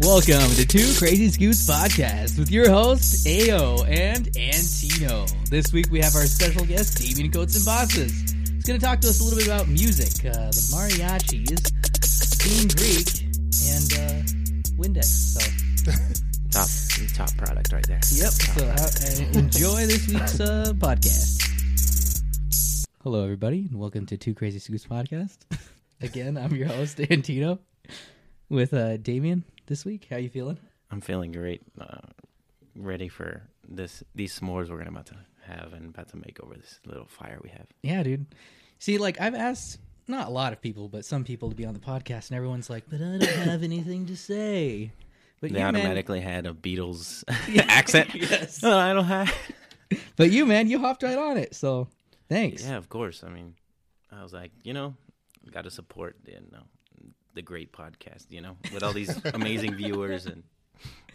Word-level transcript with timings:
Welcome 0.00 0.48
to 0.54 0.64
Two 0.64 0.94
Crazy 0.96 1.28
Scoots 1.28 1.66
Podcast 1.66 2.38
with 2.38 2.52
your 2.52 2.70
hosts, 2.70 3.26
AO 3.26 3.82
and 3.84 4.28
Antino. 4.36 5.26
This 5.50 5.72
week 5.72 5.90
we 5.90 5.98
have 6.00 6.14
our 6.14 6.24
special 6.26 6.64
guest, 6.64 6.98
Damien 6.98 7.32
Coates 7.32 7.56
and 7.56 7.64
Bosses. 7.64 8.12
He's 8.30 8.62
going 8.64 8.78
to 8.78 8.86
talk 8.86 9.00
to 9.00 9.08
us 9.08 9.20
a 9.20 9.24
little 9.24 9.38
bit 9.38 9.48
about 9.48 9.66
music, 9.66 10.24
uh, 10.24 10.50
the 10.50 10.62
mariachis, 10.70 11.72
being 12.46 12.68
Greek, 12.78 13.08
and 13.66 13.92
uh, 13.98 14.22
Windex. 14.78 15.04
So, 15.04 15.40
Top 16.50 16.66
top 17.14 17.36
product 17.36 17.72
right 17.72 17.86
there. 17.86 18.00
yep. 18.12 18.30
So 18.32 18.64
uh, 18.64 18.72
uh, 18.72 19.38
enjoy 19.38 19.84
this 19.86 20.08
week's 20.08 20.40
uh, 20.40 20.72
podcast. 20.76 21.42
Hello, 23.02 23.22
everybody, 23.24 23.66
and 23.70 23.78
welcome 23.78 24.06
to 24.06 24.16
Two 24.16 24.32
Crazy 24.34 24.58
Scoots 24.60 24.86
Podcast. 24.86 25.36
Again, 26.00 26.38
I'm 26.38 26.54
your 26.54 26.68
host, 26.68 27.00
Antino, 27.00 27.58
with 28.48 28.72
uh, 28.72 28.96
Damien 28.96 29.44
this 29.68 29.84
week. 29.84 30.08
How 30.10 30.16
you 30.16 30.28
feeling? 30.28 30.58
I'm 30.90 31.00
feeling 31.00 31.32
great. 31.32 31.62
Uh, 31.80 31.98
ready 32.74 33.08
for 33.08 33.42
this 33.68 34.02
these 34.14 34.38
s'mores 34.38 34.68
we're 34.70 34.78
gonna 34.78 34.90
about 34.90 35.06
to 35.06 35.16
have 35.42 35.72
and 35.72 35.86
about 35.94 36.08
to 36.08 36.16
make 36.16 36.38
over 36.42 36.54
this 36.54 36.80
little 36.84 37.06
fire 37.06 37.38
we 37.42 37.50
have. 37.50 37.66
Yeah, 37.82 38.02
dude. 38.02 38.26
See, 38.78 38.98
like 38.98 39.20
I've 39.20 39.34
asked 39.34 39.78
not 40.06 40.28
a 40.28 40.30
lot 40.30 40.52
of 40.52 40.60
people, 40.60 40.88
but 40.88 41.04
some 41.04 41.24
people 41.24 41.50
to 41.50 41.54
be 41.56 41.64
on 41.66 41.74
the 41.74 41.80
podcast, 41.80 42.28
and 42.30 42.36
everyone's 42.36 42.70
like, 42.70 42.84
"But 42.88 42.96
I 43.00 43.18
don't 43.18 43.22
have 43.48 43.62
anything 43.62 44.06
to 44.06 44.16
say." 44.16 44.90
But 45.40 45.52
They 45.52 45.58
you, 45.58 45.64
man, 45.66 45.76
automatically 45.76 46.20
had 46.20 46.46
a 46.46 46.52
Beatles 46.52 47.22
accent. 47.68 48.12
yes. 48.14 48.62
No, 48.62 48.76
I 48.88 48.92
don't 48.92 49.04
have. 49.04 49.32
But 50.16 50.30
you, 50.32 50.46
man, 50.46 50.68
you 50.68 50.78
hopped 50.80 51.02
right 51.02 51.16
on 51.16 51.36
it. 51.36 51.54
So 51.54 51.88
thanks. 52.28 52.64
Yeah, 52.64 52.76
of 52.76 52.88
course. 52.88 53.22
I 53.22 53.28
mean, 53.28 53.54
I 54.10 54.22
was 54.22 54.32
like, 54.32 54.50
you 54.64 54.72
know, 54.72 54.94
got 55.50 55.64
to 55.64 55.70
support 55.70 56.16
the 56.24 56.32
you 56.32 56.40
know, 56.52 56.64
the 57.38 57.42
great 57.42 57.72
podcast. 57.72 58.30
You 58.30 58.40
know, 58.42 58.56
with 58.74 58.82
all 58.82 58.92
these 58.92 59.24
amazing 59.32 59.74
viewers 59.74 60.26
and 60.26 60.42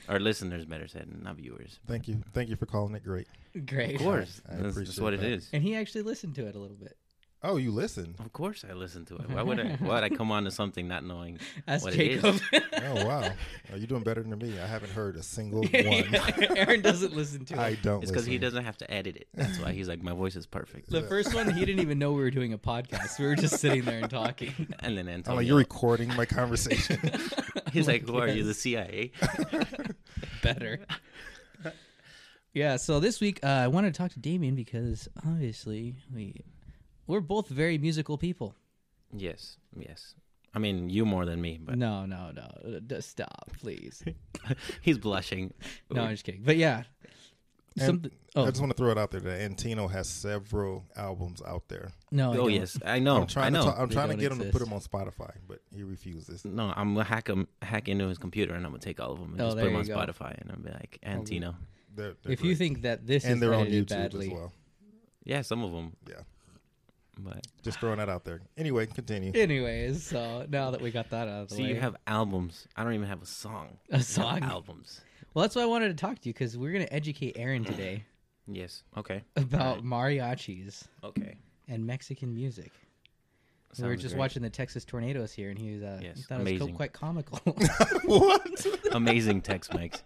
our 0.08 0.20
listeners, 0.20 0.66
better 0.66 0.88
said, 0.88 1.08
not 1.22 1.36
viewers. 1.36 1.80
Thank 1.86 2.08
you. 2.08 2.24
Thank 2.34 2.50
you 2.50 2.56
for 2.56 2.66
calling 2.66 2.96
it 2.96 3.04
great. 3.04 3.28
Great. 3.66 3.96
Of 3.96 4.02
course, 4.02 4.42
I 4.48 4.54
that's, 4.54 4.64
that's 4.64 4.76
appreciate 4.78 5.04
what 5.04 5.14
it 5.14 5.20
that. 5.20 5.30
is. 5.32 5.50
And 5.54 5.62
he 5.62 5.76
actually 5.76 6.04
listened 6.04 6.36
to 6.36 6.48
it 6.48 6.56
a 6.56 6.60
little 6.60 6.78
bit. 6.78 6.98
Oh, 7.46 7.58
you 7.58 7.72
listen. 7.72 8.16
Of 8.20 8.32
course, 8.32 8.64
I 8.70 8.74
listen 8.74 9.04
to 9.08 9.16
it. 9.18 9.30
Why 9.30 9.44
would 9.44 9.60
I? 9.60 9.76
Why 9.80 9.96
would 9.96 10.04
I 10.04 10.10
come 10.10 10.32
on 10.32 10.46
to 10.46 10.52
something 10.52 10.88
not 10.88 11.04
knowing 11.04 11.40
Ask 11.68 11.84
what 11.84 11.94
it 11.94 12.24
is? 12.24 12.42
Oh 12.86 13.06
wow. 13.06 13.30
Are 13.72 13.78
you 13.78 13.88
doing 13.88 14.04
better 14.04 14.24
than 14.24 14.38
me? 14.38 14.60
I 14.60 14.66
haven't 14.68 14.92
heard 14.92 15.16
a 15.16 15.24
single 15.24 15.62
one. 15.64 16.58
Aaron 16.58 16.82
doesn't 16.82 17.16
listen 17.16 17.46
to 17.46 17.60
I 17.60 17.76
don't. 17.76 18.02
It's 18.02 18.12
because 18.12 18.26
he 18.26 18.38
doesn't 18.38 18.64
have 18.64 18.78
to 18.78 18.92
edit 18.92 19.18
it. 19.18 19.28
That's 19.34 19.60
why 19.60 19.72
he's 19.72 19.88
like, 19.88 20.02
my 20.02 20.14
voice 20.14 20.36
is 20.36 20.46
perfect. 20.46 20.90
The 20.90 21.02
first 21.04 21.34
one, 21.34 21.52
he 21.52 21.66
didn't 21.66 21.82
even 21.82 22.00
know 22.00 22.12
we 22.12 22.22
were 22.22 22.32
doing 22.32 22.54
a 22.54 22.58
podcast. 22.58 23.20
We 23.20 23.26
were 23.26 23.36
just 23.36 23.60
sitting 23.60 23.84
there 23.84 24.00
and 24.00 24.10
talking. 24.10 24.74
And 24.80 24.98
then 24.98 25.08
I'm 25.08 25.16
Antonio, 25.16 25.38
like, 25.38 25.48
you're 25.48 25.58
recording 25.58 26.14
my 26.16 26.26
conversation. 26.26 27.00
he's 27.72 27.88
like, 27.88 28.08
who 28.08 28.18
are 28.18 28.28
you, 28.28 28.44
the 28.44 28.54
CIA? 28.54 29.12
better. 30.42 30.80
yeah, 32.54 32.76
so 32.78 33.00
this 33.00 33.20
week 33.22 33.40
uh, 33.44 33.48
I 33.48 33.68
wanted 33.68 33.94
to 33.94 33.98
talk 33.98 34.12
to 34.12 34.20
Damien 34.20 34.56
because 34.56 35.08
obviously 35.26 35.96
we 36.14 36.42
we're 37.08 37.22
both 37.22 37.48
very 37.50 37.78
musical 37.78 38.18
people. 38.18 38.56
yes, 39.16 39.58
yes. 39.78 40.16
I 40.56 40.60
mean, 40.60 40.88
you 40.92 41.04
more 41.04 41.26
than 41.26 41.42
me, 41.42 41.58
but 41.60 41.80
No, 41.80 42.06
no, 42.06 42.30
no. 42.32 42.80
Just 42.86 43.10
stop, 43.10 43.50
please. 43.60 44.04
he's 44.82 45.00
blushing. 45.00 45.52
no, 45.90 46.04
I'm 46.04 46.12
just 46.12 46.24
kidding. 46.24 46.44
But 46.44 46.58
yeah. 46.58 46.84
And 47.76 47.86
Something 47.88 48.12
oh, 48.36 48.44
I 48.46 48.50
just 48.50 48.60
want 48.60 48.72
to 48.72 48.78
throw 48.78 48.92
it 48.92 49.00
out 49.00 49.10
there 49.10 49.20
that 49.22 49.42
Antino 49.42 49.88
has 49.88 50.08
several 50.08 50.86
albums 50.96 51.42
out 51.44 51.68
there. 51.70 51.92
no. 52.12 52.30
Oh 52.30 52.36
don't. 52.36 52.52
yes, 52.52 52.78
I 52.86 53.00
know. 53.00 53.22
I'm 53.22 53.26
trying 53.26 53.46
I 53.48 53.50
know. 53.50 53.64
to. 53.66 53.72
Talk, 53.72 53.80
I'm 53.80 53.88
They 53.90 53.96
trying 53.96 54.08
to 54.10 54.14
don't 54.14 54.20
get 54.22 54.32
him 54.32 54.40
to 54.42 54.52
put 54.52 54.60
them 54.60 54.74
on 54.74 54.80
Spotify, 54.82 55.32
but 55.48 55.58
he 55.76 55.82
refuses. 55.82 56.46
no, 56.46 56.72
I'm 56.76 56.94
gonna 56.94 57.04
hack 57.04 57.28
him, 57.28 57.48
hack 57.64 57.88
into 57.90 58.08
his 58.10 58.20
computer, 58.20 58.54
and 58.54 58.64
I'm 58.64 58.72
gonna 58.74 58.80
take 58.84 59.00
all 59.00 59.12
of 59.14 59.20
them 59.20 59.32
and 59.32 59.42
Oh, 59.42 59.46
just 59.46 59.58
put 59.58 59.64
them 59.64 59.76
on 59.76 59.86
go. 59.86 59.96
Spotify, 59.98 60.40
and 60.40 60.52
I'm 60.52 60.62
be 60.62 60.70
like, 60.70 61.00
Antino. 61.04 61.56
They're, 61.96 62.14
they're 62.22 62.32
If 62.34 62.44
you 62.44 62.56
think 62.56 62.84
that 62.84 63.08
this 63.08 63.24
and 63.26 63.34
is 63.36 63.40
they're 63.40 63.56
on 63.56 63.66
YouTube 63.66 63.90
badly, 63.90 64.28
as 64.28 64.34
well. 64.34 64.54
Yeah, 65.24 65.42
some 65.42 65.64
of 65.64 65.72
them. 65.72 65.94
Yeah. 66.08 66.18
But 67.20 67.46
Just 67.62 67.80
throwing 67.80 67.98
that 68.00 68.10
out 68.10 68.26
there. 68.26 68.42
Anyway, 68.58 68.86
continue. 68.88 69.32
anyways, 69.36 70.04
so 70.04 70.46
now 70.50 70.72
that 70.72 70.82
we 70.82 70.90
got 70.92 71.10
that 71.12 71.28
out 71.28 71.44
of 71.44 71.50
the 71.50 71.56
way. 71.56 71.58
so 71.60 71.64
way, 71.64 71.70
you 71.70 71.80
have 71.80 71.96
albums. 72.08 72.68
I 72.76 72.84
don't 72.84 72.94
even 72.94 73.08
have 73.08 73.22
a 73.22 73.26
song. 73.28 73.78
A 73.90 73.94
You 73.94 73.98
have 73.98 74.06
song? 74.06 74.44
albums. 74.44 75.00
well, 75.34 75.44
that's 75.44 75.56
why 75.56 75.62
I 75.62 75.66
wanted 75.68 75.90
to 75.90 75.94
talk 75.94 76.20
to 76.20 76.28
you 76.30 76.34
because 76.34 76.58
we're 76.58 76.72
gonna 76.74 76.88
educate 76.92 77.36
Aaron 77.38 77.64
today 77.64 78.04
Yes. 78.48 78.84
Okay. 78.98 79.24
about 79.36 79.84
mariachis 79.84 80.86
Okay. 81.04 81.38
and 81.68 81.86
Mexican 81.86 82.34
music. 82.34 82.72
we 83.78 83.84
were 83.84 83.92
Sounds 83.92 84.02
just 84.02 84.14
great. 84.16 84.20
watching 84.20 84.42
the 84.42 84.50
Texas 84.50 84.84
Tornados 84.84 85.32
here, 85.34 85.50
and 85.52 85.58
he 85.60 85.74
was 85.76 85.84
uh, 85.84 85.98
he 86.02 86.08
Yes, 86.08 86.26
thought 86.26 86.42
it 86.42 86.44
was 86.44 86.50
co- 86.52 86.56
amazing. 86.58 86.76
quite 86.76 86.94
comical. 86.94 87.40
what? 88.06 88.66
Amazing 88.92 89.42
Tex-Mex. 89.42 90.04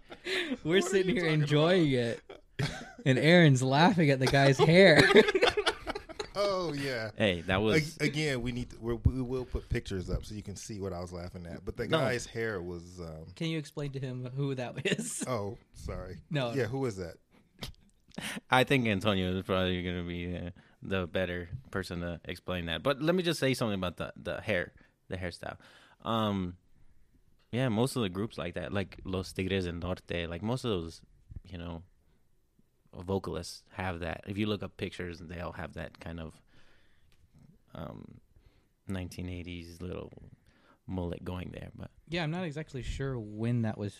We're 0.62 0.76
What 0.80 0.84
sitting 0.90 1.14
here 1.16 1.24
talking 1.24 1.40
enjoying 1.40 1.90
it, 1.92 2.20
and 3.06 3.18
Aaron's 3.18 3.62
laughing 3.62 4.10
at 4.10 4.20
the 4.20 4.26
guy's 4.26 4.58
hair. 4.58 5.00
Oh 6.40 6.72
yeah. 6.72 7.10
Hey, 7.16 7.40
that 7.42 7.60
was 7.60 7.96
Ag- 8.00 8.08
Again, 8.08 8.42
we 8.42 8.52
need 8.52 8.70
to, 8.70 8.76
we're, 8.80 8.94
we 8.94 9.20
will 9.22 9.44
put 9.44 9.68
pictures 9.68 10.08
up 10.08 10.24
so 10.24 10.34
you 10.34 10.42
can 10.42 10.54
see 10.56 10.78
what 10.78 10.92
I 10.92 11.00
was 11.00 11.12
laughing 11.12 11.46
at. 11.46 11.64
But 11.64 11.76
the 11.76 11.88
No. 11.88 11.98
guy's 11.98 12.26
hair 12.26 12.62
was. 12.62 13.00
Um, 13.00 13.26
Can 13.34 13.48
you 13.48 13.58
explain 13.58 13.90
to 13.92 13.98
him 13.98 14.28
who 14.36 14.54
that 14.54 14.74
is? 14.86 15.24
oh, 15.28 15.58
sorry. 15.74 16.18
No, 16.30 16.52
Yeah, 16.52 16.66
who 16.66 16.84
is 16.86 16.96
that? 16.96 17.14
I 18.50 18.64
think 18.64 18.86
Antonio 18.86 19.36
is 19.36 19.42
probably 19.44 19.82
going 19.82 19.96
to 19.96 20.06
be 20.08 20.36
uh, 20.36 20.50
the 20.82 21.06
better 21.06 21.48
person 21.70 22.00
to 22.00 22.20
explain 22.24 22.66
that. 22.66 22.82
But 22.82 23.00
let 23.02 23.14
me 23.14 23.22
just 23.22 23.38
say 23.40 23.54
something 23.54 23.74
about 23.78 23.96
the 23.96 24.12
the 24.16 24.40
hair, 24.40 24.72
the 25.08 25.16
hairstyle. 25.16 25.56
Um, 26.04 26.56
yeah, 27.52 27.68
most 27.68 27.96
of 27.96 28.02
the 28.02 28.08
groups 28.08 28.36
like 28.38 28.54
that, 28.54 28.72
like 28.72 28.98
Los 29.04 29.32
Tigres 29.32 29.64
del 29.66 29.74
Norte, 29.74 30.28
like 30.28 30.42
most 30.42 30.64
of 30.64 30.70
those, 30.70 31.00
you 31.44 31.58
know, 31.58 31.82
vocalists 32.94 33.62
have 33.72 34.00
that. 34.00 34.22
If 34.26 34.38
you 34.38 34.46
look 34.46 34.62
up 34.62 34.76
pictures, 34.76 35.18
they 35.20 35.40
all 35.40 35.52
have 35.52 35.74
that 35.74 35.98
kind 36.00 36.20
of 36.20 36.34
um 37.74 38.20
1980s 38.88 39.80
little 39.82 40.12
mullet 40.86 41.24
going 41.24 41.50
there. 41.52 41.68
But 41.76 41.90
Yeah, 42.08 42.22
I'm 42.22 42.30
not 42.30 42.44
exactly 42.44 42.82
sure 42.82 43.18
when 43.18 43.62
that 43.62 43.76
was, 43.76 43.94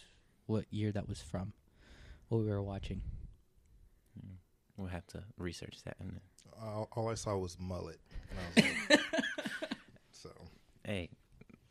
what 0.47 0.65
year 0.71 0.91
that 0.93 1.07
was 1.09 1.21
from, 1.21 1.53
what 2.29 2.39
we 2.39 2.47
were 2.47 2.63
watching. 2.63 3.03
we'll 4.77 4.89
have 4.89 5.07
to 5.09 5.23
research 5.37 5.83
that. 5.85 5.97
And 6.01 6.21
All, 6.63 6.89
all 6.93 7.09
I 7.11 7.15
saw 7.15 7.37
was 7.37 7.57
mullet. 7.61 7.99
And 8.31 8.39
I 8.39 8.45
was 8.89 8.91
like, 8.91 9.01
so 10.13 10.31
hey, 10.85 11.11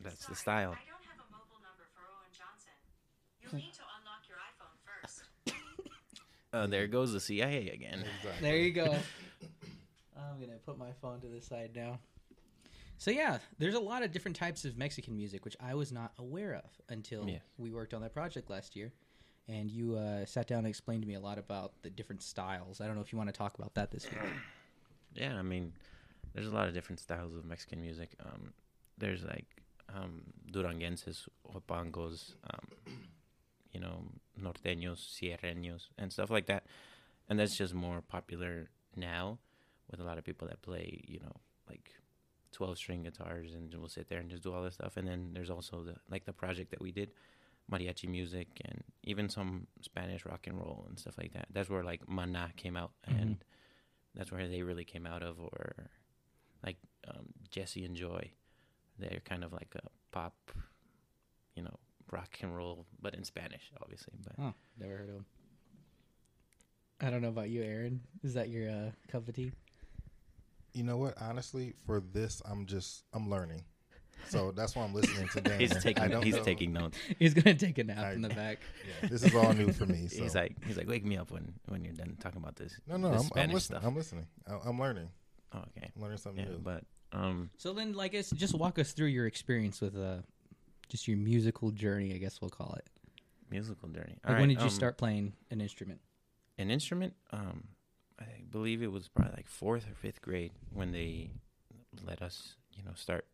that's 0.00 0.26
the 0.26 0.36
style. 0.36 0.70
I 0.70 0.86
don't 0.86 1.02
have 1.02 1.18
a 1.18 1.30
mobile 1.32 1.58
number 1.66 1.84
for 1.92 2.02
Owen 2.06 2.30
Johnson. 2.30 2.78
You'll 3.42 3.58
need 3.60 3.74
to 3.74 3.82
unlock 3.98 4.22
your 4.28 4.38
iPhone 4.38 4.78
first. 4.86 5.24
Uh, 6.52 6.66
there 6.66 6.86
goes 6.86 7.12
the 7.12 7.20
CIA 7.20 7.68
again. 7.70 8.04
exactly. 8.18 8.48
There 8.48 8.56
you 8.56 8.72
go. 8.72 8.84
I'm 10.16 10.40
gonna 10.40 10.58
put 10.64 10.78
my 10.78 10.92
phone 11.00 11.20
to 11.20 11.26
the 11.28 11.40
side 11.40 11.70
now. 11.76 11.98
So 12.96 13.10
yeah, 13.10 13.38
there's 13.58 13.74
a 13.74 13.80
lot 13.80 14.02
of 14.02 14.10
different 14.12 14.36
types 14.36 14.64
of 14.64 14.76
Mexican 14.76 15.16
music 15.16 15.44
which 15.44 15.56
I 15.60 15.74
was 15.74 15.92
not 15.92 16.12
aware 16.18 16.54
of 16.54 16.70
until 16.88 17.28
Yeah. 17.28 17.38
we 17.56 17.70
worked 17.70 17.94
on 17.94 18.02
that 18.02 18.12
project 18.12 18.50
last 18.50 18.74
year, 18.74 18.92
and 19.46 19.70
you 19.70 19.96
uh, 19.96 20.24
sat 20.26 20.46
down 20.48 20.58
and 20.60 20.66
explained 20.68 21.02
to 21.02 21.08
me 21.08 21.14
a 21.14 21.20
lot 21.20 21.38
about 21.38 21.72
the 21.82 21.90
different 21.90 22.22
styles. 22.22 22.80
I 22.80 22.86
don't 22.86 22.96
know 22.96 23.02
if 23.02 23.12
you 23.12 23.18
want 23.18 23.28
to 23.32 23.36
talk 23.36 23.56
about 23.58 23.74
that 23.74 23.90
this 23.90 24.04
week. 24.10 24.18
Yeah, 25.14 25.36
I 25.38 25.42
mean, 25.42 25.72
there's 26.34 26.46
a 26.46 26.50
lot 26.50 26.68
of 26.68 26.74
different 26.74 27.00
styles 27.00 27.34
of 27.34 27.44
Mexican 27.46 27.80
music. 27.80 28.10
Um, 28.24 28.52
there's 28.98 29.24
like 29.24 29.46
um, 29.92 30.22
Duranguenses, 30.52 31.26
Huapangos, 31.50 32.34
um, 32.52 32.68
you 33.72 33.80
know, 33.80 34.04
Norteños, 34.40 34.98
Sierreños, 34.98 35.88
and 35.98 36.12
stuff 36.12 36.30
like 36.30 36.46
that. 36.46 36.64
And 37.28 37.38
that's 37.38 37.56
just 37.56 37.74
more 37.74 38.00
popular 38.00 38.70
now 38.96 39.38
with 39.90 40.00
a 40.00 40.04
lot 40.04 40.18
of 40.18 40.24
people 40.24 40.48
that 40.48 40.62
play, 40.62 41.02
you 41.06 41.20
know, 41.20 41.32
like 41.68 41.90
12 42.52 42.78
string 42.78 43.02
guitars 43.02 43.54
and 43.54 43.74
we'll 43.74 43.88
sit 43.88 44.08
there 44.08 44.18
and 44.18 44.30
just 44.30 44.42
do 44.42 44.52
all 44.52 44.62
this 44.62 44.74
stuff. 44.74 44.96
And 44.96 45.06
then 45.06 45.30
there's 45.32 45.50
also 45.50 45.82
the 45.82 45.96
like 46.10 46.24
the 46.24 46.32
project 46.32 46.70
that 46.70 46.80
we 46.80 46.92
did, 46.92 47.10
mariachi 47.70 48.08
music 48.08 48.48
and 48.64 48.82
even 49.04 49.28
some 49.28 49.66
Spanish 49.82 50.24
rock 50.24 50.46
and 50.46 50.56
roll 50.58 50.86
and 50.88 50.98
stuff 50.98 51.18
like 51.18 51.32
that. 51.34 51.48
That's 51.52 51.68
where 51.68 51.84
like 51.84 52.08
Mana 52.08 52.50
came 52.56 52.76
out 52.76 52.92
and 53.06 53.44
that's 54.14 54.32
where 54.32 54.48
they 54.48 54.62
really 54.62 54.84
came 54.84 55.06
out 55.06 55.22
of 55.22 55.38
or 55.38 55.90
like 56.64 56.76
um, 57.06 57.26
Jesse 57.50 57.84
and 57.84 57.94
Joy. 57.94 58.30
They're 58.98 59.22
kind 59.24 59.44
of 59.44 59.52
like 59.52 59.74
a 59.76 59.88
pop, 60.10 60.34
you 61.54 61.62
know, 61.62 61.78
rock 62.10 62.36
and 62.42 62.56
roll, 62.56 62.86
but 63.00 63.14
in 63.14 63.24
Spanish, 63.24 63.70
obviously. 63.82 64.14
But 64.22 64.32
Oh, 64.42 64.54
never 64.78 64.96
heard 64.96 65.08
of 65.08 65.14
him. 65.16 65.26
I 67.00 67.10
don't 67.10 67.22
know 67.22 67.28
about 67.28 67.48
you, 67.50 67.62
Aaron. 67.62 68.00
Is 68.24 68.34
that 68.34 68.48
your 68.48 68.68
uh, 68.70 68.90
cup 69.08 69.28
of 69.28 69.34
tea? 69.34 69.52
You 70.74 70.82
know 70.84 70.96
what? 70.96 71.14
Honestly, 71.20 71.74
for 71.86 72.00
this, 72.12 72.42
I'm 72.44 72.66
just 72.66 73.04
I'm 73.12 73.30
learning. 73.30 73.64
So 74.28 74.50
that's 74.50 74.74
why 74.74 74.82
I'm 74.82 74.92
listening 74.92 75.28
to 75.28 75.40
Dan. 75.42 75.60
he's 75.60 75.76
I 75.76 75.80
taking 75.80 76.08
don't 76.10 76.22
he's 76.22 76.34
know. 76.36 76.42
taking 76.42 76.72
notes. 76.72 76.98
He's 77.20 77.34
gonna 77.34 77.54
take 77.54 77.78
a 77.78 77.84
nap 77.84 77.98
I- 77.98 78.12
in 78.12 78.20
the 78.22 78.28
back. 78.28 78.58
Yeah, 79.02 79.08
this 79.08 79.22
is 79.22 79.34
all 79.34 79.52
new 79.52 79.72
for 79.72 79.86
me. 79.86 80.08
So. 80.08 80.22
He's 80.22 80.34
like 80.34 80.56
he's 80.64 80.76
like 80.76 80.88
wake 80.88 81.04
me 81.04 81.16
up 81.16 81.30
when 81.30 81.54
when 81.68 81.84
you're 81.84 81.94
done 81.94 82.16
talking 82.20 82.42
about 82.42 82.56
this. 82.56 82.78
no, 82.88 82.96
no, 82.96 83.12
this 83.12 83.22
I'm, 83.22 83.30
I'm 83.36 83.50
listening. 83.52 83.60
stuff. 83.80 83.84
I'm 83.86 83.96
listening. 83.96 84.26
I- 84.48 84.58
I'm 84.68 84.78
learning. 84.78 85.08
oh, 85.54 85.58
okay. 85.76 85.90
I'm 85.94 86.02
learning 86.02 86.18
something 86.18 86.44
Yeah, 86.44 86.50
new. 86.50 86.58
but 86.58 86.82
um, 87.12 87.48
So 87.56 87.72
then, 87.72 87.92
like, 87.94 88.12
guess 88.12 88.30
just 88.30 88.54
walk 88.54 88.78
us 88.78 88.92
through 88.92 89.06
your 89.06 89.26
experience 89.26 89.80
with 89.80 89.96
uh, 89.96 90.16
just 90.88 91.06
your 91.08 91.16
musical 91.18 91.70
journey. 91.70 92.14
I 92.14 92.18
guess 92.18 92.40
we'll 92.40 92.50
call 92.50 92.74
it. 92.78 92.86
musical 93.50 93.88
journey. 93.88 94.18
Like, 94.24 94.26
All 94.26 94.32
when 94.40 94.48
right, 94.48 94.48
did 94.48 94.58
you 94.58 94.64
um, 94.64 94.70
start 94.70 94.96
playing 94.98 95.32
an 95.50 95.60
instrument? 95.60 96.00
an 96.58 96.70
instrument? 96.70 97.14
Um, 97.32 97.64
I 98.20 98.24
believe 98.50 98.82
it 98.82 98.90
was 98.90 99.08
probably 99.08 99.32
like 99.36 99.46
fourth 99.46 99.88
or 99.88 99.94
fifth 99.94 100.20
grade 100.20 100.52
when 100.72 100.90
they 100.92 101.30
let 102.04 102.20
us, 102.20 102.54
you 102.76 102.82
know, 102.82 102.90
start, 102.94 103.26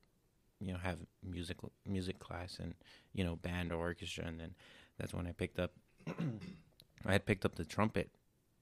you 0.61 0.73
know, 0.73 0.79
have 0.79 0.99
musical 1.23 1.73
music 1.87 2.19
class 2.19 2.59
and 2.61 2.75
you 3.13 3.25
know 3.25 3.37
band 3.37 3.73
or 3.73 3.77
orchestra, 3.77 4.25
and 4.27 4.39
then 4.39 4.55
that's 4.99 5.15
when 5.15 5.27
I 5.27 5.33
picked 5.33 5.59
up. 5.59 5.73
I 7.07 7.13
had 7.13 7.27
picked 7.27 7.45
up 7.45 7.55
the 7.55 7.65
trumpet 7.65 8.11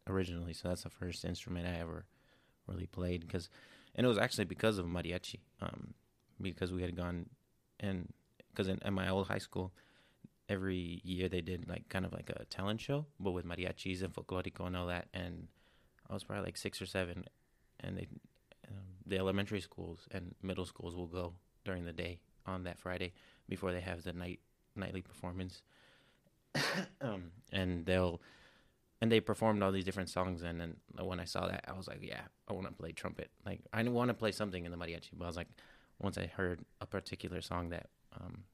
originally, 0.09 0.53
so 0.53 0.69
that's 0.69 0.83
the 0.83 0.91
first 0.91 1.25
instrument 1.25 1.67
I 1.67 1.81
ever 1.81 2.07
really 2.67 2.87
played. 2.87 3.21
Because, 3.27 3.49
and 3.95 4.05
it 4.05 4.09
was 4.09 4.19
actually 4.19 4.45
because 4.45 4.79
of 4.79 4.87
mariachi, 4.87 5.41
um, 5.61 5.95
because 6.41 6.73
we 6.73 6.83
had 6.83 6.97
gone 6.97 7.27
and 7.81 8.13
because 8.53 8.69
in, 8.69 8.79
in 8.85 8.95
my 8.95 9.09
old 9.09 9.29
high 9.29 9.39
school, 9.39 9.73
every 10.49 11.01
year 11.05 11.29
they 11.29 11.41
did 11.41 11.69
like 11.69 11.89
kind 11.89 12.05
of 12.05 12.13
like 12.13 12.31
a 12.31 12.45
talent 12.47 12.81
show, 12.81 13.07
but 13.19 13.33
with 13.33 13.47
mariachis 13.47 14.03
and 14.03 14.13
folklorico 14.15 14.67
and 14.67 14.77
all 14.77 14.87
that. 14.87 15.09
And 15.15 15.49
I 16.09 16.15
was 16.15 16.25
probably 16.25 16.45
like 16.45 16.57
six 16.57 16.81
or 16.81 16.87
seven, 16.87 17.25
and 17.81 17.97
they, 17.97 18.07
um, 18.69 18.85
the 19.07 19.19
elementary 19.19 19.61
schools 19.61 20.07
and 20.11 20.35
middle 20.43 20.67
schools 20.67 20.95
will 20.95 21.07
go 21.07 21.33
during 21.65 21.85
the 21.85 21.93
day 21.93 22.19
on 22.47 22.65
that 22.65 22.79
Friday 22.79 23.13
before 23.49 23.73
they 23.73 23.81
have 23.81 24.03
the 24.03 24.13
night 24.13 24.41
nightly 24.77 25.03
performance. 25.03 25.63
um, 27.01 27.31
and 27.53 27.87
they'll 27.87 28.21
and 29.01 29.11
they 29.11 29.21
performed 29.21 29.63
all 29.63 29.73
these 29.73 29.85
different 29.85 30.11
songs 30.11 30.43
and 30.43 30.61
then 30.61 30.77
when 31.01 31.19
I 31.19 31.25
saw 31.25 31.49
that 31.49 31.65
I 31.67 31.73
was 31.73 31.89
like, 31.89 32.01
yeah, 32.03 32.21
I 32.47 32.53
want 32.53 32.67
to 32.67 32.73
play 32.73 32.93
trumpet. 32.93 33.31
Like 33.47 33.61
I 33.73 33.83
want 33.85 34.09
to 34.09 34.15
play 34.15 34.33
something 34.33 34.65
in 34.65 34.71
the 34.71 34.77
mariachi, 34.77 35.11
but 35.17 35.25
I 35.25 35.29
was 35.29 35.37
like 35.37 35.49
once 35.99 36.19
I 36.19 36.27
heard 36.27 36.61
a 36.81 36.87
particular 36.87 37.41
song 37.41 37.71
that 37.71 37.87
um, 38.21 38.45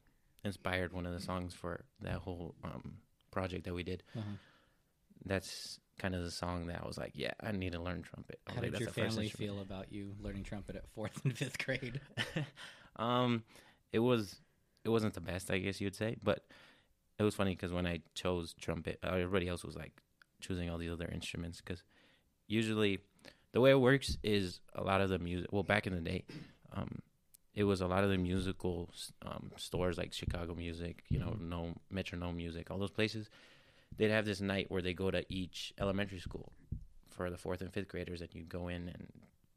inspired 0.45 0.93
one 0.93 1.07
of 1.07 1.13
the 1.13 1.21
songs 1.21 1.55
for 1.55 1.85
that 2.01 2.17
whole 2.17 2.55
um, 2.65 2.99
project 3.31 3.65
that 3.65 3.75
we 3.75 3.83
did. 3.83 4.03
Uh-huh. 4.17 4.25
That's 5.25 5.81
kind 5.99 6.15
of 6.15 6.23
the 6.23 6.31
song 6.31 6.67
that 6.69 6.81
I 6.83 6.87
was 6.87 6.97
like, 6.97 7.13
yeah, 7.15 7.33
I 7.41 7.53
need 7.53 7.73
to 7.73 7.81
learn 7.81 8.03
trumpet. 8.03 8.41
How 8.47 8.61
did 8.61 8.73
your 8.79 8.87
"That's 8.87 8.95
the 8.95 9.03
family 9.03 9.29
feel 9.29 9.61
about 9.61 9.93
you 9.93 10.15
learning 10.21 10.45
trumpet 10.45 10.77
at 10.77 10.89
fourth 10.91 11.21
and 11.25 11.37
fifth 11.37 11.65
grade? 11.65 12.01
um, 12.97 13.43
it 13.93 13.99
was 13.99 14.41
it 14.85 14.91
wasn't 14.91 15.15
the 15.15 15.21
best, 15.21 15.51
I 15.51 15.59
guess 15.59 15.81
you'd 15.81 15.97
say, 15.97 16.17
but 16.23 16.45
it 17.19 17.25
was 17.25 17.35
funny 17.35 17.55
because 17.55 17.73
when 17.73 17.87
I 17.87 18.01
chose 18.15 18.55
trumpet, 18.61 19.01
uh, 19.03 19.09
everybody 19.09 19.49
else 19.49 19.65
was 19.65 19.77
like 19.77 20.01
choosing 20.41 20.71
all 20.71 20.79
these 20.79 20.93
other 20.93 21.09
instruments 21.13 21.61
because 21.61 21.83
usually 22.47 23.01
the 23.53 23.61
way 23.61 23.71
it 23.71 23.81
works 23.81 24.17
is 24.23 24.61
a 24.75 24.83
lot 24.83 25.01
of 25.01 25.11
the 25.11 25.19
music. 25.19 25.53
Well, 25.53 25.65
back 25.65 25.87
in 25.87 25.95
the 25.95 26.01
day, 26.01 26.25
um, 26.73 27.01
it 27.59 27.65
was 27.65 27.81
a 27.81 27.89
lot 27.89 28.05
of 28.05 28.11
the 28.11 28.17
musical 28.17 28.89
um, 29.23 29.51
stores 29.57 29.99
like 29.99 30.13
Chicago 30.13 30.55
Music, 30.55 31.03
you 31.09 31.19
know, 31.19 31.37
no 31.41 31.75
Metronome 31.91 32.37
Music, 32.37 32.71
all 32.71 32.79
those 32.79 32.93
places. 32.93 33.29
They'd 33.97 34.13
have 34.13 34.25
this 34.25 34.41
night 34.41 34.71
where 34.71 34.81
they 34.81 34.95
go 34.95 35.11
to 35.11 35.25
each 35.29 35.73
elementary 35.81 36.21
school 36.21 36.53
for 37.09 37.29
the 37.31 37.37
fourth 37.37 37.61
and 37.61 37.73
fifth 37.73 37.89
graders, 37.89 38.21
and 38.21 38.33
you'd 38.33 38.49
go 38.49 38.69
in 38.69 38.83
and 38.89 39.09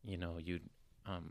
you 0.03 0.17
know 0.17 0.37
you'd 0.39 0.67
um, 1.05 1.27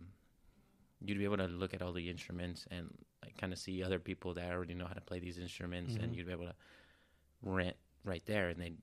you'd 1.05 1.19
be 1.19 1.25
able 1.25 1.39
to 1.39 1.49
look 1.49 1.75
at 1.75 1.83
all 1.83 1.93
the 1.93 2.09
instruments 2.09 2.67
and 2.71 2.87
like 3.25 3.37
kind 3.37 3.53
of 3.53 3.59
see 3.59 3.83
other 3.83 3.99
people 3.99 4.33
that 4.35 4.53
already 4.53 4.75
know 4.75 4.87
how 4.87 4.95
to 4.95 5.01
play 5.01 5.19
these 5.19 5.39
instruments, 5.39 5.97
and 5.97 6.13
Mhm. 6.13 6.17
you'd 6.17 6.27
be 6.27 6.33
able 6.33 6.47
to 6.47 6.55
rent 7.43 7.77
right 8.05 8.25
there, 8.27 8.49
and 8.51 8.61
they 8.61 8.75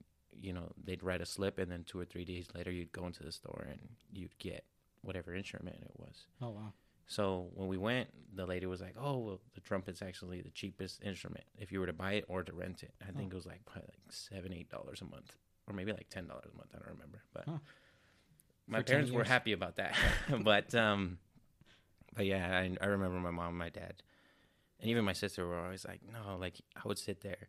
you 0.42 0.52
know 0.52 0.74
they'd 0.84 1.04
write 1.04 1.22
a 1.22 1.26
slip, 1.26 1.58
and 1.58 1.72
then 1.72 1.86
two 1.86 2.00
or 2.00 2.06
three 2.06 2.26
days 2.26 2.48
later 2.54 2.70
you'd 2.70 2.92
go 2.92 3.06
into 3.08 3.24
the 3.24 3.32
store 3.32 3.66
and 3.72 3.80
you'd 4.12 4.38
get 4.40 4.66
whatever 5.04 5.34
instrument 5.34 5.78
it 5.82 5.98
was. 5.98 6.26
Oh 6.42 6.50
wow. 6.50 6.74
So 7.08 7.50
when 7.54 7.68
we 7.70 7.78
went, 7.78 8.10
the 8.36 8.46
lady 8.46 8.66
was 8.66 8.82
like, 8.82 8.96
"Oh, 9.00 9.18
well, 9.18 9.40
the 9.56 9.62
trumpet's 9.62 10.02
actually 10.02 10.42
the 10.42 10.50
cheapest 10.52 11.02
instrument 11.04 11.46
if 11.58 11.72
you 11.72 11.80
were 11.80 11.86
to 11.88 11.94
buy 11.94 12.14
it 12.14 12.26
or 12.28 12.44
to 12.44 12.52
rent 12.54 12.84
it. 12.84 12.94
I 13.02 13.12
think 13.12 13.32
Oh. 13.32 13.36
it 13.36 13.36
was 13.36 13.46
like 13.46 13.66
probably 13.66 13.88
like 13.90 14.12
seven, 14.12 14.54
eight 14.54 14.70
dollars 14.70 15.02
a 15.02 15.06
month, 15.06 15.36
or 15.68 15.74
maybe 15.74 15.94
like 15.94 16.10
ten 16.10 16.28
dollars 16.28 16.50
a 16.54 16.58
month. 16.58 16.70
I 16.76 16.80
don't 16.80 16.90
remember, 16.94 17.24
but 17.34 17.46
Huh. 17.48 17.58
my 18.68 18.80
For 18.80 18.84
parents 18.84 19.12
were 19.12 19.24
happy 19.24 19.54
about 19.54 19.78
that. 19.78 19.96
but 20.44 20.76
um, 20.76 21.18
but 22.16 22.26
yeah, 22.26 22.58
I, 22.58 22.76
I 22.82 22.88
remember 22.88 23.20
my 23.20 23.32
mom, 23.32 23.50
and 23.50 23.58
my 23.58 23.70
dad, 23.70 24.04
and 24.82 24.90
even 24.90 25.06
my 25.06 25.14
sister 25.14 25.48
were 25.48 25.60
always 25.60 25.86
like, 25.86 26.02
"No, 26.12 26.38
like 26.38 26.60
I 26.76 26.82
would 26.86 27.00
sit 27.00 27.22
there 27.22 27.48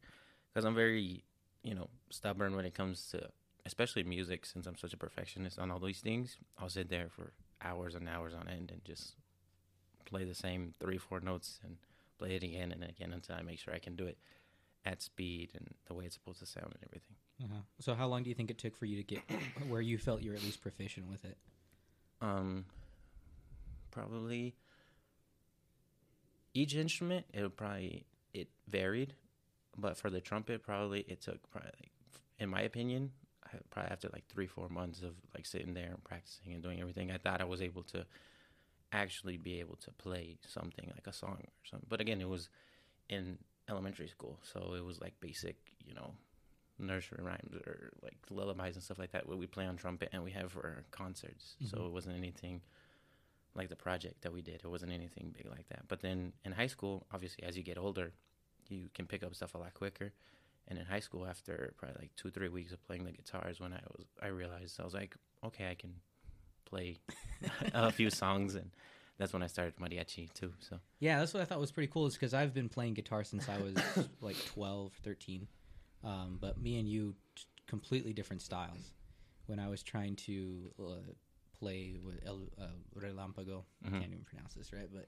because 0.52 0.64
I'm 0.64 0.74
very, 0.74 1.24
you 1.64 1.74
know, 1.74 1.88
stubborn 2.10 2.54
when 2.54 2.64
it 2.64 2.74
comes 2.74 3.08
to." 3.10 3.28
Especially 3.66 4.02
music, 4.02 4.46
since 4.46 4.66
I'm 4.66 4.78
such 4.78 4.94
a 4.94 4.96
perfectionist 4.96 5.58
on 5.58 5.70
all 5.70 5.78
these 5.78 6.00
things, 6.00 6.38
I'll 6.58 6.70
sit 6.70 6.88
there 6.88 7.08
for 7.10 7.34
hours 7.60 7.94
and 7.94 8.08
hours 8.08 8.32
on 8.32 8.48
end 8.48 8.70
and 8.70 8.82
just 8.82 9.14
play 10.08 10.24
the 10.24 10.34
same 10.34 10.74
three, 10.80 10.98
four 10.98 11.20
notes 11.20 11.60
and 11.62 11.76
play 12.18 12.34
it 12.34 12.42
again 12.42 12.72
and 12.72 12.82
again 12.82 13.12
until 13.12 13.36
I 13.36 13.42
make 13.42 13.58
sure 13.58 13.74
I 13.74 13.78
can 13.78 13.96
do 13.96 14.06
it 14.06 14.18
at 14.84 15.02
speed 15.02 15.50
and 15.54 15.74
the 15.86 15.94
way 15.94 16.04
it's 16.04 16.14
supposed 16.14 16.40
to 16.40 16.46
sound 16.46 16.72
and 16.74 16.84
everything. 16.84 17.16
Uh-huh. 17.44 17.62
So 17.80 17.94
how 17.94 18.06
long 18.08 18.22
do 18.22 18.30
you 18.30 18.34
think 18.34 18.50
it 18.50 18.58
took 18.58 18.76
for 18.76 18.86
you 18.86 18.96
to 18.96 19.02
get 19.02 19.20
where 19.68 19.80
you 19.80 19.98
felt 19.98 20.22
you're 20.22 20.34
at 20.34 20.42
least 20.42 20.60
proficient 20.60 21.08
with 21.08 21.24
it? 21.24 21.36
Um, 22.20 22.64
probably 23.90 24.56
each 26.54 26.74
instrument, 26.74 27.26
it 27.32 27.56
probably 27.56 28.06
it 28.34 28.48
varied, 28.68 29.14
but 29.76 29.96
for 29.96 30.10
the 30.10 30.20
trumpet, 30.20 30.62
probably 30.62 31.00
it 31.00 31.20
took 31.20 31.48
probably, 31.50 31.70
like, 31.80 31.92
in 32.38 32.48
my 32.48 32.62
opinion, 32.62 33.12
probably 33.70 33.90
after 33.90 34.08
like 34.12 34.26
three, 34.26 34.46
four 34.46 34.68
months 34.68 35.02
of 35.02 35.14
like 35.34 35.46
sitting 35.46 35.74
there 35.74 35.90
and 35.90 36.02
practicing 36.04 36.52
and 36.52 36.62
doing 36.62 36.80
everything, 36.80 37.10
I 37.10 37.18
thought 37.18 37.40
I 37.40 37.44
was 37.44 37.62
able 37.62 37.82
to 37.84 38.04
actually 38.92 39.36
be 39.36 39.60
able 39.60 39.76
to 39.76 39.90
play 39.92 40.38
something 40.46 40.90
like 40.94 41.06
a 41.06 41.12
song 41.12 41.38
or 41.40 41.64
something. 41.64 41.86
But 41.88 42.00
again, 42.00 42.20
it 42.20 42.28
was 42.28 42.48
in 43.08 43.38
elementary 43.68 44.08
school, 44.08 44.40
so 44.42 44.74
it 44.74 44.84
was 44.84 45.00
like 45.00 45.18
basic, 45.20 45.56
you 45.84 45.94
know, 45.94 46.14
nursery 46.78 47.22
rhymes 47.22 47.54
or 47.66 47.90
like 48.02 48.18
lullabies 48.30 48.74
and 48.76 48.82
stuff 48.82 48.98
like 48.98 49.12
that. 49.12 49.28
What 49.28 49.38
we 49.38 49.46
play 49.46 49.66
on 49.66 49.76
trumpet 49.76 50.10
and 50.12 50.22
we 50.22 50.30
have 50.32 50.52
for 50.52 50.64
our 50.64 50.84
concerts. 50.90 51.56
So 51.64 51.78
Mhm. 51.78 51.86
it 51.86 51.92
wasn't 51.92 52.16
anything 52.16 52.62
like 53.54 53.68
the 53.68 53.76
project 53.76 54.22
that 54.22 54.32
we 54.32 54.42
did. 54.42 54.60
It 54.64 54.68
wasn't 54.68 54.92
anything 54.92 55.30
big 55.36 55.46
like 55.46 55.68
that. 55.68 55.88
But 55.88 56.00
then 56.00 56.32
in 56.44 56.52
high 56.52 56.68
school, 56.68 57.06
obviously, 57.10 57.42
as 57.44 57.56
you 57.56 57.62
get 57.64 57.76
older, 57.76 58.12
you 58.68 58.88
can 58.94 59.06
pick 59.06 59.22
up 59.22 59.34
stuff 59.34 59.54
a 59.54 59.58
lot 59.58 59.74
quicker. 59.74 60.12
And 60.68 60.78
in 60.78 60.84
high 60.84 61.00
school, 61.00 61.26
after 61.26 61.72
probably 61.78 61.96
like 62.02 62.14
two, 62.16 62.30
three 62.30 62.48
weeks 62.48 62.72
of 62.72 62.82
playing 62.86 63.04
the 63.04 63.12
guitars, 63.12 63.58
when 63.58 63.72
I 63.72 63.80
was, 63.96 64.06
I 64.22 64.26
realized 64.28 64.78
I 64.80 64.84
was 64.84 64.94
like, 64.94 65.16
okay, 65.42 65.68
I 65.70 65.74
can 65.74 65.94
play 66.68 66.98
a 67.74 67.90
few 67.90 68.10
songs, 68.10 68.54
and 68.54 68.70
that's 69.18 69.32
when 69.32 69.42
I 69.42 69.46
started 69.46 69.76
mariachi 69.76 70.32
too. 70.34 70.52
So 70.60 70.78
Yeah, 71.00 71.18
that's 71.18 71.32
what 71.34 71.40
I 71.42 71.44
thought 71.46 71.60
was 71.60 71.72
pretty 71.72 71.90
cool 71.92 72.06
is 72.06 72.14
because 72.14 72.34
I've 72.34 72.52
been 72.54 72.68
playing 72.68 72.94
guitar 72.94 73.24
since 73.24 73.48
I 73.48 73.58
was 73.58 73.76
like 74.20 74.36
12, 74.46 74.92
13. 75.04 75.46
Um, 76.04 76.38
but 76.40 76.60
me 76.60 76.78
and 76.78 76.88
you, 76.88 77.14
t- 77.34 77.44
completely 77.66 78.12
different 78.12 78.42
styles. 78.42 78.92
When 79.46 79.58
I 79.58 79.68
was 79.68 79.82
trying 79.82 80.14
to 80.16 80.70
uh, 80.78 81.12
play 81.58 81.96
with 82.04 82.20
El 82.24 82.48
uh, 82.60 82.66
Relampago, 82.96 83.64
I 83.84 83.88
Mhm. 83.88 83.98
can't 84.00 84.12
even 84.12 84.24
pronounce 84.24 84.54
this 84.54 84.72
right, 84.72 84.88
but 84.92 85.06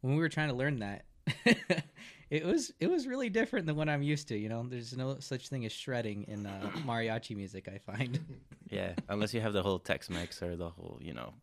when 0.00 0.14
we 0.14 0.20
were 0.20 0.28
trying 0.28 0.48
to 0.48 0.54
learn 0.54 0.80
that, 0.80 1.04
it 2.32 2.44
was 2.46 2.72
it 2.80 2.88
was 2.88 3.06
really 3.06 3.28
different 3.28 3.66
than 3.66 3.76
what 3.76 3.88
I'm 3.90 4.02
used 4.02 4.26
to. 4.28 4.36
You 4.38 4.48
know, 4.48 4.64
there's 4.66 4.96
no 4.96 5.18
such 5.20 5.48
thing 5.50 5.66
as 5.66 5.72
shredding 5.72 6.24
in 6.28 6.46
uh, 6.46 6.70
mariachi 6.86 7.36
music. 7.36 7.68
I 7.68 7.76
find. 7.78 8.18
yeah, 8.70 8.94
unless 9.10 9.34
you 9.34 9.40
have 9.42 9.52
the 9.52 9.62
whole 9.62 9.78
Tex-Mex 9.78 10.42
or 10.42 10.56
the 10.56 10.70
whole, 10.70 10.98
you 11.00 11.12
know, 11.12 11.34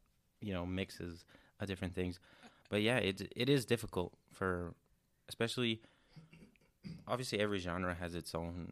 you 0.41 0.51
know, 0.53 0.65
mixes 0.65 1.25
of 1.59 1.67
different 1.67 1.93
things. 1.93 2.19
But 2.69 2.81
yeah, 2.81 2.97
it 2.97 3.31
it 3.35 3.49
is 3.49 3.65
difficult 3.65 4.13
for, 4.33 4.73
especially. 5.27 5.81
Obviously, 7.07 7.39
every 7.39 7.59
genre 7.59 7.93
has 7.93 8.15
its 8.15 8.33
own, 8.33 8.71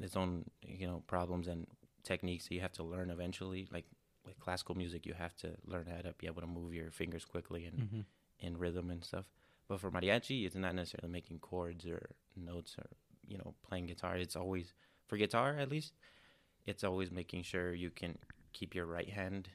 its 0.00 0.16
own, 0.16 0.44
you 0.66 0.86
know, 0.86 1.02
problems 1.06 1.48
and 1.48 1.66
techniques 2.02 2.48
that 2.48 2.54
you 2.54 2.60
have 2.60 2.72
to 2.72 2.82
learn 2.82 3.10
eventually. 3.10 3.68
Like 3.72 3.86
with 4.26 4.38
classical 4.38 4.74
music, 4.74 5.06
you 5.06 5.14
have 5.14 5.34
to 5.36 5.54
learn 5.66 5.86
how 5.86 6.00
to 6.02 6.14
be 6.18 6.26
able 6.26 6.40
to 6.42 6.46
move 6.46 6.74
your 6.74 6.90
fingers 6.90 7.24
quickly 7.24 7.64
and 7.66 7.78
Mhm. 7.78 8.04
in 8.40 8.56
rhythm 8.58 8.90
and 8.90 9.02
stuff. 9.04 9.26
But 9.68 9.80
for 9.80 9.90
mariachi, 9.90 10.46
it's 10.46 10.56
not 10.56 10.74
necessarily 10.74 11.12
making 11.12 11.40
chords 11.40 11.86
or 11.86 12.10
notes 12.36 12.76
or 12.78 12.86
you 13.26 13.38
know 13.38 13.54
playing 13.68 13.86
guitar. 13.86 14.16
It's 14.16 14.36
always 14.36 14.72
for 15.06 15.16
guitar 15.16 15.56
at 15.58 15.70
least. 15.70 15.92
It's 16.66 16.84
always 16.84 17.10
making 17.10 17.42
sure 17.42 17.74
you 17.74 17.90
can 17.90 18.18
keep 18.52 18.74
your 18.74 18.86
right 18.86 19.08
hand 19.10 19.48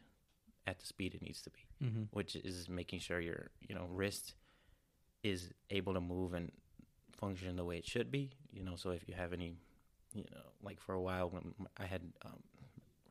at 0.65 0.79
the 0.79 0.85
speed 0.85 1.13
it 1.15 1.21
needs 1.21 1.41
to 1.41 1.49
be, 1.49 1.65
hmm 1.79 2.03
which 2.11 2.35
is 2.35 2.69
making 2.69 2.99
sure 2.99 3.19
your 3.19 3.49
you 3.67 3.75
know 3.75 3.87
wrist 3.89 4.35
is 5.23 5.49
able 5.69 5.93
to 5.93 6.01
move 6.01 6.33
and 6.33 6.51
function 7.17 7.55
the 7.55 7.65
way 7.65 7.77
it 7.77 7.85
should 7.85 8.11
be. 8.11 8.31
You 8.51 8.63
know, 8.63 8.75
so 8.75 8.91
if 8.91 9.07
you 9.07 9.13
have 9.15 9.33
any, 9.33 9.55
you 10.13 10.25
know, 10.31 10.41
like 10.61 10.79
for 10.79 10.93
a 10.93 11.01
while 11.01 11.29
when 11.29 11.53
I 11.77 11.85
had 11.85 12.01
um, 12.25 12.39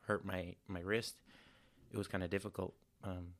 hurt 0.01 0.25
my 0.25 0.55
my 0.67 0.79
wrist, 0.81 1.15
it 1.91 1.97
was 1.97 2.07
kind 2.07 2.23
of 2.23 2.29
difficult. 2.29 2.73
Um, 3.03 3.33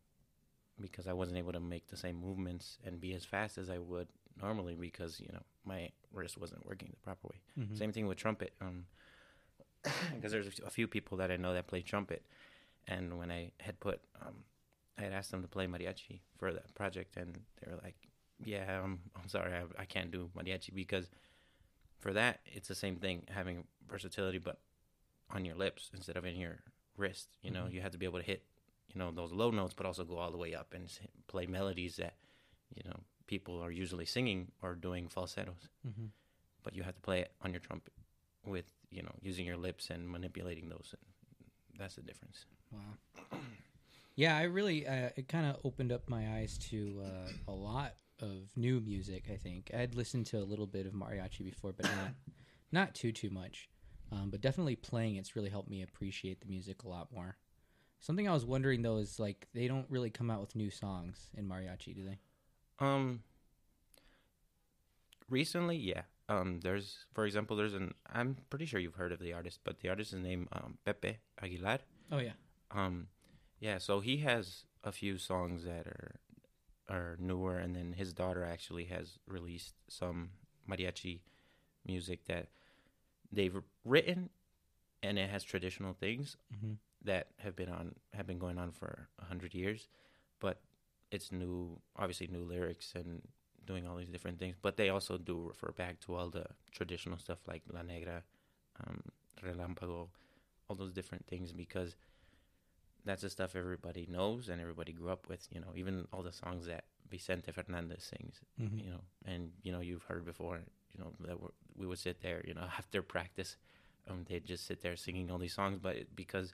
because 0.80 1.08
I 1.08 1.14
wasn't 1.14 1.38
able 1.38 1.54
to 1.54 1.60
make 1.60 1.88
the 1.88 1.98
same 1.98 2.16
movements 2.20 2.78
and 2.86 3.00
be 3.00 3.14
as 3.14 3.24
fast 3.26 3.58
as 3.58 3.70
I 3.70 3.78
would 3.78 4.08
normally 4.42 4.76
because 4.76 5.20
you 5.20 5.30
know 5.32 5.44
my 5.66 5.90
wrist 6.12 6.38
wasn't 6.38 6.66
working 6.66 6.90
the 6.92 6.98
proper 6.98 7.28
way. 7.28 7.40
hmm 7.56 7.76
Same 7.76 7.92
thing 7.94 8.08
with 8.08 8.18
trumpet, 8.18 8.54
um, 8.62 8.86
because 10.16 10.32
there's 10.32 10.60
a 10.60 10.70
few- 10.70 10.88
people 10.88 11.18
that 11.18 11.32
I 11.32 11.38
know 11.38 11.54
that 11.54 11.68
play 11.68 11.82
trumpet, 11.82 12.24
and 12.88 13.18
when 13.18 13.32
I 13.32 13.52
had 13.60 13.80
put, 13.80 14.02
um, 14.22 14.44
I 14.98 15.02
had 15.04 15.14
asked 15.14 15.32
them 15.32 15.42
to 15.42 15.48
play 15.48 15.68
mariachi 15.68 16.20
for 16.38 16.52
that 16.54 16.74
project, 16.76 17.18
and 17.18 17.40
they 17.62 17.72
were 17.72 17.80
like, 17.84 17.96
"Yeah, 18.44 18.82
I'm, 18.84 19.00
I'm 19.16 19.28
sorry, 19.28 19.54
I, 19.54 19.64
I 19.82 19.86
can't 19.86 20.12
do 20.12 20.30
mariachi 20.36 20.74
because 20.74 21.10
for 22.00 22.14
that, 22.14 22.42
it's 22.46 22.68
the 22.68 22.76
same 22.76 22.98
thing, 22.98 23.24
having 23.30 23.66
versatility, 23.90 24.38
but 24.38 24.60
on 25.30 25.46
your 25.46 25.56
lips 25.56 25.90
instead 25.94 26.18
of 26.18 26.26
in 26.26 26.36
your 26.36 26.60
wrist. 26.98 27.30
You 27.42 27.52
know, 27.52 27.64
Mhm. 27.64 27.74
you 27.74 27.82
have 27.82 27.92
to 27.94 27.98
be 27.98 28.06
able 28.06 28.20
to 28.20 28.26
hit, 28.26 28.44
you 28.94 29.00
know, 29.00 29.12
those 29.12 29.32
low 29.32 29.52
notes, 29.52 29.74
but 29.76 29.86
also 29.86 30.04
go 30.04 30.18
all 30.18 30.32
the 30.32 30.38
way 30.38 30.54
up 30.54 30.74
and 30.74 30.88
play 31.28 31.46
melodies 31.46 31.96
that, 31.98 32.16
you 32.76 32.84
know, 32.90 33.00
people 33.28 33.62
are 33.62 33.72
usually 33.72 34.06
singing 34.06 34.52
or 34.62 34.76
doing 34.76 35.08
falsettos. 35.08 35.70
Mm-hmm. 35.88 36.06
But 36.64 36.76
you 36.76 36.84
have 36.84 36.96
to 36.96 37.02
play 37.02 37.20
it 37.22 37.32
on 37.42 37.52
your 37.52 37.60
trumpet 37.60 37.94
with, 38.46 38.66
you 38.90 39.02
know, 39.02 39.14
using 39.22 39.46
your 39.46 39.58
lips 39.58 39.90
and 39.90 40.10
manipulating 40.10 40.70
those. 40.70 40.96
That's 41.78 41.96
the 41.96 42.02
difference. 42.02 42.46
Wow. 42.72 43.38
Yeah, 44.16 44.38
I 44.38 44.44
really 44.44 44.86
uh, 44.86 45.10
it 45.16 45.28
kind 45.28 45.48
of 45.48 45.58
opened 45.64 45.92
up 45.92 46.08
my 46.08 46.38
eyes 46.38 46.58
to 46.70 47.02
uh, 47.04 47.32
a 47.48 47.52
lot 47.52 47.96
of 48.22 48.48
new 48.56 48.80
music. 48.80 49.26
I 49.32 49.38
think 49.38 49.72
I 49.74 49.78
had 49.78 49.96
listened 49.96 50.28
to 50.28 50.38
a 50.38 50.46
little 50.46 50.68
bit 50.68 50.86
of 50.86 50.94
mariachi 50.94 51.44
before, 51.44 51.74
but 51.74 51.86
not 51.86 52.12
not 52.72 52.94
too 52.94 53.12
too 53.12 53.32
much. 53.32 53.70
Um, 54.12 54.30
but 54.30 54.42
definitely 54.42 54.76
playing 54.76 55.16
it's 55.16 55.36
really 55.36 55.50
helped 55.50 55.70
me 55.70 55.82
appreciate 55.82 56.42
the 56.42 56.48
music 56.48 56.84
a 56.84 56.88
lot 56.88 57.12
more. 57.12 57.38
Something 58.04 58.28
I 58.28 58.34
was 58.34 58.46
wondering 58.46 58.82
though 58.82 58.98
is 58.98 59.18
like 59.18 59.48
they 59.54 59.66
don't 59.66 59.86
really 59.90 60.10
come 60.10 60.30
out 60.30 60.42
with 60.42 60.58
new 60.58 60.70
songs 60.70 61.30
in 61.38 61.48
mariachi, 61.48 61.96
do 61.96 62.04
they? 62.04 62.20
Um, 62.86 63.22
recently, 65.30 65.78
yeah. 65.78 66.02
Um, 66.28 66.60
there's, 66.62 67.06
for 67.14 67.26
example, 67.26 67.56
there's 67.56 67.74
an. 67.74 67.94
I'm 68.14 68.36
pretty 68.50 68.66
sure 68.66 68.82
you've 68.82 68.96
heard 68.96 69.14
of 69.14 69.20
the 69.20 69.32
artist, 69.32 69.62
but 69.64 69.80
the 69.80 69.88
artist 69.88 70.12
is 70.12 70.20
named 70.20 70.50
um, 70.52 70.78
Pepe 70.84 71.18
Aguilar. 71.42 71.80
Oh 72.12 72.18
yeah. 72.20 72.34
Um, 72.72 73.08
yeah. 73.62 73.78
So 73.78 74.02
he 74.02 74.18
has 74.18 74.66
a 74.84 74.92
few 74.92 75.18
songs 75.18 75.64
that 75.64 75.88
are 75.88 76.16
are 76.90 77.16
newer, 77.22 77.58
and 77.58 77.74
then 77.74 77.94
his 77.94 78.12
daughter 78.12 78.44
actually 78.44 78.86
has 78.86 79.18
released 79.26 79.76
some 79.88 80.32
mariachi 80.70 81.22
music 81.86 82.26
that 82.26 82.48
they've 83.32 83.56
written, 83.86 84.30
and 85.02 85.18
it 85.18 85.30
has 85.30 85.42
traditional 85.46 85.94
things 85.94 86.36
Mm-hmm. 86.54 86.74
That 87.04 87.28
have 87.38 87.56
been 87.56 87.70
on 87.70 87.96
have 88.14 88.28
been 88.28 88.40
going 88.40 88.58
on 88.58 88.72
for 88.72 89.08
a 89.22 89.26
hundred 89.26 89.54
years, 89.54 89.88
but 90.40 90.60
it's 91.12 91.32
new, 91.32 91.80
obviously 91.96 92.28
new 92.28 92.44
lyrics 92.44 92.94
and 92.96 93.22
doing 93.66 93.88
all 93.88 93.96
these 93.96 94.10
different 94.10 94.40
things. 94.40 94.56
But 94.62 94.78
they 94.78 94.90
also 94.90 95.18
do 95.18 95.40
refer 95.48 95.72
back 95.72 96.00
to 96.02 96.16
all 96.16 96.30
the 96.30 96.46
traditional 96.72 97.18
stuff 97.18 97.40
like 97.48 97.62
La 97.72 97.82
Negra, 97.82 98.24
um, 98.86 99.02
Relámpago, 99.46 100.08
all 100.68 100.76
those 100.76 100.92
different 100.92 101.28
things 101.28 101.52
because 101.52 101.96
that's 103.06 103.22
the 103.22 103.30
stuff 103.30 103.56
everybody 103.56 104.08
knows 104.10 104.50
and 104.50 104.62
everybody 104.62 104.92
grew 104.92 105.10
up 105.10 105.28
with. 105.30 105.48
You 105.52 105.62
know, 105.62 105.74
even 105.76 106.08
all 106.12 106.24
the 106.24 106.32
songs 106.32 106.66
that 106.68 106.86
Vicente 107.10 107.52
Fernandez 107.52 108.04
sings. 108.04 108.42
Mm-hmm. 108.60 108.80
You 108.80 108.90
know, 108.92 109.02
and 109.26 109.52
you 109.62 109.72
know 109.72 109.82
you've 109.82 110.04
heard 110.04 110.26
before. 110.26 110.62
You 110.96 111.04
know 111.04 111.12
that 111.28 111.38
we 111.76 111.86
would 111.86 112.00
sit 112.00 112.22
there. 112.22 112.44
You 112.48 112.54
know, 112.54 112.66
after 112.78 113.02
practice, 113.02 113.58
um, 114.10 114.26
they'd 114.28 114.46
just 114.46 114.66
sit 114.66 114.82
there 114.82 114.96
singing 114.96 115.30
all 115.32 115.38
these 115.38 115.54
songs, 115.54 115.80
but 115.82 115.96
it, 115.96 116.16
because 116.16 116.54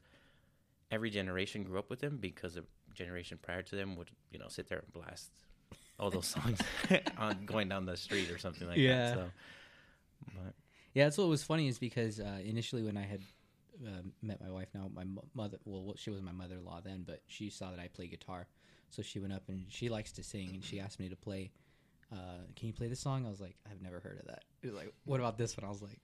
every 0.92 1.10
generation 1.10 1.64
grew 1.64 1.80
up 1.80 1.90
with 1.90 2.00
them 2.00 2.18
because 2.18 2.58
a 2.58 2.64
generation 2.94 3.38
prior 3.42 3.62
to 3.62 3.76
them 3.76 3.96
would 3.96 4.10
you 4.32 4.40
know 4.40 4.48
sit 4.48 4.68
there 4.68 4.80
and 4.80 4.92
blast 4.92 5.32
all 6.00 6.10
those 6.10 6.26
songs 6.28 6.60
on 7.18 7.46
going 7.46 7.70
down 7.70 7.86
the 7.86 7.96
street 7.98 8.30
or 8.32 8.38
something 8.38 8.68
like 8.68 8.78
Yeah. 8.78 9.12
that. 9.12 9.14
So, 9.16 9.32
but 10.36 10.54
Yeah, 10.94 11.06
that's 11.06 11.18
what 11.18 11.28
was 11.28 11.44
funny 11.44 11.68
is 11.68 11.78
because 11.80 12.20
uh, 12.20 12.40
initially 12.44 12.84
when 12.84 12.98
I 12.98 13.04
had 13.04 13.22
uh, 13.86 14.02
met 14.22 14.42
my 14.42 14.50
wife, 14.50 14.68
now 14.74 14.90
my 14.94 15.06
mother, 15.34 15.58
well, 15.66 15.94
she 15.98 16.10
was 16.10 16.22
my 16.22 16.32
mother-in-law 16.32 16.82
then, 16.84 17.04
but 17.06 17.22
she 17.28 17.50
saw 17.50 17.70
that 17.72 17.80
I 17.80 17.88
play 17.88 18.08
guitar, 18.08 18.48
so 18.90 19.02
she 19.02 19.20
went 19.20 19.34
up 19.34 19.44
and 19.48 19.66
she 19.70 19.90
likes 19.90 20.12
to 20.14 20.24
sing, 20.24 20.50
and 20.54 20.64
she 20.64 20.80
asked 20.80 21.00
me 21.00 21.10
to 21.10 21.16
play. 21.16 21.52
Uh, 22.12 22.42
Can 22.56 22.68
you 22.68 22.74
play 22.74 22.88
this 22.88 23.00
song? 23.00 23.26
I 23.26 23.30
was 23.30 23.40
like, 23.40 23.56
I've 23.70 23.82
never 23.82 24.00
heard 24.00 24.20
of 24.20 24.26
that. 24.28 24.44
It 24.64 24.68
was 24.68 24.76
like, 24.76 24.92
what 25.06 25.20
about 25.20 25.38
this 25.38 25.56
one? 25.56 25.64
I 25.66 25.70
was 25.70 25.82
like, 25.82 26.00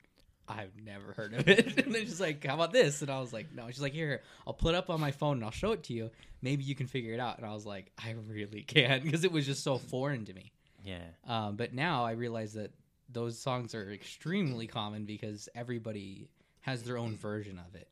I've 0.48 0.72
never 0.84 1.14
heard 1.14 1.34
of 1.34 1.48
it. 1.48 1.78
and 1.86 1.94
then 1.94 2.02
she's 2.04 2.22
like, 2.22 2.46
how 2.46 2.54
about 2.54 2.72
this? 2.72 3.02
And 3.02 3.10
I 3.10 3.20
was 3.20 3.34
like, 3.34 3.54
no. 3.54 3.68
She's 3.68 3.82
like, 3.82 3.94
here, 3.94 4.22
I'll 4.46 4.54
put 4.54 4.76
it 4.76 4.78
up 4.78 4.90
on 4.90 5.00
my 5.02 5.12
phone 5.12 5.38
and 5.38 5.44
I'll 5.46 5.52
show 5.52 5.72
it 5.72 5.84
to 5.84 5.94
you. 5.94 6.12
Maybe 6.42 6.64
you 6.64 6.76
can 6.76 6.88
figure 6.88 7.14
it 7.14 7.20
out. 7.20 7.38
And 7.38 7.46
I 7.46 7.54
was 7.54 7.66
like, 7.66 7.92
I 7.98 8.16
really 8.30 8.62
can't 8.62 9.04
because 9.06 9.24
it 9.24 9.32
was 9.32 9.46
just 9.46 9.64
so 9.64 9.78
foreign 9.78 10.26
to 10.26 10.34
me. 10.34 10.52
yeah, 10.84 11.00
Um, 11.28 11.56
but 11.56 11.74
now 11.74 12.06
I 12.06 12.12
realize 12.12 12.54
that 12.54 12.72
those 13.10 13.40
songs 13.40 13.74
are 13.76 13.92
extremely 13.92 14.68
common 14.68 15.06
because 15.06 15.50
everybody 15.56 16.28
has 16.62 16.84
their 16.84 16.98
own 16.98 17.16
version 17.16 17.60
of 17.60 17.76
it, 17.76 17.88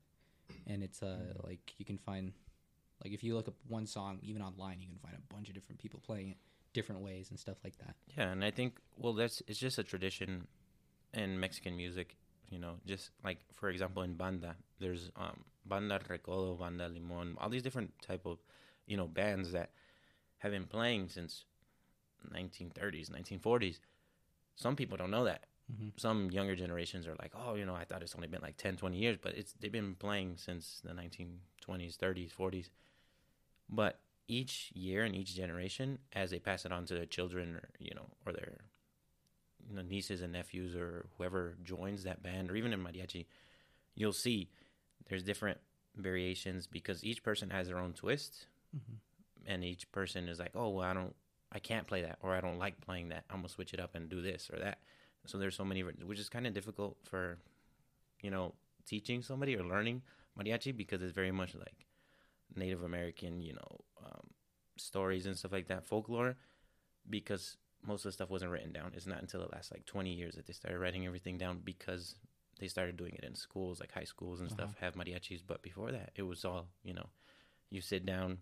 and 0.65 0.81
it's 0.83 1.03
uh 1.03 1.33
like 1.43 1.74
you 1.77 1.86
can 1.86 2.00
find 2.00 2.33
like 3.03 3.13
if 3.13 3.24
you 3.24 3.36
look 3.36 3.48
up 3.48 3.53
one 3.67 3.86
song 3.86 4.17
even 4.24 4.41
online, 4.41 4.81
you 4.81 4.88
can 4.88 4.98
find 4.98 5.15
a 5.15 5.33
bunch 5.33 5.50
of 5.50 5.53
different 5.53 5.79
people 5.79 6.00
playing 6.03 6.29
it 6.29 6.38
different 6.74 7.01
ways 7.01 7.29
and 7.29 7.39
stuff 7.39 7.57
like 7.63 7.77
that. 7.77 7.95
yeah, 8.17 8.31
and 8.31 8.43
I 8.43 8.50
think 8.50 8.77
well 8.98 9.13
that's 9.13 9.43
it's 9.48 9.60
just 9.60 9.77
a 9.77 9.83
tradition 9.83 10.48
in 11.13 11.39
Mexican 11.39 11.77
music. 11.77 12.15
You 12.53 12.60
know, 12.60 12.75
just 12.86 13.12
like 13.24 13.39
for 13.53 13.69
example 13.69 14.03
in 14.03 14.13
banda, 14.15 14.55
there's 14.79 15.12
um, 15.17 15.43
banda 15.65 16.00
recodo, 16.10 16.60
banda 16.60 16.88
limon, 16.88 17.36
all 17.39 17.50
these 17.50 17.63
different 17.63 17.91
type 18.01 18.25
of 18.25 18.38
you 18.88 18.98
know 18.98 19.07
bands 19.07 19.51
that 19.53 19.72
have 20.39 20.51
been 20.51 20.65
playing 20.65 21.10
since 21.10 21.45
1930s, 22.31 23.10
1940s. 23.10 23.79
Some 24.55 24.75
people 24.75 24.98
don't 24.98 25.12
know 25.12 25.25
that. 25.25 25.45
Mhm. 25.74 26.00
Some 26.00 26.31
younger 26.31 26.55
generations 26.55 27.07
are 27.07 27.15
like, 27.19 27.33
oh, 27.36 27.55
you 27.55 27.65
know, 27.65 27.75
I 27.75 27.86
thought 27.86 28.03
it's 28.03 28.15
only 28.15 28.27
been 28.27 28.41
like 28.41 28.57
10, 28.57 28.77
20 28.77 28.98
years, 28.98 29.17
but 29.22 29.36
it's 29.36 29.53
they've 29.53 29.72
been 29.72 29.95
playing 29.95 30.38
since 30.38 30.81
the 30.83 30.93
1920s, 30.93 31.98
30s, 31.98 32.31
40s. 32.31 32.69
But 33.69 34.00
each 34.27 34.72
year 34.75 35.03
and 35.03 35.15
each 35.15 35.36
generation, 35.36 36.00
as 36.13 36.31
they 36.31 36.39
pass 36.39 36.65
it 36.65 36.72
on 36.72 36.86
to 36.88 36.95
their 36.95 37.05
children, 37.05 37.55
or 37.55 37.69
you 37.79 37.93
know, 37.95 38.07
or 38.25 38.33
their 38.33 38.60
you 39.70 39.75
know, 39.75 39.82
nieces 39.82 40.22
and 40.22 40.34
nephews, 40.34 40.75
or 40.75 41.08
whoever 41.17 41.55
joins 41.63 42.03
that 42.03 42.22
band, 42.24 42.51
or 42.51 42.55
even 42.55 42.74
in 42.74 42.84
mariachi, 42.84 43.25
you'll 43.96 44.13
see 44.13 44.50
there's 45.10 45.24
different 45.24 45.60
variations 45.96 46.67
because 46.67 47.03
each 47.03 47.24
person 47.24 47.50
has 47.50 47.67
their 47.67 47.77
own 47.77 47.93
twist, 47.93 48.48
Mhm. 48.75 48.98
and 49.46 49.63
each 49.63 49.91
person 49.91 50.27
is 50.27 50.39
like, 50.39 50.55
oh, 50.55 50.70
well, 50.70 50.86
I 50.86 50.93
don't, 50.93 51.15
I 51.51 51.60
can't 51.60 51.88
play 51.88 52.01
that, 52.01 52.17
or 52.22 52.34
I 52.34 52.41
don't 52.41 52.58
like 52.58 52.82
playing 52.82 53.10
that. 53.10 53.25
I'm 53.29 53.38
gonna 53.38 53.50
switch 53.50 53.74
it 53.74 53.79
up 53.79 53.96
and 53.96 54.10
do 54.10 54.22
this 54.22 54.50
or 54.50 54.60
that. 54.60 54.79
So 55.25 55.38
there's 55.38 55.55
so 55.55 55.63
many, 55.65 55.84
which 55.84 56.20
is 56.20 56.29
kind 56.29 56.48
of 56.48 56.53
difficult 56.53 56.98
for, 57.03 57.38
you 58.22 58.32
know, 58.32 58.55
teaching 58.86 59.22
somebody 59.22 59.55
or 59.55 59.63
learning 59.63 60.01
mariachi 60.38 60.75
because 60.75 61.01
it's 61.01 61.13
very 61.13 61.32
much 61.32 61.55
like 61.55 61.86
Native 62.55 62.84
American, 62.84 63.41
you 63.41 63.53
know, 63.53 63.82
um, 64.03 64.27
stories 64.77 65.25
and 65.25 65.38
stuff 65.38 65.51
like 65.51 65.67
that, 65.67 65.86
folklore, 65.86 66.36
because 67.10 67.58
most 67.86 68.06
of 68.06 68.10
the 68.10 68.13
stuff 68.13 68.30
wasn't 68.30 68.52
written 68.52 68.72
down. 68.72 68.92
It's 68.96 69.08
not 69.08 69.22
until 69.22 69.42
the 69.42 69.54
last 69.54 69.72
like 69.72 69.86
20 69.86 70.12
years 70.12 70.36
that 70.36 70.48
they 70.48 70.54
started 70.54 70.80
writing 70.80 71.06
everything 71.06 71.38
down 71.38 71.62
because 71.63 72.16
they 72.60 72.68
started 72.68 72.98
doing 72.98 73.13
it 73.16 73.24
in 73.24 73.36
schools, 73.36 73.80
like 73.80 73.92
high 73.92 74.04
schools 74.04 74.40
and 74.40 74.50
stuff, 74.50 74.70
uh-huh. 74.70 74.86
have 74.86 74.96
mariachis. 74.96 75.42
But 75.46 75.62
before 75.62 75.92
that, 75.92 76.12
it 76.16 76.24
was 76.24 76.46
all, 76.46 76.68
you 76.84 76.94
know, 76.94 77.08
you 77.70 77.82
sit 77.82 78.06
down, 78.06 78.38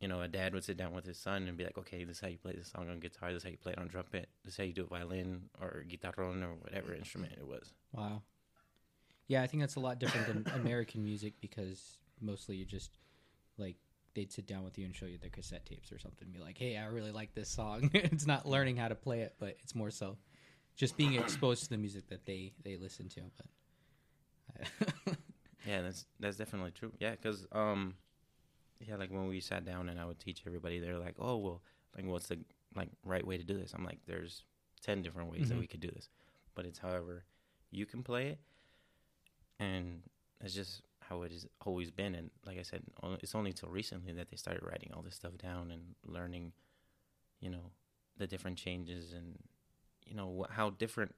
you 0.00 0.08
know, 0.08 0.20
a 0.20 0.28
dad 0.28 0.54
would 0.54 0.64
sit 0.64 0.76
down 0.76 0.92
with 0.92 1.06
his 1.06 1.18
son 1.18 1.48
and 1.48 1.56
be 1.56 1.64
like, 1.64 1.78
okay, 1.78 2.04
this 2.04 2.16
is 2.16 2.20
how 2.20 2.28
you 2.28 2.38
play 2.38 2.54
this 2.54 2.70
song 2.70 2.88
on 2.90 3.00
guitar, 3.00 3.32
this 3.32 3.38
is 3.38 3.44
how 3.44 3.50
you 3.50 3.56
play 3.56 3.72
it 3.72 3.78
on 3.78 3.88
trumpet, 3.88 4.28
this 4.44 4.54
is 4.54 4.58
how 4.58 4.64
you 4.64 4.72
do 4.72 4.82
it 4.82 4.88
violin 4.88 5.42
or 5.60 5.84
guitarron 5.88 6.42
or 6.42 6.54
whatever 6.60 6.94
instrument 6.94 7.32
it 7.36 7.46
was. 7.46 7.72
Wow. 7.92 8.22
Yeah, 9.26 9.42
I 9.42 9.46
think 9.46 9.62
that's 9.62 9.76
a 9.76 9.80
lot 9.80 9.98
different 9.98 10.26
than 10.26 10.52
American 10.60 11.04
music 11.04 11.34
because 11.40 11.98
mostly 12.20 12.56
you 12.56 12.64
just 12.64 12.90
like 13.58 13.76
they'd 14.14 14.32
sit 14.32 14.46
down 14.46 14.64
with 14.64 14.76
you 14.78 14.84
and 14.84 14.94
show 14.94 15.06
you 15.06 15.18
their 15.18 15.30
cassette 15.30 15.64
tapes 15.66 15.92
or 15.92 15.98
something 15.98 16.26
and 16.26 16.32
be 16.34 16.40
like, 16.40 16.58
"Hey, 16.58 16.76
I 16.76 16.86
really 16.86 17.12
like 17.12 17.34
this 17.34 17.48
song." 17.48 17.90
it's 17.94 18.26
not 18.26 18.46
learning 18.46 18.76
how 18.76 18.88
to 18.88 18.94
play 18.94 19.20
it, 19.20 19.34
but 19.38 19.56
it's 19.62 19.74
more 19.74 19.90
so 19.90 20.16
just 20.76 20.96
being 20.96 21.14
exposed 21.14 21.64
to 21.64 21.68
the 21.70 21.78
music 21.78 22.08
that 22.08 22.24
they 22.26 22.52
they 22.64 22.76
listen 22.76 23.08
to. 23.10 23.20
But 23.36 23.46
Yeah, 25.66 25.82
that's 25.82 26.06
that's 26.18 26.36
definitely 26.38 26.70
true. 26.70 26.92
Yeah, 26.98 27.10
because 27.12 27.46
um, 27.52 27.94
yeah, 28.80 28.96
like 28.96 29.10
when 29.10 29.26
we 29.28 29.40
sat 29.40 29.64
down 29.64 29.88
and 29.90 30.00
I 30.00 30.06
would 30.06 30.18
teach 30.18 30.42
everybody, 30.46 30.78
they're 30.78 30.98
like, 30.98 31.16
"Oh, 31.18 31.36
well, 31.36 31.62
like 31.96 32.06
what's 32.06 32.28
the 32.28 32.38
like 32.74 32.88
right 33.04 33.26
way 33.26 33.36
to 33.36 33.44
do 33.44 33.58
this?" 33.58 33.72
I'm 33.74 33.84
like, 33.84 33.98
"There's 34.06 34.44
ten 34.82 35.02
different 35.02 35.30
ways 35.30 35.48
that 35.50 35.56
Mhm. 35.56 35.60
we 35.60 35.66
could 35.66 35.80
do 35.80 35.90
this, 35.90 36.08
but 36.54 36.64
it's 36.64 36.78
however 36.78 37.24
you 37.70 37.84
can 37.86 38.02
play 38.02 38.28
it, 38.28 38.38
and 39.58 40.02
it's 40.40 40.54
just 40.54 40.82
how 41.10 41.22
it 41.24 41.32
has 41.32 41.46
always 41.66 41.90
been." 41.90 42.14
And 42.14 42.30
like 42.46 42.58
I 42.58 42.62
said, 42.62 42.82
it's 43.22 43.34
only 43.34 43.52
till 43.52 43.68
recently 43.68 44.12
that 44.14 44.30
they 44.30 44.36
started 44.38 44.62
writing 44.64 44.92
all 44.94 45.02
this 45.02 45.16
stuff 45.16 45.36
down 45.38 45.70
and 45.70 45.96
learning, 46.06 46.52
you 47.40 47.50
know, 47.50 47.72
the 48.16 48.26
different 48.26 48.58
changes 48.58 49.12
and 49.12 49.38
you 50.06 50.14
know 50.14 50.28
wh- 50.44 50.52
how 50.58 50.70
different 50.70 51.14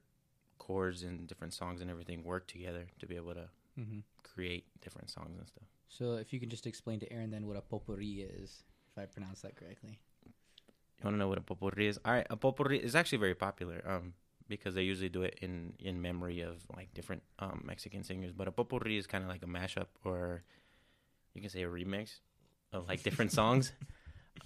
chords 0.58 1.02
and 1.02 1.26
different 1.28 1.54
songs 1.54 1.80
and 1.82 1.90
everything 1.90 2.24
work 2.24 2.46
together 2.46 2.86
to 3.00 3.06
be 3.06 3.16
able 3.16 3.34
to 3.34 3.48
hmm 3.76 4.00
create 4.22 4.64
different 4.80 5.10
songs 5.10 5.36
and 5.38 5.46
stuff. 5.48 5.68
so, 5.88 6.14
if 6.16 6.32
you 6.32 6.40
can 6.40 6.48
just 6.48 6.66
explain 6.66 6.98
to 7.00 7.12
Aaron 7.12 7.30
then 7.30 7.46
what 7.46 7.56
a 7.56 7.60
potpourri 7.60 8.22
is, 8.22 8.64
if 8.90 9.02
I 9.02 9.06
pronounce 9.06 9.40
that 9.42 9.56
correctly. 9.56 9.98
You 10.98 11.04
want 11.04 11.14
to 11.16 11.18
know 11.18 11.28
what 11.28 11.38
a 11.38 11.42
potpourri 11.42 11.88
is? 11.88 11.98
All 12.04 12.12
right, 12.12 12.26
a 12.30 12.36
potpourri 12.36 12.78
is 12.82 12.94
actually 12.94 13.18
very 13.18 13.34
popular 13.34 13.82
um, 13.86 14.14
because 14.48 14.74
they 14.74 14.82
usually 14.82 15.08
do 15.08 15.22
it 15.22 15.38
in, 15.42 15.74
in 15.78 16.00
memory 16.02 16.40
of 16.40 16.56
like 16.76 16.92
different 16.94 17.22
um, 17.38 17.62
Mexican 17.64 18.02
singers. 18.02 18.32
But 18.32 18.48
a 18.48 18.52
potpourri 18.52 18.96
is 18.96 19.06
kind 19.06 19.22
of 19.24 19.30
like 19.30 19.42
a 19.42 19.46
mashup 19.46 19.86
or 20.04 20.42
you 21.34 21.40
can 21.40 21.50
say 21.50 21.62
a 21.62 21.68
remix 21.68 22.20
of 22.72 22.88
like 22.88 23.02
different 23.02 23.32
songs. 23.40 23.72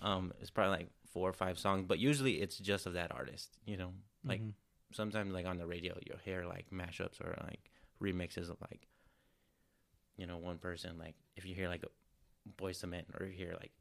Um, 0.00 0.32
it's 0.40 0.50
probably 0.50 0.76
like 0.78 0.88
four 1.12 1.28
or 1.28 1.32
five 1.32 1.58
songs, 1.58 1.84
but 1.88 1.98
usually 1.98 2.34
it's 2.42 2.58
just 2.58 2.86
of 2.86 2.92
that 2.94 3.12
artist, 3.12 3.56
you 3.66 3.76
know, 3.76 3.92
like 4.24 4.40
Mhm. 4.40 4.52
sometimes 4.92 5.32
like 5.32 5.46
on 5.46 5.58
the 5.58 5.66
radio 5.66 5.98
you'll 6.06 6.18
hear 6.24 6.44
like 6.46 6.66
mashups 6.70 7.20
or 7.20 7.36
like 7.44 7.70
remixes 8.00 8.50
of 8.50 8.56
like 8.60 8.86
you 10.16 10.26
know 10.26 10.36
one 10.38 10.58
person 10.58 10.96
like 10.98 11.14
if 11.36 11.44
you 11.44 11.54
hear 11.54 11.68
like 11.68 11.82
a 11.82 11.88
Boyz 12.62 12.82
II 12.84 12.90
Men 12.90 13.04
or 13.18 13.26
you 13.26 13.32
hear 13.36 13.54
like 13.60 13.72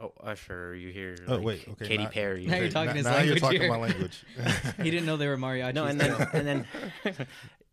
oh 0.00 0.12
Usher 0.22 0.74
you 0.74 0.90
hear 0.90 1.16
Oh, 1.28 1.36
like, 1.36 1.44
wait, 1.44 1.68
okay, 1.72 1.86
Katy 1.88 2.02
not- 2.04 2.12
Perry 2.12 2.46
Now 2.46 2.56
you're 2.56 2.66
or- 2.66 2.70
talking 2.70 2.88
now, 2.88 2.94
his 2.94 3.04
now 3.06 3.18
you're 3.20 3.36
talking 3.36 3.60
here. 3.60 3.70
my 3.70 3.76
language. 3.78 4.24
he 4.82 4.90
didn't 4.90 5.06
know 5.06 5.16
they 5.16 5.28
were 5.28 5.36
mariachis. 5.36 5.74
no 5.74 5.84
and 5.86 6.00
then 6.00 6.28
and 6.32 6.46
then 6.46 6.66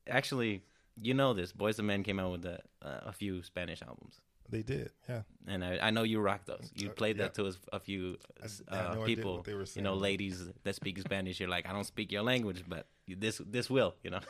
actually 0.08 0.64
you 1.02 1.14
know 1.14 1.34
this 1.34 1.54
Boyz 1.54 1.80
II 1.80 1.86
Men 1.86 2.04
came 2.04 2.20
out 2.20 2.32
with 2.32 2.46
a, 2.46 2.60
uh, 2.82 3.00
a 3.08 3.12
few 3.14 3.44
Spanish 3.44 3.82
albums 3.82 4.16
they 4.52 4.64
did, 4.64 4.90
yeah. 5.08 5.22
and 5.48 5.64
I, 5.64 5.78
I 5.80 5.90
know 5.92 6.02
you 6.02 6.20
rock 6.20 6.46
those. 6.46 6.72
You 6.74 6.90
Uh, 6.90 6.94
played 6.94 7.18
yeah. 7.18 7.26
that 7.26 7.36
to 7.36 7.46
us 7.46 7.60
a 7.72 7.80
few 7.80 8.18
I 8.42 8.46
uh, 8.46 8.48
had 8.76 8.96
no 8.96 9.04
idea 9.04 9.16
people, 9.16 9.36
what 9.36 9.44
they 9.44 9.54
were 9.54 9.66
you 9.76 9.84
know, 9.84 9.94
ladies 9.94 10.44
that 10.64 10.74
speak 10.74 10.98
Spanish. 10.98 11.40
You're 11.40 11.50
like, 11.50 11.68
I 11.68 11.72
don't 11.72 11.84
speak 11.86 12.12
your 12.12 12.24
language, 12.24 12.64
but 12.68 12.88
this 13.08 13.40
this 13.46 13.70
will, 13.70 13.94
you 14.04 14.10
know. 14.10 14.22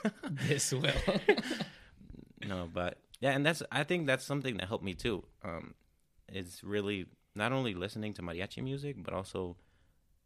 this 0.50 0.74
will. 0.74 0.92
no, 2.46 2.70
but 2.74 2.98
yeah, 3.22 3.32
and 3.32 3.46
that's 3.46 3.64
I 3.72 3.84
think 3.86 4.08
that's 4.08 4.26
something 4.26 4.58
that 4.58 4.68
helped 4.68 4.84
me 4.84 4.94
too. 4.94 5.24
Um, 5.44 5.74
it's 6.28 6.64
really 6.64 7.06
not 7.36 7.52
only 7.52 7.74
listening 7.74 8.14
to 8.14 8.22
mariachi 8.22 8.64
music, 8.64 8.98
but 9.04 9.14
also 9.14 9.56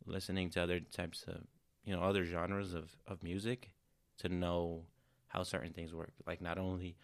listening 0.05 0.49
to 0.51 0.61
other 0.61 0.79
types 0.79 1.23
of 1.27 1.41
you 1.83 1.95
know 1.95 2.01
other 2.01 2.25
genres 2.25 2.73
of 2.73 2.95
of 3.07 3.23
music 3.23 3.71
to 4.17 4.29
know 4.29 4.83
how 5.27 5.43
certain 5.43 5.73
things 5.73 5.93
work. 5.93 6.13
Like 6.25 6.41
not 6.41 6.57
only 6.57 6.95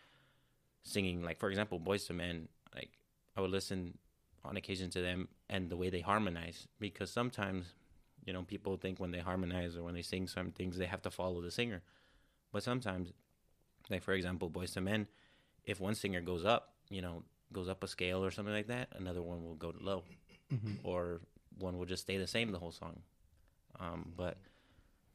singing, 0.83 1.23
like 1.23 1.39
for 1.39 1.49
example, 1.49 1.79
Boyz 1.79 2.09
II 2.09 2.17
Men. 2.17 2.47
Like 2.73 2.91
I 3.35 3.41
would 3.41 3.51
listen 3.51 3.97
on 4.45 4.55
occasion 4.55 4.89
to 4.91 5.01
them 5.01 5.27
and 5.49 5.69
the 5.69 5.75
way 5.75 5.89
they 5.89 6.01
harmonize 6.01 6.67
because 6.79 7.11
sometimes 7.11 7.73
you 8.25 8.31
know 8.31 8.43
people 8.43 8.77
think 8.77 8.99
when 8.99 9.11
they 9.11 9.19
harmonize 9.19 9.75
or 9.75 9.83
when 9.83 9.95
they 9.95 10.01
sing 10.01 10.27
some 10.27 10.51
things 10.51 10.77
they 10.77 10.85
have 10.85 11.01
to 11.01 11.11
follow 11.11 11.41
the 11.41 11.51
singer, 11.51 11.81
but 12.51 12.63
sometimes 12.63 13.11
like 13.89 14.03
for 14.03 14.13
example, 14.13 14.49
Boyz 14.49 14.75
II 14.77 14.83
Men, 14.83 15.07
if 15.65 15.79
one 15.79 15.95
singer 15.95 16.21
goes 16.21 16.45
up, 16.45 16.73
you 16.89 17.01
know, 17.01 17.23
goes 17.51 17.69
up 17.69 17.83
a 17.83 17.87
scale 17.87 18.23
or 18.23 18.31
something 18.31 18.53
like 18.53 18.67
that, 18.67 18.89
another 18.95 19.21
one 19.21 19.43
will 19.43 19.55
go 19.55 19.73
low, 19.79 20.03
or 20.83 21.21
one 21.57 21.77
will 21.77 21.85
just 21.85 22.03
stay 22.03 22.17
the 22.17 22.27
same 22.27 22.51
the 22.51 22.59
whole 22.59 22.71
song. 22.71 23.01
Um, 23.79 24.13
but 24.15 24.37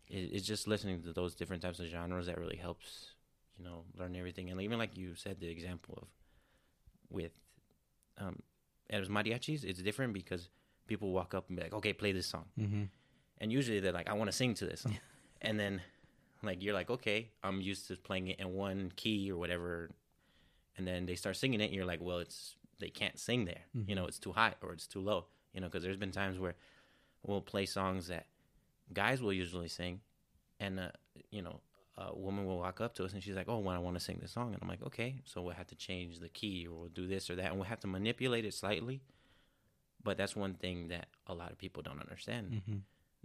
it, 0.08 0.30
it's 0.32 0.46
just 0.46 0.68
listening 0.68 1.02
to 1.02 1.12
those 1.12 1.34
different 1.34 1.62
types 1.62 1.80
of 1.80 1.86
genres 1.86 2.26
that 2.26 2.38
really 2.38 2.56
helps, 2.56 3.12
you 3.58 3.64
know, 3.64 3.84
learn 3.98 4.16
everything. 4.16 4.50
And 4.50 4.60
even 4.60 4.78
like 4.78 4.96
you 4.96 5.14
said, 5.14 5.40
the 5.40 5.48
example 5.48 5.98
of 6.02 6.08
with 7.10 7.32
um, 8.18 8.40
as 8.90 9.08
mariachis, 9.08 9.64
it's 9.64 9.82
different 9.82 10.12
because 10.12 10.48
people 10.86 11.12
walk 11.12 11.34
up 11.34 11.48
and 11.48 11.56
be 11.56 11.62
like, 11.62 11.74
"Okay, 11.74 11.92
play 11.92 12.12
this 12.12 12.26
song," 12.26 12.44
mm-hmm. 12.58 12.84
and 13.38 13.52
usually 13.52 13.80
they're 13.80 13.92
like, 13.92 14.08
"I 14.08 14.14
want 14.14 14.30
to 14.30 14.36
sing 14.36 14.54
to 14.54 14.66
this," 14.66 14.86
and 15.42 15.58
then 15.58 15.80
like 16.42 16.62
you're 16.62 16.74
like, 16.74 16.90
"Okay, 16.90 17.30
I'm 17.42 17.60
used 17.60 17.88
to 17.88 17.96
playing 17.96 18.28
it 18.28 18.40
in 18.40 18.52
one 18.52 18.92
key 18.96 19.30
or 19.30 19.36
whatever," 19.36 19.90
and 20.76 20.86
then 20.86 21.06
they 21.06 21.14
start 21.14 21.36
singing 21.36 21.60
it, 21.60 21.64
and 21.66 21.74
you're 21.74 21.84
like, 21.84 22.00
"Well, 22.02 22.18
it's 22.18 22.56
they 22.80 22.88
can't 22.90 23.18
sing 23.18 23.44
there, 23.44 23.62
you 23.86 23.94
know, 23.94 24.06
it's 24.06 24.18
too 24.18 24.32
high 24.32 24.54
or 24.62 24.72
it's 24.72 24.86
too 24.86 25.00
low," 25.00 25.26
you 25.52 25.60
know, 25.60 25.68
because 25.68 25.82
there's 25.82 25.96
been 25.96 26.10
times 26.12 26.38
where 26.38 26.54
we'll 27.22 27.40
play 27.40 27.66
songs 27.66 28.08
that 28.08 28.26
guys 28.92 29.22
will 29.22 29.32
usually 29.32 29.68
sing, 29.68 30.00
and 30.60 30.80
uh, 30.80 30.88
you 31.30 31.42
know. 31.42 31.60
A 31.96 32.12
woman 32.12 32.44
will 32.44 32.58
walk 32.58 32.80
up 32.80 32.92
to 32.96 33.04
us 33.04 33.12
and 33.12 33.22
she's 33.22 33.36
like, 33.36 33.48
"Oh, 33.48 33.58
well, 33.60 33.72
I 33.72 33.78
want 33.78 33.96
to 33.96 34.02
sing 34.02 34.18
this 34.20 34.32
song," 34.32 34.52
and 34.52 34.60
I'm 34.60 34.68
like, 34.68 34.82
"Okay." 34.82 35.20
So 35.24 35.42
we'll 35.42 35.54
have 35.54 35.68
to 35.68 35.76
change 35.76 36.18
the 36.18 36.28
key, 36.28 36.66
or 36.66 36.74
we'll 36.76 36.88
do 36.88 37.06
this 37.06 37.30
or 37.30 37.36
that, 37.36 37.46
and 37.50 37.54
we'll 37.54 37.68
have 37.68 37.78
to 37.80 37.86
manipulate 37.86 38.44
it 38.44 38.52
slightly. 38.52 39.00
But 40.02 40.16
that's 40.16 40.34
one 40.36 40.54
thing 40.54 40.88
that 40.88 41.06
a 41.28 41.34
lot 41.34 41.52
of 41.52 41.58
people 41.58 41.82
don't 41.84 42.00
understand 42.00 42.50
Mm-hmm. 42.52 42.78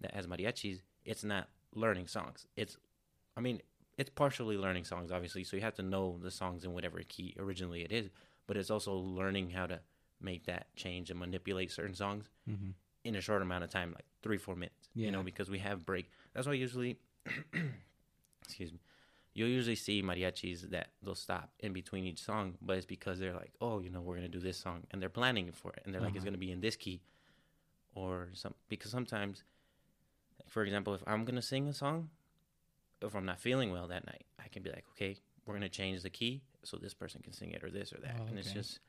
that 0.04 0.16
as 0.16 0.28
mariachis, 0.28 0.82
it's 1.04 1.24
not 1.24 1.50
learning 1.74 2.06
songs. 2.08 2.46
It's, 2.56 2.78
I 3.36 3.42
mean, 3.42 3.62
it's 4.00 4.10
partially 4.10 4.58
learning 4.58 4.86
songs, 4.86 5.12
obviously. 5.12 5.44
So 5.44 5.56
you 5.58 5.62
have 5.64 5.76
to 5.76 5.84
know 5.84 6.18
the 6.22 6.32
songs 6.32 6.64
in 6.66 6.74
whatever 6.74 7.00
key 7.08 7.36
originally 7.38 7.82
it 7.84 7.92
is, 7.92 8.10
but 8.48 8.58
it's 8.58 8.72
also 8.72 8.94
learning 8.96 9.50
how 9.52 9.66
to 9.68 9.80
make 10.22 10.46
that 10.46 10.74
change 10.76 11.10
and 11.12 11.20
manipulate 11.20 11.72
certain 11.72 11.96
songs 11.96 12.26
Mm-hmm. 12.50 12.72
in 13.04 13.16
a 13.16 13.22
short 13.22 13.42
amount 13.42 13.64
of 13.64 13.70
time, 13.70 13.92
like 13.94 14.06
three, 14.24 14.38
four 14.38 14.56
minutes. 14.56 14.90
You 14.96 15.12
know, 15.12 15.24
because 15.24 15.50
we 15.50 15.60
have 15.60 15.86
break. 15.86 16.10
That's 16.34 16.48
why 16.48 16.54
usually, 16.54 16.98
excuse 18.44 18.72
me, 18.72 18.80
you'll 19.34 19.50
usually 19.60 19.76
see 19.76 20.02
mariachis 20.02 20.70
that 20.72 20.88
they'll 21.04 21.16
stop 21.16 21.50
in 21.60 21.74
between 21.74 22.06
each 22.06 22.22
song, 22.22 22.56
but 22.62 22.78
it's 22.78 22.86
because 22.86 23.20
they're 23.20 23.34
like, 23.44 23.54
oh, 23.62 23.80
you 23.80 23.90
know, 23.90 24.02
we're 24.02 24.16
gonna 24.16 24.28
do 24.28 24.40
this 24.40 24.58
song, 24.58 24.84
and 24.92 25.02
they're 25.02 25.10
planning 25.22 25.52
for 25.52 25.72
it, 25.74 25.82
and 25.86 25.94
they're 25.94 26.02
like, 26.02 26.16
it's 26.16 26.24
Uh-huh. 26.24 26.32
gonna 26.32 26.38
be 26.48 26.52
in 26.52 26.62
this 26.62 26.76
key, 26.76 27.02
or 27.94 28.30
some 28.34 28.54
because 28.68 28.92
sometimes, 28.92 29.44
for 30.48 30.64
example, 30.64 30.94
if 30.94 31.04
I'm 31.08 31.26
gonna 31.26 31.42
sing 31.42 31.68
a 31.68 31.74
song, 31.74 32.10
if 33.02 33.16
I'm 33.16 33.26
not 33.26 33.40
feeling 33.40 33.72
well 33.72 33.88
that 33.88 34.06
night, 34.06 34.26
I 34.44 34.48
can 34.50 34.64
be 34.64 34.70
like, 34.70 34.86
okay, 34.94 35.18
we're 35.46 35.54
gonna 35.54 35.70
change 35.70 36.02
the 36.04 36.10
key 36.10 36.42
so 36.64 36.78
this 36.78 36.94
person 36.94 37.22
can 37.22 37.34
sing 37.34 37.52
it 37.52 37.64
or 37.64 37.70
this 37.70 37.94
or 37.94 38.00
that, 38.02 38.16
Oh, 38.20 38.26
and 38.28 38.38
it's 38.38 38.52
just 38.52 38.80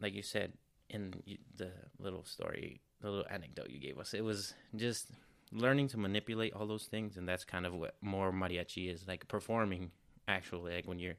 like 0.00 0.14
you 0.14 0.22
said 0.22 0.52
in 0.88 1.14
the 1.56 1.70
little 1.98 2.24
story, 2.24 2.80
the 3.00 3.10
little 3.10 3.26
anecdote 3.30 3.68
you 3.70 3.78
gave 3.78 3.98
us. 3.98 4.14
It 4.14 4.22
was 4.24 4.54
just 4.74 5.10
learning 5.52 5.88
to 5.88 5.98
manipulate 5.98 6.54
all 6.54 6.66
those 6.66 6.86
things, 6.86 7.16
and 7.16 7.28
that's 7.28 7.44
kind 7.44 7.66
of 7.66 7.74
what 7.74 7.96
more 8.00 8.32
mariachi 8.32 8.92
is 8.92 9.06
like 9.06 9.28
performing. 9.28 9.90
Actually, 10.26 10.74
like 10.76 10.86
when 10.86 10.98
you're 10.98 11.16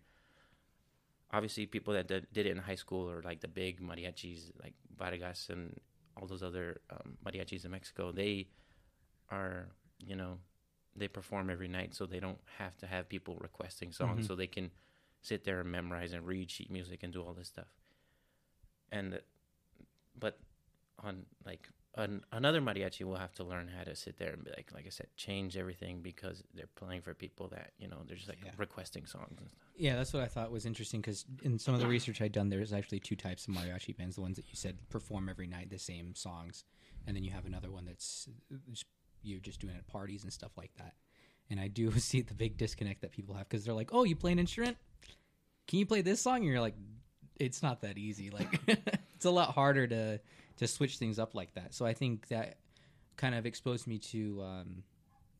obviously 1.31 1.65
people 1.65 1.93
that 1.93 2.07
did, 2.07 2.27
did 2.33 2.45
it 2.45 2.51
in 2.51 2.57
high 2.57 2.75
school 2.75 3.09
or 3.09 3.21
like 3.23 3.41
the 3.41 3.47
big 3.47 3.81
mariachis 3.81 4.51
like 4.61 4.73
Vargas 4.97 5.49
and 5.49 5.79
all 6.19 6.27
those 6.27 6.43
other 6.43 6.81
um, 6.91 7.17
mariachis 7.25 7.65
in 7.65 7.71
Mexico, 7.71 8.11
they 8.11 8.47
are 9.31 9.67
you 9.99 10.15
know 10.15 10.37
they 10.95 11.07
perform 11.07 11.49
every 11.49 11.67
night, 11.67 11.93
so 11.95 12.05
they 12.05 12.19
don't 12.19 12.39
have 12.57 12.77
to 12.77 12.87
have 12.87 13.07
people 13.09 13.35
requesting 13.39 13.91
songs, 13.91 14.25
Mhm. 14.25 14.27
so 14.27 14.35
they 14.35 14.47
can 14.47 14.71
sit 15.21 15.43
there 15.43 15.59
and 15.61 15.71
memorize 15.71 16.13
and 16.13 16.25
read 16.25 16.49
sheet 16.49 16.69
music 16.71 17.03
and 17.03 17.11
do 17.13 17.21
all 17.23 17.33
this 17.33 17.47
stuff. 17.47 17.67
And 18.91 19.21
but 20.17 20.39
on 20.99 21.25
like 21.45 21.69
an, 21.95 22.23
another 22.31 22.61
mariachi 22.61 23.03
will 23.03 23.15
have 23.17 23.33
to 23.33 23.43
learn 23.43 23.67
how 23.67 23.83
to 23.83 23.95
sit 23.95 24.17
there 24.17 24.33
and 24.33 24.43
be 24.43 24.51
like 24.51 24.71
like 24.73 24.85
I 24.85 24.89
said, 24.89 25.07
change 25.15 25.57
everything 25.57 26.01
because 26.01 26.43
they're 26.53 26.67
playing 26.75 27.01
for 27.01 27.13
people 27.13 27.47
that 27.49 27.73
you 27.77 27.87
know 27.87 28.03
they're 28.05 28.17
just 28.17 28.29
like 28.29 28.43
Yeah. 28.43 28.51
requesting 28.57 29.05
songs 29.05 29.39
and 29.39 29.49
stuff. 29.49 29.59
Yeah, 29.77 29.95
that's 29.95 30.13
what 30.13 30.23
I 30.23 30.27
thought 30.27 30.51
was 30.51 30.65
interesting 30.65 31.01
because 31.01 31.25
in 31.43 31.57
some 31.59 31.73
of 31.73 31.79
the 31.81 31.87
research 31.87 32.21
I'd 32.21 32.31
done, 32.31 32.49
there's 32.49 32.73
actually 32.73 32.99
two 32.99 33.15
types 33.15 33.47
of 33.47 33.53
mariachi 33.53 33.95
bands. 33.95 34.15
The 34.15 34.21
ones 34.21 34.35
that 34.37 34.49
you 34.49 34.55
said 34.55 34.77
perform 34.89 35.29
every 35.29 35.47
night 35.47 35.69
the 35.69 35.79
same 35.79 36.15
songs, 36.15 36.65
and 37.07 37.15
then 37.15 37.23
you 37.23 37.31
have 37.31 37.45
another 37.45 37.71
one 37.71 37.85
that's 37.85 38.27
just- 38.71 38.85
you're 39.23 39.39
just 39.39 39.59
doing 39.59 39.73
it 39.73 39.79
at 39.79 39.87
parties 39.87 40.23
and 40.23 40.31
stuff 40.31 40.51
like 40.57 40.71
that. 40.77 40.93
And 41.49 41.59
I 41.59 41.67
do 41.67 41.91
see 41.99 42.21
the 42.21 42.33
big 42.33 42.57
disconnect 42.57 43.01
that 43.01 43.11
people 43.11 43.35
have 43.35 43.47
because 43.49 43.65
they're 43.65 43.73
like, 43.73 43.89
"Oh, 43.93 44.03
you 44.03 44.15
play 44.15 44.31
an 44.31 44.39
instrument? 44.39 44.77
Can 45.67 45.79
you 45.79 45.85
play 45.85 46.01
this 46.01 46.21
song?" 46.21 46.37
And 46.37 46.45
you're 46.45 46.61
like, 46.61 46.75
"It's 47.39 47.63
not 47.63 47.81
that 47.81 47.97
easy. 47.97 48.29
Like, 48.29 48.59
it's 49.15 49.25
a 49.25 49.31
lot 49.31 49.53
harder 49.53 49.87
to 49.87 50.19
to 50.57 50.67
switch 50.67 50.97
things 50.97 51.19
up 51.19 51.35
like 51.35 51.53
that." 51.55 51.73
So 51.73 51.85
I 51.85 51.93
think 51.93 52.27
that 52.29 52.57
kind 53.17 53.35
of 53.35 53.45
exposed 53.45 53.87
me 53.87 53.97
to 53.97 54.41
um, 54.41 54.83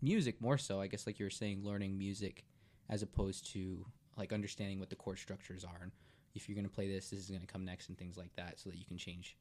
music 0.01 0.41
more 0.41 0.57
so. 0.57 0.81
I 0.81 0.87
guess, 0.87 1.07
like 1.07 1.19
you 1.19 1.25
were 1.25 1.31
saying, 1.31 1.63
learning 1.63 1.97
music 1.97 2.43
as 2.89 3.03
opposed 3.03 3.51
to 3.53 3.85
like 4.17 4.33
understanding 4.33 4.79
what 4.79 4.89
the 4.89 4.95
chord 4.95 5.17
structures 5.17 5.63
are 5.63 5.79
and 5.81 5.91
if 6.35 6.47
you're 6.47 6.55
going 6.55 6.67
to 6.67 6.73
play 6.73 6.87
this 6.87 7.09
this 7.09 7.19
is 7.19 7.29
going 7.29 7.41
to 7.41 7.47
come 7.47 7.65
next 7.65 7.89
and 7.89 7.97
things 7.97 8.17
like 8.17 8.35
that 8.35 8.59
so 8.59 8.69
that 8.69 8.77
you 8.77 8.85
can 8.85 8.97
change 8.97 9.37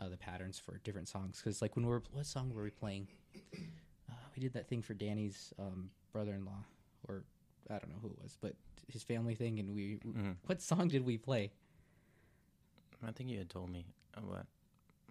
uh, 0.00 0.08
the 0.08 0.16
patterns 0.16 0.58
for 0.58 0.78
different 0.84 1.08
songs 1.08 1.40
because 1.42 1.62
like 1.62 1.76
when 1.76 1.84
we 1.86 1.90
were 1.92 2.02
what 2.12 2.26
song 2.26 2.52
were 2.54 2.62
we 2.64 2.70
playing 2.70 3.06
uh, 4.10 4.12
we 4.36 4.40
did 4.42 4.52
that 4.52 4.68
thing 4.68 4.82
for 4.82 4.94
danny's 4.94 5.52
um, 5.58 5.90
brother-in-law 6.12 6.62
or 7.08 7.24
i 7.70 7.74
don't 7.74 7.88
know 7.90 7.98
who 8.02 8.08
it 8.08 8.20
was 8.22 8.36
but 8.40 8.54
his 8.88 9.02
family 9.02 9.34
thing 9.34 9.58
and 9.60 9.74
we 9.74 9.98
Mhm. 10.06 10.36
what 10.46 10.60
song 10.60 10.88
did 10.88 11.04
we 11.04 11.16
play 11.18 11.50
I 13.06 13.12
think 13.12 13.28
you 13.30 13.36
had 13.38 13.50
told 13.50 13.70
me 13.70 13.84
uh, 14.16 14.20
what 14.22 14.46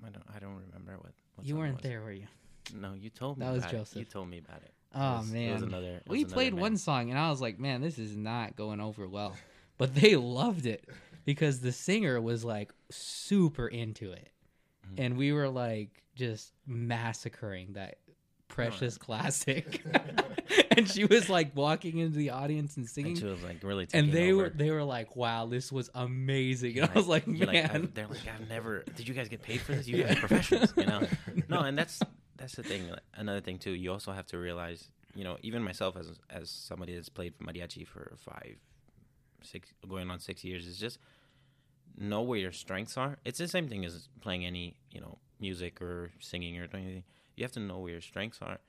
I 0.06 0.10
don't 0.10 0.24
I 0.36 0.40
don't 0.40 0.56
remember 0.56 0.98
what. 1.00 1.12
what 1.36 1.46
you 1.46 1.56
weren't 1.56 1.82
there 1.82 2.02
were 2.02 2.12
you 2.12 2.26
No, 2.74 2.94
you 2.94 3.10
told 3.12 3.38
me. 3.38 3.46
That 3.46 3.52
was 3.52 3.60
about 3.64 3.74
it. 3.74 3.78
Joseph. 3.78 3.98
You 4.00 4.06
told 4.06 4.30
me 4.30 4.40
about 4.40 4.64
it. 4.64 4.74
It 4.94 4.98
oh 4.98 5.18
was- 5.20 5.32
man 5.32 5.50
it 5.50 5.54
was 5.54 5.62
another. 5.64 5.96
it 5.98 6.04
we 6.08 6.20
another 6.22 6.34
played 6.34 6.54
man. 6.54 6.62
one 6.62 6.78
song 6.78 7.10
and 7.10 7.20
i 7.20 7.30
was 7.30 7.40
like 7.42 7.60
man 7.60 7.82
this 7.82 7.98
is 8.00 8.16
not 8.18 8.56
going 8.56 8.80
over 8.82 9.08
well 9.08 9.36
but 9.78 9.94
they 9.96 10.16
loved 10.16 10.66
it 10.66 10.88
because 11.26 11.60
the 11.62 11.72
singer 11.72 12.20
was 12.22 12.44
like 12.44 12.72
super 12.92 13.68
into 13.68 14.12
it 14.12 14.30
Mhm. 14.88 14.94
and 15.06 15.18
we 15.18 15.32
were 15.34 15.50
like 15.50 16.04
just 16.16 16.54
massacring 16.68 17.74
that 17.74 17.98
precious 18.48 18.98
classic 19.00 19.84
and 20.78 20.88
she 20.88 21.06
was 21.06 21.28
like 21.28 21.56
walking 21.56 21.98
into 21.98 22.18
the 22.18 22.30
audience 22.30 22.78
and 22.78 22.84
And 22.84 22.90
singing 22.90 23.16
she 23.16 23.26
was 23.26 23.42
like 23.42 23.64
really. 23.64 23.88
and 23.94 24.12
they 24.12 24.32
over. 24.32 24.44
were 24.44 24.50
they 24.50 24.70
were 24.70 24.84
like 24.84 25.16
wow 25.16 25.48
this 25.48 25.72
was 25.72 25.90
amazing 25.96 26.78
and 26.78 26.86
i 26.86 26.88
Like, 26.90 26.96
was 26.96 27.08
like 27.08 27.28
man 27.28 27.72
I've- 27.72 27.88
they're 27.94 28.08
like, 28.08 28.20
I've 28.28 28.48
never. 28.48 28.84
Did 28.96 29.08
you 29.08 29.14
guys 29.16 29.28
get 29.30 29.42
paid 29.42 29.62
for 29.62 29.74
this? 29.74 29.88
You 29.88 30.04
guys 30.04 30.18
are 30.18 30.20
professionals, 30.20 30.74
you 30.78 30.86
know. 30.86 31.08
No, 31.50 31.62
and 31.62 31.76
that's 31.78 32.00
that's 32.38 32.56
the 32.56 32.64
thing. 32.64 32.90
Another 33.16 33.42
thing 33.42 33.58
too. 33.58 33.72
You 33.72 33.92
also 33.92 34.12
have 34.12 34.26
to 34.28 34.38
realize, 34.38 34.90
you 35.16 35.24
know, 35.24 35.38
even 35.42 35.64
myself 35.64 35.96
as 35.98 36.20
as 36.30 36.50
somebody 36.50 36.94
that's 36.96 37.10
played 37.10 37.34
mariachi 37.40 37.88
for 37.88 38.14
five, 38.18 38.58
six, 39.42 39.74
going 39.88 40.12
on 40.12 40.20
six 40.20 40.44
years, 40.44 40.66
is 40.68 40.78
just 40.78 41.00
know 41.98 42.22
where 42.22 42.40
your 42.40 42.52
strengths 42.52 42.98
are. 42.98 43.18
It's 43.26 43.40
the 43.40 43.48
same 43.48 43.68
thing 43.68 43.86
as 43.86 44.10
playing 44.22 44.46
any, 44.46 44.78
you 44.92 45.02
know, 45.02 45.18
music 45.40 45.82
or 45.82 46.12
singing 46.20 46.58
or 46.60 46.68
doing 46.68 46.84
anything. 46.86 47.04
You 47.36 47.44
have 47.44 47.52
to 47.54 47.60
know 47.60 47.80
where 47.80 47.92
your 47.92 48.02
strengths 48.02 48.40
are. 48.42 48.60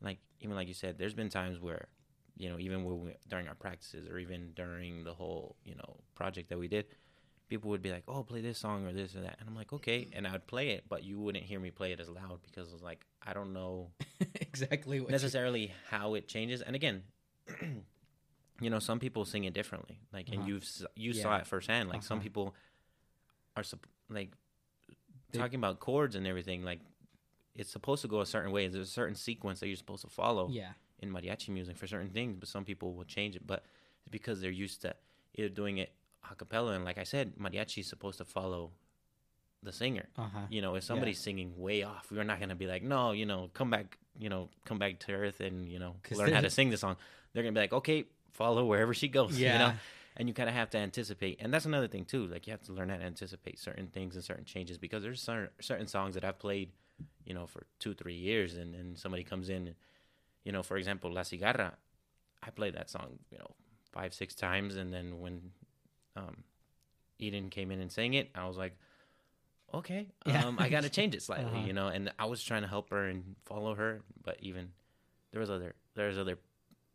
Like 0.00 0.18
even 0.40 0.56
like 0.56 0.68
you 0.68 0.74
said, 0.74 0.98
there's 0.98 1.14
been 1.14 1.28
times 1.28 1.60
where, 1.60 1.88
you 2.36 2.48
know, 2.48 2.58
even 2.58 2.84
when 2.84 3.00
we, 3.00 3.12
during 3.28 3.48
our 3.48 3.54
practices 3.54 4.08
or 4.08 4.18
even 4.18 4.52
during 4.54 5.04
the 5.04 5.12
whole, 5.12 5.56
you 5.64 5.74
know, 5.74 5.96
project 6.14 6.48
that 6.50 6.58
we 6.58 6.68
did, 6.68 6.86
people 7.48 7.70
would 7.70 7.82
be 7.82 7.90
like, 7.90 8.04
"Oh, 8.08 8.22
play 8.22 8.40
this 8.40 8.58
song 8.58 8.86
or 8.86 8.92
this 8.92 9.14
or 9.14 9.20
that," 9.22 9.36
and 9.40 9.48
I'm 9.48 9.54
like, 9.56 9.72
"Okay," 9.72 10.08
and 10.14 10.26
I 10.26 10.32
would 10.32 10.46
play 10.46 10.70
it, 10.70 10.84
but 10.88 11.04
you 11.04 11.18
wouldn't 11.20 11.44
hear 11.44 11.60
me 11.60 11.70
play 11.70 11.92
it 11.92 12.00
as 12.00 12.08
loud 12.08 12.40
because 12.42 12.70
I 12.70 12.72
was 12.72 12.82
like, 12.82 13.06
I 13.22 13.32
don't 13.34 13.52
know 13.52 13.90
exactly 14.40 15.00
what 15.00 15.08
you- 15.10 15.12
necessarily 15.12 15.72
how 15.90 16.14
it 16.14 16.28
changes. 16.28 16.62
And 16.62 16.74
again, 16.76 17.02
you 18.60 18.70
know, 18.70 18.78
some 18.78 18.98
people 19.00 19.24
sing 19.24 19.44
it 19.44 19.54
differently. 19.54 20.00
Like, 20.12 20.28
and 20.28 20.38
Uh-huh. 20.40 20.48
you've 20.48 20.68
you 20.96 21.12
Yeah. 21.12 21.22
saw 21.22 21.36
it 21.38 21.46
firsthand. 21.46 21.88
Like, 21.88 22.02
some 22.02 22.18
Uh-huh. 22.18 22.22
people 22.24 22.54
are 23.56 23.64
like 24.08 24.30
They- 25.30 25.38
talking 25.38 25.56
about 25.58 25.80
chords 25.80 26.14
and 26.16 26.26
everything. 26.26 26.62
Like, 26.64 26.80
it's 27.54 27.70
supposed 27.70 28.02
to 28.02 28.08
go 28.08 28.20
a 28.20 28.26
certain 28.26 28.52
way. 28.52 28.68
There's 28.68 28.88
a 28.88 28.90
certain 28.90 29.14
sequence 29.14 29.60
that 29.60 29.66
you're 29.68 29.76
supposed 29.76 30.02
to 30.02 30.08
follow 30.10 30.48
yeah 30.50 30.72
in 31.00 31.10
mariachi 31.10 31.48
music 31.48 31.76
for 31.78 31.86
certain 31.86 32.10
things, 32.10 32.36
but 32.38 32.48
some 32.48 32.64
people 32.64 32.92
will 32.94 33.04
change 33.04 33.34
it. 33.34 33.46
But 33.46 33.64
it's 34.00 34.08
because 34.10 34.40
they're 34.40 34.50
used 34.50 34.82
to 34.82 34.94
either 35.34 35.48
doing 35.48 35.78
it 35.78 35.92
a 36.30 36.34
cappella, 36.34 36.72
and 36.72 36.84
like 36.84 36.98
I 36.98 37.04
said, 37.04 37.36
mariachi 37.36 37.78
is 37.78 37.86
supposed 37.88 38.18
to 38.18 38.24
follow 38.24 38.72
the 39.62 39.72
singer. 39.72 40.08
uh-huh 40.16 40.46
You 40.50 40.60
know, 40.62 40.74
if 40.74 40.84
somebody's 40.84 41.18
singing 41.18 41.56
way 41.58 41.82
off, 41.82 42.10
we're 42.12 42.24
not 42.24 42.38
gonna 42.40 42.54
be 42.54 42.66
like, 42.66 42.82
no, 42.82 43.12
you 43.12 43.24
know, 43.26 43.48
come 43.54 43.70
back, 43.70 43.98
you 44.18 44.28
know, 44.28 44.50
come 44.64 44.78
back 44.78 44.98
to 45.00 45.12
earth 45.12 45.40
and 45.40 45.68
you 45.70 45.78
know 45.78 45.96
learn 46.12 46.32
how 46.32 46.40
to 46.40 46.50
sing 46.50 46.70
the 46.70 46.76
song. 46.76 46.96
They're 47.32 47.42
gonna 47.42 47.52
be 47.54 47.60
like, 47.60 47.72
okay, 47.72 48.04
follow 48.32 48.64
wherever 48.64 48.94
she 48.94 49.08
goes. 49.08 49.36
You 49.40 49.46
Yeah. 49.48 49.58
know, 49.58 49.72
and 50.16 50.28
you 50.28 50.34
kind 50.34 50.48
of 50.48 50.54
have 50.54 50.70
to 50.70 50.78
anticipate, 50.78 51.38
and 51.40 51.52
that's 51.54 51.64
another 51.66 51.88
thing 51.88 52.04
too. 52.04 52.26
Like 52.26 52.46
you 52.46 52.50
have 52.52 52.62
to 52.62 52.72
learn 52.72 52.88
how 52.88 52.96
to 52.96 53.04
anticipate 53.04 53.58
certain 53.58 53.86
things 53.88 54.14
and 54.16 54.24
certain 54.24 54.44
changes 54.44 54.76
because 54.78 55.02
there's 55.02 55.22
certain 55.22 55.50
certain 55.60 55.86
songs 55.86 56.14
that 56.14 56.24
I've 56.24 56.38
played, 56.38 56.70
you 57.24 57.32
know, 57.34 57.46
for 57.46 57.64
two 57.78 57.94
three 57.94 58.14
years, 58.16 58.56
and 58.56 58.74
and 58.74 58.98
somebody 58.98 59.22
comes 59.24 59.48
in, 59.48 59.68
and, 59.68 59.76
you 60.44 60.52
know, 60.52 60.62
for 60.62 60.76
example, 60.76 61.12
La 61.12 61.22
Cigarra, 61.22 61.72
I 62.42 62.50
played 62.50 62.74
that 62.74 62.90
song, 62.90 63.18
you 63.30 63.38
know, 63.38 63.50
five 63.92 64.12
six 64.12 64.34
times, 64.34 64.76
and 64.76 64.92
then 64.92 65.20
when 65.20 65.52
um, 66.16 66.44
Eden 67.18 67.48
came 67.50 67.70
in 67.70 67.80
and 67.80 67.90
sang 67.90 68.14
it, 68.14 68.30
I 68.34 68.46
was 68.48 68.56
like 68.56 68.76
okay, 69.72 70.08
Yeah. 70.26 70.44
um, 70.48 70.58
I 70.58 70.68
got 70.68 70.82
to 70.82 70.88
change 70.90 71.14
it 71.14 71.22
slightly, 71.22 71.44
Uh-huh. 71.58 71.66
you 71.68 71.72
know. 71.72 71.86
And 71.86 72.12
I 72.18 72.24
was 72.24 72.42
trying 72.42 72.62
to 72.62 72.68
help 72.68 72.90
her 72.90 73.04
and 73.06 73.36
follow 73.44 73.74
her, 73.76 74.02
but 74.24 74.36
even 74.40 74.70
there 75.30 75.40
was 75.40 75.48
other 75.50 75.74
there's 75.94 76.18
other 76.18 76.38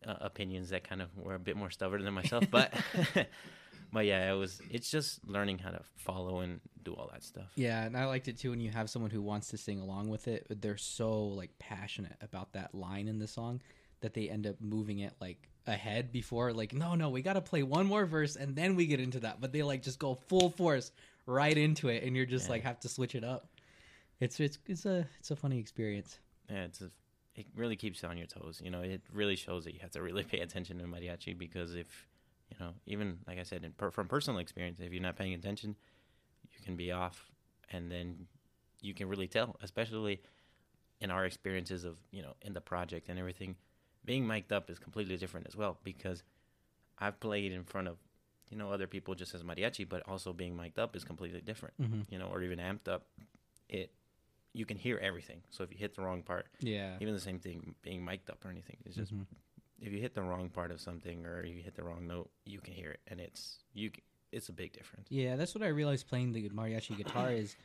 uh, 0.05 0.15
opinions 0.21 0.69
that 0.69 0.83
kind 0.87 1.01
of 1.01 1.09
were 1.17 1.35
a 1.35 1.39
bit 1.39 1.55
more 1.57 1.69
stubborn 1.69 2.03
than 2.03 2.13
myself. 2.13 2.45
But 2.49 2.73
but 3.93 4.05
yeah, 4.05 4.31
it 4.31 4.35
was 4.35 4.61
it's 4.69 4.89
just 4.89 5.25
learning 5.27 5.59
how 5.59 5.71
to 5.71 5.81
follow 5.95 6.39
and 6.39 6.59
do 6.83 6.93
all 6.93 7.09
that 7.13 7.23
stuff. 7.23 7.51
Yeah, 7.55 7.83
and 7.83 7.95
I 7.97 8.05
liked 8.05 8.27
it 8.27 8.37
too 8.37 8.51
when 8.51 8.59
you 8.59 8.71
have 8.71 8.89
someone 8.89 9.11
who 9.11 9.21
wants 9.21 9.49
to 9.49 9.57
sing 9.57 9.79
along 9.79 10.09
with 10.09 10.27
it. 10.27 10.45
but 10.47 10.61
They're 10.61 10.77
so 10.77 11.23
like 11.27 11.57
passionate 11.59 12.15
about 12.21 12.53
that 12.53 12.73
line 12.75 13.07
in 13.07 13.19
the 13.19 13.27
song 13.27 13.61
that 14.01 14.13
they 14.13 14.29
end 14.29 14.45
up 14.45 14.55
moving 14.59 14.99
it 14.99 15.13
like 15.19 15.49
ahead 15.67 16.11
before 16.11 16.53
like 16.53 16.73
no 16.75 16.93
no 16.93 17.09
we 17.09 17.23
got 17.23 17.33
to 17.33 17.41
play 17.41 17.63
one 17.63 17.87
more 17.87 18.05
verse 18.05 18.35
and 18.35 18.55
then 18.55 18.75
we 18.75 18.85
get 18.85 18.99
into 18.99 19.19
that 19.21 19.41
but 19.41 19.51
they 19.51 19.63
like 19.63 19.81
just 19.81 19.97
go 19.97 20.13
full 20.13 20.51
force 20.51 20.91
right 21.25 21.57
into 21.57 21.87
it 21.89 22.03
and 22.03 22.15
you're 22.15 22.23
just 22.27 22.45
Yeah. 22.45 22.51
like 22.51 22.63
have 22.63 22.79
to 22.81 22.89
switch 22.89 23.15
it 23.15 23.23
up 23.23 23.47
it's 24.19 24.39
it's 24.39 24.59
it's 24.67 24.85
a 24.85 25.07
it's 25.19 25.31
a 25.31 25.35
funny 25.35 25.57
experience 25.57 26.19
Yeah, 26.51 26.65
it's 26.65 26.81
a, 26.81 26.91
it 27.35 27.45
really 27.55 27.75
keeps 27.75 28.01
you 28.01 28.09
on 28.09 28.17
your 28.17 28.27
toes. 28.27 28.61
You 28.63 28.71
know, 28.71 28.81
it 28.81 29.01
really 29.11 29.35
shows 29.35 29.65
that 29.65 29.73
you 29.73 29.79
have 29.81 29.91
to 29.91 30.01
really 30.01 30.23
pay 30.23 30.39
attention 30.39 30.79
to 30.79 30.85
mariachi 30.85 31.37
because 31.37 31.75
if 31.75 32.07
you 32.49 32.57
know, 32.63 32.73
even 32.85 33.19
like 33.27 33.39
I 33.39 33.43
said, 33.43 33.63
in 33.63 33.71
per, 33.71 33.91
from 33.91 34.07
personal 34.07 34.39
experience, 34.39 34.79
if 34.79 34.93
you're 34.93 35.01
not 35.01 35.17
paying 35.17 35.33
attention, 35.33 35.75
you 36.51 36.63
can 36.63 36.75
be 36.75 36.91
off, 36.91 37.31
and 37.71 37.91
then 37.91 38.27
you 38.81 38.93
can 38.93 39.09
really 39.09 39.27
tell, 39.27 39.57
especially 39.61 40.21
in 41.01 41.11
our 41.11 41.25
experiences 41.25 41.83
of 41.83 41.97
you 42.11 42.21
know 42.21 42.33
in 42.41 42.53
the 42.53 42.61
project 42.61 43.09
and 43.09 43.19
everything. 43.19 43.55
Being 44.05 44.27
mic'd 44.27 44.53
up 44.53 44.69
is 44.69 44.77
completely 44.77 45.17
different 45.17 45.47
as 45.47 45.55
well 45.55 45.79
because 45.83 46.23
I've 46.99 47.19
played 47.19 47.51
in 47.51 47.63
front 47.63 47.87
of 47.87 47.97
you 48.49 48.57
know 48.57 48.71
other 48.71 48.87
people 48.87 49.15
just 49.15 49.33
as 49.33 49.43
mariachi, 49.43 49.89
but 49.89 50.03
also 50.07 50.31
being 50.31 50.55
mic'd 50.55 50.79
up 50.79 50.95
is 50.95 51.03
completely 51.03 51.41
different. 51.41 51.73
mm-hmm. 51.81 52.01
You 52.09 52.19
know, 52.19 52.27
or 52.27 52.43
even 52.43 52.59
amped 52.59 52.87
up, 52.87 53.07
it 53.67 53.91
you 54.55 54.65
can 54.65 54.77
hear 54.77 54.97
everything. 55.09 55.41
So 55.49 55.63
if 55.63 55.71
you 55.71 55.77
hit 55.77 55.95
the 55.95 56.01
wrong 56.01 56.21
part 56.23 56.47
yeah 56.59 56.95
even 57.01 57.13
the 57.13 57.19
same 57.29 57.39
thing 57.39 57.75
being 57.81 58.03
mic'd 58.03 58.29
up 58.29 58.43
or 58.45 58.49
anything 58.49 58.77
it's 58.85 58.95
just 58.95 59.13
Mhm. 59.13 59.25
if 59.81 59.91
you 59.93 59.99
hit 59.99 60.13
the 60.15 60.21
wrong 60.21 60.49
part 60.49 60.71
of 60.71 60.79
something 60.79 61.25
or 61.25 61.43
you 61.45 61.61
hit 61.61 61.75
the 61.75 61.83
wrong 61.83 62.07
note 62.07 62.29
you 62.45 62.59
can 62.59 62.73
hear 62.73 62.91
it 62.91 63.01
and 63.07 63.19
it's 63.19 63.59
you 63.73 63.91
it's 64.31 64.49
a 64.49 64.53
big 64.53 64.71
difference 64.73 65.07
Yeah, 65.09 65.35
that's 65.35 65.53
what 65.55 65.63
I 65.63 65.67
realized 65.67 66.07
playing 66.07 66.31
the 66.33 66.49
mariachi 66.49 66.95
guitar 67.01 67.31
is 67.31 67.55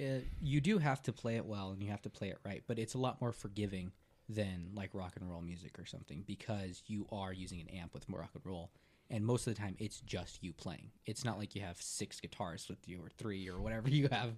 uh, 0.00 0.20
you 0.40 0.60
do 0.60 0.78
have 0.78 1.00
to 1.02 1.12
play 1.12 1.36
it 1.36 1.46
well 1.46 1.70
and 1.72 1.82
you 1.82 1.90
have 1.90 2.02
to 2.02 2.10
play 2.10 2.28
it 2.28 2.38
right, 2.44 2.62
but 2.66 2.78
it's 2.78 2.94
a 2.94 2.98
lot 2.98 3.20
more 3.20 3.32
forgiving 3.32 3.92
than 4.28 4.70
like 4.74 4.90
rock 4.92 5.14
and 5.16 5.30
roll 5.30 5.40
music 5.40 5.78
or 5.78 5.86
something 5.86 6.22
because 6.26 6.82
you 6.86 7.06
are 7.10 7.32
using 7.32 7.60
an 7.60 7.68
amp 7.68 7.94
with 7.94 8.08
more 8.08 8.20
rock 8.20 8.30
and 8.34 8.44
roll. 8.44 8.70
And 9.08 9.24
most 9.24 9.46
of 9.46 9.54
the 9.54 9.60
time, 9.60 9.76
it's 9.78 10.00
just 10.00 10.42
you 10.42 10.52
playing. 10.52 10.90
It's 11.06 11.24
not 11.24 11.38
like 11.38 11.54
you 11.54 11.62
have 11.62 11.80
six 11.80 12.20
guitars 12.20 12.68
with 12.68 12.88
you 12.88 12.98
or 13.00 13.08
three 13.08 13.48
or 13.48 13.60
whatever 13.60 13.88
you 13.98 14.08
have. 14.10 14.32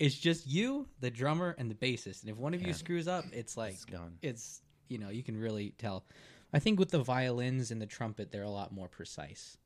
It's 0.00 0.16
just 0.18 0.46
you, 0.48 0.88
the 0.98 1.10
drummer, 1.10 1.54
and 1.58 1.70
the 1.70 1.74
bassist. 1.76 2.22
And 2.22 2.30
if 2.30 2.36
one 2.38 2.54
of 2.54 2.62
you 2.62 2.72
screws 2.72 3.06
up, 3.06 3.24
it's 3.32 3.56
like 3.56 3.74
it's 3.74 3.84
gone 3.84 4.18
it's 4.22 4.62
you 4.88 4.98
know 4.98 5.10
you 5.10 5.22
can 5.22 5.36
really 5.38 5.74
tell. 5.78 6.04
I 6.52 6.58
think 6.58 6.80
with 6.80 6.90
the 6.90 6.98
violins 7.02 7.70
and 7.70 7.80
the 7.80 7.86
trumpet, 7.86 8.32
they're 8.32 8.42
a 8.42 8.50
lot 8.50 8.72
more 8.72 8.88
precise, 8.88 9.56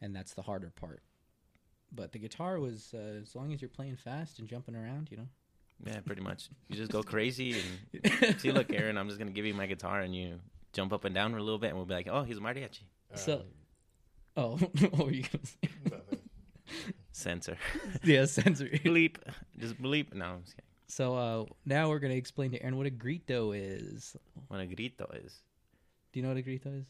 and 0.00 0.16
that's 0.16 0.34
the 0.34 0.42
harder 0.42 0.70
part. 0.74 1.02
But 1.94 2.10
the 2.12 2.18
guitar 2.18 2.58
was 2.58 2.92
uh, 2.94 3.20
as 3.22 3.36
long 3.36 3.52
as 3.52 3.60
you're 3.62 3.68
playing 3.68 3.96
fast 3.96 4.38
and 4.40 4.48
jumping 4.48 4.74
around, 4.74 5.08
you 5.10 5.18
know. 5.18 5.28
yeah 5.86 6.00
pretty 6.00 6.22
much 6.22 6.48
you 6.68 6.76
just 6.76 6.90
go 6.90 7.02
crazy 7.14 7.60
and 8.04 8.40
see 8.40 8.52
look 8.52 8.72
aaron 8.72 8.96
i'm 8.96 9.08
just 9.08 9.18
gonna 9.18 9.30
give 9.32 9.44
you 9.44 9.52
my 9.54 9.66
guitar 9.66 10.00
and 10.00 10.14
you 10.14 10.38
jump 10.72 10.92
up 10.92 11.04
and 11.04 11.14
down 11.14 11.32
for 11.32 11.38
a 11.38 11.42
little 11.42 11.58
bit 11.58 11.68
and 11.68 11.76
we'll 11.76 11.86
be 11.86 11.94
like 11.94 12.08
oh 12.10 12.22
he's 12.22 12.38
a 12.38 12.40
mariachi 12.40 12.84
So- 13.14 13.42
Oh, 14.36 14.56
what 14.90 15.04
were 15.06 15.10
you 15.12 15.24
gonna 15.30 15.44
say? 15.44 15.68
nothing. 15.90 16.18
Censor 17.22 17.56
yeah, 18.04 18.24
sensory. 18.26 18.80
bleep 18.84 19.16
just 19.58 19.80
bleep 19.80 20.12
no 20.14 20.24
i'm 20.24 20.42
just 20.42 20.56
kidding 20.56 20.68
So 20.88 21.04
uh, 21.16 21.44
now 21.64 21.88
we're 21.88 22.02
gonna 22.04 22.20
explain 22.24 22.50
to 22.52 22.58
Aaron 22.62 22.76
what 22.76 22.86
a 22.86 22.90
grito 23.04 23.52
is. 23.52 24.16
what 24.48 24.60
a 24.60 24.66
grito 24.66 25.06
is 25.24 25.32
Do 26.12 26.14
you 26.20 26.22
know 26.24 26.28
what 26.32 26.38
a 26.38 26.42
grito 26.42 26.70
is? 26.80 26.86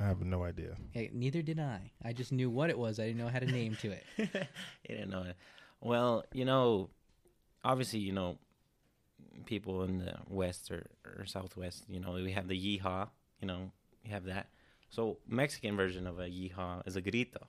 I 0.00 0.04
have 0.08 0.22
no 0.24 0.40
idea. 0.42 0.72
Hey, 0.96 1.10
neither 1.12 1.42
did 1.42 1.60
I. 1.60 1.92
I 2.02 2.14
just 2.14 2.32
knew 2.32 2.48
what 2.58 2.70
it 2.70 2.78
was. 2.84 2.98
I 2.98 3.04
didn't 3.06 3.20
know 3.22 3.28
how 3.28 3.40
to 3.44 3.50
name 3.60 3.76
to 3.82 3.88
it. 3.98 4.04
you 4.16 4.92
didn't 4.96 5.10
know 5.10 5.24
it. 5.30 5.36
Well, 5.82 6.24
you 6.32 6.46
know, 6.46 6.88
obviously, 7.62 8.00
you 8.00 8.14
know, 8.18 8.38
people 9.44 9.82
in 9.84 9.98
the 9.98 10.14
west 10.28 10.70
or, 10.70 10.86
or 11.04 11.26
southwest, 11.26 11.84
you 11.94 12.00
know, 12.00 12.12
we 12.12 12.32
have 12.32 12.48
the 12.48 12.56
yeehaw. 12.56 13.08
You 13.40 13.46
know, 13.48 13.70
we 14.02 14.10
have 14.10 14.24
that. 14.32 14.46
So 14.88 15.18
Mexican 15.28 15.76
version 15.76 16.06
of 16.06 16.18
a 16.18 16.26
yeehaw 16.38 16.86
is 16.88 16.96
a 16.96 17.02
grito. 17.02 17.42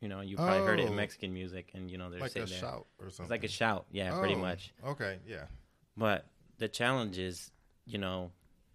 You 0.00 0.08
know, 0.08 0.20
you 0.20 0.36
probably 0.36 0.62
heard 0.62 0.78
it 0.80 0.84
in 0.86 0.92
Oh. 0.92 0.96
Mexican 0.96 1.32
music, 1.34 1.70
and 1.74 1.90
you 1.90 1.98
know 1.98 2.08
they're 2.10 2.20
Like 2.20 2.30
sitting 2.32 2.46
a 2.48 2.50
there. 2.50 2.60
shout 2.60 2.86
or 3.00 3.10
something. 3.10 3.24
It's 3.24 3.30
like 3.30 3.44
a 3.44 3.48
shout, 3.48 3.86
yeah, 3.90 4.16
pretty 4.18 4.34
Oh, 4.34 4.38
much. 4.38 4.72
Okay, 4.84 5.18
yeah. 5.26 5.46
But 5.96 6.24
the 6.58 6.68
challenge 6.68 7.18
is, 7.18 7.50
you 7.84 7.98
know, 7.98 8.30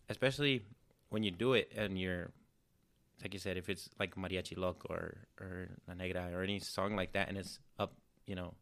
especially 0.09 0.63
when 1.09 1.23
you 1.23 1.31
do 1.31 1.53
it 1.53 1.71
and 1.75 1.97
you're, 1.97 2.31
like 3.21 3.33
you 3.33 3.39
said, 3.39 3.55
if 3.55 3.69
it's 3.69 3.89
like 3.99 4.15
Mariachi 4.15 4.57
Loco 4.57 4.87
or, 4.93 5.15
or 5.39 5.69
La 5.87 5.93
Negra 5.93 6.29
or 6.33 6.43
any 6.43 6.59
song 6.59 6.95
like 6.97 7.13
that 7.13 7.29
and 7.29 7.37
it's 7.37 7.59
up, 7.79 7.93
you 8.27 8.35
know, 8.35 8.53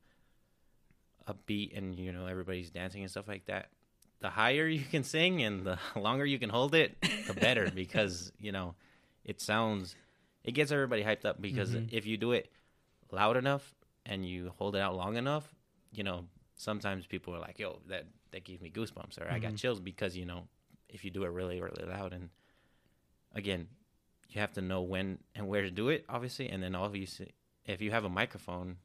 upbeat 1.28 1.76
and, 1.78 1.98
you 1.98 2.12
know, 2.12 2.26
everybody's 2.28 2.70
dancing 2.70 3.02
and 3.02 3.10
stuff 3.10 3.28
like 3.28 3.46
that, 3.46 3.70
the 4.20 4.30
higher 4.30 4.68
you 4.78 4.84
can 4.84 5.04
sing 5.04 5.42
and 5.42 5.66
the 5.66 5.80
longer 5.96 6.26
you 6.26 6.38
can 6.40 6.50
hold 6.50 6.76
it, 6.76 6.96
the 7.28 7.34
better 7.34 7.72
because, 7.76 8.32
you 8.40 8.52
know, 8.52 8.76
it 9.26 9.42
sounds, 9.42 9.96
it 10.44 10.52
gets 10.54 10.72
everybody 10.72 11.04
hyped 11.04 11.26
up 11.26 11.42
because 11.42 11.76
Mhm. 11.76 11.92
if 11.92 12.06
you 12.06 12.18
do 12.18 12.32
it 12.32 12.52
loud 13.12 13.38
enough 13.38 13.76
and 14.06 14.26
you 14.26 14.50
hold 14.58 14.76
it 14.76 14.80
out 14.82 14.96
long 14.96 15.16
enough, 15.18 15.54
you 15.92 16.04
know, 16.04 16.28
sometimes 16.56 17.06
people 17.06 17.36
are 17.36 17.40
like, 17.40 17.60
yo, 17.60 17.82
that, 17.88 18.06
that 18.32 18.44
gives 18.44 18.62
me 18.62 18.70
goosebumps 18.72 19.20
or 19.20 19.30
I 19.30 19.40
got 19.40 19.54
Mhm. 19.54 19.58
chills 19.60 19.80
because, 19.80 20.16
you 20.18 20.26
know, 20.26 20.48
if 20.90 21.04
you 21.06 21.12
do 21.12 21.24
it 21.24 21.30
really, 21.30 21.62
really 21.62 21.86
loud. 21.86 22.14
And 22.14 22.30
again, 23.34 23.68
you 24.30 24.40
have 24.42 24.54
to 24.54 24.62
know 24.62 24.82
when 24.82 25.20
and 25.36 25.48
where 25.48 25.62
to 25.62 25.72
do 25.72 25.90
it, 25.90 26.06
obviously. 26.10 26.50
And 26.50 26.62
then 26.64 26.76
obviously, 26.76 27.34
if 27.66 27.82
you 27.82 27.92
have 27.92 28.06
a 28.06 28.10
microphone, 28.10 28.78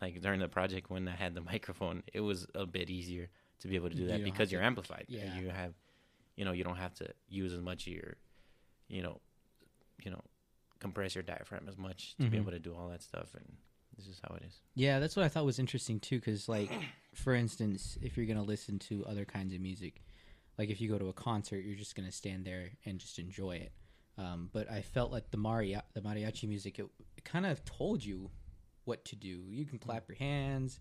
like 0.00 0.20
during 0.20 0.40
the 0.40 0.48
project 0.48 0.90
when 0.90 1.06
I 1.08 1.12
had 1.16 1.34
the 1.34 1.40
microphone, 1.52 2.02
it 2.12 2.20
was 2.20 2.46
a 2.54 2.66
bit 2.66 2.90
easier 2.90 3.28
to 3.60 3.68
be 3.68 3.76
able 3.76 3.90
to 3.90 3.96
do 3.96 4.06
that 4.06 4.18
don't 4.18 4.24
because 4.24 4.50
you're 4.50 4.60
to- 4.62 4.66
amplified. 4.66 5.04
yeah. 5.08 5.24
You 5.36 5.48
have, 5.50 5.74
you 6.36 6.44
know, 6.44 6.52
you 6.52 6.64
don't 6.64 6.76
have 6.76 6.94
to 6.94 7.12
use 7.28 7.52
as 7.52 7.60
much 7.60 7.86
of 7.86 7.92
your, 7.92 8.14
you 8.88 9.02
know, 9.02 9.20
you 10.02 10.10
know, 10.10 10.22
compress 10.80 11.14
your 11.14 11.22
diaphragm 11.22 11.66
as 11.68 11.76
much 11.78 12.16
to 12.16 12.28
be 12.28 12.36
Mhm. 12.36 12.40
able 12.40 12.50
to 12.52 12.58
do 12.58 12.74
all 12.74 12.88
that 12.88 13.02
stuff. 13.02 13.34
And 13.34 13.56
this 13.96 14.06
is 14.06 14.20
how 14.26 14.34
it 14.34 14.42
is. 14.42 14.60
Yeah, 14.74 14.98
that's 14.98 15.14
what 15.14 15.24
I 15.24 15.28
thought 15.28 15.44
was 15.44 15.58
interesting 15.58 16.00
too. 16.00 16.16
Because, 16.18 16.48
like, 16.48 16.72
for 17.14 17.34
instance, 17.34 17.98
if 18.02 18.16
you're 18.16 18.26
gonna 18.26 18.42
listen 18.42 18.78
to 18.80 19.04
other 19.06 19.24
kinds 19.24 19.52
of 19.54 19.60
music, 19.60 20.02
like 20.58 20.70
if 20.70 20.80
you 20.80 20.88
go 20.88 20.98
to 20.98 21.08
a 21.08 21.12
concert, 21.12 21.64
you're 21.64 21.76
just 21.76 21.94
gonna 21.94 22.10
stand 22.12 22.44
there 22.44 22.72
and 22.84 22.98
just 22.98 23.18
enjoy 23.18 23.56
it. 23.56 23.72
Um, 24.18 24.50
but 24.52 24.70
I 24.70 24.82
felt 24.82 25.12
like 25.12 25.30
the 25.30 25.36
maria 25.38 25.84
the 25.94 26.00
mariachi 26.02 26.48
music, 26.48 26.78
it, 26.78 26.86
it 27.16 27.24
kind 27.24 27.46
of 27.46 27.64
told 27.64 28.04
you 28.04 28.30
what 28.84 29.04
to 29.06 29.16
do. 29.16 29.44
You 29.50 29.64
can 29.66 29.78
clap 29.78 30.08
your 30.08 30.16
hands. 30.16 30.80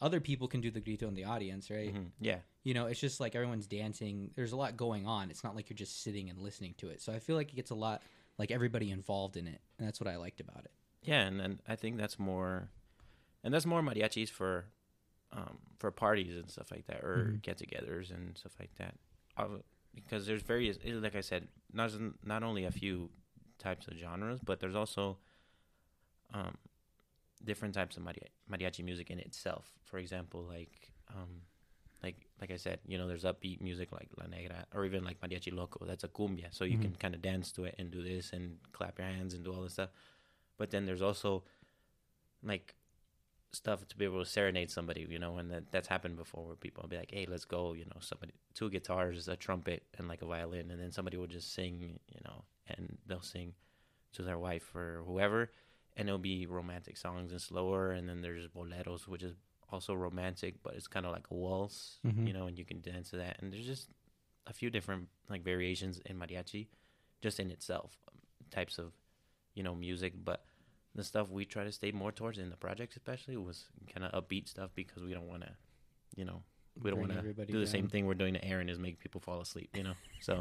Other 0.00 0.20
people 0.20 0.48
can 0.48 0.60
do 0.60 0.70
the 0.70 0.80
grito 0.80 1.06
in 1.08 1.14
the 1.14 1.24
audience, 1.24 1.70
right? 1.70 1.94
Mhm. 1.94 2.10
Yeah. 2.20 2.40
you 2.64 2.74
know, 2.74 2.86
it's 2.86 3.00
just 3.00 3.18
like 3.18 3.34
everyone's 3.34 3.66
dancing. 3.66 4.30
There's 4.36 4.52
a 4.52 4.56
lot 4.56 4.76
going 4.76 5.04
on. 5.04 5.30
It's 5.30 5.42
not 5.42 5.56
like 5.56 5.68
you're 5.68 5.76
just 5.76 6.00
sitting 6.02 6.30
and 6.30 6.38
listening 6.38 6.74
to 6.78 6.90
it. 6.90 7.00
So 7.00 7.12
I 7.12 7.18
feel 7.18 7.34
like 7.34 7.52
it 7.52 7.56
gets 7.56 7.70
a 7.70 7.74
lot 7.74 8.02
like 8.38 8.50
everybody 8.50 8.90
involved 8.90 9.36
in 9.36 9.46
it, 9.46 9.60
and 9.78 9.86
that's 9.86 10.00
what 10.00 10.08
I 10.08 10.16
liked 10.16 10.40
about 10.40 10.64
it. 10.64 10.70
Yeah, 11.02 11.22
and 11.22 11.38
then 11.40 11.60
I 11.66 11.76
think 11.76 11.96
that's 11.96 12.18
more, 12.18 12.70
and 13.42 13.52
that's 13.52 13.66
more 13.66 13.82
mariachis 13.82 14.30
for, 14.30 14.66
um, 15.32 15.58
for 15.78 15.90
parties 15.90 16.36
and 16.36 16.50
stuff 16.50 16.70
like 16.70 16.86
that, 16.86 17.02
or 17.04 17.34
Mhm. 17.34 17.42
get-togethers 17.42 18.10
and 18.10 18.36
stuff 18.38 18.58
like 18.60 18.74
that. 18.76 18.94
Because 19.94 20.26
there's 20.26 20.42
various, 20.42 20.78
eh, 20.84 20.94
like 20.94 21.14
I 21.16 21.20
said, 21.20 21.48
not 21.72 21.90
not 22.24 22.42
only 22.42 22.64
a 22.64 22.70
few 22.70 23.10
types 23.58 23.86
of 23.88 23.94
genres, 23.98 24.40
but 24.40 24.60
there's 24.60 24.74
also, 24.76 25.18
um, 26.32 26.56
different 27.44 27.74
types 27.74 27.96
of 27.96 28.02
mariachi 28.48 28.84
music 28.84 29.10
in 29.10 29.18
itself. 29.18 29.74
For 29.84 29.98
example, 29.98 30.42
like, 30.44 30.92
um, 31.08 31.42
like 32.02 32.16
like 32.40 32.50
I 32.50 32.56
said, 32.56 32.80
you 32.86 32.98
know, 32.98 33.06
there's 33.08 33.24
upbeat 33.24 33.60
music 33.60 33.92
like 33.92 34.08
La 34.18 34.26
Negra, 34.26 34.66
or 34.74 34.84
even 34.84 35.04
like 35.04 35.20
mariachi 35.20 35.52
loco. 35.54 35.84
That's 35.86 36.04
a 36.04 36.08
cumbia, 36.08 36.48
so 36.52 36.64
you 36.64 36.78
Mhm. 36.78 36.82
can 36.82 36.96
kind 36.96 37.14
of 37.14 37.22
dance 37.22 37.52
to 37.52 37.64
it 37.64 37.74
and 37.78 37.90
do 37.90 38.02
this 38.02 38.32
and 38.32 38.58
clap 38.72 38.98
your 38.98 39.06
hands 39.08 39.34
and 39.34 39.44
do 39.44 39.52
all 39.54 39.62
this 39.62 39.74
stuff. 39.74 39.90
But 40.58 40.70
then 40.70 40.86
there's 40.86 41.02
also 41.02 41.44
like 42.42 42.74
stuff 43.52 43.86
to 43.88 43.96
be 43.96 44.04
able 44.04 44.20
to 44.24 44.30
serenade 44.30 44.70
somebody, 44.70 45.06
you 45.08 45.18
know, 45.18 45.38
and 45.38 45.50
that 45.50 45.72
that's 45.72 45.88
happened 45.88 46.16
before 46.16 46.46
where 46.46 46.56
people 46.56 46.82
will 46.82 46.88
be 46.88 46.96
like, 46.98 47.10
"Hey, 47.12 47.26
let's 47.26 47.44
go," 47.44 47.74
you 47.74 47.84
know, 47.86 48.00
somebody 48.00 48.34
two 48.54 48.70
guitars, 48.70 49.28
a 49.28 49.36
trumpet, 49.36 49.84
and 49.98 50.08
like 50.08 50.22
a 50.22 50.26
violin, 50.26 50.70
and 50.70 50.80
then 50.80 50.92
somebody 50.92 51.16
will 51.16 51.26
just 51.26 51.52
sing, 51.54 52.00
you 52.08 52.20
know, 52.24 52.44
and 52.68 52.98
they'll 53.06 53.22
sing 53.22 53.54
to 54.14 54.22
their 54.22 54.38
wife 54.38 54.74
or 54.74 55.02
whoever, 55.06 55.50
and 55.96 56.08
it'll 56.08 56.18
be 56.18 56.46
romantic 56.46 56.96
songs 56.96 57.32
and 57.32 57.40
slower, 57.42 57.92
and 57.92 58.08
then 58.08 58.22
there's 58.22 58.48
boleros, 58.48 59.08
which 59.08 59.22
is 59.22 59.34
also 59.72 59.94
romantic, 59.94 60.62
but 60.62 60.74
it's 60.74 60.86
kind 60.86 61.06
of 61.06 61.12
like 61.12 61.26
a 61.30 61.34
waltz, 61.34 61.98
Mhm. 62.04 62.26
you 62.26 62.32
know, 62.32 62.46
and 62.46 62.58
you 62.58 62.64
can 62.64 62.80
dance 62.80 63.10
to 63.10 63.16
that, 63.16 63.40
and 63.42 63.52
there's 63.52 63.66
just 63.66 63.88
a 64.46 64.52
few 64.52 64.70
different 64.70 65.08
like 65.28 65.42
variations 65.42 65.98
in 66.00 66.18
mariachi, 66.18 66.68
just 67.20 67.38
in 67.40 67.50
itself, 67.50 67.96
types 68.50 68.78
of, 68.78 68.92
you 69.54 69.62
know, 69.62 69.74
music, 69.74 70.12
but 70.24 70.44
the 70.94 71.04
stuff 71.04 71.30
we 71.30 71.44
try 71.46 71.64
to 71.64 71.72
stay 71.72 71.90
more 71.92 72.12
towards 72.12 72.38
in 72.38 72.50
the 72.50 72.56
project 72.56 72.92
especially 72.96 73.36
was 73.36 73.68
kind 73.92 74.04
of 74.04 74.12
upbeat 74.12 74.46
stuff 74.46 74.70
because 74.74 75.02
we 75.02 75.14
don't 75.14 75.26
want 75.26 75.42
to 75.42 75.56
you 76.16 76.22
know 76.26 76.42
we 76.82 76.90
don't 76.90 77.00
want 77.00 77.10
to 77.10 77.16
everybody 77.16 77.50
do 77.50 77.58
the 77.58 77.66
same 77.66 77.88
thing 77.88 78.04
we're 78.04 78.12
doing 78.12 78.34
to 78.34 78.44
aaron 78.44 78.68
is 78.68 78.78
make 78.78 78.98
people 78.98 79.18
fall 79.18 79.40
asleep 79.40 79.70
you 79.74 79.82
know 79.82 79.94
so 80.20 80.38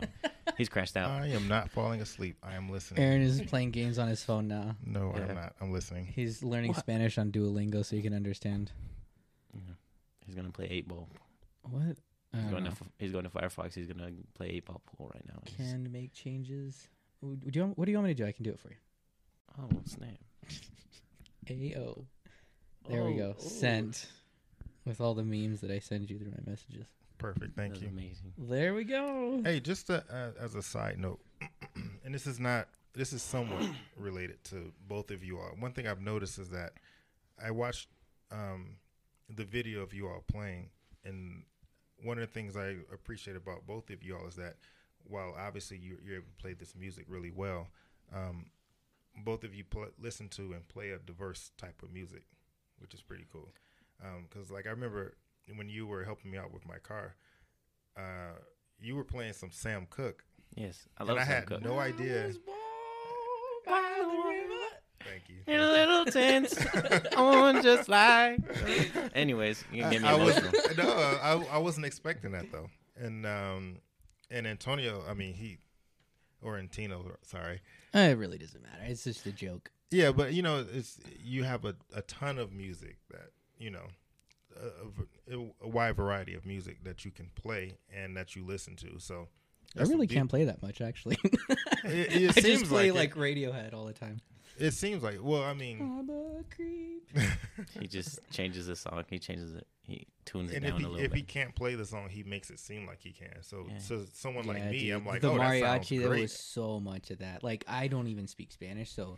he's 0.57 0.67
crashed 0.67 0.97
out 0.97 1.09
I 1.09 1.27
am 1.27 1.47
not 1.47 1.71
falling 1.71 2.01
asleep. 2.01 2.35
I 2.43 2.55
am 2.55 2.69
listening. 2.69 3.01
Aaron 3.01 3.21
is 3.21 3.41
playing 3.43 3.71
games 3.71 3.97
on 3.97 4.09
his 4.09 4.25
phone 4.25 4.49
now. 4.49 4.75
No, 4.85 5.13
Yeah. 5.15 5.27
I'm 5.27 5.35
not. 5.35 5.55
I'm 5.61 5.71
listening. 5.71 6.07
He's 6.07 6.43
learning 6.43 6.71
What? 6.71 6.79
Spanish 6.79 7.17
on 7.17 7.31
Duolingo 7.31 7.85
so 7.85 7.95
he 7.95 8.01
can 8.01 8.13
understand. 8.13 8.73
He's 10.25 10.35
gonna 10.35 10.51
play 10.51 10.67
eight 10.69 10.87
ball 10.87 11.09
What? 11.63 11.97
He's 12.33 12.49
going, 12.49 12.63
to, 12.63 12.71
he's 12.97 13.11
going 13.11 13.25
to 13.25 13.29
firefox 13.29 13.73
he's 13.73 13.87
gonna 13.87 14.09
play 14.35 14.47
eight 14.51 14.65
ball 14.65 14.81
pool 14.85 15.11
right 15.13 15.25
now 15.27 15.41
He's- 15.45 15.71
Can 15.71 15.91
make 15.91 16.13
changes. 16.13 16.87
Would 17.21 17.55
you 17.55 17.61
want, 17.63 17.77
what 17.77 17.85
do 17.85 17.91
you 17.91 17.97
want 17.97 18.07
me 18.07 18.13
to 18.15 18.23
do? 18.23 18.27
I 18.27 18.31
can 18.31 18.43
do 18.43 18.51
it 18.51 18.59
for 18.59 18.69
you. 18.69 18.75
oh 19.59 19.69
snap 19.85 20.17
AO. 21.49 22.05
There 22.89 23.03
we 23.03 23.13
Oh, 23.13 23.17
go. 23.17 23.35
oh. 23.37 23.41
Sent. 23.41 24.07
With 24.85 24.99
all 24.99 25.13
the 25.13 25.23
memes 25.23 25.61
that 25.61 25.69
I 25.69 25.77
send 25.79 26.09
you 26.09 26.17
through 26.17 26.31
my 26.31 26.39
messages. 26.49 26.87
Perfect. 27.19 27.55
Thank 27.55 27.73
That's 27.73 27.83
you. 27.83 27.89
amazing 27.89 28.33
There 28.35 28.73
we 28.73 28.83
go. 28.83 29.41
Hey, 29.43 29.59
just 29.59 29.91
uh 29.91 30.01
uh, 30.11 30.31
as 30.39 30.55
a 30.55 30.61
side 30.63 30.97
note, 30.97 31.19
and 32.03 32.15
this 32.15 32.25
is 32.25 32.39
not 32.39 32.67
this 32.93 33.13
is 33.13 33.21
somewhat 33.21 33.61
related 33.97 34.43
to 34.45 34.71
both 34.87 35.11
of 35.11 35.23
you 35.23 35.37
all. 35.37 35.51
One 35.59 35.71
thing 35.73 35.85
I've 35.87 36.01
noticed 36.01 36.39
is 36.39 36.49
that 36.49 36.71
I 37.43 37.51
watched 37.51 37.89
um, 38.31 38.77
the 39.35 39.45
video 39.45 39.81
of 39.81 39.93
you 39.93 40.07
all 40.07 40.23
playing, 40.31 40.69
and 41.03 41.43
one 42.03 42.17
of 42.17 42.21
the 42.27 42.31
things 42.33 42.55
I 42.57 42.75
appreciate 42.93 43.37
about 43.37 43.65
both 43.67 43.89
of 43.89 44.03
you 44.03 44.15
all 44.17 44.27
is 44.27 44.35
that 44.35 44.55
while 45.03 45.35
obviously 45.37 45.77
you, 45.77 45.97
you're 46.03 46.15
able 46.17 46.27
to 46.35 46.41
play 46.41 46.53
this 46.53 46.75
music 46.75 47.05
really 47.07 47.31
well, 47.31 47.67
um, 48.13 48.47
both 49.23 49.43
of 49.43 49.53
you 49.53 49.63
pl- 49.63 49.89
listen 49.99 50.27
to 50.29 50.53
and 50.53 50.67
play 50.67 50.91
a 50.91 50.97
diverse 50.99 51.51
type 51.57 51.81
of 51.83 51.91
music, 51.91 52.23
which 52.79 52.93
is 52.93 53.01
pretty 53.01 53.25
cool. 53.31 53.53
Because 54.29 54.49
like 54.49 54.65
I 54.67 54.71
remember 54.71 55.15
when 55.55 55.69
you 55.69 55.85
were 55.85 56.03
helping 56.03 56.31
me 56.31 56.37
out 56.37 56.51
with 56.53 56.65
my 56.67 56.77
car, 56.77 57.15
uh, 57.97 58.37
you 58.79 58.95
were 58.95 59.03
playing 59.03 59.33
some 59.33 59.51
Sam 59.51 59.85
Cooke, 59.89 60.23
yes 60.55 60.87
i 60.97 61.01
and 61.01 61.09
love 61.09 61.17
I 61.19 61.23
Sam 61.23 61.33
had 61.33 61.45
Cooke. 61.45 61.63
no 61.63 61.77
idea. 61.79 62.31
Thank 65.09 65.23
you. 65.29 65.35
in 65.53 65.59
a 65.59 65.71
little 65.71 66.05
tense, 66.05 66.57
on 67.17 67.61
just 67.63 67.89
like 67.89 68.39
anyways 69.15 69.63
you 69.71 69.81
can 69.81 69.91
get 69.91 70.01
me 70.01 70.07
I, 70.07 70.13
I 70.13 70.23
was 70.23 70.37
emotional 70.37 70.75
no, 70.77 70.91
I, 71.21 71.55
I 71.55 71.57
wasn't 71.57 71.85
expecting 71.85 72.31
that 72.31 72.51
though, 72.51 72.69
and 72.97 73.25
um, 73.25 73.77
and 74.29 74.47
Antonio, 74.47 75.03
I 75.09 75.13
mean 75.13 75.33
he, 75.33 75.57
or 76.41 76.57
Antino, 76.57 77.15
sorry, 77.23 77.61
It 77.93 78.17
really 78.17 78.37
doesn't 78.37 78.61
matter. 78.61 78.83
It's 78.85 79.03
just 79.03 79.25
a 79.25 79.31
joke. 79.31 79.71
yeah, 79.91 80.11
but 80.11 80.33
you 80.33 80.41
know, 80.41 80.65
it's 80.73 80.99
you 81.23 81.43
have 81.43 81.65
a, 81.65 81.75
a 81.93 82.01
ton 82.03 82.37
of 82.37 82.51
music 82.53 82.97
that 83.09 83.31
you 83.57 83.69
know, 83.69 83.85
a, 84.59 85.35
a, 85.35 85.47
a 85.63 85.67
wide 85.67 85.95
variety 85.95 86.33
of 86.33 86.45
music 86.45 86.83
that 86.83 87.05
you 87.05 87.11
can 87.11 87.29
play 87.35 87.73
and 87.93 88.17
that 88.17 88.35
you 88.35 88.43
listen 88.43 88.75
to. 88.77 88.99
So 88.99 89.27
I 89.77 89.83
really 89.83 90.07
can't 90.07 90.29
play 90.29 90.45
that 90.45 90.61
much, 90.61 90.81
actually. 90.81 91.17
It, 91.83 92.15
it 92.15 92.37
I 92.37 92.41
just 92.41 92.65
play 92.65 92.91
like, 92.91 93.15
like 93.15 93.35
Radiohead 93.35 93.73
all 93.73 93.85
the 93.85 93.93
time. 93.93 94.21
It, 94.57 94.67
it 94.67 94.73
seems 94.73 95.03
like. 95.03 95.19
Well, 95.21 95.43
I 95.43 95.53
mean, 95.53 95.79
I'm 95.81 96.09
a 96.09 96.43
creep. 96.55 97.09
he 97.79 97.87
just 97.87 98.19
changes 98.31 98.67
the 98.67 98.75
song 98.75 99.03
he 99.09 99.19
changes 99.19 99.53
it 99.53 99.67
he 99.83 100.07
tunes 100.23 100.49
it 100.51 100.55
and 100.57 100.65
if 100.65 100.71
down 100.71 100.79
he 100.79 100.85
a 100.85 100.87
little 100.87 100.97
bit. 101.01 101.05
if 101.05 101.11
bit 101.11 101.17
he 101.17 101.23
can't 101.23 101.53
play 101.55 101.75
the 101.75 101.85
song, 101.85 102.07
he 102.09 102.23
makes 102.23 102.49
it 102.49 102.57
seem 102.59 102.87
like 102.87 102.99
he 103.01 103.11
can. 103.11 103.41
So 103.41 103.65
Yeah. 103.69 103.77
so 103.79 104.05
someone 104.13 104.45
like 104.47 104.57
Yeah, 104.59 104.71
me. 104.71 104.89
I'm 104.91 105.05
like, 105.05 105.19
the 105.21 105.29
oh, 105.31 105.37
that 105.37 105.59
sounds 105.59 105.89
mariachi. 105.89 105.99
There 105.99 106.09
was 106.09 106.31
so 106.33 106.79
much 106.79 107.11
of 107.11 107.19
that. 107.19 107.43
Like 107.43 107.65
I 107.67 107.87
don't 107.87 108.07
even 108.07 108.27
speak 108.27 108.51
Spanish, 108.53 108.91
so 108.91 109.17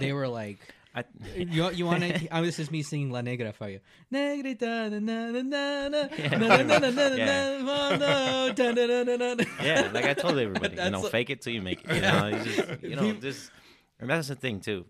they 0.00 0.12
were 0.14 0.26
like, 0.28 0.58
I, 0.94 1.04
"You 1.36 1.70
you 1.72 1.84
want 1.84 2.02
to?" 2.02 2.28
Oh, 2.32 2.40
this 2.42 2.58
is 2.58 2.70
me 2.70 2.82
singing 2.82 3.10
La 3.10 3.20
Negra 3.20 3.52
for 3.52 3.68
you. 3.68 3.80
Negrita 4.10 4.90
na 4.90 4.98
na 4.98 5.30
na 5.30 5.42
na 5.42 5.88
na 5.88 6.08
Yeah. 6.16 6.38
na 6.38 6.62
na 6.62 6.78
na 6.78 6.88
na 6.88 7.08
na 9.34 9.44
Yeah. 9.62 9.62
yeah, 9.62 9.90
like 9.92 10.06
I 10.06 10.14
told 10.14 10.38
everybody, 10.38 10.70
you 10.70 10.76
That's 10.76 10.90
know, 10.92 11.00
what- 11.00 11.12
fake 11.12 11.28
it 11.30 11.42
till 11.42 11.52
you 11.52 11.60
make 11.60 11.84
it. 11.84 11.94
You 11.94 12.00
know, 12.00 12.26
you 12.28 12.38
just, 12.44 12.82
you 12.82 12.96
know, 12.96 13.12
just. 13.14 13.50
And 14.00 14.08
that's 14.10 14.28
the 14.28 14.34
thing 14.34 14.60
too. 14.60 14.86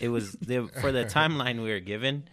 It 0.00 0.08
was 0.08 0.32
the 0.40 0.68
for 0.80 0.92
the 0.92 1.04
timeline 1.04 1.62
we 1.62 1.70
were 1.70 1.80
given. 1.80 2.24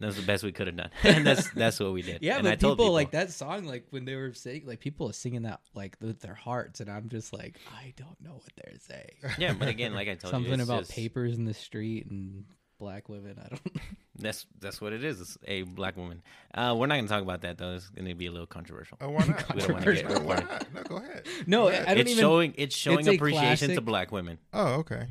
That 0.00 0.06
was 0.06 0.16
the 0.16 0.22
best 0.22 0.44
we 0.44 0.52
could 0.52 0.68
have 0.68 0.76
done, 0.76 0.90
and 1.02 1.26
that's 1.26 1.50
that's 1.50 1.80
what 1.80 1.92
we 1.92 2.02
did. 2.02 2.22
Yeah, 2.22 2.36
and 2.36 2.44
but 2.44 2.52
I 2.52 2.54
told 2.54 2.78
people, 2.78 2.92
like 2.92 3.10
that 3.10 3.32
song, 3.32 3.64
like 3.64 3.86
when 3.90 4.04
they 4.04 4.14
were 4.14 4.32
saying, 4.32 4.62
like 4.64 4.78
people 4.78 5.10
are 5.10 5.12
singing 5.12 5.42
that 5.42 5.60
like 5.74 5.96
with 6.00 6.20
their 6.20 6.34
hearts, 6.34 6.78
and 6.78 6.88
I'm 6.88 7.08
just 7.08 7.32
like, 7.32 7.58
I 7.76 7.94
don't 7.96 8.20
know 8.20 8.34
what 8.34 8.52
they're 8.56 8.74
saying. 8.78 9.34
Yeah, 9.38 9.54
but 9.58 9.66
again, 9.66 9.94
like 9.94 10.08
I 10.08 10.14
told 10.14 10.34
you, 10.34 10.38
Something 10.50 10.60
about 10.60 10.82
just- 10.82 10.92
papers 10.92 11.36
in 11.36 11.46
the 11.46 11.54
street 11.54 12.06
and 12.06 12.44
black 12.78 13.08
women. 13.08 13.36
I 13.44 13.48
don't. 13.48 13.60
That's 14.20 14.46
that's 14.58 14.80
what 14.80 14.92
it 14.92 15.04
is. 15.04 15.20
It's 15.20 15.38
a 15.46 15.62
black 15.62 15.96
woman. 15.96 16.22
Uh, 16.52 16.74
we're 16.76 16.86
not 16.88 16.96
gonna 16.96 17.06
talk 17.06 17.22
about 17.22 17.42
that 17.42 17.56
though. 17.56 17.74
It's 17.74 17.88
gonna 17.90 18.16
be 18.16 18.26
a 18.26 18.32
little 18.32 18.48
controversial. 18.48 18.98
Oh, 19.00 19.10
why 19.10 19.24
not? 19.24 19.44
We 19.54 19.60
don't 19.60 19.72
wanna 19.74 19.94
get 19.94 20.08
No, 20.08 20.18
why 20.20 20.34
not? 20.40 20.66
No, 20.74 20.82
go 20.82 20.96
ahead. 20.96 21.26
No, 21.46 21.62
Go 21.62 21.68
ahead. 21.68 21.82
I 21.86 21.94
don't 21.94 22.00
it's 22.00 22.10
even- 22.10 22.20
showing 22.22 22.54
it's 22.56 22.74
showing 22.76 22.98
it's 22.98 23.08
a 23.08 23.14
appreciation 23.14 23.74
to 23.76 23.80
black 23.80 24.10
women. 24.10 24.38
Oh, 24.52 24.74
okay. 24.80 25.06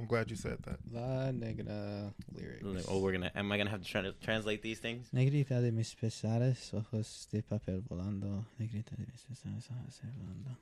I'm 0.00 0.06
glad 0.06 0.30
you 0.30 0.36
said 0.36 0.58
that. 0.62 0.78
La 0.90 1.30
Negra 1.32 2.14
lyrics. 2.32 2.86
Oh, 2.88 3.00
we're 3.00 3.12
gonna. 3.12 3.30
Am 3.34 3.50
I 3.52 3.58
gonna 3.58 3.68
have 3.68 3.82
to 3.82 3.88
try 3.88 4.00
to 4.00 4.12
translate 4.12 4.62
these 4.62 4.78
things? 4.78 5.08
Negrita 5.12 5.60
de 5.60 5.70
mis 5.70 5.94
pesares, 6.00 6.72
ojos 6.72 7.26
de 7.30 7.42
papel 7.42 7.82
volando. 7.90 8.46
Negrita 8.58 8.96
de 8.96 9.04
mis 9.12 9.22
pesares, 9.28 9.68
ojos 9.70 10.00
de 10.00 10.08
volando. 10.16 10.56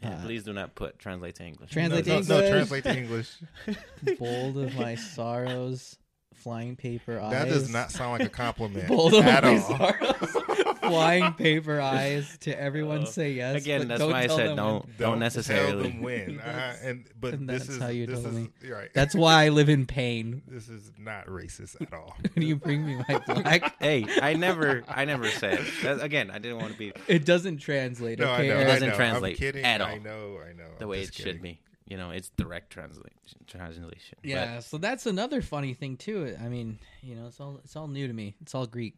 Yeah, 0.00 0.14
Uh, 0.14 0.22
please 0.24 0.44
do 0.44 0.52
not 0.52 0.74
put 0.74 0.98
translate 0.98 1.34
to 1.36 1.44
English. 1.44 1.70
Translate 1.70 2.06
no, 2.06 2.22
to 2.22 2.28
no, 2.28 2.40
no, 2.40 2.50
translate 2.50 2.84
to 2.84 2.96
English. 2.96 3.30
Bold 4.18 4.58
of 4.58 4.74
my 4.76 4.94
sorrows, 4.94 5.96
flying 6.34 6.76
paper 6.76 7.20
eyes. 7.20 7.32
That 7.32 7.48
does 7.48 7.70
not 7.70 7.90
sound 7.92 8.12
like 8.12 8.26
a 8.26 8.28
compliment 8.30 8.88
Bold 8.88 9.14
of 9.14 9.24
at 9.24 9.44
my 9.44 9.56
all. 9.58 10.61
Sorrows, 10.82 10.94
flying 10.94 11.32
paper 11.34 11.80
eyes. 11.80 12.36
To 12.42 12.60
everyone 12.60 13.02
Oh. 13.02 13.04
say 13.06 13.32
yes. 13.32 13.56
Again, 13.62 13.88
that's 13.88 14.00
don't 14.00 14.10
why 14.10 14.22
I 14.22 14.26
tell 14.26 14.36
said 14.36 14.48
them 14.50 14.56
don't 14.56 14.98
don't, 14.98 15.18
necessarily 15.18 15.70
Tell 15.70 15.80
necessarily. 15.80 15.90
them 15.90 16.02
when. 16.02 16.40
Uh, 16.40 16.76
and 16.82 17.04
but 17.18 17.34
And 17.34 17.48
this 17.48 17.60
that's 17.66 17.76
is 17.76 17.82
how 17.82 17.88
you 17.88 18.06
this 18.06 18.16
told 18.22 18.34
is 18.34 18.40
me. 18.40 18.50
you're 18.62 18.76
right. 18.78 18.90
That's 18.94 19.14
why 19.14 19.44
I 19.44 19.48
live 19.50 19.68
in 19.68 19.86
pain. 19.86 20.42
this 20.46 20.68
is 20.68 20.90
not 20.98 21.26
racist 21.26 21.80
at 21.80 21.92
all. 21.92 22.16
When 22.34 22.46
you 22.46 22.56
bring 22.56 22.84
me 22.84 23.02
my 23.08 23.18
black, 23.26 23.76
Hey, 23.80 24.04
I 24.20 24.34
never, 24.34 24.82
I 24.88 25.04
never 25.04 25.28
said. 25.28 25.60
That, 25.82 26.02
again, 26.02 26.30
I 26.30 26.38
didn't 26.38 26.58
want 26.58 26.72
to 26.72 26.78
be 26.78 26.92
it 27.08 27.24
doesn't 27.24 27.58
translate. 27.58 28.18
no, 28.18 28.32
okay, 28.34 28.44
I 28.44 28.46
know. 28.48 28.54
Eric? 28.54 28.66
I 28.66 28.70
doesn't 28.72 28.88
know. 28.90 28.94
translate 28.96 29.32
I'm 29.34 29.38
kidding. 29.38 29.64
at 29.64 29.80
all. 29.80 29.86
I 29.88 29.98
know. 29.98 30.38
I 30.48 30.52
know. 30.52 30.64
the 30.78 30.84
I'm 30.84 30.88
way 30.88 31.00
it 31.02 31.06
just 31.06 31.18
should 31.18 31.40
be. 31.42 31.60
You 31.86 31.98
know, 31.98 32.10
it's 32.10 32.30
direct 32.30 32.70
translation. 32.72 33.10
Translation. 33.46 34.16
But 34.22 34.30
Yeah, 34.30 34.60
so 34.60 34.78
that's 34.78 35.04
another 35.04 35.42
funny 35.42 35.74
thing 35.74 35.96
too. 35.98 36.34
I 36.42 36.48
mean, 36.48 36.78
you 37.02 37.14
know, 37.16 37.26
it's 37.26 37.38
all 37.38 37.60
it's 37.64 37.76
all 37.76 37.86
new 37.88 38.06
to 38.06 38.14
me. 38.14 38.34
It's 38.40 38.54
all 38.54 38.66
Greek. 38.66 38.94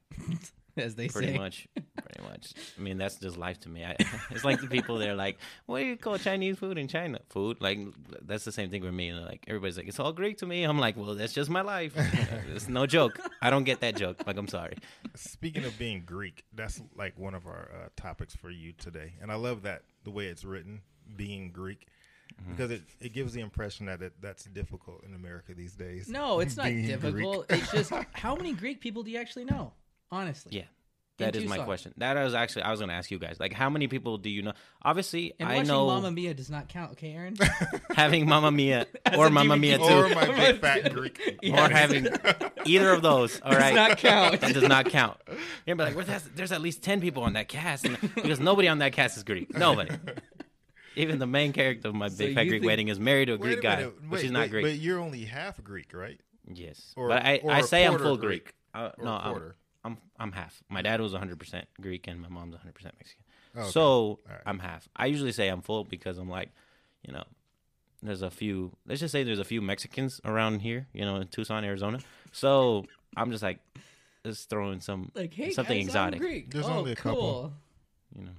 as 0.77 0.95
they 0.95 1.09
pretty 1.09 1.33
say. 1.33 1.39
much, 1.39 1.69
pretty 1.75 2.23
much. 2.29 2.53
I 2.79 2.81
mean, 2.81 2.99
that's 2.99 3.17
just 3.17 3.37
life 3.37 3.61
to 3.61 3.69
me. 3.69 3.85
I, 3.85 3.97
it's 4.31 4.45
like 4.45 4.61
the 4.61 4.67
people 4.67 4.99
they're 4.99 5.15
like, 5.15 5.39
"What 5.67 5.79
do 5.81 5.85
you 5.85 5.97
call 5.97 6.19
Chinese 6.19 6.59
food 6.59 6.79
in 6.79 6.89
China? 6.89 7.21
Food?" 7.29 7.59
Like 7.61 7.79
that's 8.23 8.45
the 8.45 8.53
same 8.53 8.71
thing 8.71 8.83
with 8.83 8.95
me. 8.95 9.09
And 9.09 9.25
like 9.25 9.45
everybody's 9.47 9.77
like, 9.77 9.89
"It's 9.89 10.01
all 10.01 10.13
Greek 10.13 10.39
to 10.39 10.47
me." 10.47 10.65
I'm 10.65 10.79
like, 10.79 10.97
"Well, 10.97 11.15
that's 11.15 11.33
just 11.33 11.51
my 11.51 11.63
life. 11.63 11.93
it's 12.55 12.69
no 12.69 12.87
joke. 12.87 13.19
I 13.41 13.51
don't 13.51 13.65
get 13.65 13.81
that 13.81 13.97
joke. 13.97 14.27
Like, 14.27 14.37
I'm 14.37 14.49
sorry." 14.49 14.77
Speaking 15.15 15.65
of 15.65 15.79
being 15.79 16.03
Greek, 16.05 16.45
that's 16.55 16.83
like 16.97 17.19
one 17.19 17.35
of 17.35 17.47
our 17.47 17.71
uh, 17.73 17.89
topics 17.97 18.35
for 18.35 18.51
you 18.51 18.73
today, 18.73 19.15
and 19.21 19.31
I 19.31 19.37
love 19.37 19.63
that 19.63 19.83
the 20.05 20.11
way 20.11 20.27
it's 20.27 20.45
written, 20.45 20.83
being 21.17 21.51
Greek, 21.51 21.87
Mm-hmm. 22.43 22.51
because 22.53 22.71
it, 22.71 22.83
it 23.01 23.13
gives 23.13 23.33
the 23.33 23.41
impression 23.41 23.87
that 23.87 24.03
it, 24.03 24.15
that's 24.21 24.45
difficult 24.47 25.05
in 25.05 25.15
America 25.15 25.55
these 25.55 25.75
days. 25.75 26.09
No, 26.09 26.41
it's 26.41 26.57
not 26.57 26.67
difficult. 26.67 27.47
It's 27.49 27.71
just 27.71 27.93
how 28.13 28.35
many 28.35 28.53
Greek 28.55 28.81
people 28.81 29.03
do 29.05 29.11
you 29.11 29.19
actually 29.19 29.45
know? 29.45 29.73
Honestly. 30.11 30.57
Yeah. 30.57 30.64
That 31.19 31.37
is 31.37 31.45
In 31.45 31.49
my 31.49 31.59
question. 31.59 31.95
That 31.99 32.17
I 32.17 32.25
was 32.25 32.35
actually 32.35 32.62
I 32.62 32.73
was 32.73 32.81
going 32.81 32.88
to 32.88 32.95
ask 32.97 33.09
you 33.09 33.21
guys. 33.21 33.38
Like, 33.38 33.53
how 33.53 33.71
many 33.71 33.87
people 33.87 34.19
do 34.19 34.29
you 34.29 34.43
know? 34.43 34.53
Obviously, 34.83 35.33
And 35.38 35.49
I 35.49 35.55
watching 35.59 35.69
know 35.69 35.87
Mamma 35.87 36.11
Mia 36.11 36.35
does 36.35 36.51
not 36.51 36.69
count, 36.69 36.90
okay, 36.93 37.12
Aaron? 37.12 37.37
having 37.95 38.29
Mamma 38.29 38.51
Mia 38.51 38.88
or 39.17 39.29
a 39.29 39.31
Mamma 39.31 39.57
Mia 39.57 39.79
too, 39.79 39.85
or 39.85 40.09
my 40.09 40.27
big 40.27 40.61
fat 40.61 40.93
Greek. 40.93 41.38
Yeah. 41.40 41.67
or 41.67 41.71
having 41.71 42.09
either 42.67 42.90
of 42.90 43.03
those. 43.03 43.40
All 43.43 43.53
right, 43.53 43.73
does 43.73 43.88
not 43.88 43.99
count. 43.99 44.40
That 44.40 44.55
does 44.55 44.69
not 44.69 44.87
count. 44.87 45.17
You're 45.67 45.77
like, 45.77 45.95
"Where 45.95 46.05
there's, 46.05 46.25
there's 46.35 46.51
at 46.51 46.61
least 46.61 46.83
ten 46.83 47.01
people 47.01 47.23
on 47.23 47.35
that 47.35 47.47
cast," 47.47 47.87
and, 47.87 47.97
because 48.17 48.40
nobody 48.40 48.67
on 48.67 48.79
that 48.79 48.93
cast 48.93 49.17
is 49.17 49.23
Greek. 49.23 49.57
Nobody. 49.57 49.95
Even 50.97 51.21
the 51.21 51.27
main 51.29 51.53
character 51.53 51.88
of 51.88 51.95
my 51.95 52.09
So 52.09 52.19
Big 52.19 52.35
Fat 52.35 52.45
Greek 52.45 52.62
think- 52.62 52.67
Wedding 52.67 52.88
is 52.88 52.99
married 52.99 53.27
to 53.27 53.35
a 53.35 53.38
Greek 53.38 53.59
a 53.59 53.62
guy, 53.62 53.77
minute, 53.77 54.03
which 54.03 54.11
wait, 54.11 54.25
is 54.25 54.31
not 54.33 54.40
wait, 54.43 54.51
Greek. 54.51 54.64
But 54.64 54.75
you're 54.79 54.99
only 54.99 55.25
half 55.25 55.62
Greek, 55.62 55.93
right? 55.95 56.21
yes, 56.53 56.93
Or- 56.97 57.09
but 57.09 57.25
I, 57.25 57.40
or 57.43 57.53
I 57.53 57.61
a 57.61 57.62
say 57.62 57.87
I'm 57.87 57.99
full 57.99 58.17
Greek. 58.17 58.45
Greek. 58.47 58.55
Uh, 58.75 58.90
Or 58.99 59.05
no, 59.05 59.11
a 59.12 59.17
I'm, 59.19 59.31
quarter. 59.31 59.57
I'm 59.85 59.99
I'm 60.18 60.33
half. 60.33 60.62
My 60.68 60.83
dad 60.83 61.01
was 61.01 61.12
100 61.12 61.38
percent 61.38 61.66
Greek 61.81 62.07
and 62.09 62.20
my 62.20 62.29
mom's 62.29 62.53
100 62.53 62.75
percent 62.75 62.94
Mexican. 62.99 63.25
Oh, 63.57 63.61
okay. 63.61 63.70
So 63.70 64.18
right. 64.29 64.40
I'm 64.47 64.59
half. 64.59 64.88
I 64.97 65.07
usually 65.07 65.33
say 65.33 65.49
I'm 65.49 65.62
full 65.62 65.85
because 65.85 66.18
I'm 66.18 66.29
like, 66.29 66.51
you 67.07 67.12
know, 67.12 67.25
there's 68.03 68.23
a 68.23 68.31
few. 68.31 68.73
Let's 68.87 69.01
just 69.01 69.12
say 69.12 69.23
there's 69.23 69.38
a 69.38 69.44
few 69.44 69.61
Mexicans 69.61 70.20
around 70.25 70.61
here, 70.61 70.87
you 70.92 71.05
know, 71.05 71.16
in 71.16 71.29
Tucson, 71.29 71.64
Arizona. 71.64 72.01
So 72.33 72.87
I'm 73.16 73.31
just 73.31 73.42
like, 73.42 73.61
just 74.25 74.49
throwing 74.51 74.81
some 74.81 75.11
like, 75.14 75.35
hey, 75.35 75.51
something 75.51 75.77
guys, 75.77 75.87
exotic, 75.87 76.20
I'm 76.20 76.27
Greek. 76.27 76.51
There's 76.51 76.66
oh, 76.66 76.73
only 76.73 76.92
a 76.92 76.97
cool. 76.97 77.12
couple. 77.12 77.53
you 78.16 78.25
know. 78.25 78.31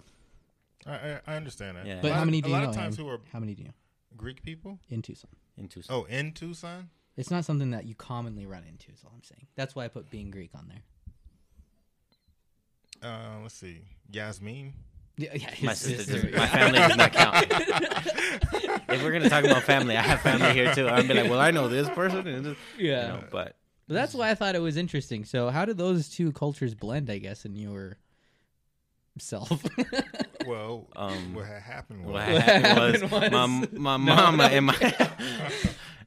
I, 0.87 0.91
I, 0.93 1.19
I 1.27 1.35
understand 1.35 1.77
that. 1.77 1.85
Yeah. 1.85 1.99
But 2.01 2.11
A 2.11 2.13
how 2.15 2.25
many 2.25 2.41
do 2.41 2.47
a 2.47 2.49
you 2.49 2.55
lot 2.55 2.63
know? 2.63 2.69
of 2.69 2.75
times 2.75 2.97
Aaron? 2.99 3.09
who 3.09 3.15
are 3.15 3.19
How 3.31 3.39
many 3.39 3.55
do 3.55 3.63
you 3.63 3.67
know 3.69 3.73
Greek 4.17 4.43
people? 4.43 4.79
in 4.89 5.01
Tucson? 5.01 5.31
In 5.57 5.67
Tucson. 5.67 5.95
Oh, 5.95 6.03
in 6.03 6.31
Tucson. 6.33 6.89
It's 7.17 7.31
not 7.31 7.45
something 7.45 7.71
that 7.71 7.85
you 7.85 7.95
commonly 7.95 8.45
run 8.45 8.63
into, 8.67 8.91
is 8.91 9.01
all 9.05 9.13
I'm 9.15 9.23
saying. 9.23 9.47
That's 9.55 9.73
why 9.73 9.85
I 9.85 9.87
put 9.87 10.09
being 10.09 10.31
Greek 10.31 10.51
on 10.53 10.67
there. 10.67 10.81
Uh, 13.05 13.39
let's 13.43 13.55
see, 13.55 13.81
Yasmin. 14.11 14.73
Yeah, 15.17 15.29
yeah 15.35 15.49
my 15.63 15.73
sister, 15.73 16.03
sister. 16.03 16.29
does- 16.31 16.39
my 16.39 16.47
family 16.47 16.79
does 16.79 16.97
not 16.97 17.11
count. 17.13 17.45
if 18.89 19.03
we're 19.03 19.11
gonna 19.11 19.29
talk 19.29 19.43
about 19.45 19.63
family, 19.63 19.95
I 19.95 20.01
have 20.01 20.21
family 20.21 20.51
here 20.53 20.73
too. 20.73 20.87
I'm 20.89 21.07
be 21.07 21.13
like, 21.13 21.29
well, 21.29 21.39
I 21.39 21.51
know 21.51 21.67
this 21.67 21.87
person, 21.89 22.27
and 22.27 22.45
this, 22.45 22.57
yeah. 22.77 23.01
you 23.01 23.07
know, 23.13 23.23
but 23.31 23.55
But 23.87 23.93
that's 23.93 24.13
why 24.13 24.29
I 24.31 24.35
thought 24.35 24.55
it 24.55 24.59
was 24.59 24.75
interesting. 24.77 25.23
So, 25.25 25.49
how 25.49 25.63
did 25.65 25.77
those 25.77 26.09
two 26.09 26.31
cultures 26.31 26.73
blend? 26.73 27.09
I 27.09 27.19
guess 27.19 27.45
in 27.45 27.55
your 27.55 27.97
self. 29.19 29.63
Well, 30.45 30.85
Um, 30.95 31.33
what 31.33 31.47
happened 31.47 32.05
was 32.05 32.13
what 32.13 32.21
happened 32.23 32.77
was, 32.77 33.01
happened 33.01 33.33
was- 33.61 33.71
my 33.71 33.97
my 33.97 33.97
mama 33.97 34.43
and 34.43 34.65
my. 34.67 35.07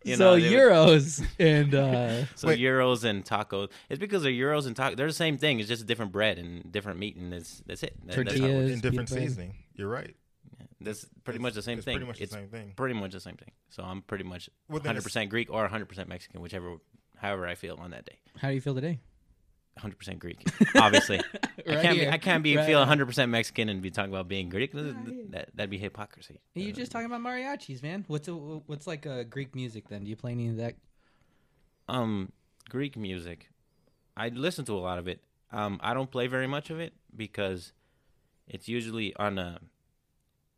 You 0.05 0.17
so 0.17 0.25
know, 0.25 0.37
they 0.37 0.43
would- 0.43 0.51
gyros 0.51 1.23
and 1.39 1.75
uh, 1.75 2.25
So 2.37 2.49
Wait. 2.49 2.59
gyros 2.61 3.05
and 3.05 3.25
tacos. 3.25 3.71
It's 3.89 3.99
because 3.99 4.23
they're 4.23 4.33
gyros 4.33 4.67
and 4.67 4.77
tacos. 4.77 4.97
They're 4.97 5.07
the 5.09 5.13
same 5.13 5.39
thing. 5.39 5.59
It's 5.61 5.69
just 5.69 5.83
a 5.83 5.87
different 5.87 6.13
bread 6.13 6.39
and 6.39 6.71
different 6.71 6.99
meat, 6.99 7.17
and 7.17 7.33
that's 7.33 7.63
that's 7.67 7.83
it. 7.83 7.95
That- 8.07 8.07
that's, 8.07 8.17
how 8.17 8.21
it 8.23 8.25
Tortillas. 8.27 8.55
works. 8.63 8.73
in 8.75 8.81
different 8.81 9.09
Pita 9.09 9.15
bread. 9.21 9.29
seasoning. 9.31 9.55
You're 9.75 9.89
right. 9.89 10.15
that's 10.81 11.05
pretty 11.25 11.37
It's- 11.39 11.43
much 11.43 11.55
the 11.55 11.63
same 11.63 11.79
it's 11.79 11.85
thing. 11.85 11.95
Pretty 11.97 12.07
much 12.07 12.21
it's 12.21 12.33
the 12.33 12.39
same 12.39 12.49
thing. 12.49 12.73
pretty 12.77 12.95
much 12.95 13.13
the 13.13 13.21
same 13.21 13.37
thing. 13.37 13.51
So 13.71 13.83
I'm 13.83 14.03
pretty 14.03 14.25
much 14.25 14.49
Well, 14.69 14.81
100% 14.81 15.29
Greek 15.31 15.51
or 15.51 15.63
100 15.63 15.89
percent 15.89 16.09
Mexican, 16.09 16.41
whichever, 16.41 16.77
however 17.17 17.47
I 17.47 17.55
feel 17.57 17.77
on 17.77 17.91
that 17.91 18.05
day. 18.07 18.19
how 18.39 18.49
do 18.49 18.55
you 18.55 18.61
feel 18.61 18.75
today? 18.75 19.01
100 19.79 19.99
percent 19.99 20.19
Greek, 20.19 20.47
obviously. 20.77 21.21
I 21.69 21.77
can't 21.83 21.99
be. 21.99 22.09
I 22.09 22.19
can't 22.19 22.43
be 22.43 22.57
Right 22.57 22.67
feel 22.67 22.79
100 22.81 23.07
percent 23.07 23.31
Mexican 23.31 23.69
and 23.69 23.81
be 23.81 23.91
talking 23.91 24.13
about 24.13 24.29
being 24.29 24.49
Greek. 24.49 24.73
here. 24.73 24.95
That 25.31 25.49
that'd 25.55 25.71
be 25.71 25.79
hypocrisy. 25.79 26.41
You 26.55 26.71
Uh, 26.71 26.75
just 26.75 26.91
talking 26.93 27.07
about 27.07 27.21
mariachis, 27.21 27.83
man. 27.83 28.05
What's 28.09 28.29
a, 28.29 28.33
what's 28.33 28.87
like 28.87 29.07
a 29.07 29.25
Greek 29.25 29.55
music 29.55 29.89
then? 29.89 30.05
Do 30.05 30.11
you 30.11 30.17
play 30.17 30.33
any 30.33 30.49
of 30.49 30.57
that? 30.57 30.75
um 31.89 32.33
Greek 32.69 32.97
music. 32.97 33.49
I 34.17 34.29
listen 34.29 34.65
to 34.67 34.75
a 34.75 34.83
lot 34.83 34.99
of 34.99 35.09
it. 35.09 35.21
Um, 35.53 35.79
I 35.83 35.95
don't 35.95 36.11
play 36.11 36.27
very 36.27 36.47
much 36.47 36.69
of 36.71 36.81
it 36.81 36.93
because 37.17 37.73
it's 38.47 38.69
usually 38.69 39.15
on 39.17 39.39
a 39.39 39.59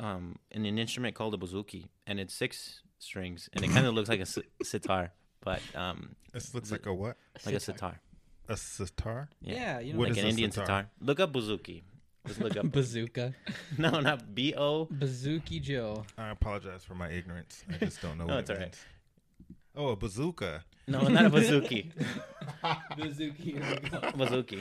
um 0.01 0.37
in 0.51 0.65
an 0.67 0.79
instrument 0.79 1.15
called 1.15 1.35
a 1.35 1.37
bouzouki, 1.37 1.89
and 2.07 2.19
it's 2.19 2.35
six 2.35 2.81
strings, 2.99 3.49
and 3.53 3.65
it 3.65 3.71
kind 3.71 3.87
of 3.87 3.95
looks 3.95 4.09
like 4.09 4.21
a 4.21 4.27
sitar, 4.65 5.13
but 5.41 5.61
um 5.75 6.17
This 6.33 6.55
looks 6.55 6.73
like 6.73 6.87
a 6.87 6.93
what? 6.95 7.17
like 7.47 7.55
a 7.55 7.61
sitar. 7.61 8.01
A 8.51 8.57
sitar? 8.57 9.29
Yeah, 9.41 9.79
you 9.81 9.93
know, 9.93 10.01
What 10.01 10.09
like 10.11 10.19
an 10.19 10.27
Indian 10.27 10.51
sitar? 10.51 10.67
sitar. 10.67 10.91
Look 11.01 11.21
up 11.21 11.33
bouzouki. 11.33 11.83
Just 12.27 12.41
look 12.41 12.57
up. 12.57 12.67
bazooka, 12.73 13.33
no, 13.79 14.01
not 14.01 14.35
B 14.35 14.53
O. 14.57 14.87
bazooki 14.87 15.63
Joe. 15.63 16.05
I 16.19 16.31
apologize 16.31 16.85
for 16.85 16.95
my 16.95 17.09
ignorance. 17.11 17.65
I 17.71 17.85
just 17.85 18.03
don't 18.03 18.19
know 18.19 18.27
No, 18.31 18.35
what 18.35 18.41
it's 18.41 18.51
it 18.51 18.57
all 18.57 18.63
right. 18.63 18.79
Oh, 19.77 19.89
a 19.91 19.97
bazooka. 19.97 20.65
No, 20.89 21.01
not 21.07 21.27
a 21.27 21.31
bouzouki. 21.31 21.93
bazooki. 22.99 23.63
Bouzouki. 24.19 24.61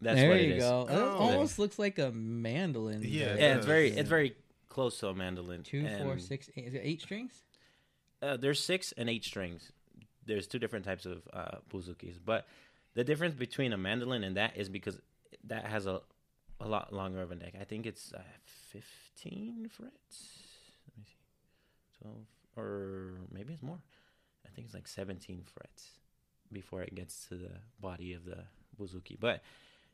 That's 0.00 0.16
there 0.16 0.28
what 0.28 0.38
it 0.38 0.48
you 0.48 0.54
is. 0.54 0.62
go. 0.62 0.82
It 0.88 0.94
Oh. 0.94 1.16
almost 1.18 1.58
looks 1.58 1.78
like 1.78 1.98
a 1.98 2.12
mandolin. 2.12 3.00
Yeah, 3.02 3.08
it 3.08 3.40
Yeah, 3.40 3.46
it's 3.48 3.56
does. 3.56 3.66
very 3.66 3.88
it's 3.90 4.08
very 4.08 4.36
close 4.68 4.98
to 5.00 5.08
a 5.08 5.14
mandolin. 5.14 5.64
Two, 5.64 5.84
and 5.84 6.04
four, 6.04 6.18
six, 6.18 6.48
eight. 6.56 6.66
Is 6.68 6.74
it 6.74 6.82
eight 6.84 7.00
strings? 7.02 7.32
Uh, 8.22 8.36
there's 8.36 8.60
six 8.62 8.92
and 8.96 9.10
eight 9.10 9.24
strings. 9.24 9.72
There's 10.26 10.46
two 10.46 10.58
different 10.58 10.84
types 10.84 11.06
of 11.06 11.22
uh, 11.32 11.58
bouzouki's, 11.72 12.18
but 12.18 12.46
the 12.94 13.04
difference 13.04 13.34
between 13.34 13.72
a 13.72 13.76
mandolin 13.76 14.24
and 14.24 14.36
that 14.36 14.56
is 14.56 14.68
because 14.68 14.98
that 15.44 15.66
has 15.66 15.86
a 15.86 16.00
a 16.60 16.66
lot 16.66 16.92
longer 16.92 17.20
of 17.20 17.30
a 17.30 17.34
neck. 17.34 17.54
I 17.60 17.64
think 17.64 17.86
it's 17.86 18.12
uh, 18.14 18.22
15 18.70 19.68
frets. 19.70 20.38
Let 20.88 20.98
me 20.98 21.04
see, 21.04 22.02
12 22.02 22.16
or 22.56 23.12
maybe 23.30 23.52
it's 23.52 23.62
more. 23.62 23.78
I 24.46 24.48
think 24.54 24.66
it's 24.66 24.74
like 24.74 24.88
17 24.88 25.42
frets 25.44 25.90
before 26.52 26.82
it 26.82 26.94
gets 26.94 27.26
to 27.28 27.34
the 27.34 27.50
body 27.80 28.14
of 28.14 28.24
the 28.24 28.44
bouzouki. 28.80 29.18
But 29.18 29.42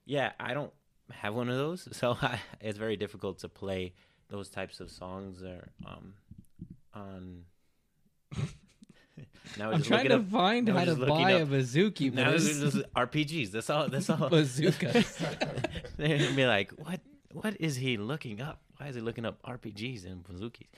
yeah, 0.05 0.33
I 0.38 0.55
don't 0.55 0.73
have 1.11 1.35
one 1.35 1.49
of 1.49 1.57
those, 1.57 1.88
so 1.97 2.16
I, 2.23 2.38
it's 2.61 2.79
very 2.79 2.97
difficult 2.97 3.38
to 3.40 3.49
play 3.49 3.92
those 4.29 4.49
types 4.49 4.81
of 4.81 4.90
songs 4.90 5.42
or 5.42 5.68
um 5.85 6.14
on. 6.95 7.45
Now 9.59 9.69
we're 9.69 9.73
I'm 9.75 9.79
just 9.79 9.89
trying 9.89 10.09
to 10.09 10.17
up 10.17 10.29
find 10.29 10.69
how 10.69 10.85
to 10.85 10.95
buy 10.97 11.31
a 11.33 11.43
up- 11.43 11.49
bazooki, 11.49 12.15
but 12.15 12.23
now 12.23 12.31
it's 12.33 12.45
just 12.61 12.77
RPGs. 12.97 13.51
That's 13.51 13.71
all. 13.71 13.89
That's 13.89 14.09
all. 14.11 14.29
bazooka. 14.29 14.93
They're 15.97 16.19
gonna 16.19 16.37
be 16.37 16.47
like, 16.47 16.71
what? 16.73 17.01
What 17.33 17.57
is 17.61 17.77
he 17.77 17.97
looking 17.97 18.41
up? 18.41 18.61
Why 18.77 18.89
is 18.89 18.95
he 18.95 19.01
looking 19.01 19.25
up 19.25 19.43
RPGs 19.43 20.05
and 20.07 20.23
bazookies? 20.23 20.69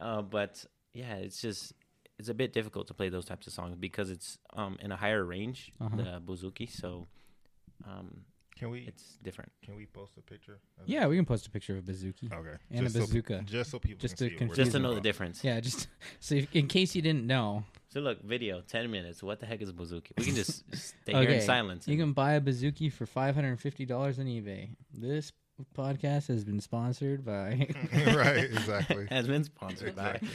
Uh, 0.00 0.22
but 0.22 0.64
yeah, 0.92 1.14
it's 1.14 1.40
just 1.40 1.72
it's 2.18 2.28
a 2.28 2.34
bit 2.34 2.52
difficult 2.52 2.86
to 2.88 2.94
play 2.94 3.08
those 3.08 3.24
types 3.24 3.46
of 3.46 3.52
songs 3.52 3.76
because 3.76 4.10
it's 4.10 4.38
um 4.54 4.76
in 4.80 4.92
a 4.92 4.96
higher 4.96 5.24
range, 5.24 5.72
Uh-huh. 5.80 5.96
the 5.96 6.20
bouzouki. 6.24 6.70
So 6.70 7.06
um, 7.88 8.20
Can 8.56 8.70
we 8.70 8.80
it's 8.86 9.18
different. 9.22 9.50
can 9.64 9.74
we 9.76 9.86
post 9.86 10.12
a 10.16 10.20
picture? 10.22 10.60
of 10.78 10.86
yeah, 10.88 11.06
we 11.08 11.16
can 11.16 11.24
post 11.24 11.46
a 11.46 11.50
picture 11.50 11.76
of 11.76 11.88
a 11.88 11.92
bazooki. 11.92 12.32
Okay. 12.32 12.56
And 12.70 12.80
a 12.80 12.82
Just 12.84 12.94
so 12.94 13.00
bazooka. 13.00 13.42
just 13.44 13.70
so 13.70 13.78
people 13.80 14.00
Just 14.00 14.16
can 14.16 14.26
to 14.26 14.30
see 14.30 14.34
it. 14.34 14.38
confuse 14.38 14.56
Just 14.58 14.72
to 14.72 14.78
know 14.78 14.90
me. 14.90 14.94
the 14.96 15.00
difference. 15.00 15.42
Yeah, 15.42 15.58
just 15.60 15.88
so 16.20 16.36
if, 16.36 16.54
in 16.54 16.68
case 16.68 16.94
you 16.94 17.02
didn't 17.02 17.26
know, 17.26 17.64
So 17.88 18.00
look, 18.00 18.22
video, 18.22 18.60
ten 18.60 18.90
minutes. 18.90 19.22
What 19.22 19.40
the 19.40 19.46
heck 19.46 19.60
is 19.60 19.72
bouzouki? 19.72 20.12
We 20.18 20.24
can 20.26 20.34
just 20.36 20.62
stay 20.76 21.12
here 21.12 21.30
in 21.30 21.40
silence. 21.40 21.88
you 21.88 21.96
can 21.98 22.12
buy 22.12 22.34
a 22.34 22.40
bazooki 22.40 22.92
for 22.92 23.06
five 23.06 23.34
hundred 23.34 23.48
and 23.48 23.60
fifty 23.60 23.84
dollars 23.84 24.18
on 24.20 24.26
eBay. 24.26 24.68
This 24.92 25.32
podcast 25.76 26.28
has 26.28 26.44
been 26.44 26.60
sponsored 26.60 27.24
by. 27.24 27.68
right, 27.92 28.44
exactly. 28.44 29.06
has 29.10 29.26
been 29.26 29.42
sponsored 29.44 29.96
by. 29.96 30.10
Exactly. 30.14 30.28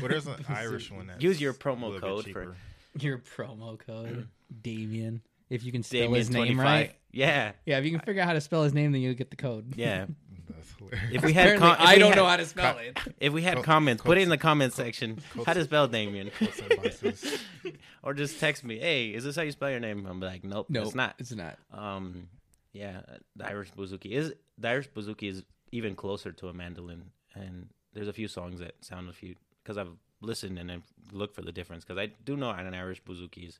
Well, 0.00 0.08
there's 0.08 0.26
an 0.26 0.44
Irish 0.48 0.90
one 0.90 1.08
that 1.08 1.20
Use 1.20 1.40
your 1.40 1.52
promo 1.54 1.98
code 2.00 2.26
for- 2.30 2.54
Your 3.00 3.18
promo 3.18 3.78
code, 3.78 4.28
Damien. 4.62 5.22
If 5.50 5.64
you 5.64 5.72
can 5.72 5.82
spell 5.82 6.00
Damien 6.02 6.18
his 6.18 6.30
name 6.30 6.56
25. 6.56 6.64
right. 6.64 6.94
Yeah, 7.10 7.52
Yeah, 7.64 7.78
if 7.78 7.84
you 7.84 7.90
can 7.90 8.00
figure 8.00 8.20
out 8.22 8.26
how 8.28 8.34
to 8.34 8.40
spell 8.40 8.62
his 8.64 8.74
name, 8.74 8.92
then 8.92 9.00
you'll 9.00 9.14
get 9.14 9.30
the 9.30 9.36
code. 9.36 9.74
yeah. 9.76 10.06
That's 10.50 10.72
hilarious. 10.78 11.10
If 11.14 11.24
we 11.24 11.32
had, 11.32 11.42
Apparently, 11.56 11.68
com- 11.68 11.76
if 11.82 11.88
I 11.88 11.92
we 11.94 11.98
don't 12.00 12.08
had- 12.10 12.16
know 12.16 12.26
how 12.26 12.36
to 12.36 12.46
spell 12.46 12.74
co- 12.74 12.80
it. 12.80 12.98
If 13.20 13.32
we 13.32 13.42
had 13.42 13.56
Co- 13.56 13.62
comments, 13.62 14.02
put 14.02 14.18
it 14.18 14.22
in 14.22 14.28
the 14.28 14.36
coats- 14.36 14.42
comment 14.42 14.72
section. 14.72 15.18
coats- 15.34 15.46
How 15.46 15.52
to 15.54 15.64
spell 15.64 15.88
Damien? 15.88 16.30
Coats 16.38 16.58
and 16.60 16.68
boxes. 16.82 17.38
or 18.02 18.14
just 18.14 18.40
text 18.40 18.64
me, 18.64 18.78
hey, 18.78 19.08
is 19.10 19.24
this 19.24 19.36
how 19.36 19.42
you 19.42 19.52
spell 19.52 19.70
your 19.70 19.80
name? 19.80 20.06
I'm 20.06 20.20
like, 20.20 20.44
nope, 20.44 20.66
No, 20.70 20.82
it's 20.82 20.94
not. 20.94 21.14
It's 21.18 21.32
not. 21.34 21.58
Um, 21.72 22.28
yeah, 22.72 23.00
the 23.36 23.46
Irish 23.46 23.72
bouzouki 23.72 24.10
is 24.12 24.32
the 24.58 24.68
Irish 24.68 24.88
bouzouki 24.90 25.28
is 25.30 25.42
even 25.72 25.94
closer 25.94 26.32
to 26.32 26.48
a 26.48 26.54
mandolin, 26.54 27.10
and 27.34 27.68
there's 27.94 28.08
a 28.08 28.12
few 28.12 28.28
songs 28.28 28.60
that 28.60 28.74
sound 28.82 29.08
a 29.08 29.12
few 29.12 29.34
because 29.62 29.76
I've 29.78 29.96
listened 30.20 30.58
and 30.58 30.70
I've 30.72 30.86
looked 31.12 31.34
for 31.34 31.42
the 31.42 31.52
difference 31.52 31.84
because 31.84 31.98
I 31.98 32.06
do 32.24 32.36
know 32.36 32.50
an 32.50 32.74
Irish 32.74 33.02
bouzouki 33.02 33.48
is 33.48 33.58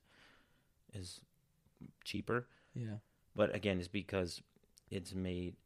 is 0.95 1.21
cheaper, 2.05 2.47
Yeah. 2.75 2.99
but 3.35 3.55
again, 3.55 3.79
it's 3.79 3.89
because 3.89 4.43
it's 4.91 5.15
made 5.15 5.57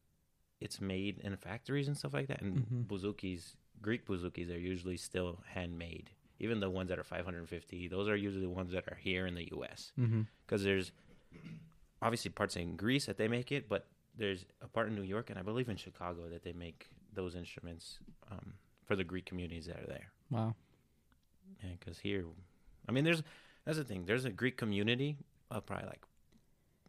it's 0.60 0.80
made 0.80 1.18
in 1.18 1.36
factories 1.36 1.88
and 1.88 1.96
stuff 1.96 2.14
like 2.14 2.28
that. 2.28 2.40
And 2.40 2.64
Mhm. 2.64 2.86
bouzoukis, 2.86 3.56
Greek 3.80 4.06
bouzoukis, 4.06 4.48
are 4.48 4.56
usually 4.58 4.96
still 4.96 5.42
handmade. 5.48 6.12
Even 6.38 6.60
the 6.60 6.70
ones 6.70 6.88
that 6.88 7.00
are 7.00 7.02
550, 7.04 7.88
those 7.88 8.06
are 8.08 8.14
usually 8.14 8.42
the 8.44 8.48
ones 8.50 8.70
that 8.70 8.86
are 8.86 8.94
here 8.94 9.26
in 9.26 9.34
the 9.34 9.48
U.S. 9.50 9.90
Mm-hmm. 9.98 10.22
Because 10.46 10.62
there's 10.62 10.92
obviously 12.00 12.30
parts 12.30 12.54
in 12.56 12.76
Greece 12.76 13.06
that 13.06 13.16
they 13.16 13.26
make 13.28 13.50
it, 13.50 13.68
but 13.68 13.88
there's 14.16 14.46
a 14.60 14.68
part 14.68 14.86
in 14.88 14.94
New 14.94 15.02
York 15.02 15.30
and 15.30 15.38
I 15.38 15.42
believe 15.42 15.68
in 15.68 15.76
Chicago 15.76 16.28
that 16.28 16.42
they 16.44 16.52
make 16.52 16.90
those 17.12 17.34
instruments 17.34 17.98
um, 18.30 18.54
for 18.84 18.94
the 18.96 19.04
Greek 19.04 19.26
communities 19.26 19.66
that 19.66 19.80
are 19.80 19.86
there. 19.86 20.12
Wow. 20.30 20.54
Yeah, 21.62 21.70
because 21.78 21.98
here, 21.98 22.24
I 22.88 22.92
mean, 22.92 23.02
there's 23.04 23.22
that's 23.64 23.78
the 23.78 23.84
thing. 23.84 24.04
There's 24.06 24.24
a 24.24 24.30
Greek 24.30 24.56
community 24.56 25.16
of 25.52 25.66
probably 25.66 25.86
like 25.86 26.02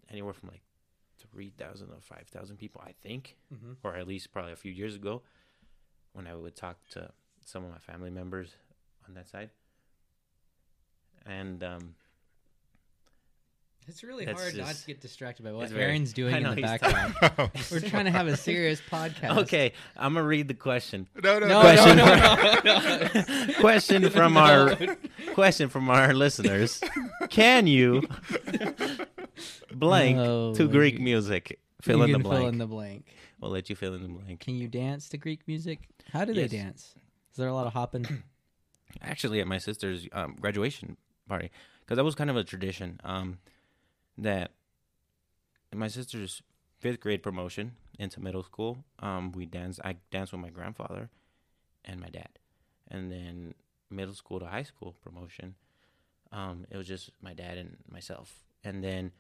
anywhere 0.10 0.34
from 0.34 0.50
like 0.50 0.62
three 1.32 1.52
thousand 1.58 1.90
or 1.92 2.02
five 2.02 2.28
thousand 2.32 2.58
people, 2.58 2.82
I 2.86 2.94
think, 3.04 3.36
Mm-hmm. 3.54 3.74
or 3.84 3.96
at 3.96 4.08
least 4.08 4.32
probably 4.32 4.52
a 4.54 4.56
few 4.58 4.72
years 4.72 4.96
ago, 4.96 5.22
when 6.14 6.28
I 6.28 6.36
would 6.36 6.56
talk 6.56 6.78
to 6.92 7.12
some 7.46 7.64
of 7.64 7.72
my 7.72 7.78
family 7.78 8.10
members 8.10 8.56
on 9.08 9.14
that 9.16 9.28
side, 9.28 9.50
and 11.26 11.64
um, 11.64 11.96
It's 13.88 14.04
really 14.04 14.26
That's 14.26 14.42
hard 14.42 14.56
not 14.58 14.76
to 14.76 14.86
get 14.88 15.02
distracted 15.02 15.44
by 15.44 15.52
what 15.52 15.64
it's 15.64 15.72
very- 15.74 15.86
Aaron's 15.86 16.14
doing 16.14 16.34
I 16.34 16.38
in 16.38 16.44
the 16.44 16.54
he's 16.56 16.62
background. 16.64 17.16
We're 17.72 17.80
trying 17.82 18.06
to 18.06 18.12
have 18.12 18.28
a 18.28 18.38
serious 18.38 18.82
podcast. 18.82 19.38
okay, 19.44 19.74
I'm 19.98 20.14
gonna 20.14 20.26
read 20.26 20.48
the 20.48 20.54
question. 20.54 21.08
no, 21.22 21.40
no, 21.40 21.48
No, 21.48 21.62
Question. 21.62 21.98
no, 21.98 22.06
no, 22.06 22.36
no, 22.64 23.46
no. 23.48 23.54
question 23.60 24.10
from 24.10 24.38
our 24.38 24.76
question 25.34 25.70
from 25.70 25.90
our 25.90 26.14
listeners: 26.14 26.82
Can 27.30 27.68
you 27.68 28.04
blank 29.74 30.18
Oh, 30.20 30.54
to 30.56 30.68
Greek 30.68 30.96
you- 30.96 31.02
music? 31.02 31.60
Fill 31.82 31.98
you 32.00 32.04
in 32.06 32.12
the 32.14 32.20
blank. 32.20 32.40
Fill 32.40 32.48
in 32.50 32.58
the 32.60 32.68
blank. 32.68 33.06
We'll 33.42 33.52
let 33.52 33.70
you 33.70 33.76
fill 33.76 33.94
in 33.94 34.04
the 34.04 34.08
blank. 34.10 34.40
Can 34.40 34.56
you 34.56 34.70
dance 34.70 35.10
to 35.10 35.18
Greek 35.18 35.42
music? 35.48 35.80
How 36.14 36.24
do 36.24 36.32
Yes. 36.32 36.50
they 36.52 36.58
dance? 36.58 36.96
Is 37.32 37.38
there 37.38 37.50
a 37.50 37.54
lot 37.54 37.68
of 37.68 37.74
hopping? 37.74 38.24
Actually, 39.02 39.42
at 39.42 39.48
my 39.48 39.58
sister's 39.58 40.08
um, 40.14 40.38
graduation 40.40 40.96
party, 41.28 41.52
because 41.82 41.98
that 41.98 42.04
was 42.06 42.16
kind 42.16 42.30
of 42.30 42.38
a 42.38 42.44
tradition. 42.46 43.02
Um, 43.04 43.40
that 44.18 44.52
my 45.74 45.88
sister's 45.88 46.42
fifth 46.80 47.00
grade 47.00 47.24
promotion 47.24 47.74
into 47.98 48.22
middle 48.22 48.44
school, 48.44 48.84
um, 49.00 49.32
we 49.32 49.46
danced. 49.46 49.80
I 49.84 49.96
danced 50.12 50.32
with 50.32 50.42
my 50.42 50.50
grandfather 50.50 51.10
and 51.86 52.00
my 52.00 52.10
dad, 52.10 52.30
and 52.90 53.12
then 53.12 53.54
middle 53.90 54.16
school 54.16 54.40
to 54.40 54.46
high 54.46 54.64
school 54.64 54.96
promotion, 55.04 55.56
um, 56.32 56.66
it 56.70 56.78
was 56.78 56.88
just 56.88 57.12
my 57.22 57.34
dad 57.34 57.58
and 57.58 57.78
myself. 57.90 58.44
And 58.64 58.84
then, 58.84 59.12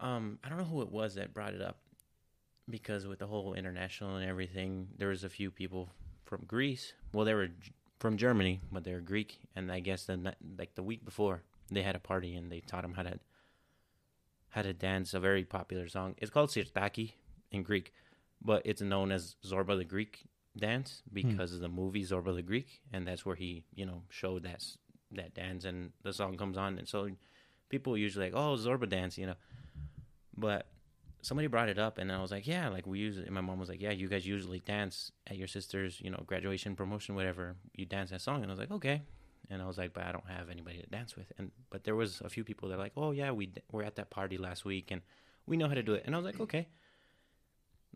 um, 0.00 0.38
I 0.42 0.48
don't 0.48 0.58
know 0.58 0.64
who 0.64 0.82
it 0.82 0.90
was 0.90 1.14
that 1.14 1.34
brought 1.34 1.54
it 1.54 1.62
up, 1.62 1.78
because 2.68 3.06
with 3.06 3.18
the 3.18 3.26
whole 3.26 3.54
international 3.54 4.16
and 4.16 4.28
everything, 4.28 4.88
there 4.96 5.08
was 5.08 5.24
a 5.24 5.28
few 5.28 5.50
people 5.50 5.90
from 6.24 6.44
Greece. 6.46 6.94
Well, 7.12 7.24
they 7.24 7.34
were 7.34 7.50
from 7.98 8.16
Germany, 8.16 8.60
but 8.70 8.84
they 8.84 8.92
were 8.92 9.00
Greek. 9.00 9.38
And 9.54 9.70
I 9.70 9.80
guess 9.80 10.06
the 10.06 10.34
like 10.58 10.74
the 10.74 10.82
week 10.82 11.04
before, 11.04 11.42
they 11.70 11.82
had 11.82 11.94
a 11.94 12.00
party 12.00 12.34
and 12.34 12.50
they 12.50 12.60
taught 12.60 12.82
them 12.82 12.94
how 12.94 13.02
to 13.02 13.18
how 14.52 14.62
to 14.62 14.72
dance 14.72 15.14
a 15.14 15.20
very 15.20 15.44
popular 15.44 15.88
song. 15.88 16.14
It's 16.18 16.30
called 16.30 16.50
Sirtaki 16.50 17.12
in 17.50 17.62
Greek, 17.62 17.92
but 18.40 18.62
it's 18.64 18.82
known 18.82 19.10
as 19.10 19.36
Zorba 19.44 19.76
the 19.76 19.84
Greek 19.84 20.24
dance 20.56 21.02
hmm. 21.08 21.14
because 21.14 21.54
of 21.54 21.60
the 21.60 21.68
movie 21.68 22.04
Zorba 22.04 22.34
the 22.34 22.42
Greek, 22.42 22.80
and 22.92 23.06
that's 23.06 23.26
where 23.26 23.36
he 23.36 23.64
you 23.74 23.86
know 23.86 24.02
showed 24.08 24.44
that 24.44 24.64
that 25.12 25.34
dance 25.34 25.64
and 25.64 25.92
the 26.02 26.12
song 26.12 26.36
comes 26.36 26.56
on, 26.56 26.78
and 26.78 26.88
so 26.88 27.08
people 27.68 27.96
usually 27.96 28.26
like 28.26 28.34
oh 28.34 28.56
Zorba 28.56 28.88
dance, 28.88 29.18
you 29.18 29.26
know, 29.26 29.36
but 30.36 30.66
somebody 31.22 31.46
brought 31.46 31.68
it 31.68 31.78
up 31.78 31.98
and 31.98 32.10
I 32.12 32.20
was 32.20 32.30
like, 32.32 32.46
yeah, 32.46 32.68
like 32.68 32.86
we 32.86 32.98
use 32.98 33.16
it. 33.16 33.26
And 33.26 33.34
my 33.34 33.40
mom 33.40 33.58
was 33.58 33.68
like, 33.68 33.80
yeah, 33.80 33.92
you 33.92 34.08
guys 34.08 34.26
usually 34.26 34.58
dance 34.58 35.12
at 35.28 35.36
your 35.36 35.46
sister's, 35.46 36.00
you 36.00 36.10
know, 36.10 36.22
graduation 36.26 36.74
promotion, 36.74 37.14
whatever. 37.14 37.54
You 37.74 37.86
dance 37.86 38.10
that 38.10 38.20
song, 38.20 38.42
and 38.42 38.46
I 38.46 38.52
was 38.52 38.58
like, 38.58 38.72
okay. 38.72 39.02
And 39.52 39.60
I 39.62 39.66
was 39.66 39.76
like, 39.78 39.92
but 39.92 40.04
I 40.04 40.12
don't 40.12 40.26
have 40.28 40.48
anybody 40.50 40.80
to 40.80 40.86
dance 40.88 41.14
with. 41.16 41.30
And 41.38 41.50
but 41.70 41.84
there 41.84 41.94
was 41.94 42.20
a 42.24 42.28
few 42.28 42.42
people 42.44 42.68
that 42.68 42.76
are 42.76 42.84
like, 42.86 42.92
oh 42.96 43.10
yeah, 43.12 43.30
we 43.30 43.46
d- 43.46 43.60
were 43.70 43.84
at 43.84 43.96
that 43.96 44.10
party 44.10 44.38
last 44.38 44.64
week 44.64 44.90
and 44.90 45.02
we 45.46 45.56
know 45.56 45.68
how 45.68 45.74
to 45.74 45.82
do 45.82 45.94
it. 45.94 46.04
And 46.06 46.14
I 46.14 46.18
was 46.18 46.24
like, 46.24 46.40
okay, 46.40 46.68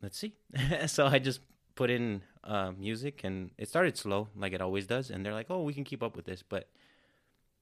let's 0.02 0.18
see. 0.18 0.34
so 0.86 1.06
I 1.06 1.18
just 1.18 1.40
put 1.74 1.90
in 1.90 2.22
uh, 2.44 2.72
music 2.72 3.22
and 3.24 3.50
it 3.58 3.68
started 3.68 3.96
slow, 3.96 4.28
like 4.36 4.52
it 4.52 4.60
always 4.60 4.86
does. 4.86 5.10
And 5.10 5.24
they're 5.24 5.34
like, 5.34 5.46
oh, 5.50 5.62
we 5.62 5.74
can 5.74 5.84
keep 5.84 6.02
up 6.02 6.16
with 6.16 6.26
this, 6.26 6.42
but 6.42 6.68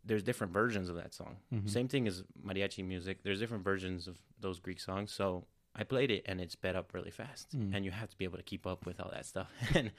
there's 0.04 0.22
different 0.22 0.52
versions 0.52 0.88
of 0.88 0.96
that 0.96 1.14
song. 1.14 1.36
Mhm. 1.52 1.68
Same 1.68 1.88
thing 1.88 2.06
as 2.06 2.24
mariachi 2.46 2.84
music. 2.84 3.22
There's 3.22 3.40
different 3.40 3.64
versions 3.64 4.06
of 4.06 4.18
those 4.40 4.58
Greek 4.60 4.80
songs. 4.80 5.12
So 5.12 5.46
I 5.74 5.84
played 5.84 6.10
it 6.10 6.24
and 6.26 6.40
it 6.40 6.50
sped 6.52 6.76
up 6.76 6.92
really 6.94 7.10
fast. 7.10 7.56
Mm. 7.56 7.74
And 7.74 7.84
you 7.84 7.90
have 7.90 8.10
to 8.10 8.16
be 8.18 8.24
able 8.24 8.36
to 8.36 8.42
keep 8.42 8.66
up 8.66 8.86
with 8.86 9.00
all 9.00 9.10
that 9.12 9.24
stuff. 9.26 9.50
and 9.74 9.90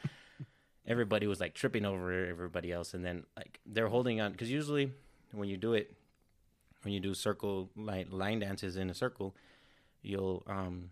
everybody 0.88 1.28
was 1.28 1.40
like 1.40 1.54
tripping 1.54 1.86
over 1.86 2.28
everybody 2.28 2.72
else. 2.72 2.94
And 2.94 3.04
then 3.04 3.26
like 3.36 3.60
they're 3.66 3.88
holding 3.88 4.22
on 4.22 4.32
because 4.32 4.52
usually 4.52 4.92
when 5.32 5.50
you 5.50 5.58
do 5.58 5.74
it, 5.74 5.94
when 6.84 6.94
you 6.94 7.00
do 7.00 7.14
circle 7.14 7.70
like 7.76 8.08
line 8.12 8.40
dances 8.40 8.78
in 8.78 8.90
a 8.90 8.94
circle, 8.94 9.36
you'll 10.02 10.44
um 10.48 10.92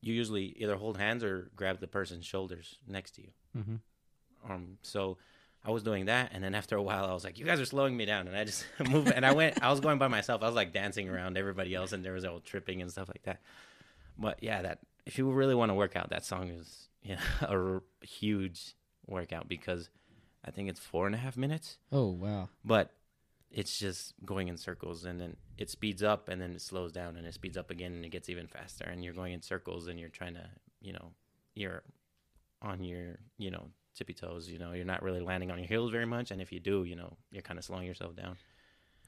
you 0.00 0.12
usually 0.12 0.54
either 0.58 0.76
hold 0.76 0.98
hands 0.98 1.24
or 1.24 1.50
grab 1.56 1.80
the 1.80 1.86
person's 1.86 2.26
shoulders 2.26 2.76
next 2.86 3.12
to 3.12 3.22
you. 3.22 3.28
Mm-hmm. 3.56 4.52
Um, 4.52 4.78
so 4.82 5.16
I 5.64 5.70
was 5.70 5.82
doing 5.82 6.06
that, 6.06 6.30
and 6.34 6.44
then 6.44 6.54
after 6.54 6.76
a 6.76 6.82
while, 6.82 7.06
I 7.06 7.14
was 7.14 7.24
like, 7.24 7.38
"You 7.38 7.46
guys 7.46 7.58
are 7.58 7.64
slowing 7.64 7.96
me 7.96 8.04
down," 8.04 8.28
and 8.28 8.36
I 8.36 8.44
just 8.44 8.66
moved. 8.90 9.10
And 9.10 9.24
I 9.24 9.32
went. 9.32 9.62
I 9.62 9.70
was 9.70 9.80
going 9.80 9.98
by 9.98 10.08
myself. 10.08 10.42
I 10.42 10.46
was 10.46 10.54
like 10.54 10.74
dancing 10.74 11.08
around 11.08 11.38
everybody 11.38 11.74
else, 11.74 11.92
and 11.92 12.04
there 12.04 12.12
was 12.12 12.26
all 12.26 12.40
tripping 12.40 12.82
and 12.82 12.90
stuff 12.90 13.08
like 13.08 13.22
that. 13.22 13.40
But 14.18 14.42
yeah, 14.42 14.60
that 14.60 14.80
if 15.06 15.16
you 15.16 15.30
really 15.30 15.54
want 15.54 15.70
to 15.70 15.74
work 15.74 15.96
out, 15.96 16.10
that 16.10 16.24
song 16.24 16.50
is 16.50 16.88
yeah 17.02 17.20
a 17.40 17.56
r- 17.56 17.82
huge 18.02 18.74
workout 19.06 19.48
because 19.48 19.88
I 20.44 20.50
think 20.50 20.68
it's 20.68 20.80
four 20.80 21.06
and 21.06 21.14
a 21.14 21.18
half 21.18 21.36
minutes, 21.36 21.78
Oh 21.92 22.08
wow. 22.10 22.48
but 22.64 22.92
it's 23.50 23.78
just 23.78 24.14
going 24.24 24.48
in 24.48 24.56
circles, 24.56 25.04
and 25.04 25.20
then 25.20 25.36
it 25.56 25.70
speeds 25.70 26.02
up, 26.02 26.28
and 26.28 26.40
then 26.40 26.52
it 26.52 26.60
slows 26.62 26.92
down, 26.92 27.16
and 27.16 27.26
it 27.26 27.34
speeds 27.34 27.56
up 27.56 27.70
again, 27.70 27.92
and 27.92 28.04
it 28.04 28.08
gets 28.10 28.28
even 28.28 28.46
faster, 28.46 28.84
and 28.84 29.04
you're 29.04 29.14
going 29.14 29.32
in 29.32 29.42
circles, 29.42 29.86
and 29.86 29.98
you're 30.00 30.08
trying 30.08 30.34
to, 30.34 30.46
you 30.80 30.92
know, 30.92 31.12
you're 31.54 31.82
on 32.60 32.82
your, 32.82 33.18
you 33.38 33.50
know, 33.50 33.68
tippy 33.94 34.12
toes. 34.12 34.48
You 34.48 34.58
know, 34.58 34.72
you're 34.72 34.84
not 34.84 35.02
really 35.02 35.20
landing 35.20 35.50
on 35.52 35.58
your 35.58 35.68
heels 35.68 35.92
very 35.92 36.06
much, 36.06 36.30
and 36.32 36.42
if 36.42 36.50
you 36.52 36.58
do, 36.60 36.82
you 36.84 36.96
know, 36.96 37.16
you're 37.30 37.42
kind 37.42 37.58
of 37.58 37.64
slowing 37.64 37.86
yourself 37.86 38.16
down. 38.16 38.36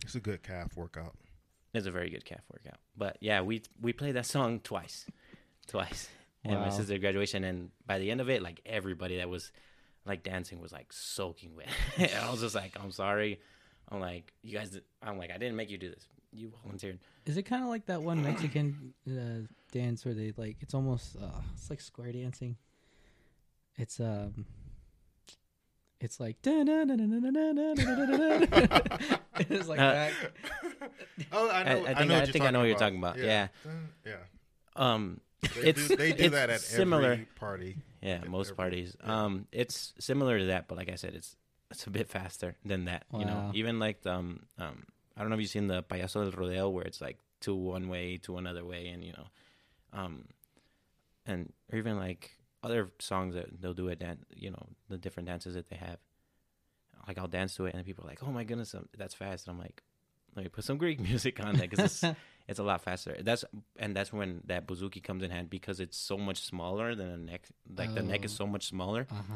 It's 0.05 0.15
a 0.15 0.21
good 0.21 0.43
calf 0.43 0.77
workout. 0.77 1.17
It's 1.75 1.87
a 1.87 1.91
very 1.91 2.09
good 2.09 2.25
calf 2.25 2.43
workout. 2.53 2.79
But 2.97 3.17
yeah, 3.21 3.41
we 3.41 3.63
we 3.81 3.93
played 3.93 4.15
that 4.15 4.27
song 4.27 4.61
twice, 4.61 5.07
twice 5.67 6.09
at 6.45 6.53
my 6.53 6.67
Wow. 6.67 6.71
sister's 6.71 7.01
graduation, 7.01 7.43
and 7.43 7.71
by 7.85 7.99
the 7.99 8.11
end 8.13 8.21
of 8.21 8.31
it, 8.31 8.43
like 8.43 8.61
everybody 8.65 9.17
that 9.17 9.29
was 9.29 9.51
like 10.07 10.23
dancing 10.23 10.61
was 10.61 10.73
like 10.73 10.93
soaking 10.93 11.57
wet. 11.57 11.69
and 11.99 12.11
I 12.25 12.31
was 12.31 12.41
just 12.41 12.55
like, 12.55 12.77
I'm 12.83 12.91
sorry. 12.93 13.41
I'm 13.89 14.01
like, 14.01 14.33
you 14.43 14.57
guys. 14.59 14.79
I'm 15.03 15.19
like, 15.19 15.31
I 15.31 15.39
didn't 15.39 15.57
make 15.57 15.71
you 15.71 15.79
do 15.79 15.91
this. 15.91 16.07
You 16.33 16.53
volunteered. 16.63 16.99
Is 17.25 17.37
it 17.37 17.45
kind 17.45 17.63
of 17.63 17.69
like 17.69 17.87
that 17.87 18.03
one 18.03 18.23
Mexican 18.23 18.93
uh, 19.09 19.47
dance 19.73 20.05
where 20.05 20.15
they 20.15 20.33
like? 20.37 20.57
It's 20.61 20.75
almost 20.75 21.17
uh, 21.17 21.41
it's 21.55 21.71
like 21.71 21.81
square 21.81 22.13
dancing. 22.13 22.57
It's 23.79 24.01
um, 24.01 24.45
it's 26.01 26.19
like 26.21 26.37
it's 26.45 26.57
like 29.69 29.79
Uh, 29.79 29.93
that. 29.93 30.13
Oh, 31.33 31.49
I 31.49 31.61
I- 31.61 31.65
know. 31.65 31.85
I 31.85 31.91
I, 31.91 31.95
think- 31.95 32.09
know 32.11 32.19
I 32.19 32.27
think 32.27 32.45
I 32.45 32.51
know 32.51 32.59
what 32.61 32.69
you're 32.69 32.77
talking 32.79 32.99
about. 32.99 33.19
Yeah. 33.19 33.49
yeah. 34.05 34.13
Um, 34.77 35.21
They 35.43 35.69
It's- 35.69 35.89
do, 35.89 35.97
they 35.97 36.13
do 36.13 36.25
it's 36.25 36.33
that 36.33 36.51
at 36.51 36.61
similar. 36.61 37.13
every 37.13 37.25
party. 37.27 37.77
yeah, 38.03 38.15
At 38.23 38.29
most 38.29 38.49
every- 38.49 38.57
parties. 38.57 38.97
yeah. 39.01 39.25
Um, 39.25 39.47
it's 39.53 39.95
similar 39.99 40.39
to 40.39 40.47
that, 40.47 40.67
but 40.69 40.77
like 40.79 40.91
I 40.91 40.97
said, 40.97 41.15
it's 41.15 41.37
it's 41.71 41.87
a 41.87 41.91
bit 41.91 42.09
faster 42.09 42.57
than 42.65 42.85
that. 42.87 43.05
You 43.13 43.25
know, 43.25 43.35
Wow. 43.35 43.53
even 43.55 43.79
like 43.79 44.03
the, 44.03 44.13
um 44.13 44.47
um 44.59 44.87
I 45.17 45.21
don't 45.21 45.31
know 45.31 45.35
if 45.37 45.41
you've 45.43 45.51
seen 45.51 45.67
the 45.67 45.83
payaso 45.83 46.23
del 46.31 46.33
rodeo 46.33 46.69
where 46.69 46.85
it's 46.85 47.01
like 47.01 47.19
to 47.41 47.55
one 47.55 47.89
way 47.89 48.17
to 48.19 48.37
another 48.39 48.65
way, 48.65 48.89
and 48.89 49.03
you 49.05 49.13
know, 49.13 49.27
um, 49.93 50.27
and 51.27 51.53
or 51.73 51.79
even 51.79 51.97
like 51.99 52.39
other 52.63 52.91
songs 52.99 53.35
that 53.35 53.61
they'll 53.61 53.75
do 53.75 53.89
at 53.91 53.99
dan 53.99 54.19
you 54.35 54.51
know, 54.51 54.67
the 54.89 54.97
different 54.99 55.29
dances 55.29 55.55
that 55.55 55.69
they 55.69 55.77
have. 55.77 55.99
Like 57.07 57.19
I'll 57.19 57.29
dance 57.29 57.55
to 57.57 57.67
it, 57.67 57.75
and 57.75 57.85
people 57.85 58.05
are 58.05 58.09
like, 58.09 58.23
"Oh 58.23 58.33
my 58.33 58.43
goodness, 58.45 58.75
um, 58.75 58.89
that's 58.97 59.15
fast!" 59.15 59.47
And 59.47 59.55
I'm 59.55 59.61
like, 59.63 59.83
"Let 60.35 60.43
me 60.45 60.49
put 60.49 60.65
some 60.65 60.77
Greek 60.79 60.99
music 61.11 61.39
on 61.45 61.57
that 61.57 61.71
because 61.71 62.03
it's 62.03 62.17
it's 62.49 62.59
a 62.59 62.63
lot 62.63 62.81
faster. 62.83 63.17
That's 63.21 63.45
and 63.79 63.95
that's 63.97 64.13
when 64.13 64.41
that 64.47 64.67
bouzouki 64.67 65.03
comes 65.03 65.23
in 65.23 65.31
hand 65.31 65.51
because 65.51 65.81
it's 65.81 65.97
so 65.97 66.17
much 66.17 66.43
smaller 66.43 66.95
than 66.95 67.09
a 67.09 67.17
neck. 67.17 67.49
Like 67.77 67.95
the 67.95 68.03
neck 68.03 68.25
is 68.25 68.33
Oh. 68.35 68.45
so 68.45 68.47
much 68.47 68.67
smaller, 68.67 69.07
Uh 69.11 69.15
huh. 69.15 69.35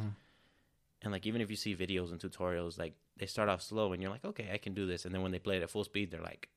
and 1.02 1.12
like 1.12 1.26
even 1.26 1.40
if 1.40 1.50
you 1.50 1.56
see 1.56 1.74
videos 1.74 2.10
and 2.12 2.20
tutorials, 2.20 2.78
like 2.78 2.94
they 3.16 3.26
start 3.26 3.48
off 3.48 3.62
slow, 3.62 3.92
and 3.92 4.00
you're 4.02 4.10
like, 4.10 4.24
okay, 4.24 4.48
I 4.52 4.58
can 4.58 4.74
do 4.74 4.86
this, 4.86 5.04
and 5.04 5.14
then 5.14 5.22
when 5.22 5.32
they 5.32 5.38
play 5.38 5.56
it 5.56 5.62
at 5.62 5.70
full 5.70 5.84
speed, 5.84 6.10
they're 6.10 6.22
like, 6.22 6.48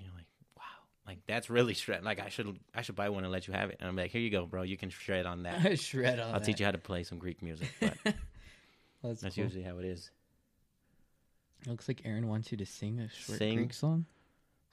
you're 0.00 0.10
like, 0.16 0.26
wow, 0.56 0.62
like 1.06 1.18
that's 1.26 1.48
really 1.50 1.74
shred. 1.74 2.02
Like 2.04 2.18
I 2.20 2.28
should 2.28 2.58
I 2.74 2.82
should 2.82 2.96
buy 2.96 3.08
one 3.10 3.22
and 3.24 3.32
let 3.32 3.46
you 3.46 3.52
have 3.54 3.70
it. 3.70 3.76
And 3.80 3.88
I'm 3.88 3.96
like, 3.96 4.10
here 4.10 4.20
you 4.20 4.30
go, 4.30 4.46
bro. 4.46 4.62
You 4.62 4.76
can 4.76 4.88
shred 4.90 5.26
on 5.26 5.42
that. 5.44 5.78
Shred 5.78 6.18
on 6.18 6.28
I'll 6.34 6.40
that. 6.40 6.44
teach 6.44 6.58
you 6.60 6.66
how 6.66 6.72
to 6.72 6.78
play 6.78 7.04
some 7.04 7.18
Greek 7.18 7.42
music, 7.42 7.68
but 7.80 7.94
That's, 9.02 9.20
that's 9.20 9.34
cool. 9.34 9.44
usually 9.44 9.62
how 9.64 9.78
it 9.78 9.84
is. 9.84 10.10
It 11.62 11.68
Looks 11.70 11.86
like 11.88 12.02
Aaron 12.04 12.28
wants 12.28 12.50
you 12.50 12.58
to 12.58 12.66
sing 12.66 12.98
a 13.00 13.08
short 13.08 13.38
Sing? 13.38 13.56
Greek 13.56 13.72
song. 13.72 14.06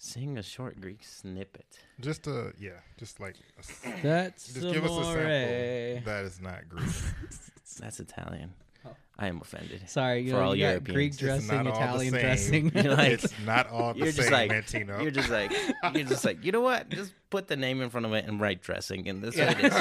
Sing 0.01 0.37
a 0.37 0.43
short 0.43 0.79
Greek 0.79 1.03
snippet. 1.03 1.65
Just 1.99 2.25
uh, 2.27 2.51
yeah, 2.57 2.71
just 2.97 3.19
like 3.19 3.35
a 3.57 3.59
s- 3.59 3.81
That's 4.01 4.53
just 4.53 4.61
give 4.73 4.85
us 4.85 4.91
a 4.91 5.03
sample 5.03 6.01
that 6.05 6.23
is 6.25 6.39
not 6.39 6.69
Greek. 6.69 6.87
That's 7.81 7.99
Italian. 7.99 8.53
Oh. 8.85 8.91
I 9.17 9.27
am 9.27 9.41
offended. 9.41 9.89
Sorry, 9.89 10.21
you 10.21 10.31
For 10.31 10.37
know, 10.37 10.43
all 10.45 10.55
you 10.55 10.63
Europeans. 10.65 10.95
Greek 10.95 11.17
dressing, 11.17 11.47
not 11.49 11.67
all 11.67 11.73
the 11.73 11.77
Italian 11.81 12.13
same. 12.13 12.21
dressing. 12.21 12.71
You're 12.75 12.95
like- 12.95 13.11
it's 13.11 13.33
not 13.45 13.69
all 13.69 13.93
the 13.93 13.99
You're 13.99 14.11
just 14.13 14.31
like 14.31 14.49
Mantino. 14.49 15.01
you're 15.01 15.11
just 15.11 15.29
like 15.29 15.51
you're 15.93 16.05
just 16.05 16.23
like 16.23 16.45
you 16.45 16.53
know 16.53 16.61
what? 16.61 16.87
Just 16.89 17.11
put 17.29 17.49
the 17.49 17.57
name 17.57 17.81
in 17.81 17.89
front 17.89 18.05
of 18.05 18.13
it 18.13 18.23
and 18.25 18.39
write 18.39 18.61
dressing, 18.61 19.09
and 19.09 19.21
that's 19.21 19.35
what 19.37 19.59
it 19.59 19.65
is. 19.65 19.73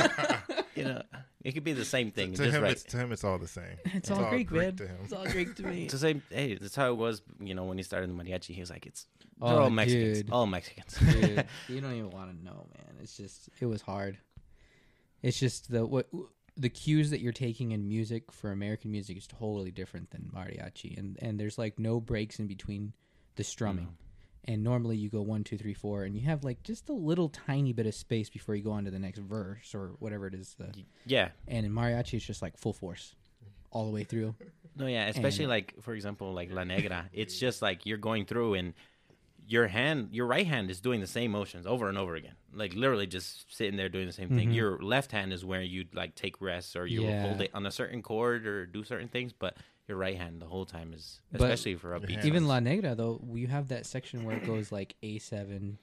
You 0.79 0.85
know, 0.85 1.03
it 1.45 1.53
could 1.53 1.65
be 1.65 1.73
the 1.73 1.85
same 1.85 2.11
thing. 2.11 2.33
to 2.33 2.45
just 2.45 2.57
him, 2.57 2.63
right. 2.63 2.73
it's 2.73 2.85
to 2.85 2.97
him, 2.97 3.13
it's 3.13 3.25
all 3.25 3.39
the 3.39 3.49
same. 3.49 3.77
it's 3.85 4.11
all 4.11 4.29
Greek, 4.29 4.51
man. 4.51 4.77
to 4.77 4.87
him. 4.87 4.97
It's 5.05 5.13
all 5.13 5.27
Greek 5.27 5.55
to 5.57 5.63
me. 5.65 5.85
It's 5.85 5.93
the 5.93 5.99
same. 5.99 6.23
Hey, 6.31 6.55
that's 6.55 6.75
how 6.77 6.91
it 6.91 6.97
was. 6.97 7.23
You 7.41 7.55
know, 7.55 7.65
when 7.65 7.77
he 7.79 7.83
started 7.85 8.11
the 8.11 8.15
mariachi, 8.15 8.55
he 8.55 8.61
was 8.61 8.71
like, 8.71 8.87
"It's 8.87 9.07
Oh, 9.41 9.59
all 9.59 9.71
Mexicans, 9.71 10.23
dude. 10.23 10.31
all 10.33 10.47
Mexicans." 10.47 10.99
Dude, 10.99 11.45
you 11.69 11.81
don't 11.81 11.93
even 11.95 12.11
want 12.11 12.37
to 12.37 12.45
know, 12.45 12.67
man. 12.77 12.97
It's 13.03 13.17
just 13.17 13.49
it 13.61 13.67
was 13.67 13.83
hard. 13.83 14.19
It's 15.23 15.39
just 15.39 15.71
the 15.71 15.87
what 15.87 16.09
the 16.57 16.69
cues 16.69 17.11
that 17.11 17.21
you're 17.21 17.33
taking 17.33 17.71
in 17.73 17.87
music 17.89 18.33
for 18.33 18.51
American 18.51 18.91
music 18.91 19.17
is 19.17 19.27
totally 19.27 19.71
different 19.71 20.11
than 20.11 20.31
mariachi, 20.35 20.97
and 20.99 21.17
and 21.23 21.39
there's 21.39 21.59
like 21.59 21.79
no 21.79 22.01
breaks 22.01 22.39
in 22.39 22.47
between 22.47 22.93
the 23.37 23.45
strumming. 23.45 23.97
And 24.45 24.65
normally 24.65 24.97
you 24.97 25.11
go 25.11 25.21
one, 25.21 25.45
two, 25.45 25.59
three, 25.59 25.75
four, 25.75 26.05
and 26.05 26.15
you 26.15 26.23
have 26.27 26.43
like 26.43 26.63
just 26.63 26.89
a 26.89 26.93
little 26.95 27.29
tiny 27.29 27.73
bit 27.75 27.87
of 27.87 27.95
space 27.95 28.31
before 28.31 28.55
you 28.55 28.63
go 28.63 28.71
on 28.71 28.85
to 28.87 28.91
the 28.91 28.99
next 28.99 29.19
verse 29.19 29.75
or 29.75 29.89
whatever 29.99 30.27
it 30.27 30.35
is. 30.35 30.55
The, 30.59 30.69
yeah, 31.05 31.29
and 31.47 31.67
in 31.67 31.73
mariachi, 31.73 32.15
it's 32.15 32.25
just 32.25 32.41
like 32.41 32.57
full 32.57 32.73
force, 32.73 33.15
all 33.71 33.85
the 33.85 33.91
way 33.93 34.05
through. 34.05 34.35
no, 34.75 34.87
yeah. 34.87 35.07
Especially 35.09 35.45
And- 35.45 35.51
like, 35.51 35.75
for 35.83 35.93
example, 35.95 36.33
like 36.33 36.51
La 36.51 36.65
Negra. 36.65 37.11
It's 37.13 37.39
just 37.47 37.61
like 37.61 37.85
you're 37.85 37.99
going 37.99 38.25
through 38.25 38.55
and 38.55 38.73
your 39.47 39.67
hand, 39.67 40.09
your 40.13 40.27
right 40.27 40.47
hand 40.47 40.71
is 40.71 40.81
doing 40.81 41.01
the 41.01 41.07
same 41.07 41.31
motions 41.31 41.67
over 41.67 41.89
and 41.89 41.99
over 41.99 42.15
again. 42.17 42.35
Like 42.55 42.75
literally 42.75 43.07
just 43.07 43.55
sitting 43.55 43.77
there 43.77 43.89
doing 43.89 44.07
the 44.07 44.13
same 44.13 44.29
thing. 44.31 44.51
Mhm. 44.51 44.55
Your 44.55 44.79
left 44.83 45.11
hand 45.13 45.33
is 45.33 45.45
where 45.45 45.63
you 45.63 45.85
like 45.95 46.15
take 46.15 46.41
rests 46.41 46.77
or 46.77 46.87
you 46.87 47.03
Yeah. 47.03 47.23
hold 47.23 47.41
it 47.43 47.51
on 47.55 47.65
a 47.67 47.71
certain 47.71 48.03
chord 48.03 48.47
or 48.47 48.67
do 48.67 48.85
certain 48.85 49.09
things, 49.09 49.33
but 49.33 49.57
your 49.89 49.97
right 49.97 50.17
hand 50.17 50.41
the 50.41 50.47
whole 50.47 50.67
time 50.67 50.93
is, 50.93 51.21
But- 51.33 51.43
especially 51.43 51.75
for 51.77 51.91
upbeat. 51.99 52.11
hand- 52.11 52.15
songs. 52.15 52.27
Even 52.27 52.47
La 52.47 52.61
Negra 52.61 52.95
though, 52.95 53.21
you 53.35 53.47
have 53.49 53.69
that 53.69 53.87
section 53.87 54.25
where 54.25 54.37
it 54.37 54.45
goes 54.47 54.71
like 54.71 54.95
A 55.03 55.19
seven, 55.19 55.79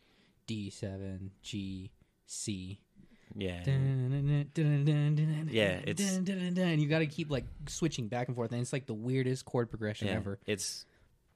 D 0.47 0.70
seven, 0.70 1.32
G, 1.41 1.91
C. 2.28 2.80
yeah, 3.36 3.64
Yeah, 3.66 3.74
it's- 5.86 6.18
and 6.18 6.82
you 6.82 6.88
got 6.88 6.99
to 6.99 7.08
keep 7.08 7.30
like 7.30 7.45
switching 7.68 8.08
back 8.08 8.28
and 8.28 8.36
forth, 8.36 8.51
and 8.51 8.62
it's 8.62 8.74
like 8.74 8.86
the 8.86 8.93
weirdest 8.93 9.45
chord 9.45 9.70
progression 9.70 10.08
yeah. 10.08 10.16
ever. 10.16 10.39
It's 10.45 10.86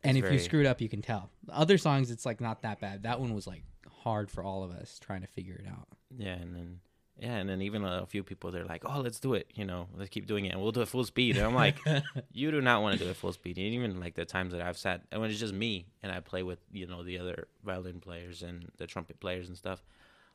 And 0.03 0.17
if 0.17 0.23
very- 0.23 0.35
you 0.35 0.39
screw 0.39 0.61
it 0.61 0.65
up, 0.65 0.81
you 0.81 0.89
can 0.89 1.01
tell. 1.01 1.29
The 1.45 1.57
other 1.57 1.77
songs, 1.77 2.11
it's 2.11 2.25
like 2.25 2.39
not 2.39 2.61
that 2.61 2.79
bad. 2.79 3.03
That 3.03 3.19
one 3.19 3.33
was 3.33 3.47
like 3.47 3.63
hard 4.03 4.31
for 4.31 4.43
all 4.43 4.63
of 4.63 4.71
us 4.71 4.97
trying 4.99 5.21
to 5.21 5.27
figure 5.27 5.55
it 5.55 5.67
out. 5.67 5.87
Yeah, 6.17 6.35
and 6.35 6.55
then 6.55 6.79
yeah, 7.19 7.35
and 7.35 7.49
then 7.49 7.61
even 7.61 7.83
a 7.83 8.05
few 8.05 8.23
people 8.23 8.49
they're 8.51 8.65
like, 8.65 8.83
"Oh, 8.85 9.01
let's 9.01 9.19
do 9.19 9.33
it," 9.33 9.47
you 9.55 9.65
know, 9.65 9.87
let's 9.97 10.09
keep 10.09 10.25
doing 10.25 10.45
it, 10.45 10.53
and 10.53 10.61
we'll 10.61 10.71
do 10.71 10.81
it 10.81 10.87
full 10.87 11.03
speed. 11.03 11.37
And 11.37 11.45
I'm 11.45 11.53
like, 11.55 11.77
you 12.31 12.49
do 12.51 12.61
not 12.61 12.81
want 12.81 12.97
to 12.97 13.03
do 13.03 13.09
it 13.09 13.15
full 13.17 13.33
speed. 13.33 13.57
And 13.57 13.67
even 13.67 13.99
like 13.99 14.15
the 14.15 14.25
times 14.25 14.51
that 14.53 14.61
I've 14.61 14.77
sat, 14.77 15.01
and 15.11 15.19
when 15.21 15.29
it's 15.29 15.39
just 15.39 15.53
me 15.53 15.85
and 16.01 16.11
I 16.11 16.19
play 16.21 16.43
with 16.43 16.59
you 16.71 16.87
know 16.87 17.03
the 17.03 17.19
other 17.19 17.47
violin 17.63 17.99
players 17.99 18.41
and 18.41 18.71
the 18.77 18.87
trumpet 18.87 19.19
players 19.19 19.47
and 19.49 19.57
stuff, 19.57 19.83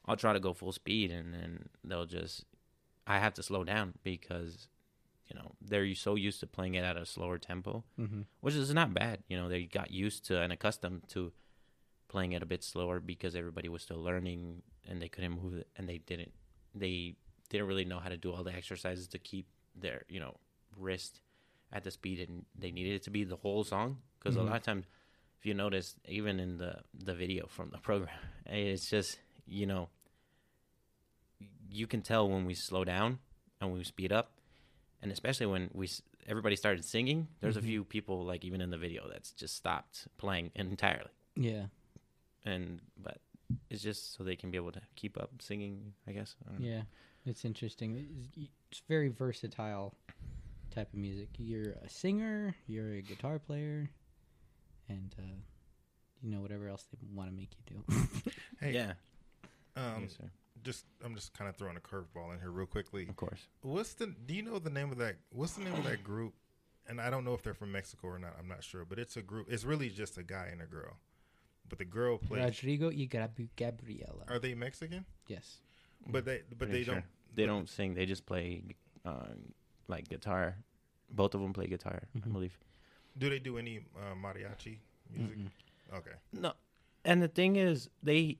I'll 0.07 0.17
try 0.17 0.33
to 0.35 0.41
go 0.41 0.53
full 0.53 0.73
speed, 0.73 1.11
and 1.11 1.33
then 1.33 1.69
they'll 1.83 2.07
just, 2.07 2.45
I 3.07 3.19
have 3.19 3.35
to 3.35 3.43
slow 3.43 3.65
down 3.65 3.95
because, 4.03 4.69
you 5.29 5.37
know, 5.39 5.53
they're 5.63 5.95
so 5.95 6.15
used 6.17 6.41
to 6.41 6.47
playing 6.47 6.75
it 6.75 6.85
at 6.85 6.97
a 6.99 7.07
slower 7.07 7.39
tempo, 7.39 7.85
Mm-hmm. 7.99 8.23
which 8.41 8.55
is 8.55 8.73
not 8.75 8.93
bad. 8.93 9.21
You 9.29 9.39
know, 9.39 9.49
they 9.49 9.65
got 9.65 9.91
used 9.91 10.27
to 10.27 10.41
and 10.43 10.53
accustomed 10.53 11.09
to 11.09 11.33
playing 12.09 12.33
it 12.33 12.43
a 12.43 12.47
bit 12.47 12.63
slower 12.63 13.01
because 13.01 13.35
everybody 13.35 13.69
was 13.69 13.83
still 13.83 14.01
learning 14.03 14.63
and 14.89 15.01
they 15.01 15.09
couldn't 15.09 15.33
move 15.43 15.55
it 15.55 15.67
and 15.77 15.89
they 15.89 15.99
didn't 15.99 16.33
they 16.75 17.17
didn't 17.51 17.67
really 17.67 17.85
know 17.85 17.99
how 18.01 18.09
to 18.09 18.17
do 18.17 18.33
all 18.33 18.43
the 18.45 18.53
exercises 18.55 19.07
to 19.09 19.19
keep 19.19 19.47
their 19.77 20.03
you 20.09 20.21
know 20.21 20.35
wrist 20.77 21.21
at 21.73 21.85
the 21.85 21.91
speed 21.91 22.19
and 22.29 22.45
they 22.59 22.71
needed 22.71 22.95
it 22.95 23.03
to 23.03 23.11
be 23.11 23.25
the 23.25 23.37
whole 23.37 23.65
song 23.65 23.99
because 24.19 24.37
Mhm. 24.37 24.41
a 24.41 24.43
lot 24.43 24.57
of 24.57 24.63
times 24.63 24.87
if 25.39 25.47
you 25.47 25.55
notice 25.55 25.97
even 26.09 26.39
in 26.41 26.59
the 26.59 26.83
the 26.95 27.15
video 27.15 27.47
from 27.47 27.71
the 27.71 27.79
program 27.89 28.17
it's 28.47 28.89
just 28.91 29.19
you 29.47 29.67
know 29.67 29.89
you 31.71 31.87
can 31.87 32.03
tell 32.03 32.29
when 32.29 32.45
we 32.45 32.55
slow 32.55 32.85
down 32.85 33.19
and 33.61 33.73
we 33.73 33.83
speed 33.85 34.13
up 34.13 34.31
and 35.03 35.11
especially 35.13 35.47
when 35.47 35.71
we 35.73 35.89
everybody 36.27 36.57
started 36.57 36.85
singing 36.85 37.29
there's 37.41 37.57
Mhm. 37.57 37.61
a 37.61 37.63
few 37.63 37.85
people 37.85 38.25
like 38.25 38.45
even 38.45 38.61
in 38.61 38.71
the 38.71 38.79
video 38.79 39.09
that's 39.09 39.33
just 39.33 39.57
stopped 39.57 40.07
playing 40.19 40.51
entirely 40.55 41.11
Yeah, 41.37 41.67
and 42.45 42.81
but 42.97 43.21
it's 43.71 43.83
just 43.83 44.15
so 44.17 44.25
they 44.25 44.37
can 44.37 44.51
be 44.51 44.57
able 44.57 44.73
to 44.73 44.81
keep 44.97 45.19
up 45.19 45.31
singing 45.41 45.93
i 46.09 46.13
guess 46.13 46.35
I 46.47 46.51
don't 46.53 46.61
know. 46.61 46.67
yeah, 46.67 46.83
it's 47.27 47.45
interesting. 47.45 47.97
It's, 48.37 48.49
it's 48.71 48.83
very 48.89 49.09
versatile 49.09 49.95
type 50.75 50.93
of 50.93 50.99
music. 50.99 51.29
You're 51.39 51.73
a 51.85 51.89
singer, 51.89 52.55
you're 52.67 52.95
a 52.95 53.01
guitar 53.03 53.39
player, 53.39 53.89
and 54.89 55.15
uh, 55.19 55.37
you 56.23 56.31
know 56.31 56.41
whatever 56.41 56.69
else 56.69 56.85
they 56.91 56.99
want 57.15 57.31
to 57.31 57.35
make 57.37 57.51
you 57.57 57.77
do. 57.77 58.31
Hey, 58.61 58.73
yeah 58.73 58.93
um, 59.77 60.03
yes, 60.03 60.17
sir. 60.17 60.31
just 60.63 60.85
I'm 61.05 61.15
just 61.15 61.37
kind 61.37 61.49
of 61.49 61.57
throwing 61.57 61.77
a 61.77 61.81
curveball 61.81 62.33
in 62.33 62.41
here 62.41 62.51
real 62.51 62.67
quickly. 62.67 63.07
of 63.09 63.17
course 63.17 63.49
What's 63.63 63.95
the? 63.95 64.07
Do 64.27 64.35
you 64.35 64.43
know 64.43 64.59
the 64.59 64.71
name 64.71 64.91
of 64.93 64.99
that? 64.99 65.17
What's 65.31 65.55
the 65.55 65.65
name 65.65 65.75
of 65.75 65.85
that 65.85 66.05
group? 66.05 66.35
And 66.87 67.01
I 67.01 67.09
don't 67.11 67.25
know 67.25 67.33
if 67.35 67.43
they're 67.43 67.55
from 67.55 67.73
Mexico 67.73 68.09
or 68.09 68.19
not. 68.19 68.35
I'm 68.39 68.47
not 68.49 68.63
sure, 68.63 68.85
but 68.85 68.99
it's 68.99 69.17
a 69.17 69.23
group. 69.23 69.47
It's 69.51 69.65
really 69.65 69.89
just 69.89 70.19
a 70.19 70.23
guy 70.23 70.49
and 70.53 70.61
a 70.61 70.67
girl, 70.67 70.99
but 71.69 71.79
the 71.79 71.85
girl 71.85 72.19
plays. 72.19 72.45
Rodrigo 72.45 72.89
y 72.89 73.07
Gabriela. 73.57 74.25
Are 74.29 74.39
they 74.39 74.55
Mexican? 74.55 75.05
yes. 75.29 75.59
But 76.07 76.25
they, 76.27 76.43
but 76.51 76.59
Pretty 76.59 76.73
they 76.73 76.85
sure. 76.85 76.95
don't. 76.95 77.05
they 77.35 77.43
but- 77.45 77.53
don't 77.53 77.69
sing 77.69 77.95
they 77.95 78.05
just 78.07 78.27
play 78.27 78.63
uh, 79.07 79.29
like 79.89 80.09
guitar 80.09 80.57
both 81.11 81.35
of 81.35 81.41
them 81.41 81.53
play 81.53 81.67
guitar 81.67 82.03
i 82.15 82.19
Mhm. 82.19 82.33
believe 82.33 82.59
Do 83.17 83.31
they 83.31 83.39
do 83.39 83.57
any 83.59 83.79
uh, 83.97 84.15
mariachi 84.15 84.79
music? 85.11 85.39
Mm-mm. 85.39 85.51
Okay. 85.99 86.17
no 86.33 86.53
and 87.05 87.23
the 87.23 87.29
thing 87.29 87.57
is 87.57 87.89
they 88.03 88.39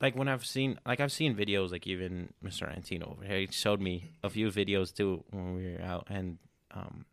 like 0.00 0.16
when 0.16 0.28
i've 0.28 0.44
seen 0.44 0.78
like 0.86 1.00
i've 1.00 1.12
seen 1.12 1.34
videos 1.36 1.70
like 1.70 1.86
even 1.86 2.32
mr 2.44 2.68
antino 2.74 3.12
over 3.12 3.24
here 3.24 3.38
he 3.40 3.46
showed 3.50 3.80
me 3.80 4.10
a 4.22 4.30
few 4.30 4.48
videos 4.50 4.92
too 4.94 5.22
when 5.30 5.54
we 5.54 5.72
were 5.72 5.82
out 5.82 6.06
and 6.10 6.38
um 6.72 7.04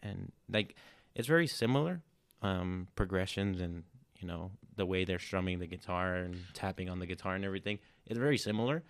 and 0.00 0.32
like 0.50 0.74
it's 1.14 1.28
very 1.28 1.46
similar 1.46 2.02
um 2.42 2.88
progressions 2.96 3.60
and 3.60 3.84
you 4.20 4.26
know 4.28 4.50
the 4.76 4.86
way 4.86 5.04
they're 5.04 5.18
strumming 5.18 5.58
the 5.58 5.66
guitar 5.66 6.16
and 6.16 6.36
tapping 6.54 6.88
on 6.88 6.98
the 6.98 7.06
guitar 7.06 7.34
and 7.34 7.44
everything 7.44 7.78
it's 8.06 8.18
very 8.18 8.38
similar 8.38 8.82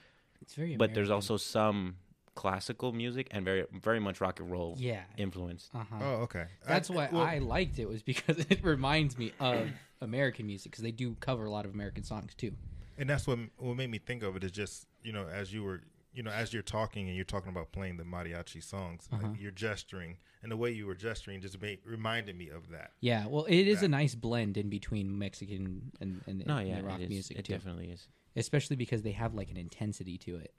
It's 0.43 0.55
very. 0.55 0.77
but 0.77 0.95
there's 0.95 1.11
also 1.11 1.37
some 1.37 1.97
classical 2.35 2.93
music 2.93 3.29
and 3.31 3.45
very 3.45 3.65
very 3.83 3.99
much 4.01 4.21
rock 4.21 4.41
and 4.41 4.51
roll 4.51 4.75
yeah. 4.79 5.03
influence 5.17 5.71
Uh 5.75 5.85
huh. 5.91 5.97
Oh, 6.03 6.15
okay. 6.25 6.45
That's 6.67 6.91
I, 6.91 6.95
why 6.95 7.09
well, 7.11 7.23
I 7.23 7.39
liked 7.39 7.79
it 7.79 7.89
was 7.89 8.03
because 8.03 8.39
it 8.51 8.63
reminds 8.63 9.17
me 9.17 9.33
of 9.41 9.69
American 10.03 10.47
music 10.47 10.73
because 10.73 10.83
they 10.83 10.91
do 10.91 11.17
cover 11.21 11.47
a 11.47 11.51
lot 11.51 11.65
of 11.65 11.73
American 11.73 12.05
songs 12.05 12.35
too. 12.35 12.53
and 12.99 13.09
that's 13.09 13.27
what 13.27 13.39
what 13.57 13.77
made 13.77 13.91
me 13.91 13.99
think 13.99 14.23
of 14.23 14.37
it 14.37 14.45
is 14.45 14.53
just 14.53 14.87
you 15.03 15.13
know 15.13 15.27
as 15.29 15.53
you 15.55 15.63
were 15.63 15.81
you 16.17 16.23
know 16.23 16.31
as 16.31 16.53
you're 16.53 16.63
talking 16.63 17.07
and 17.09 17.15
you're 17.17 17.25
talking 17.27 17.51
about 17.51 17.71
playing 17.73 17.97
the 17.99 18.05
mariachi 18.05 18.63
songs, 18.63 19.09
Uh-huh. 19.13 19.29
you're 19.39 19.51
gesturing, 19.53 20.17
and 20.43 20.51
the 20.51 20.57
way 20.57 20.71
you 20.73 20.87
were 20.87 20.95
gesturing 20.95 21.41
just 21.43 21.61
made, 21.61 21.79
reminded 21.85 22.35
me 22.37 22.49
of 22.49 22.71
that. 22.71 22.93
Yeah, 23.01 23.27
well, 23.27 23.45
it 23.45 23.67
is 23.69 23.83
Yeah. 23.83 23.87
a 23.87 23.89
nice 23.89 24.15
blend 24.15 24.57
in 24.57 24.69
between 24.71 25.19
Mexican 25.19 25.93
and, 26.01 26.23
and, 26.27 26.47
no 26.47 26.57
and 26.57 26.69
yeah 26.69 26.77
the 26.79 26.85
rock 26.85 27.01
it 27.01 27.05
is. 27.05 27.09
music 27.11 27.39
it 27.39 27.45
too, 27.45 27.53
definitely 27.53 27.91
is 27.91 28.09
especially 28.35 28.77
because 28.77 29.03
they 29.03 29.13
have 29.13 29.35
like 29.35 29.51
an 29.51 29.57
intensity 29.57 30.19
to 30.19 30.37
it 30.37 30.53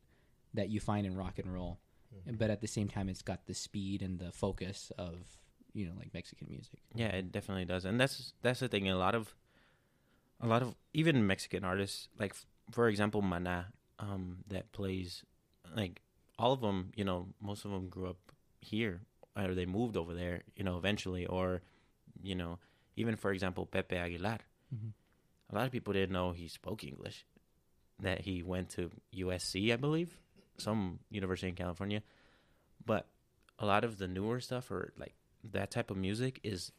that 0.53 0.69
you 0.69 0.79
find 0.79 1.05
in 1.07 1.15
rock 1.15 1.37
and 1.39 1.51
roll, 1.53 1.79
but 2.41 2.49
at 2.49 2.61
the 2.61 2.67
same 2.67 2.87
time, 2.87 3.07
it's 3.09 3.21
got 3.21 3.45
the 3.45 3.53
speed 3.53 4.01
and 4.01 4.17
the 4.19 4.31
focus 4.31 4.91
of 4.97 5.13
you 5.73 5.85
know 5.87 5.93
like 5.97 6.11
Mexican 6.13 6.47
music. 6.49 6.79
yeah 6.95 7.07
it 7.19 7.31
definitely 7.31 7.65
does 7.65 7.83
and 7.85 7.99
that's 7.99 8.33
that's 8.43 8.59
the 8.61 8.67
thing 8.67 8.87
a 8.89 8.95
lot 8.97 9.13
of 9.15 9.35
a 10.41 10.47
lot 10.47 10.61
of 10.61 10.75
even 10.93 11.25
mexican 11.27 11.63
artists 11.63 12.09
like 12.19 12.31
f- 12.31 12.45
for 12.71 12.87
example 12.87 13.21
mana 13.21 13.67
um 13.99 14.37
that 14.47 14.71
plays 14.71 15.23
like 15.75 16.01
all 16.39 16.51
of 16.53 16.61
them 16.61 16.91
you 16.95 17.03
know 17.03 17.27
most 17.41 17.65
of 17.65 17.71
them 17.71 17.89
grew 17.89 18.07
up 18.09 18.31
here 18.61 19.01
or 19.35 19.53
they 19.53 19.65
moved 19.65 19.97
over 19.97 20.13
there 20.13 20.43
you 20.55 20.63
know 20.63 20.77
eventually 20.77 21.25
or 21.25 21.61
you 22.23 22.35
know 22.35 22.59
even 22.95 23.15
for 23.15 23.31
example 23.31 23.65
pepe 23.65 23.95
aguilar 23.95 24.39
Mhm. 24.73 24.91
a 25.51 25.55
lot 25.55 25.65
of 25.65 25.71
people 25.71 25.93
didn't 25.93 26.11
know 26.11 26.31
he 26.31 26.47
spoke 26.47 26.83
english 26.83 27.25
that 27.99 28.21
he 28.21 28.43
went 28.43 28.69
to 28.71 28.91
usc 29.15 29.71
i 29.71 29.75
believe 29.77 30.19
some 30.57 30.99
university 31.09 31.47
in 31.47 31.55
california 31.55 32.01
but 32.85 33.07
a 33.59 33.65
lot 33.65 33.83
of 33.83 33.97
the 33.97 34.07
newer 34.07 34.39
stuff 34.39 34.69
or 34.71 34.93
like 34.97 35.15
that 35.43 35.71
type 35.71 35.89
of 35.89 35.97
music 35.97 36.39
is 36.43 36.71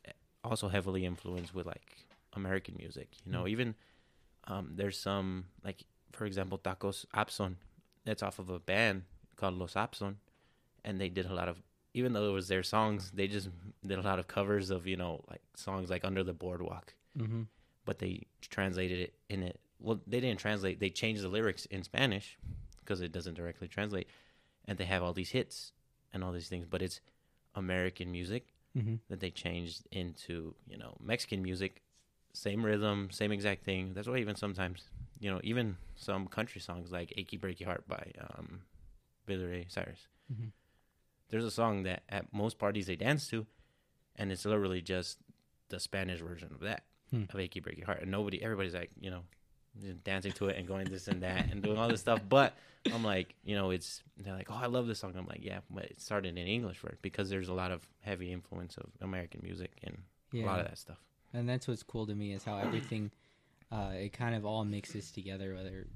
also 0.44 0.68
heavily 0.68 1.04
influenced 1.04 1.54
with 1.54 1.66
like 1.66 2.06
American 2.34 2.76
music. 2.78 3.08
You 3.24 3.32
know, 3.32 3.46
even 3.48 3.74
um, 4.46 4.72
there's 4.76 4.98
some 4.98 5.46
like 5.64 5.82
for 6.12 6.24
example 6.26 6.58
Tacos 6.58 7.04
Apson 7.14 7.56
that's 8.08 8.22
off 8.22 8.38
of 8.38 8.48
a 8.50 8.58
band 8.58 9.02
called 9.36 9.54
Los 9.54 9.76
Apson, 9.76 10.16
and 10.84 11.00
they 11.00 11.08
did 11.08 11.26
a 11.26 11.34
lot 11.34 11.48
of 11.48 11.62
even 11.94 12.12
though 12.12 12.28
it 12.28 12.32
was 12.32 12.48
their 12.48 12.62
songs, 12.62 13.10
they 13.12 13.26
just 13.26 13.48
did 13.86 13.98
a 13.98 14.02
lot 14.02 14.18
of 14.18 14.26
covers 14.28 14.70
of 14.70 14.86
you 14.86 14.96
know 14.96 15.22
like 15.30 15.42
songs 15.54 15.90
like 15.90 16.04
Under 16.04 16.22
the 16.24 16.32
Boardwalk. 16.34 16.94
Mm-hmm. 17.18 17.42
but 17.84 17.98
they 17.98 18.26
translated 18.40 18.98
it 19.00 19.14
in 19.28 19.42
it. 19.42 19.58
Well, 19.80 19.98
they 20.06 20.20
didn't 20.20 20.38
translate. 20.40 20.78
They 20.78 20.90
changed 20.90 21.22
the 21.22 21.28
lyrics 21.28 21.66
in 21.66 21.82
Spanish 21.82 22.36
because 22.80 23.00
it 23.00 23.10
doesn't 23.12 23.34
directly 23.34 23.66
translate, 23.68 24.08
and 24.66 24.76
they 24.78 24.84
have 24.84 25.02
all 25.02 25.12
these 25.12 25.30
hits 25.30 25.72
and 26.12 26.22
all 26.22 26.32
these 26.32 26.48
things. 26.48 26.66
But 26.68 26.82
it's 26.82 27.00
American 27.54 28.10
music 28.12 28.46
Mm-hmm. 28.76 28.96
that 29.08 29.18
they 29.20 29.30
changed 29.30 29.88
into 29.90 30.54
you 30.68 30.76
know 30.78 30.94
Mexican 31.02 31.42
music, 31.42 31.82
same 32.34 32.64
rhythm, 32.64 33.08
same 33.10 33.32
exact 33.32 33.64
thing. 33.64 33.92
That's 33.94 34.06
why 34.06 34.18
even 34.18 34.36
sometimes 34.36 34.82
you 35.20 35.30
know 35.30 35.40
even 35.42 35.76
some 35.96 36.26
country 36.26 36.60
songs 36.60 36.90
like 36.92 37.12
"Achy 37.16 37.38
Breaky 37.38 37.64
Heart" 37.64 37.86
by 37.88 38.12
um, 38.20 38.62
Billy 39.26 39.44
Ray 39.44 39.66
Cyrus. 39.68 40.06
Mhm. 40.32 40.52
There's 41.30 41.44
a 41.44 41.50
song 41.50 41.82
that 41.82 42.02
at 42.08 42.32
most 42.32 42.58
parties 42.58 42.86
they 42.86 42.96
dance 42.96 43.28
to, 43.28 43.46
and 44.16 44.32
it's 44.32 44.44
literally 44.44 44.80
just 44.80 45.18
the 45.68 45.78
Spanish 45.80 46.20
version 46.20 46.50
of 46.52 46.60
that 46.60 46.84
Hmm. 47.10 47.24
of 47.32 47.40
"Achy 47.40 47.60
Breaky 47.60 47.84
Heart," 47.84 48.02
and 48.02 48.10
nobody, 48.10 48.42
everybody's 48.42 48.74
like 48.74 48.90
you 49.00 49.10
know 49.10 49.22
dancing 50.04 50.32
to 50.32 50.48
it 50.48 50.56
and 50.56 50.66
going 50.66 50.88
this 50.88 51.06
and 51.08 51.22
that 51.22 51.50
and 51.50 51.62
doing 51.62 51.78
all 51.78 51.88
this 51.88 52.00
stuff. 52.00 52.20
But 52.28 52.56
I'm 52.90 53.04
like, 53.04 53.34
you 53.44 53.54
know, 53.54 53.70
it's 53.70 54.02
they're 54.16 54.34
like, 54.34 54.50
oh, 54.50 54.58
I 54.60 54.66
love 54.66 54.86
this 54.86 54.98
song. 54.98 55.14
I'm 55.16 55.26
like, 55.26 55.44
yeah, 55.44 55.60
but 55.70 55.84
it 55.84 56.00
started 56.00 56.36
in 56.38 56.46
English 56.46 56.78
first 56.78 57.00
because 57.02 57.28
there's 57.30 57.48
a 57.48 57.54
lot 57.54 57.70
of 57.70 57.86
heavy 58.00 58.32
influence 58.32 58.76
of 58.76 58.86
American 59.00 59.40
music 59.42 59.72
and 59.84 59.98
Yeah. 60.32 60.44
a 60.44 60.46
lot 60.46 60.60
of 60.60 60.66
that 60.66 60.78
stuff. 60.78 60.98
And 61.32 61.48
that's 61.48 61.68
what's 61.68 61.82
cool 61.82 62.06
to 62.06 62.14
me 62.14 62.32
is 62.32 62.44
how 62.44 62.56
everything, 62.56 63.10
uh, 63.70 63.90
it 63.94 64.12
kind 64.12 64.34
of 64.34 64.44
all 64.44 64.64
mixes 64.64 65.10
together. 65.12 65.54
Whether 65.54 65.86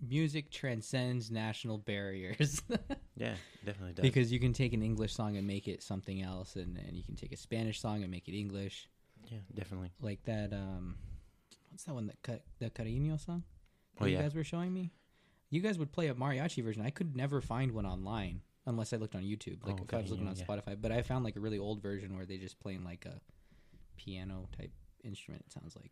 music 0.00 0.50
transcends 0.50 1.30
national 1.30 1.78
barriers, 1.78 2.62
Yeah, 3.16 3.34
definitely 3.64 3.94
does. 3.94 4.02
because 4.02 4.32
you 4.32 4.40
can 4.40 4.52
take 4.52 4.72
an 4.72 4.82
English 4.82 5.12
song 5.14 5.36
and 5.36 5.46
make 5.46 5.68
it 5.68 5.82
something 5.82 6.22
else, 6.22 6.56
and, 6.56 6.76
and 6.78 6.96
you 6.96 7.02
can 7.02 7.16
take 7.16 7.32
a 7.32 7.36
Spanish 7.36 7.80
song 7.80 8.02
and 8.02 8.10
make 8.10 8.28
it 8.28 8.36
English. 8.38 8.88
yeah, 9.30 9.38
definitely. 9.54 9.90
Like 10.00 10.22
that, 10.24 10.52
um, 10.52 10.96
what's 11.70 11.84
that 11.84 11.94
one 11.94 12.06
that 12.06 12.22
cut 12.22 12.42
the 12.58 12.70
Cariño 12.70 13.18
song? 13.24 13.44
that 13.96 14.04
Oh 14.04 14.06
you 14.06 14.16
yeah, 14.16 14.22
guys 14.22 14.34
were 14.34 14.44
showing 14.44 14.72
me. 14.72 14.92
You 15.50 15.60
guys 15.60 15.78
would 15.78 15.92
play 15.92 16.06
a 16.08 16.14
mariachi 16.14 16.62
version. 16.64 16.82
I 16.86 16.90
could 16.90 17.16
never 17.16 17.40
find 17.40 17.72
one 17.72 17.84
online 17.84 18.40
unless 18.66 18.92
I 18.92 18.96
looked 18.98 19.16
on 19.16 19.22
YouTube. 19.22 19.66
Like 19.66 19.76
Oh, 19.80 19.84
if 19.88 19.92
I 19.94 20.00
was 20.00 20.10
looking 20.10 20.28
on 20.28 20.36
yeah. 20.36 20.44
Spotify, 20.44 20.80
but 20.80 20.92
I 20.92 21.02
found 21.02 21.24
like 21.24 21.36
a 21.36 21.40
really 21.40 21.58
old 21.58 21.82
version 21.82 22.14
where 22.16 22.24
they 22.24 22.38
just 22.38 22.60
playing 22.60 22.84
like 22.84 23.04
a 23.04 23.20
piano 23.96 24.48
type 24.56 24.70
instrument. 25.04 25.42
It 25.46 25.52
sounds 25.52 25.74
like. 25.76 25.90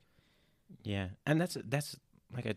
Yeah, 0.85 1.09
and 1.27 1.41
that's 1.41 1.57
that's 1.65 1.97
like 2.35 2.47
I 2.47 2.55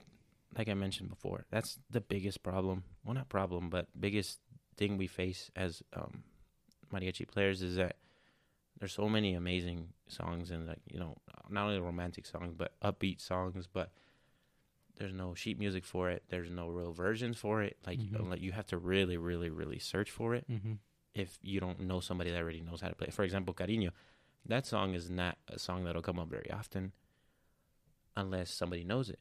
like 0.57 0.70
I 0.70 0.74
mentioned 0.74 1.09
before. 1.09 1.45
That's 1.51 1.80
the 1.89 2.01
biggest 2.01 2.43
problem. 2.43 2.84
Well, 3.05 3.16
not 3.16 3.30
problem, 3.30 3.70
but 3.70 3.88
biggest 3.99 4.39
thing 4.78 4.97
we 4.97 5.07
face 5.07 5.49
as 5.55 5.82
um, 5.93 6.24
mariachi 6.93 7.28
players 7.28 7.62
is 7.62 7.76
that 7.76 7.95
there's 8.80 8.93
so 8.93 9.07
many 9.07 9.34
amazing 9.36 9.89
songs 10.07 10.51
and 10.51 10.68
like 10.68 10.82
you 10.91 10.99
know 10.99 11.16
not 11.49 11.68
only 11.68 11.80
romantic 11.80 12.26
songs 12.26 12.53
but 12.55 12.74
upbeat 12.84 13.22
songs, 13.22 13.68
but 13.72 13.91
there's 14.97 15.14
no 15.14 15.34
sheet 15.34 15.57
music 15.57 15.84
for 15.86 16.09
it. 16.09 16.24
There's 16.30 16.49
no 16.51 16.68
real 16.68 16.91
versions 16.91 17.38
for 17.38 17.64
it. 17.64 17.78
Like 17.88 17.99
Mhm. 17.99 18.30
like 18.30 18.41
you 18.41 18.51
have 18.51 18.68
to 18.68 18.78
really, 18.78 19.18
really, 19.18 19.49
really 19.49 19.80
search 19.80 20.12
for 20.12 20.36
it. 20.36 20.45
Mm-hmm. 20.49 20.74
if 21.14 21.38
you 21.41 21.59
don't 21.59 21.82
know 21.82 21.99
somebody 21.99 22.32
that 22.32 22.39
already 22.41 22.62
knows 22.62 22.80
how 22.80 22.88
to 22.88 22.95
play. 22.95 23.09
For 23.12 23.24
example, 23.24 23.53
Cariño, 23.53 23.91
that 24.45 24.66
song 24.66 24.93
is 24.93 25.09
not 25.09 25.38
a 25.49 25.59
song 25.59 25.84
that'll 25.84 26.01
come 26.01 26.18
up 26.20 26.30
very 26.30 26.49
often 26.49 26.93
unless 28.16 28.51
somebody 28.51 28.84
knows 28.84 29.09
it. 29.09 29.20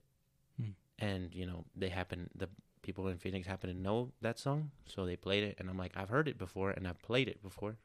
Hmm. 0.61 0.71
And, 0.99 1.35
you 1.35 1.47
know, 1.47 1.65
they 1.77 1.89
happen, 1.89 2.31
the 2.35 2.49
people 2.83 3.09
in 3.09 3.19
Phoenix 3.19 3.47
happen 3.47 3.71
to 3.73 3.77
know 3.81 4.11
that 4.23 4.39
song, 4.39 4.71
so 4.87 5.07
they 5.07 5.17
played 5.17 5.45
it. 5.45 5.57
And 5.59 5.69
I'm 5.71 5.79
like, 5.79 5.93
I've 5.97 6.09
heard 6.09 6.29
it 6.29 6.39
before 6.39 6.71
and 6.71 6.87
I've 6.89 7.01
played 7.03 7.29
it 7.29 7.43
before. 7.43 7.77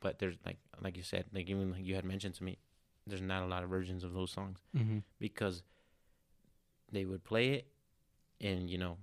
But 0.00 0.18
there's, 0.18 0.36
like, 0.46 0.58
like 0.82 0.96
you 0.96 1.02
said, 1.02 1.26
like 1.32 1.48
even 1.50 1.72
like 1.72 1.84
you 1.84 1.94
had 1.94 2.04
mentioned 2.04 2.34
to 2.36 2.44
me, 2.44 2.58
there's 3.06 3.20
not 3.20 3.42
a 3.42 3.46
lot 3.46 3.62
of 3.62 3.68
versions 3.70 4.04
of 4.04 4.12
those 4.12 4.30
songs 4.30 4.58
Mm-hmm. 4.76 4.98
because 5.18 5.62
they 6.92 7.04
would 7.04 7.24
play 7.24 7.50
it 7.54 7.66
and 8.40 8.68
you 8.68 8.76
know 8.78 8.96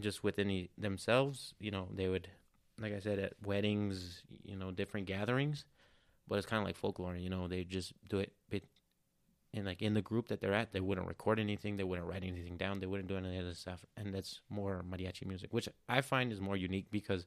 just 0.00 0.22
within 0.22 0.48
the, 0.48 0.70
themselves 0.78 1.54
you 1.58 1.70
know 1.70 1.88
they 1.92 2.08
would 2.08 2.28
like 2.80 2.92
i 2.94 2.98
said 3.00 3.18
at 3.18 3.32
weddings 3.44 4.22
you 4.44 4.54
know 4.56 4.70
different 4.70 5.06
gatherings 5.06 5.64
but 6.28 6.36
it's 6.38 6.46
kind 6.46 6.60
of 6.60 6.66
like 6.66 6.76
folklore 6.76 7.16
you 7.16 7.28
know 7.28 7.48
they 7.48 7.64
just 7.64 7.92
do 8.08 8.18
it 8.18 8.32
bit 8.50 8.64
and 9.54 9.64
like 9.66 9.80
in 9.82 9.94
the 9.94 10.02
group 10.02 10.28
that 10.28 10.40
they're 10.40 10.54
at 10.54 10.72
they 10.72 10.80
wouldn't 10.80 11.06
record 11.08 11.38
anything 11.40 11.76
they 11.76 11.84
wouldn't 11.84 12.06
write 12.08 12.22
anything 12.22 12.56
down 12.56 12.80
they 12.80 12.86
wouldn't 12.86 13.08
do 13.08 13.16
any 13.16 13.38
other 13.38 13.54
stuff 13.54 13.84
and 13.96 14.14
that's 14.14 14.40
more 14.50 14.84
mariachi 14.90 15.26
music 15.26 15.52
which 15.52 15.68
i 15.88 16.00
find 16.00 16.32
is 16.32 16.40
more 16.40 16.56
unique 16.56 16.86
because 16.90 17.26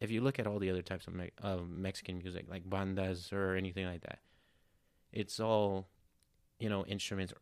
if 0.00 0.10
you 0.10 0.20
look 0.20 0.38
at 0.38 0.46
all 0.46 0.58
the 0.58 0.70
other 0.70 0.82
types 0.82 1.06
of 1.06 1.14
me- 1.14 1.30
mexican 1.68 2.18
music 2.18 2.46
like 2.48 2.64
bandas 2.68 3.32
or 3.32 3.54
anything 3.54 3.86
like 3.86 4.00
that 4.02 4.18
it's 5.12 5.38
all 5.38 5.88
you 6.58 6.68
know 6.68 6.84
instruments 6.86 7.32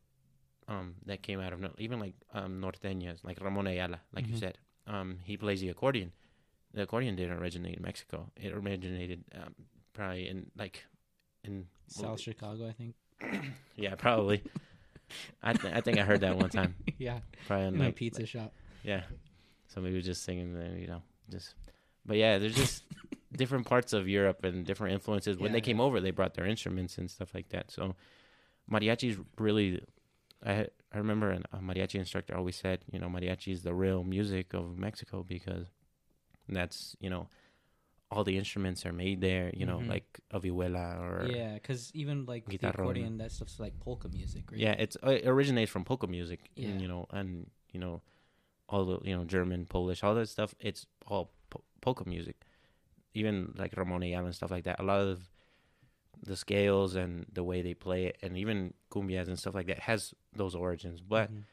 um, 0.67 0.95
that 1.05 1.23
came 1.23 1.41
out 1.41 1.53
of 1.53 1.61
no- 1.61 1.75
even 1.77 2.01
like 2.01 2.15
um, 2.33 2.59
norteñas, 2.61 3.23
like 3.23 3.39
Ramon 3.39 3.67
Ayala, 3.67 4.01
like 4.15 4.27
you 4.27 4.33
Mhm. 4.33 4.39
said. 4.41 4.59
Um, 4.87 5.19
he 5.23 5.37
plays 5.37 5.61
the 5.61 5.69
accordion. 5.69 6.13
The 6.73 6.83
accordion 6.85 7.17
didn't 7.17 7.37
originate 7.37 7.77
in 7.77 7.83
Mexico. 7.83 8.33
It 8.35 8.51
originated 8.51 9.25
um, 9.35 9.55
probably 9.93 10.27
in 10.27 10.51
like 10.57 10.87
in 11.43 11.67
South 11.87 12.19
Chicago, 12.19 12.67
I 12.67 12.73
think. 12.73 12.95
yeah, 13.77 13.95
probably. 13.97 14.43
I 15.43 15.53
th- 15.53 15.73
I 15.75 15.81
think 15.81 15.99
I 15.99 16.03
heard 16.03 16.21
that 16.21 16.37
one 16.37 16.51
time. 16.51 16.75
yeah, 16.99 17.21
Probably 17.47 17.67
in 17.67 17.75
in 17.75 17.81
a 17.81 17.85
like 17.87 17.95
pizza 17.97 18.27
shop. 18.27 18.53
yeah, 18.83 19.03
somebody 19.69 19.95
was 19.95 20.05
just 20.05 20.25
singing, 20.25 20.57
uh, 20.57 20.75
you 20.79 20.87
know, 20.87 21.03
just. 21.31 21.55
But 22.07 22.17
yeah, 22.17 22.39
there's 22.39 22.55
just 22.57 22.85
different 23.37 23.67
parts 23.67 23.93
of 23.93 24.09
Europe 24.09 24.45
and 24.45 24.65
different 24.67 24.95
influences. 24.95 25.37
When 25.39 25.49
Yeah, 25.49 25.53
they 25.53 25.61
came 25.61 25.81
over, 25.81 26.01
they 26.01 26.11
brought 26.11 26.35
their 26.35 26.47
instruments 26.47 26.99
and 26.99 27.11
stuff 27.11 27.35
like 27.35 27.49
that. 27.51 27.71
So, 27.71 27.95
mariachi's 28.71 29.19
really. 29.39 29.83
I 30.45 30.67
I 30.93 30.99
remember 30.99 31.31
an, 31.31 31.45
a 31.53 31.59
mariachi 31.59 31.97
instructor 31.97 32.37
always 32.37 32.57
said, 32.57 32.85
you 32.93 32.99
know, 32.99 33.09
mariachi 33.09 33.53
is 33.53 33.63
the 33.63 33.75
real 33.75 34.05
music 34.05 34.53
of 34.55 34.79
Mexico 34.79 35.23
because 35.23 35.67
that's 36.49 36.97
you 37.01 37.11
know, 37.11 37.29
all 38.15 38.23
the 38.25 38.37
instruments 38.39 38.87
are 38.87 38.93
made 38.93 39.21
there. 39.21 39.51
You 39.61 39.67
know, 39.67 39.79
Mhm. 39.81 39.89
like 39.95 40.09
a 40.31 40.39
vihuela 40.41 40.87
or 41.01 41.27
Yeah, 41.27 41.55
because 41.55 41.91
even 41.95 42.25
like 42.27 42.45
the 42.47 42.57
Guitarrón. 42.59 42.79
accordion, 42.79 43.19
that 43.19 43.33
stuff's 43.33 43.59
like 43.59 43.75
polka 43.81 44.09
music, 44.09 44.45
right? 44.53 44.61
Yeah, 44.61 44.75
it's 44.85 44.97
it 45.03 45.27
originates 45.27 45.71
from 45.75 45.85
polka 45.85 46.07
music. 46.07 46.41
Yeah. 46.55 46.69
And, 46.69 46.81
you 46.83 46.89
know, 46.89 47.07
and 47.11 47.51
you 47.73 47.81
know, 47.81 48.03
all 48.69 48.85
the 48.91 48.99
you 49.09 49.15
know 49.17 49.25
German, 49.25 49.67
Polish, 49.67 50.05
all 50.05 50.15
that 50.15 50.29
stuff. 50.29 50.55
It's 50.61 50.87
all 51.11 51.25
po- 51.51 51.65
polka 51.81 52.05
music. 52.09 52.37
Even 53.15 53.53
like 53.59 53.77
Ramon 53.77 54.03
Ayala 54.03 54.27
and 54.27 54.35
stuff 54.35 54.51
like 54.51 54.65
that. 54.65 54.79
A 54.81 54.87
lot 54.93 55.01
of 55.01 55.29
the 56.23 56.37
scales 56.37 56.95
and 56.95 57.27
the 57.33 57.45
way 57.45 57.61
they 57.63 57.75
play 57.75 58.07
it, 58.07 58.17
and 58.23 58.37
even 58.39 58.73
cumbias 58.91 59.29
and 59.29 59.39
stuff 59.39 59.55
like 59.55 59.67
that 59.67 59.81
has 59.91 60.15
those 60.33 60.55
origins. 60.55 61.01
But 61.01 61.31
Mhm. 61.31 61.45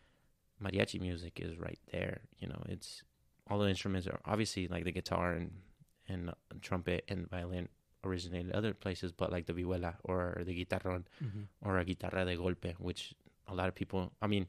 mariachi 0.64 0.99
music 1.01 1.39
is 1.39 1.57
right 1.57 1.80
there. 1.91 2.22
You 2.39 2.47
know, 2.47 2.62
it's 2.70 3.03
all 3.47 3.59
the 3.59 3.68
instruments 3.68 4.07
are 4.07 4.22
obviously 4.26 4.68
like 4.68 4.84
the 4.86 4.91
guitar 4.91 5.34
and 5.34 5.51
and 6.12 6.34
trumpet 6.62 7.03
and 7.07 7.30
violin 7.30 7.68
originated 8.03 8.51
other 8.53 8.74
places, 8.74 9.12
but 9.12 9.32
like 9.32 9.45
the 9.45 9.53
vihuela 9.53 9.93
or 10.03 10.41
the 10.45 10.53
guitarrón 10.59 11.03
Mhm. 11.22 11.43
or 11.62 11.78
a 11.78 11.86
guitarra 11.86 12.26
de 12.26 12.36
golpe, 12.36 12.74
which 12.80 13.14
a 13.47 13.53
lot 13.53 13.68
of 13.70 13.76
people. 13.76 14.12
I 14.22 14.28
mean, 14.28 14.45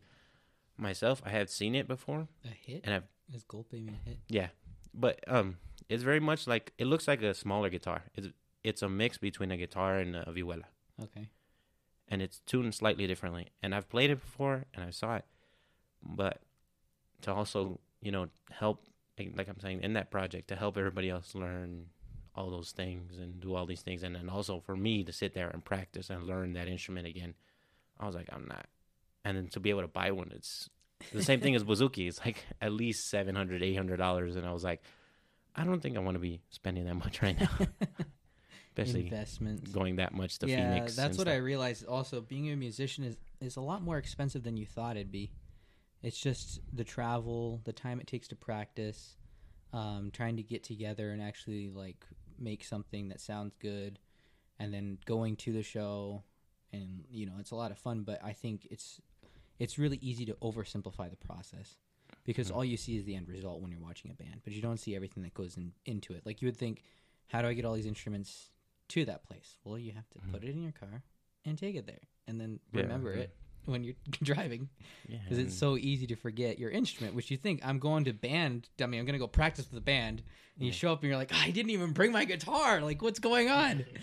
myself, 0.77 1.23
I 1.25 1.31
have 1.31 1.49
seen 1.51 1.75
it 1.75 1.87
before, 1.87 2.29
a 2.45 2.49
hit 2.49 2.81
and 2.85 2.95
I've 2.95 3.09
is 3.35 3.45
Golpe 3.45 3.73
mean 3.73 3.95
a 3.95 4.09
hit? 4.09 4.19
yeah, 4.29 4.49
but 4.95 5.21
um, 5.29 5.59
it's 5.89 6.03
very 6.03 6.21
much 6.21 6.47
like 6.47 6.73
it 6.79 6.87
looks 6.87 7.07
like 7.09 7.23
a 7.23 7.35
smaller 7.35 7.71
guitar. 7.71 8.01
It's 8.15 8.29
it's 8.65 8.83
a 8.83 8.89
mix 8.89 9.19
between 9.19 9.51
a 9.51 9.57
guitar 9.57 9.99
and 9.99 10.17
a 10.17 10.33
vihuela, 10.33 10.65
Okay. 11.03 11.29
and 12.09 12.23
it's 12.23 12.41
tuned 12.47 12.75
slightly 12.75 13.07
differently. 13.07 13.49
And 13.63 13.75
I've 13.75 13.89
played 13.89 14.11
it 14.11 14.21
before, 14.21 14.65
and 14.75 14.85
I 14.85 14.91
saw 14.91 15.17
it, 15.17 15.25
but 16.03 16.43
to 17.23 17.33
also 17.35 17.81
you 18.01 18.11
know 18.13 18.29
help, 18.51 18.87
like 19.19 19.49
I'm 19.49 19.61
saying, 19.61 19.83
in 19.83 19.95
that 19.95 20.11
project 20.11 20.49
to 20.49 20.57
help 20.57 20.77
everybody 20.77 21.11
else 21.11 21.35
learn 21.35 21.87
all 22.35 22.51
those 22.51 22.71
things 22.71 23.19
and 23.19 23.41
do 23.41 23.55
all 23.55 23.67
these 23.67 23.83
things, 23.83 24.03
and 24.03 24.15
then 24.15 24.29
also 24.29 24.61
for 24.61 24.77
me 24.77 25.05
to 25.05 25.13
sit 25.13 25.35
there 25.35 25.51
and 25.51 25.65
practice 25.65 26.11
and 26.11 26.25
learn 26.25 26.55
that 26.55 26.69
instrument 26.69 27.07
again. 27.07 27.35
I 28.01 28.07
was 28.07 28.15
like, 28.15 28.29
I'm 28.33 28.47
not. 28.49 28.67
And 29.25 29.37
then 29.37 29.49
to 29.49 29.61
be 29.61 29.71
able 29.71 29.83
to 29.83 29.89
buy 29.89 30.11
one, 30.11 30.33
it's 30.35 30.69
the 31.13 31.23
same 31.23 31.41
thing 31.41 31.55
as 31.55 31.63
Bouzouki. 31.63 32.09
It's 32.09 32.21
like 32.25 32.45
at 32.61 32.73
least 32.73 33.13
$700, 33.13 33.61
$800. 33.61 34.37
And 34.37 34.47
I 34.47 34.53
was 34.53 34.65
like, 34.65 34.83
I 35.55 35.65
don't 35.65 35.81
think 35.81 35.97
I 35.97 36.01
want 36.01 36.15
to 36.15 36.21
be 36.21 36.41
spending 36.51 36.87
that 36.87 36.95
much 36.95 37.23
right 37.23 37.39
now. 37.39 37.51
Especially 38.77 39.05
Investments. 39.05 39.71
going 39.71 39.97
that 39.97 40.15
much 40.15 40.39
to 40.39 40.49
yeah, 40.49 40.73
Phoenix. 40.73 40.97
that's 40.97 41.19
what 41.19 41.29
I 41.29 41.37
realized. 41.37 41.85
Also, 41.85 42.23
being 42.23 42.51
a 42.51 42.57
musician 42.57 43.05
is 43.05 43.19
is 43.39 43.57
a 43.57 43.61
lot 43.61 43.83
more 43.83 43.99
expensive 43.99 44.45
than 44.45 44.57
you 44.57 44.65
thought 44.65 44.97
it'd 44.97 45.13
be. 45.13 45.31
It's 46.03 46.19
just 46.19 46.61
the 46.73 46.85
travel, 46.85 47.61
the 47.65 47.73
time 47.73 48.01
it 48.01 48.07
takes 48.07 48.29
to 48.29 48.37
practice, 48.37 49.17
um, 49.73 50.11
trying 50.13 50.37
to 50.37 50.43
get 50.43 50.65
together 50.65 51.11
and 51.11 51.23
actually 51.23 51.71
like 51.71 52.05
make 52.39 52.65
something 52.65 53.09
that 53.09 53.21
sounds 53.21 53.55
good, 53.57 53.99
and 54.59 54.73
then 54.75 54.99
going 55.07 55.37
to 55.37 55.53
the 55.53 55.63
show, 55.63 56.25
and 56.73 57.05
you 57.11 57.27
know 57.27 57.35
it's 57.39 57.53
a 57.53 57.57
lot 57.57 57.71
of 57.71 57.79
fun. 57.79 58.03
But 58.03 58.23
I 58.25 58.33
think 58.33 58.67
it's 58.71 59.01
it's 59.59 59.79
really 59.79 59.99
easy 60.03 60.25
to 60.27 60.35
oversimplify 60.43 61.09
the 61.09 61.17
process 61.17 61.77
because 62.25 62.51
Mhm. 62.51 62.57
all 62.57 62.65
you 62.65 62.77
see 62.77 62.97
is 62.97 63.05
the 63.05 63.15
end 63.15 63.29
result 63.29 63.61
when 63.61 63.71
you're 63.71 63.81
watching 63.81 64.11
a 64.11 64.15
band, 64.15 64.41
but 64.45 64.53
you 64.53 64.63
don't 64.63 64.79
see 64.79 64.97
everything 64.97 65.23
that 65.23 65.35
goes 65.35 65.57
in, 65.57 65.73
into 65.85 66.15
it. 66.15 66.27
Like 66.27 66.43
you 66.43 66.49
would 66.49 66.57
think, 66.57 66.83
how 67.29 67.43
do 67.43 67.49
I 67.49 67.53
get 67.53 67.65
all 67.65 67.75
these 67.75 67.87
instruments 67.87 68.51
to 68.89 69.05
that 69.05 69.25
place? 69.25 69.59
Well, 69.65 69.79
you 69.79 69.93
have 69.93 70.09
to 70.11 70.19
Mhm. 70.19 70.33
put 70.33 70.43
it 70.45 70.51
in 70.51 70.63
your 70.63 70.73
car, 70.73 71.05
and 71.45 71.57
take 71.57 71.77
it 71.77 71.87
there, 71.87 72.09
and 72.27 72.41
then 72.41 72.59
Yeah. 72.73 72.83
remember 72.83 73.13
it 73.15 73.37
when 73.65 73.85
you're 73.85 73.95
driving 74.23 74.69
Yeah, 75.09 75.19
because 75.23 75.39
it's 75.39 75.57
so 75.57 75.77
easy 75.77 76.07
to 76.09 76.17
forget 76.17 76.59
your 76.59 76.71
instrument, 76.71 77.15
which 77.15 77.31
you 77.31 77.37
think 77.37 77.61
I'm 77.65 77.79
going 77.79 78.05
to 78.05 78.13
band. 78.13 78.69
I 78.81 78.87
mean, 78.87 79.01
I'm 79.01 79.07
going 79.07 79.15
to 79.15 79.19
go 79.19 79.27
practice 79.27 79.67
with 79.67 79.75
the 79.75 79.81
band, 79.85 80.23
and 80.57 80.67
you 80.67 80.73
show 80.73 80.93
up 80.93 81.01
and 81.03 81.09
you're 81.09 81.19
like, 81.19 81.33
I 81.35 81.51
didn't 81.51 81.71
even 81.71 81.93
bring 81.93 82.13
my 82.13 82.25
guitar. 82.25 82.81
Like, 82.81 83.03
what's 83.03 83.19
going 83.21 83.49
on? 83.49 83.85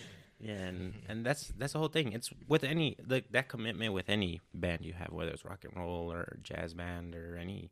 Yeah, 0.41 0.53
and 0.53 0.93
and 1.09 1.25
that's 1.25 1.49
that's 1.57 1.73
the 1.73 1.79
whole 1.79 1.89
thing. 1.89 2.13
It's 2.13 2.29
with 2.47 2.63
any 2.63 2.95
the, 3.05 3.25
that 3.31 3.49
commitment 3.49 3.93
with 3.93 4.07
any 4.09 4.39
band 4.53 4.85
you 4.85 4.93
have, 4.93 5.09
whether 5.11 5.31
it's 5.31 5.43
rock 5.43 5.65
and 5.65 5.75
roll 5.75 6.09
or 6.13 6.37
jazz 6.43 6.73
band 6.73 7.13
or 7.13 7.35
any 7.37 7.71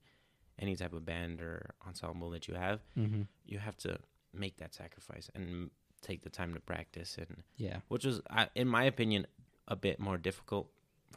any 0.60 0.76
type 0.76 0.92
of 0.92 1.06
band 1.06 1.40
or 1.40 1.70
ensemble 1.88 2.30
that 2.32 2.50
you 2.50 2.56
have, 2.56 2.82
mm-hmm. 2.98 3.22
you 3.46 3.60
have 3.60 3.78
to 3.78 3.98
make 4.34 4.58
that 4.58 4.74
sacrifice 4.74 5.30
and 5.34 5.70
take 6.02 6.24
the 6.24 6.30
time 6.30 6.54
to 6.54 6.60
practice 6.60 7.16
and 7.18 7.44
Yeah. 7.56 7.78
which 7.88 8.04
was 8.06 8.22
I- 8.30 8.50
in 8.54 8.68
my 8.68 8.84
opinion 8.84 9.28
a 9.70 9.76
bit 9.78 9.98
more 10.00 10.18
difficult 10.18 10.70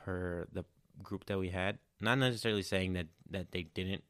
for 0.04 0.48
the 0.52 0.64
group 1.02 1.26
that 1.26 1.38
we 1.38 1.48
had. 1.50 1.78
Not 2.00 2.18
necessarily 2.18 2.62
saying 2.62 2.94
that 2.94 3.06
that 3.30 3.52
they 3.52 3.62
didn't 3.62 4.02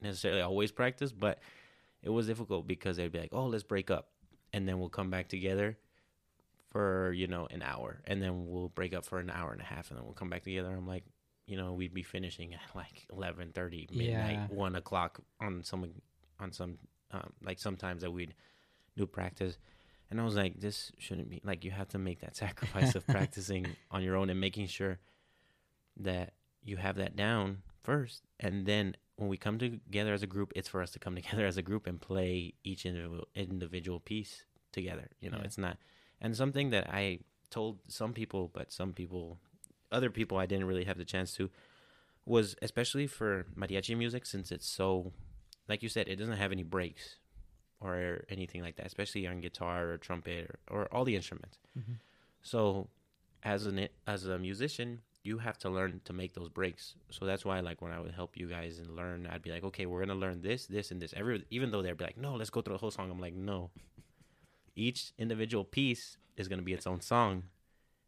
necessarily 0.00 0.42
always 0.42 0.70
practice 0.70 1.12
but 1.12 1.38
it 2.02 2.10
was 2.10 2.26
difficult 2.26 2.66
because 2.66 2.96
they'd 2.98 3.10
be 3.12 3.18
like 3.20 3.32
oh 3.32 3.46
let's 3.46 3.62
break 3.64 3.90
up. 3.90 4.08
And 4.52 4.68
then 4.68 4.78
we'll 4.78 4.88
come 4.88 5.10
back 5.10 5.28
together 5.28 5.76
for 6.70 7.12
you 7.12 7.26
know 7.26 7.46
an 7.50 7.62
hour. 7.62 8.00
And 8.06 8.22
then 8.22 8.46
we'll 8.46 8.68
break 8.68 8.94
up 8.94 9.04
for 9.04 9.18
an 9.18 9.30
hour 9.30 9.52
and 9.52 9.60
a 9.60 9.64
half 9.64 9.90
and 9.90 9.98
then 9.98 10.04
we'll 10.04 10.14
come 10.14 10.30
back 10.30 10.42
together. 10.44 10.70
I'm 10.70 10.86
like 10.86 11.04
you 11.46 11.56
know 11.56 11.72
we'd 11.74 11.94
be 11.94 12.02
finishing 12.02 12.54
at 12.54 12.60
like 12.74 13.06
11.30 13.12 13.90
midnight 13.94 14.32
Yeah. 14.32 14.46
1 14.48 14.76
o'clock 14.76 15.20
on 15.40 15.62
some 15.62 15.90
on 16.40 16.52
some 16.52 16.78
um, 17.10 17.32
like 17.42 17.58
sometimes 17.60 18.02
that 18.02 18.10
we'd 18.10 18.34
do 18.96 19.06
practice 19.06 19.58
and 20.14 20.20
I 20.20 20.24
was 20.24 20.36
like, 20.36 20.60
this 20.60 20.92
shouldn't 20.96 21.28
be 21.28 21.40
like 21.42 21.64
you 21.64 21.72
have 21.72 21.88
to 21.88 21.98
make 21.98 22.20
that 22.20 22.36
sacrifice 22.44 22.94
of 22.94 23.04
practicing 23.04 23.66
on 23.90 24.04
your 24.04 24.14
own 24.14 24.30
and 24.30 24.40
making 24.40 24.68
sure 24.68 25.00
that 25.96 26.34
you 26.62 26.76
have 26.76 26.94
that 26.96 27.16
down 27.16 27.62
first. 27.82 28.22
And 28.38 28.64
then 28.64 28.96
when 29.16 29.28
we 29.28 29.36
come 29.36 29.58
together 29.58 30.12
as 30.14 30.22
a 30.22 30.28
group, 30.28 30.52
it's 30.54 30.68
for 30.68 30.80
us 30.82 30.92
to 30.92 30.98
come 31.00 31.16
together 31.20 31.44
as 31.46 31.56
a 31.56 31.62
group 31.62 31.88
and 31.88 32.00
play 32.00 32.54
each 32.62 32.86
individual 32.86 33.26
individual 33.34 33.98
piece 33.98 34.44
together. 34.72 35.08
You 35.20 35.30
know, 35.30 35.38
Yeah. 35.38 35.44
it's 35.46 35.58
not 35.58 35.78
and 36.20 36.36
something 36.36 36.70
that 36.70 36.88
I 36.88 37.18
told 37.50 37.80
some 37.88 38.12
people, 38.12 38.50
but 38.54 38.72
some 38.72 38.92
people 38.92 39.38
other 39.90 40.10
people 40.10 40.38
I 40.38 40.46
didn't 40.46 40.66
really 40.66 40.84
have 40.84 40.96
the 40.98 41.04
chance 41.04 41.34
to 41.36 41.50
was 42.24 42.54
especially 42.62 43.06
for 43.08 43.46
mariachi 43.56 43.96
music 43.96 44.26
since 44.26 44.52
it's 44.52 44.66
so 44.68 45.12
like 45.68 45.82
you 45.82 45.88
said, 45.88 46.06
it 46.08 46.16
doesn't 46.16 46.36
have 46.36 46.52
any 46.52 46.62
breaks 46.62 47.16
or 47.92 48.24
anything 48.28 48.62
like 48.62 48.76
that, 48.76 48.86
especially 48.86 49.26
on 49.26 49.40
guitar 49.40 49.90
or 49.90 49.98
trumpet 49.98 50.50
or, 50.70 50.80
or 50.82 50.94
all 50.94 51.04
the 51.04 51.16
instruments. 51.16 51.58
Mhm. 51.78 51.96
So, 52.42 52.88
as 53.42 53.66
an 53.66 53.88
as 54.06 54.24
a 54.26 54.38
musician, 54.38 55.00
you 55.22 55.38
have 55.38 55.58
to 55.58 55.70
learn 55.70 56.00
to 56.04 56.12
make 56.12 56.34
those 56.34 56.48
breaks. 56.48 56.94
So 57.10 57.24
that's 57.24 57.44
why, 57.44 57.60
like, 57.60 57.80
when 57.80 57.92
I 57.92 58.00
would 58.00 58.12
help 58.12 58.36
you 58.36 58.46
guys 58.46 58.78
and 58.78 58.94
learn, 58.94 59.26
I'd 59.26 59.42
be 59.42 59.50
like, 59.50 59.64
okay, 59.64 59.86
we're 59.86 60.00
gonna 60.04 60.18
learn 60.18 60.42
this, 60.42 60.66
this, 60.66 60.90
and 60.90 61.00
this. 61.00 61.14
Every 61.16 61.44
even 61.50 61.70
though 61.70 61.82
they'd 61.82 61.96
be 61.96 62.04
like, 62.04 62.16
no, 62.18 62.34
let's 62.36 62.50
go 62.50 62.60
through 62.62 62.74
the 62.74 62.78
whole 62.78 62.90
song. 62.90 63.10
I'm 63.10 63.20
like, 63.20 63.34
no. 63.34 63.70
Each 64.76 65.12
individual 65.18 65.64
piece 65.64 66.16
is 66.36 66.48
gonna 66.48 66.62
be 66.62 66.72
its 66.72 66.86
own 66.86 67.00
song, 67.00 67.44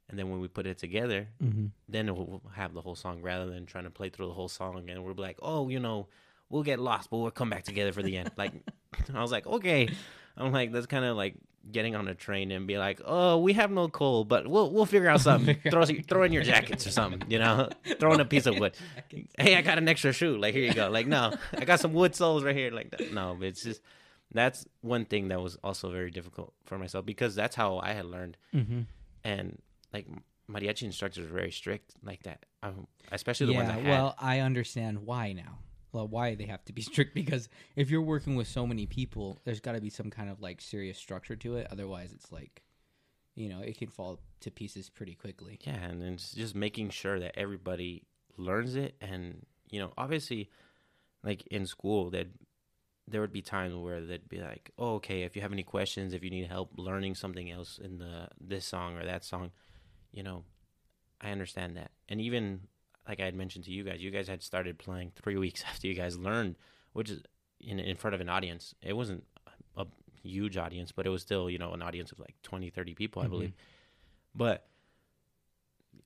and 0.09 0.19
then 0.19 0.29
when 0.31 0.41
we 0.41 0.49
put 0.49 0.67
it 0.67 0.79
together, 0.79 1.29
Mm-hmm. 1.43 1.67
then 1.89 2.15
we'll 2.15 2.43
have 2.55 2.75
the 2.75 2.81
whole 2.81 2.97
song 2.97 3.23
rather 3.23 3.47
than 3.47 3.67
trying 3.67 3.85
to 3.85 3.91
play 3.91 4.09
through 4.09 4.27
the 4.27 4.33
whole 4.35 4.49
song 4.49 4.89
and 4.91 5.05
we'll 5.05 5.15
be 5.15 5.23
like, 5.23 5.39
oh, 5.43 5.69
you 5.69 5.79
know, 5.81 6.09
we'll 6.49 6.63
get 6.65 6.79
lost, 6.81 7.09
but 7.11 7.19
we'll 7.19 7.31
come 7.31 7.51
back 7.51 7.63
together 7.65 7.93
for 7.93 8.03
the 8.03 8.17
end. 8.17 8.31
Like, 8.37 8.53
I 9.15 9.21
was 9.23 9.33
like, 9.33 9.47
okay. 9.47 9.89
I'm 10.37 10.53
like, 10.53 10.73
that's 10.73 10.87
kind 10.87 11.05
of 11.05 11.17
like 11.17 11.35
getting 11.73 11.97
on 11.97 12.07
a 12.07 12.15
train 12.15 12.51
and 12.53 12.67
be 12.67 12.79
like, 12.79 13.01
oh, 13.05 13.39
we 13.39 13.55
have 13.55 13.71
no 13.71 13.89
coal, 13.89 14.25
but 14.25 14.47
we'll 14.47 14.71
we'll 14.71 14.87
figure 14.87 15.09
out 15.09 15.21
something. 15.21 15.57
throw 15.71 15.85
throw 15.85 16.23
in 16.25 16.33
your 16.33 16.43
jackets 16.43 16.87
or 16.87 16.91
something, 16.91 17.23
you 17.29 17.39
know, 17.39 17.69
throw 17.99 18.13
in 18.13 18.21
a 18.21 18.25
piece 18.25 18.47
of 18.47 18.59
wood. 18.59 18.75
Hey, 19.39 19.57
I 19.57 19.63
got 19.63 19.79
an 19.79 19.89
extra 19.89 20.13
shoe. 20.13 20.37
Like, 20.37 20.55
here 20.55 20.65
you 20.65 20.75
go. 20.75 20.89
Like, 20.91 21.07
no, 21.07 21.33
I 21.55 21.65
got 21.65 21.81
some 21.81 21.93
wood 21.93 22.15
soles 22.15 22.45
right 22.45 22.55
here. 22.55 22.71
Like, 22.71 22.91
that. 22.91 23.13
no, 23.13 23.35
but 23.39 23.49
it's 23.49 23.63
just 23.63 23.81
that's 24.33 24.67
one 24.83 25.05
thing 25.07 25.29
that 25.29 25.41
was 25.41 25.57
also 25.65 25.91
very 25.91 26.11
difficult 26.11 26.53
for 26.65 26.79
myself 26.79 27.07
because 27.07 27.35
that's 27.35 27.55
how 27.57 27.79
I 27.79 27.93
had 27.93 28.05
learned 28.07 28.37
Mm-hmm. 28.55 28.81
and 29.25 29.59
like 29.93 30.07
mariachi 30.51 30.83
instructors 30.83 31.25
are 31.25 31.33
very 31.33 31.51
strict 31.53 31.95
like 32.03 32.23
that 32.25 32.45
um, 32.63 32.87
especially 33.13 33.47
the 33.47 33.53
yeah, 33.53 33.59
ones 33.59 33.71
I 33.71 33.73
had. 33.81 33.87
well, 33.89 34.15
I 34.19 34.41
understand 34.41 35.07
why 35.07 35.33
now. 35.33 35.59
Well, 35.97 36.09
why 36.09 36.35
they 36.35 36.45
have 36.45 36.63
to 36.67 36.75
be 36.75 36.83
strict 36.91 37.15
because 37.15 37.49
if 37.75 37.91
you're 37.91 38.03
working 38.03 38.37
with 38.37 38.49
so 38.49 38.67
many 38.67 38.85
people, 38.85 39.41
there's 39.45 39.61
got 39.61 39.73
to 39.73 39.81
be 39.81 39.89
some 39.89 40.11
kind 40.11 40.29
of 40.29 40.43
like 40.43 40.61
serious 40.61 40.99
structure 40.99 41.37
to 41.37 41.57
it. 41.57 41.69
Otherwise, 41.71 42.13
it's 42.13 42.31
like, 42.31 42.63
you 43.35 43.49
know, 43.49 43.61
it 43.61 43.79
can 43.79 43.89
fall 43.89 44.21
to 44.41 44.51
pieces 44.51 44.91
pretty 44.91 45.15
quickly. 45.15 45.59
yeah 45.67 45.75
and 45.75 46.03
it's 46.03 46.33
just 46.33 46.55
making 46.55 46.91
sure 46.91 47.19
that 47.19 47.33
everybody 47.39 48.05
learns 48.37 48.77
it 48.77 48.95
and 49.01 49.47
you 49.71 49.81
know 49.81 49.91
obviously 49.97 50.51
like 51.25 51.47
in 51.47 51.65
school 51.65 52.11
that 52.11 52.27
there 53.09 53.23
would 53.23 53.33
be 53.33 53.41
times 53.41 53.75
where 53.75 54.05
they'd 54.05 54.29
be 54.29 54.41
like 54.41 54.71
oh 54.79 54.97
okay 54.97 55.23
if 55.23 55.35
you 55.35 55.41
have 55.41 55.53
any 55.53 55.63
questions 55.63 56.13
if 56.13 56.23
you 56.23 56.31
need 56.31 56.47
help 56.47 56.71
learning 56.77 57.15
something 57.15 57.51
else 57.51 57.79
in 57.83 57.97
the 57.97 58.29
this 58.39 58.67
song 58.67 58.97
or 58.97 59.05
that 59.07 59.25
song 59.25 59.51
you 60.13 60.23
know 60.23 60.45
i 61.23 61.31
understand 61.31 61.77
that 61.77 61.91
and 62.11 62.21
even 62.21 62.61
like 63.09 63.21
i 63.21 63.25
had 63.25 63.35
mentioned 63.35 63.65
to 63.65 63.71
you 63.71 63.85
guys 63.85 64.03
you 64.03 64.11
guys 64.11 64.29
had 64.29 64.43
started 64.43 64.79
playing 64.79 65.11
three 65.15 65.37
weeks 65.45 65.63
after 65.67 65.87
you 65.87 65.95
guys 65.95 66.19
learned 66.19 66.57
which 66.93 67.11
is 67.11 67.23
in, 67.61 67.79
in 67.79 67.97
front 67.97 68.15
of 68.15 68.21
an 68.21 68.29
audience 68.29 68.75
it 68.83 68.93
wasn't 68.95 69.25
a 69.77 69.87
huge 70.23 70.57
audience 70.57 70.93
but 70.93 71.07
it 71.07 71.11
was 71.11 71.23
still 71.23 71.49
you 71.49 71.59
know 71.59 71.73
an 71.73 71.83
audience 71.83 72.13
of 72.13 72.19
like 72.19 72.35
20 72.43 72.71
30 72.71 72.95
people 72.95 73.23
i 73.23 73.27
Mhm. 73.27 73.31
believe 73.31 73.53
but 74.35 74.67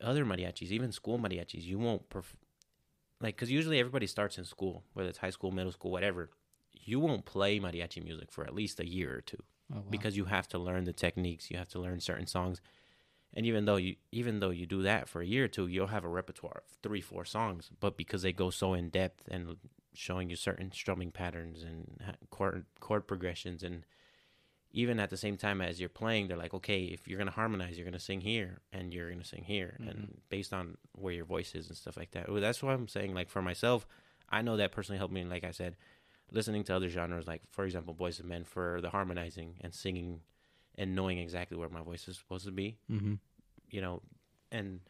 other 0.00 0.24
mariachis 0.24 0.70
even 0.70 0.92
school 0.92 1.18
mariachis 1.18 1.64
you 1.64 1.78
won't 1.78 2.08
perf- 2.08 2.36
like 3.20 3.36
because 3.36 3.50
usually 3.50 3.78
everybody 3.78 4.06
starts 4.06 4.38
in 4.38 4.44
school 4.44 4.84
whether 4.94 5.08
it's 5.08 5.18
high 5.18 5.30
school 5.30 5.50
middle 5.50 5.72
school 5.72 5.90
whatever 5.90 6.30
you 6.72 6.98
won't 7.00 7.24
play 7.24 7.58
mariachi 7.60 8.02
music 8.02 8.30
for 8.32 8.44
at 8.44 8.54
least 8.54 8.80
a 8.80 8.86
year 8.88 9.16
or 9.16 9.20
two 9.20 9.42
Oh, 9.72 9.76
wow. 9.76 9.82
because 9.88 10.16
you 10.16 10.24
have 10.24 10.48
to 10.48 10.58
learn 10.58 10.82
the 10.82 10.92
techniques 10.92 11.48
you 11.50 11.56
have 11.56 11.68
to 11.68 11.78
learn 11.78 12.00
certain 12.00 12.26
songs 12.26 12.60
and 13.34 13.46
even 13.46 13.64
though 13.64 13.76
you 13.76 13.96
even 14.12 14.40
though 14.40 14.50
you 14.50 14.66
do 14.66 14.82
that 14.82 15.08
for 15.08 15.20
a 15.20 15.26
year 15.26 15.44
or 15.44 15.48
two 15.48 15.66
you'll 15.66 15.88
have 15.88 16.04
a 16.04 16.08
repertoire 16.08 16.62
of 16.64 16.76
three 16.82 17.00
four 17.00 17.24
songs. 17.24 17.70
But 17.80 17.96
because 17.96 18.22
they 18.22 18.32
go 18.32 18.50
so 18.50 18.74
in 18.74 18.90
depth 18.90 19.28
and 19.28 19.56
showing 19.94 20.30
you 20.30 20.36
certain 20.36 20.72
strumming 20.72 21.10
patterns 21.10 21.62
and 21.62 22.16
chord 22.30 22.64
chord 22.78 23.06
progressions 23.06 23.62
and 23.62 23.84
even 24.72 25.00
at 25.00 25.10
the 25.10 25.16
same 25.16 25.36
time 25.36 25.60
as 25.60 25.80
you're 25.80 25.88
playing 25.88 26.28
they're 26.28 26.36
like 26.36 26.54
okay 26.54 26.82
if 26.84 27.08
you're 27.08 27.18
going 27.18 27.26
to 27.26 27.34
harmonize 27.34 27.76
you're 27.76 27.84
going 27.84 27.92
to 27.92 27.98
sing 27.98 28.20
here 28.20 28.60
and 28.72 28.94
you're 28.94 29.08
going 29.08 29.20
to 29.20 29.26
sing 29.26 29.44
here. 29.44 29.76
And 29.78 29.88
mm-hmm. 29.88 30.18
based 30.28 30.52
on 30.52 30.76
where 30.92 31.12
your 31.12 31.24
voice 31.24 31.54
is 31.54 31.68
and 31.68 31.76
stuff 31.76 31.96
like 31.96 32.12
that. 32.12 32.30
Well, 32.30 32.40
that's 32.40 32.62
what 32.62 32.72
i'm 32.72 32.88
saying 32.88 33.14
like 33.14 33.28
for 33.28 33.42
myself 33.42 33.86
i 34.28 34.42
know 34.42 34.56
that 34.56 34.72
personally 34.72 34.98
helped 34.98 35.14
me 35.14 35.24
like 35.24 35.44
i 35.44 35.50
said 35.50 35.76
listening 36.32 36.64
to 36.64 36.74
other 36.74 36.88
genres 36.88 37.26
like 37.26 37.42
for 37.50 37.64
example 37.64 37.94
Boyz 37.94 38.20
II 38.20 38.28
Men 38.28 38.44
for 38.44 38.80
the 38.80 38.90
harmonizing 38.90 39.54
and 39.60 39.74
singing 39.74 40.20
and 40.80 40.94
knowing 40.98 41.18
exactly 41.18 41.56
where 41.60 41.68
my 41.78 41.82
voice 41.90 42.04
is 42.08 42.16
supposed 42.22 42.46
to 42.46 42.52
be 42.62 42.68
mm-hmm. 42.90 43.14
you 43.76 43.80
know 43.84 44.00
and 44.50 44.80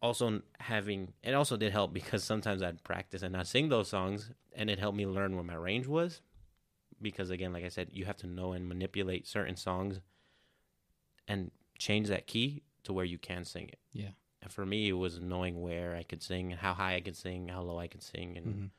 also 0.00 0.26
having 0.60 1.00
it 1.22 1.34
also 1.40 1.56
did 1.56 1.72
help 1.72 1.92
because 2.00 2.22
sometimes 2.32 2.62
i'd 2.62 2.82
practice 2.84 3.22
and 3.22 3.32
not 3.32 3.46
sing 3.54 3.68
those 3.68 3.88
songs 3.88 4.30
and 4.58 4.70
it 4.72 4.78
helped 4.78 4.96
me 4.96 5.06
learn 5.06 5.34
where 5.34 5.44
my 5.52 5.58
range 5.68 5.86
was 5.86 6.22
because 7.08 7.30
again 7.30 7.52
like 7.52 7.64
i 7.64 7.68
said 7.76 7.88
you 7.98 8.04
have 8.04 8.16
to 8.24 8.26
know 8.38 8.52
and 8.52 8.68
manipulate 8.68 9.26
certain 9.26 9.56
songs 9.56 10.00
and 11.26 11.50
change 11.78 12.08
that 12.08 12.26
key 12.26 12.62
to 12.84 12.92
where 12.92 13.04
you 13.04 13.18
can 13.18 13.44
sing 13.44 13.68
it 13.68 13.78
Yeah. 13.92 14.10
and 14.42 14.52
for 14.52 14.64
me 14.66 14.88
it 14.88 14.92
was 15.06 15.20
knowing 15.20 15.60
where 15.62 15.96
i 15.96 16.02
could 16.02 16.22
sing 16.22 16.50
how 16.52 16.74
high 16.74 16.94
i 16.96 17.00
could 17.00 17.16
sing 17.16 17.48
how 17.48 17.62
low 17.62 17.78
i 17.78 17.88
could 17.88 18.02
sing 18.02 18.36
and 18.36 18.46
Mhm. 18.46 18.70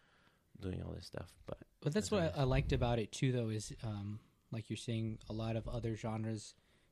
doing 0.62 0.82
all 0.84 0.93
this 0.93 1.08
stuff 1.08 1.32
but 1.45 1.58
But 1.82 1.93
that's 1.93 2.10
That's 2.10 2.34
what. 2.34 2.38
I, 2.39 2.41
I 2.41 2.43
liked 2.45 2.72
about 2.74 2.97
it 2.97 3.12
too, 3.12 3.32
though, 3.32 3.49
is 3.49 3.72
um, 3.84 4.20
like 4.56 4.70
you're 4.70 4.86
saying, 4.89 5.20
a 5.30 5.34
lot 5.34 5.56
of 5.56 5.68
other 5.68 5.93
genres, 5.95 6.43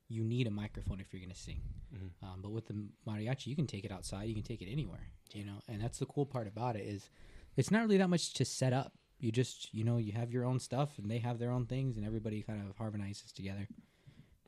you 0.10 0.24
need 0.24 0.46
a 0.48 0.52
microphone 0.52 1.00
if 1.00 1.08
you're 1.12 1.22
going 1.26 1.38
to 1.40 1.46
sing. 1.50 1.62
Mhm. 1.96 2.10
Um, 2.26 2.38
but 2.44 2.52
with 2.52 2.68
the 2.68 2.78
mariachi, 3.08 3.48
you 3.48 3.56
can 3.56 3.68
take 3.74 3.86
it 3.86 3.92
outside, 3.92 4.26
you 4.30 4.36
can 4.40 4.44
take 4.52 4.62
it 4.62 4.70
anywhere, 4.78 5.08
you 5.34 5.44
know. 5.46 5.60
And 5.70 5.82
that's 5.82 6.00
the 6.00 6.06
cool 6.14 6.26
part 6.26 6.48
about 6.48 6.76
it 6.76 6.86
is, 6.96 7.10
it's 7.56 7.72
not 7.72 7.84
really 7.84 7.98
that 7.98 8.10
much 8.10 8.34
to 8.34 8.46
set 8.46 8.74
up. 8.74 8.92
You 9.20 9.32
just, 9.32 9.74
you 9.74 9.84
know, 9.84 9.98
you 9.98 10.12
have 10.14 10.32
your 10.32 10.44
own 10.44 10.60
stuff, 10.60 10.90
and 11.00 11.10
they 11.10 11.20
have 11.20 11.40
their 11.40 11.52
own 11.52 11.66
things, 11.66 11.96
and 11.98 12.06
everybody 12.06 12.42
kind 12.42 12.62
of 12.70 12.76
harmonizes 12.78 13.32
together. 13.32 13.68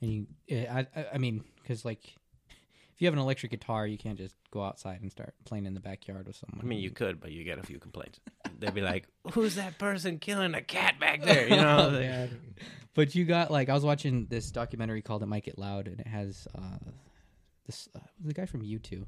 And 0.01 0.11
you, 0.11 0.27
eh, 0.49 0.65
I, 0.69 0.79
I, 0.99 1.05
I 1.13 1.17
mean, 1.17 1.43
because 1.61 1.85
like, 1.85 2.15
if 2.95 3.01
you 3.01 3.07
have 3.07 3.13
an 3.13 3.19
electric 3.19 3.51
guitar, 3.51 3.85
you 3.85 3.97
can't 3.97 4.17
just 4.17 4.35
go 4.51 4.63
outside 4.63 5.01
and 5.01 5.11
start 5.11 5.33
playing 5.43 5.65
in 5.65 5.73
the 5.73 5.81
backyard 5.81 6.27
with 6.27 6.37
someone. 6.37 6.61
I 6.65 6.67
mean, 6.67 6.79
you 6.79 6.91
could, 6.91 7.19
but 7.19 7.31
you 7.33 7.43
get 7.43 7.59
a 7.59 7.63
few 7.63 7.77
complaints. 7.77 8.21
They'd 8.59 8.73
be 8.73 8.81
like, 8.81 9.05
"Who's 9.33 9.55
that 9.55 9.77
person 9.77 10.17
killing 10.17 10.53
a 10.55 10.61
cat 10.61 10.97
back 10.99 11.21
there?" 11.21 11.43
You 11.47 11.57
know. 11.57 11.75
Oh, 11.87 11.91
man. 11.91 12.39
But 12.93 13.13
you 13.13 13.25
got 13.25 13.51
like 13.51 13.67
I 13.67 13.73
was 13.73 13.83
watching 13.83 14.27
this 14.29 14.49
documentary 14.49 15.01
called 15.01 15.21
"It 15.23 15.25
Might 15.25 15.43
Get 15.43 15.59
Loud" 15.59 15.87
and 15.89 15.99
it 15.99 16.07
has 16.07 16.47
uh, 16.55 16.77
this 17.65 17.89
uh, 17.93 17.99
the 18.23 18.33
guy 18.33 18.45
from 18.45 18.61
U2, 18.61 19.03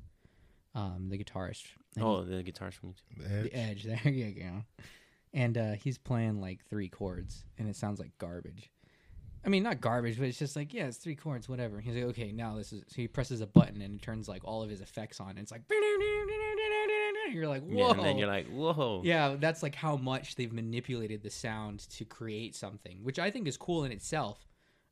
um, 0.75 1.07
the 1.09 1.17
guitarist. 1.17 1.63
Oh, 1.99 2.23
the 2.23 2.43
guitarist 2.43 2.73
from 2.73 2.89
U2. 2.89 3.43
The 3.43 3.55
Edge. 3.57 3.83
the 3.83 3.91
Edge. 3.93 4.03
There 4.03 4.11
you 4.11 4.31
go. 4.33 4.63
And 5.33 5.57
uh, 5.57 5.71
he's 5.73 5.97
playing 5.97 6.41
like 6.41 6.65
three 6.69 6.89
chords, 6.89 7.45
and 7.57 7.69
it 7.69 7.77
sounds 7.77 7.99
like 7.99 8.11
garbage. 8.17 8.69
I 9.47 9.49
mean, 9.49 9.63
not 9.63 9.79
garbage, 9.79 10.19
but 10.19 10.27
it's 10.27 10.37
just 10.37 10.57
like, 10.57 10.73
yeah, 10.73 10.87
it's 10.87 10.97
three 10.97 11.15
chords, 11.15 11.47
whatever. 11.47 11.79
He's 11.79 11.95
like, 11.95 12.03
okay, 12.03 12.33
now 12.33 12.57
this 12.57 12.73
is. 12.73 12.83
So 12.87 12.95
he 12.97 13.07
presses 13.07 13.39
a 13.39 13.47
button 13.47 13.81
and 13.81 13.95
it 13.95 14.01
turns 14.01 14.27
like 14.27 14.43
all 14.43 14.61
of 14.61 14.69
his 14.69 14.81
effects 14.81 15.21
on. 15.21 15.29
And 15.29 15.39
it's 15.39 15.53
like, 15.53 15.61
you're 17.31 17.47
like, 17.47 17.63
whoa. 17.63 17.77
Yeah, 17.77 17.91
and 17.91 18.03
then 18.03 18.17
you're 18.17 18.27
like, 18.27 18.49
whoa. 18.49 19.01
Yeah, 19.05 19.37
that's 19.39 19.63
like 19.63 19.73
how 19.73 19.95
much 19.95 20.35
they've 20.35 20.51
manipulated 20.51 21.23
the 21.23 21.29
sound 21.29 21.89
to 21.91 22.03
create 22.03 22.57
something, 22.57 22.99
which 23.03 23.19
I 23.19 23.31
think 23.31 23.47
is 23.47 23.55
cool 23.55 23.85
in 23.85 23.93
itself. 23.93 24.45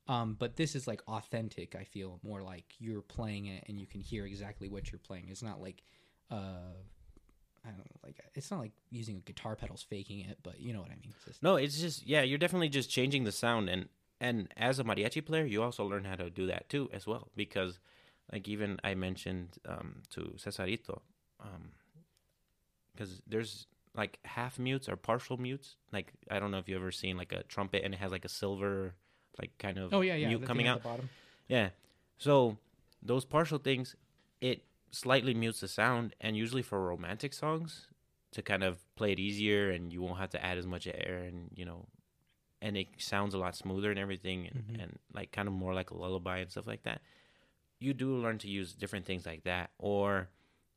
Um, 0.07 0.37
but 0.39 0.55
this 0.55 0.73
is 0.73 0.87
like 0.87 1.01
authentic. 1.05 1.75
I 1.75 1.83
feel 1.83 2.21
more 2.23 2.41
like 2.41 2.63
you're 2.79 3.01
playing 3.01 3.47
it 3.47 3.65
and 3.67 3.77
you 3.77 3.87
can 3.87 3.99
hear 3.99 4.25
exactly 4.25 4.69
what 4.69 4.89
you're 4.89 4.99
playing. 4.99 5.25
It's 5.27 5.43
not 5.43 5.61
like, 5.61 5.83
uh, 6.31 6.71
I 7.65 7.69
don't 7.71 7.79
know, 7.79 7.99
like 8.05 8.21
it's 8.35 8.51
not 8.51 8.61
like 8.61 8.71
using 8.89 9.17
a 9.17 9.19
guitar 9.19 9.57
pedals 9.57 9.83
faking 9.83 10.21
it, 10.21 10.37
but 10.43 10.61
you 10.61 10.71
know 10.71 10.79
what 10.79 10.91
I 10.91 10.95
mean. 10.95 11.13
It's 11.13 11.25
just, 11.25 11.43
No, 11.43 11.57
it's 11.57 11.77
just 11.77 12.07
yeah, 12.07 12.21
you're 12.21 12.37
definitely 12.37 12.69
just 12.69 12.89
changing 12.89 13.25
the 13.25 13.33
sound 13.33 13.67
and 13.67 13.89
and 14.19 14.47
as 14.57 14.79
a 14.79 14.83
mariachi 14.83 15.25
player, 15.25 15.45
you 15.45 15.61
also 15.63 15.85
learn 15.85 16.05
how 16.05 16.15
to 16.15 16.29
do 16.29 16.47
that 16.47 16.69
too 16.69 16.89
as 16.93 17.05
well 17.05 17.29
because 17.35 17.79
like 18.31 18.47
even 18.47 18.79
I 18.83 18.95
mentioned 18.95 19.57
um, 19.67 20.01
to 20.11 20.33
Cesarito 20.37 21.01
um, 21.39 21.71
because 22.93 23.21
there's 23.27 23.67
like 23.95 24.19
half 24.25 24.59
mutes 24.59 24.89
or 24.89 24.95
partial 24.95 25.37
mutes. 25.37 25.75
Like 25.91 26.13
I 26.29 26.39
don't 26.39 26.51
know 26.51 26.57
if 26.57 26.67
you 26.67 26.75
ever 26.75 26.91
seen 26.91 27.17
like 27.17 27.31
a 27.31 27.43
trumpet 27.43 27.83
and 27.83 27.93
it 27.93 27.97
has 27.97 28.11
like 28.11 28.25
a 28.25 28.29
silver 28.29 28.93
like 29.39 29.57
kind 29.57 29.77
of 29.77 29.93
oh 29.93 30.01
yeah, 30.01 30.15
yeah, 30.15 30.29
mute 30.29 30.45
coming 30.45 30.67
out. 30.67 30.81
the 30.81 30.89
bottom. 30.89 31.09
Yeah. 31.47 31.69
So 32.17 32.57
those 33.01 33.25
partial 33.25 33.57
things, 33.57 33.95
it 34.41 34.63
slightly 34.91 35.33
mutes 35.33 35.59
the 35.59 35.67
sound, 35.67 36.15
and 36.21 36.35
usually 36.37 36.61
for 36.61 36.81
romantic 36.81 37.33
songs, 37.33 37.87
to 38.31 38.41
kind 38.41 38.63
of 38.63 38.77
play 38.95 39.11
it 39.11 39.19
easier, 39.19 39.71
and 39.71 39.91
you 39.91 40.01
won't 40.01 40.19
have 40.19 40.29
to 40.31 40.43
add 40.43 40.57
as 40.57 40.65
much 40.65 40.87
air, 40.87 41.23
and 41.27 41.49
you 41.53 41.65
know, 41.65 41.85
and 42.65 42.75
it 42.77 42.87
sounds 42.97 43.33
a 43.33 43.37
lot 43.37 43.55
smoother 43.55 43.89
and 43.91 43.99
everything, 43.99 44.39
and, 44.49 44.57
Mhm. 44.67 44.83
and 44.83 44.91
like 45.13 45.31
kind 45.31 45.47
of 45.47 45.53
more 45.53 45.73
like 45.79 45.91
a 45.91 45.97
lullaby 46.03 46.37
and 46.39 46.49
stuff 46.51 46.67
like 46.67 46.83
that. 46.83 47.01
You 47.79 47.93
do 47.93 48.15
learn 48.25 48.37
to 48.39 48.47
use 48.59 48.73
different 48.73 49.05
things 49.05 49.25
like 49.25 49.43
that, 49.43 49.69
or 49.77 50.29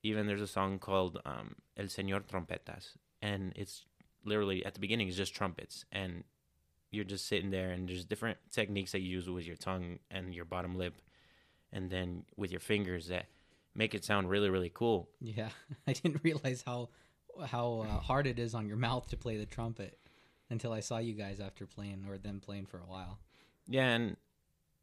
even 0.02 0.26
there's 0.26 0.40
a 0.50 0.54
song 0.58 0.78
called 0.78 1.14
um, 1.24 1.54
El 1.76 1.86
Señor 1.86 2.22
Trompetas, 2.30 2.96
and 3.22 3.52
it's 3.56 3.86
literally 4.24 4.64
at 4.66 4.74
the 4.74 4.80
beginning 4.80 5.08
it's 5.08 5.16
just 5.16 5.34
trumpets, 5.34 5.84
and 5.90 6.24
you're 6.90 7.04
just 7.14 7.26
sitting 7.26 7.50
there 7.50 7.70
and 7.70 7.88
there's 7.88 8.04
different 8.06 8.38
techniques 8.50 8.92
that 8.92 9.00
you 9.00 9.10
use 9.18 9.28
with 9.28 9.46
your 9.46 9.56
tongue 9.56 9.98
and 10.10 10.34
your 10.34 10.46
bottom 10.46 10.74
lip 10.76 10.94
and 11.70 11.90
then 11.90 12.24
with 12.36 12.50
your 12.50 12.60
fingers 12.60 13.08
that 13.08 13.26
make 13.74 13.94
it 13.94 14.02
sound 14.04 14.30
really 14.30 14.48
really 14.48 14.70
cool 14.72 15.00
Yeah, 15.20 15.50
I 15.86 15.92
didn't 15.92 16.22
realize 16.24 16.62
how 16.64 16.88
how 17.46 17.80
uh, 17.86 18.00
hard 18.00 18.26
it 18.26 18.38
is 18.38 18.54
on 18.54 18.66
your 18.66 18.78
mouth 18.78 19.06
to 19.08 19.16
play 19.18 19.36
the 19.36 19.44
trumpet 19.44 19.98
until 20.50 20.72
I 20.72 20.80
saw 20.80 20.98
you 20.98 21.14
guys 21.14 21.40
after 21.40 21.66
playing 21.66 22.04
or 22.08 22.18
them 22.18 22.40
playing 22.40 22.66
for 22.66 22.78
a 22.78 22.86
while. 22.86 23.18
yeah 23.66 23.88
and 23.94 24.16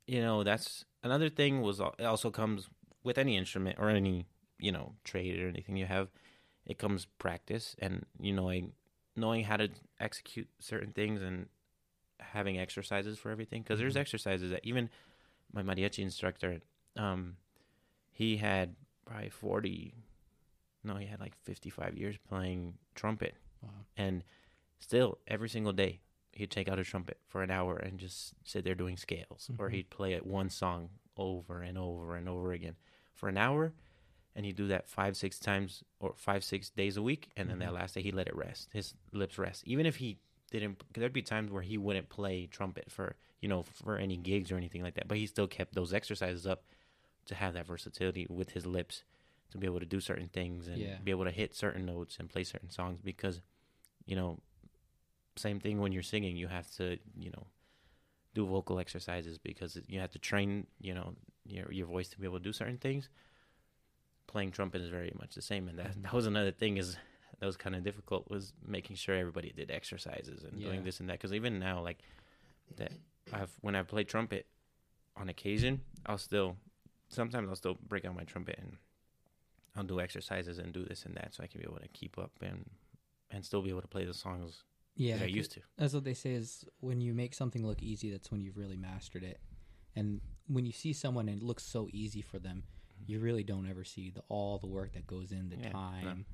you 0.08 0.22
know 0.22 0.44
that's 0.44 0.86
another 1.04 1.30
thing 1.30 1.62
was 1.62 1.80
it 1.80 2.06
also 2.06 2.30
comes 2.30 2.70
with 3.04 3.18
any 3.18 3.36
instrument 3.38 3.78
or 3.80 3.90
any 3.90 4.28
you 4.60 4.72
know 4.72 4.94
trade 5.04 5.40
or 5.40 5.48
anything 5.48 5.76
you 5.78 5.86
have 5.86 6.10
it 6.66 6.78
comes 6.78 7.06
practice 7.18 7.76
and 7.80 8.06
you 8.20 8.32
know 8.34 8.46
like 8.46 8.66
knowing 9.16 9.44
how 9.44 9.58
to 9.58 9.70
execute 10.00 10.48
certain 10.60 10.92
things 10.92 11.22
and 11.22 11.48
having 12.20 12.58
exercises 12.60 13.18
for 13.18 13.32
everything 13.32 13.62
because 13.64 13.80
there's 13.80 13.96
Mhm. 13.96 14.02
exercises 14.02 14.52
that 14.52 14.62
even 14.64 14.90
my 15.52 15.62
mariachi 15.64 16.00
instructor 16.00 16.60
um 16.98 17.38
he 18.12 18.38
had 18.38 18.76
probably 19.06 19.30
40 19.30 19.94
no 20.84 20.96
he 20.96 21.06
had 21.08 21.20
like 21.20 21.36
55 21.44 21.98
years 21.98 22.18
playing 22.30 22.78
trumpet 22.94 23.36
Wow. 23.62 23.70
and 23.98 24.24
still 24.80 25.18
every 25.28 25.50
single 25.50 25.74
day 25.74 26.00
he'd 26.32 26.52
take 26.52 26.68
out 26.68 26.80
a 26.80 26.84
trumpet 26.84 27.18
for 27.28 27.44
an 27.44 27.52
hour 27.52 27.78
and 27.78 27.98
just 27.98 28.34
sit 28.44 28.64
there 28.64 28.76
doing 28.76 28.98
scales 28.98 29.50
or 29.58 29.70
Mhm. 29.70 29.74
he'd 29.74 29.90
play 29.90 30.14
it 30.14 30.26
one 30.26 30.50
song 30.50 30.90
over 31.18 31.62
and 31.62 31.78
over 31.78 32.16
and 32.16 32.28
over 32.28 32.52
again 32.52 32.76
for 33.14 33.30
an 33.30 33.38
hour 33.38 33.74
and 34.36 34.46
he'd 34.46 34.56
do 34.58 34.68
that 34.68 34.88
five 34.88 35.16
six 35.16 35.40
times 35.40 35.84
or 36.00 36.14
five 36.18 36.44
six 36.44 36.70
days 36.70 36.98
a 36.98 37.02
week 37.02 37.30
and 37.38 37.50
then 37.50 37.60
that 37.60 37.72
Mhm. 37.72 37.76
last 37.76 37.96
day 37.96 38.02
he 38.02 38.12
let 38.12 38.28
it 38.28 38.36
rest 38.36 38.70
his 38.74 38.94
lips 39.14 39.38
rest 39.38 39.64
even 39.66 39.86
if 39.86 39.96
he 39.98 40.18
didn't 40.52 40.84
there'd 40.94 41.14
be 41.14 41.22
times 41.22 41.52
where 41.52 41.62
he 41.64 41.78
wouldn't 41.78 42.10
play 42.10 42.46
trumpet 42.46 42.92
for 42.92 43.16
you 43.40 43.48
know 43.48 43.64
for 43.64 43.98
any 43.98 44.18
gigs 44.18 44.52
or 44.52 44.58
anything 44.58 44.84
like 44.84 44.96
that 44.96 45.08
but 45.08 45.18
he 45.18 45.26
still 45.26 45.48
kept 45.48 45.74
those 45.74 45.94
exercises 45.94 46.46
up 46.46 46.66
to 47.26 47.34
have 47.34 47.54
that 47.54 47.66
versatility 47.66 48.28
with 48.30 48.52
his 48.52 48.66
lips 48.66 49.04
to 49.50 49.58
be 49.58 49.66
able 49.66 49.80
to 49.80 49.86
do 49.86 50.00
certain 50.02 50.28
things 50.28 50.68
and 50.68 50.80
Yeah. 50.82 50.98
be 51.04 51.12
able 51.12 51.24
to 51.24 51.32
hit 51.32 51.56
certain 51.56 51.86
notes 51.86 52.18
and 52.20 52.30
play 52.30 52.44
certain 52.44 52.70
songs 52.70 53.00
because 53.02 53.42
you 54.06 54.16
know 54.18 54.38
same 55.38 55.60
thing 55.60 55.80
when 55.80 55.92
you're 55.92 56.04
singing 56.04 56.36
you 56.38 56.48
have 56.48 56.70
to 56.72 56.98
you 57.18 57.30
know 57.32 57.48
do 58.34 58.46
vocal 58.46 58.80
exercises 58.80 59.38
because 59.38 59.78
you 59.88 60.00
have 60.00 60.12
to 60.12 60.20
train 60.20 60.66
you 60.80 60.94
know 60.94 61.14
your 61.46 61.72
your 61.72 61.88
voice 61.88 62.08
to 62.10 62.20
be 62.20 62.26
able 62.26 62.38
to 62.38 62.44
do 62.44 62.54
certain 62.54 62.78
things 62.78 63.10
playing 64.28 64.52
trumpet 64.52 64.82
is 64.82 64.90
very 64.90 65.14
much 65.20 65.36
the 65.36 65.42
same 65.42 65.68
and 65.68 65.78
that 65.80 65.92
Mhm. 65.96 66.04
that 66.04 66.14
was 66.14 66.26
another 66.26 66.52
thing 66.52 66.78
is 66.78 66.98
that 67.40 67.46
was 67.46 67.58
kind 67.58 67.76
of 67.76 67.84
difficult 67.84 68.30
was 68.30 68.54
making 68.66 68.96
sure 68.96 69.16
everybody 69.16 69.52
did 69.52 69.70
exercises 69.70 70.44
and 70.44 70.60
Yeah. 70.60 70.68
doing 70.70 70.84
this 70.84 71.00
and 71.00 71.10
that 71.10 71.14
because 71.14 71.34
even 71.34 71.60
now 71.60 71.82
like 71.82 72.02
that 72.78 72.92
I've 73.32 73.52
when 73.62 73.76
I 73.76 73.84
play 73.84 74.04
trumpet 74.04 74.48
on 75.16 75.30
occasion 75.30 75.82
I'll 76.06 76.18
still 76.18 76.58
sometimes 77.10 77.50
I'll 77.50 77.56
still 77.56 77.76
break 77.76 78.06
out 78.06 78.16
my 78.16 78.24
trumpet 78.24 78.58
and 78.58 78.78
I'll 79.76 79.84
do 79.84 80.00
exercises 80.00 80.58
and 80.58 80.74
do 80.74 80.84
this 80.86 81.06
and 81.06 81.16
that 81.16 81.34
so 81.34 81.44
I 81.44 81.48
can 81.48 81.60
be 81.60 81.66
able 81.68 81.80
to 81.80 81.88
keep 81.90 82.18
up 82.18 82.32
and 82.42 82.70
and 83.30 83.46
still 83.46 83.62
be 83.62 83.70
able 83.70 83.82
to 83.82 83.88
play 83.88 84.06
the 84.06 84.14
songs 84.14 84.64
Yeah, 84.96 85.18
I 85.22 85.26
used 85.26 85.52
to. 85.54 85.62
That's 85.78 85.94
what 85.94 86.04
they 86.04 86.14
say 86.14 86.32
is 86.32 86.66
when 86.80 87.02
you 87.02 87.14
make 87.14 87.34
something 87.34 87.66
look 87.66 87.84
easy, 87.84 88.12
that's 88.12 88.32
when 88.32 88.42
you've 88.42 88.58
really 88.58 88.78
mastered 88.78 89.24
it. 89.24 89.40
And 89.96 90.22
when 90.48 90.66
you 90.66 90.72
see 90.72 90.94
someone 90.94 91.28
and 91.28 91.42
it 91.42 91.44
looks 91.44 91.64
so 91.64 91.88
easy 91.92 92.22
for 92.22 92.40
them, 92.40 92.64
you 93.06 93.20
really 93.20 93.44
don't 93.44 93.70
ever 93.70 93.84
see 93.84 94.10
the 94.10 94.22
all 94.30 94.58
the 94.58 94.68
work 94.68 94.94
that 94.94 95.08
goes 95.08 95.32
in, 95.32 95.50
the 95.50 95.56
Mm-hmm. 95.58 95.66
Yeah, 95.66 95.72
no. 96.04 96.08
time. 96.08 96.26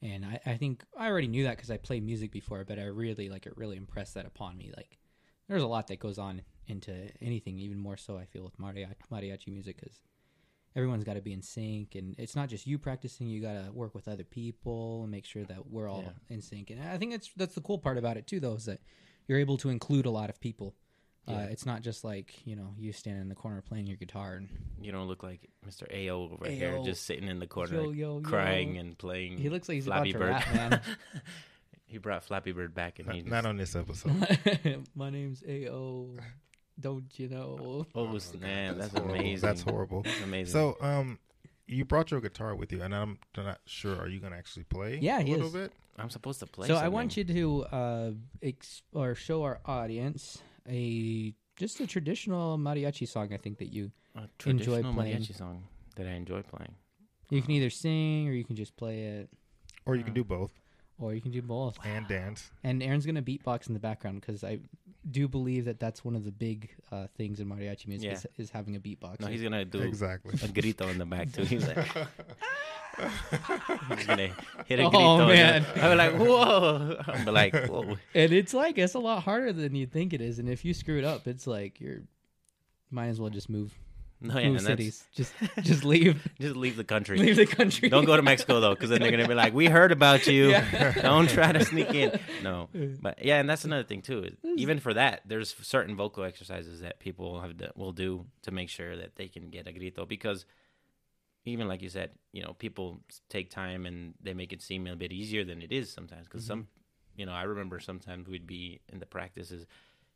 And 0.00 0.24
I, 0.24 0.40
I 0.46 0.56
think 0.56 0.84
I 0.96 1.08
already 1.08 1.26
knew 1.26 1.44
that 1.44 1.56
because 1.56 1.70
I 1.70 1.76
played 1.76 2.04
music 2.04 2.30
before, 2.30 2.64
but 2.64 2.78
I 2.78 2.84
really 2.84 3.28
like 3.28 3.46
it 3.46 3.56
really 3.56 3.76
impressed 3.76 4.14
that 4.14 4.26
upon 4.26 4.56
me. 4.56 4.72
Like 4.76 4.98
there's 5.48 5.62
a 5.62 5.66
lot 5.66 5.88
that 5.88 5.98
goes 5.98 6.18
on 6.18 6.42
into 6.66 6.92
anything, 7.20 7.58
even 7.58 7.78
more 7.78 7.96
so 7.96 8.16
I 8.16 8.24
feel 8.24 8.44
with 8.44 8.58
mariachi, 8.58 8.94
mariachi 9.10 9.48
music 9.48 9.80
because 9.80 10.00
everyone's 10.78 11.04
got 11.04 11.14
to 11.14 11.20
be 11.20 11.32
in 11.32 11.42
sync, 11.42 11.94
and 11.96 12.14
it's 12.18 12.34
not 12.36 12.48
just 12.48 12.66
you 12.66 12.78
practicing. 12.78 13.26
You 13.26 13.42
got 13.42 13.66
to 13.66 13.72
work 13.72 13.94
with 13.94 14.08
other 14.08 14.24
people 14.24 15.02
and 15.02 15.10
make 15.10 15.26
sure 15.26 15.44
that 15.44 15.66
we're 15.70 15.88
all 15.88 16.02
Yeah. 16.04 16.34
in 16.34 16.40
sync. 16.40 16.70
And 16.70 16.80
I 16.82 16.96
think 16.96 17.10
that's 17.12 17.30
that's 17.36 17.54
the 17.54 17.60
cool 17.60 17.78
part 17.78 17.98
about 17.98 18.16
it 18.16 18.26
too, 18.26 18.40
though, 18.40 18.54
is 18.54 18.64
that 18.66 18.80
you're 19.26 19.38
able 19.40 19.58
to 19.58 19.68
include 19.68 20.06
a 20.06 20.10
lot 20.10 20.30
of 20.30 20.40
people. 20.40 20.74
Uh, 21.26 21.46
it's 21.50 21.66
not 21.66 21.82
just 21.82 22.04
like 22.04 22.32
you 22.46 22.56
know 22.56 22.72
you 22.78 22.90
stand 22.90 23.20
in 23.20 23.28
the 23.28 23.34
corner 23.34 23.60
playing 23.60 23.86
your 23.86 23.98
guitar 23.98 24.36
and 24.36 24.48
You 24.80 24.92
don't 24.92 25.08
look 25.08 25.22
like 25.22 25.50
Mr. 25.68 25.82
Ao 25.92 26.14
over 26.32 26.48
here 26.48 26.80
just 26.82 27.04
sitting 27.04 27.28
in 27.28 27.38
the 27.38 27.46
corner 27.46 27.74
yo 27.82 27.90
yo 27.90 28.20
crying 28.22 28.76
yo. 28.76 28.80
and 28.80 28.96
playing. 28.96 29.36
He 29.36 29.50
looks 29.50 29.68
like 29.68 29.74
he's 29.74 29.84
Flappy 29.84 30.12
about 30.12 30.40
to 30.40 30.46
Bird. 30.48 30.56
rap, 30.56 30.70
man. 30.72 30.80
he 31.86 31.98
brought 31.98 32.24
Flappy 32.24 32.52
Bird 32.52 32.72
back 32.74 32.98
and 32.98 33.12
he 33.12 33.18
Not, 33.20 33.24
just, 33.24 33.30
not 33.30 33.44
on 33.46 33.56
this 33.58 33.76
episode. 33.76 34.86
My 34.94 35.10
name's 35.10 35.42
Ao. 35.46 36.16
Don't 36.80 37.06
you 37.18 37.28
know? 37.28 37.86
Oh 37.94 38.18
snap! 38.18 38.76
That's, 38.76 38.92
horrible. 38.92 39.14
amazing. 39.14 39.48
That's 39.48 39.62
horrible. 39.62 40.02
That's 40.02 40.22
amazing. 40.22 40.52
So, 40.52 40.76
um, 40.80 41.18
you 41.66 41.84
brought 41.84 42.10
your 42.10 42.20
guitar 42.20 42.54
with 42.54 42.72
you, 42.72 42.82
and 42.82 42.94
I'm 42.94 43.18
not 43.36 43.58
sure. 43.66 43.96
Are 43.96 44.08
you 44.08 44.20
gonna 44.20 44.36
actually 44.36 44.64
play? 44.64 44.98
Yeah, 45.02 45.20
a 45.20 45.24
little 45.24 45.46
is. 45.48 45.52
bit. 45.52 45.72
I'm 45.98 46.10
supposed 46.10 46.38
to 46.40 46.46
play. 46.46 46.68
so 46.68 46.76
I 46.76 46.88
want 46.88 47.16
you 47.16 47.24
to 47.24 47.64
uh, 47.64 48.10
ex- 48.42 48.82
or 48.92 49.16
show 49.16 49.42
our 49.42 49.58
audience 49.66 50.38
a 50.68 51.34
just 51.56 51.80
a 51.80 51.86
traditional 51.88 52.56
mariachi 52.56 53.08
song. 53.08 53.32
I 53.32 53.36
think 53.36 53.58
that 53.58 53.72
you 53.72 53.90
a 54.14 54.20
enjoy 54.48 54.80
traditional 54.80 54.94
playing. 54.94 55.16
mariachi 55.16 55.36
song 55.36 55.64
that 55.96 56.06
I 56.06 56.12
enjoy 56.12 56.42
playing. 56.42 56.74
you 57.30 57.42
can 57.42 57.50
either 57.50 57.70
sing 57.70 58.28
or 58.28 58.32
you 58.32 58.44
can 58.44 58.54
just 58.54 58.76
play 58.76 59.00
it, 59.02 59.28
Or 59.86 59.96
you 59.96 60.04
can 60.04 60.14
do 60.14 60.22
both 60.22 60.52
or 60.98 61.14
you 61.14 61.20
can 61.20 61.30
do 61.30 61.42
both. 61.42 61.78
and 61.84 62.06
dance. 62.08 62.50
And 62.64 62.82
Aaron's 62.82 63.06
gonna 63.06 63.22
beatbox 63.22 63.68
in 63.68 63.74
the 63.74 63.80
background 63.80 64.20
because 64.20 64.42
I 64.44 64.58
do 65.10 65.28
believe 65.28 65.64
that 65.66 65.78
that's 65.80 66.04
one 66.04 66.14
of 66.16 66.24
the 66.24 66.32
big 66.32 66.70
uh, 66.92 67.06
things 67.16 67.40
in 67.40 67.48
mariachi 67.48 67.86
music 67.86 68.06
Yeah. 68.10 68.14
is, 68.16 68.26
is 68.36 68.50
having 68.50 68.76
a 68.76 68.80
beatbox. 68.80 69.20
No, 69.20 69.28
he's 69.28 69.42
gonna 69.42 69.64
do 69.64 69.80
Exactly. 69.80 70.34
a 70.42 70.48
grito 70.48 70.88
in 70.88 70.98
the 70.98 71.06
back 71.06 71.32
too. 71.32 71.44
He's 71.44 71.66
like, 71.66 71.78
he's 73.96 74.06
gonna 74.06 74.30
hit 74.66 74.80
a 74.80 74.84
Oh, 74.84 74.90
grito. 74.90 75.26
man. 75.28 75.66
I'm 75.76 75.96
like, 75.96 76.14
whoa! 76.14 77.00
I'm 77.06 77.24
like, 77.26 77.54
whoa. 77.66 77.96
and 78.14 78.32
it's 78.32 78.52
like 78.54 78.76
it's 78.78 78.94
a 78.94 78.98
lot 78.98 79.22
harder 79.22 79.52
than 79.52 79.74
you 79.74 79.86
think 79.86 80.12
it 80.12 80.20
is. 80.20 80.38
And 80.38 80.48
if 80.48 80.64
you 80.64 80.74
screw 80.74 80.98
it 80.98 81.04
up, 81.04 81.26
it's 81.28 81.46
like 81.46 81.80
you're 81.80 82.02
might 82.90 83.08
as 83.08 83.20
well 83.20 83.30
just 83.30 83.48
move 83.50 83.72
No, 84.20 84.36
yeah, 84.36 84.48
move 84.48 84.56
and 84.58 84.66
that's, 84.66 84.66
cities. 84.66 85.04
Just 85.12 85.32
just 85.62 85.84
leave 85.84 86.26
just 86.40 86.56
leave 86.56 86.76
the 86.76 86.84
country. 86.84 87.18
leave 87.18 87.36
the 87.36 87.46
country. 87.46 87.88
Don't 87.88 88.04
go 88.04 88.16
to 88.16 88.22
Mexico 88.22 88.58
though, 88.58 88.74
because 88.74 88.90
then 88.90 89.00
they're 89.00 89.12
gonna 89.12 89.28
be 89.28 89.34
like, 89.34 89.54
"We 89.54 89.66
heard 89.66 89.92
about 89.92 90.26
you. 90.26 90.50
Yeah. 90.50 90.92
Don't 91.02 91.30
try 91.30 91.52
to 91.52 91.64
sneak 91.64 91.94
in." 91.94 92.18
No, 92.42 92.68
but 93.00 93.24
yeah, 93.24 93.38
and 93.38 93.48
that's 93.48 93.64
another 93.64 93.84
thing 93.84 94.02
too. 94.02 94.34
Even 94.56 94.80
for 94.80 94.92
that, 94.94 95.22
there's 95.24 95.54
certain 95.62 95.94
vocal 95.94 96.24
exercises 96.24 96.80
that 96.80 96.98
people 96.98 97.40
have 97.40 97.56
to, 97.58 97.70
will 97.76 97.92
do 97.92 98.26
to 98.42 98.50
make 98.50 98.68
sure 98.68 98.96
that 98.96 99.14
they 99.14 99.28
can 99.28 99.50
get 99.50 99.68
a 99.68 99.72
grito. 99.72 100.04
Because 100.04 100.46
even 101.44 101.68
like 101.68 101.80
you 101.80 101.88
said, 101.88 102.10
you 102.32 102.42
know, 102.42 102.54
people 102.54 102.98
take 103.28 103.50
time 103.50 103.86
and 103.86 104.14
they 104.20 104.34
make 104.34 104.52
it 104.52 104.62
seem 104.62 104.86
a 104.88 104.96
bit 104.96 105.12
easier 105.12 105.44
than 105.44 105.62
it 105.62 105.70
is 105.70 105.92
sometimes. 105.92 106.26
Because 106.26 106.42
mm-hmm. 106.42 106.60
some, 106.60 106.68
you 107.16 107.24
know, 107.24 107.32
I 107.32 107.42
remember 107.42 107.78
sometimes 107.78 108.28
we'd 108.28 108.46
be 108.48 108.80
in 108.92 108.98
the 108.98 109.06
practices, 109.06 109.66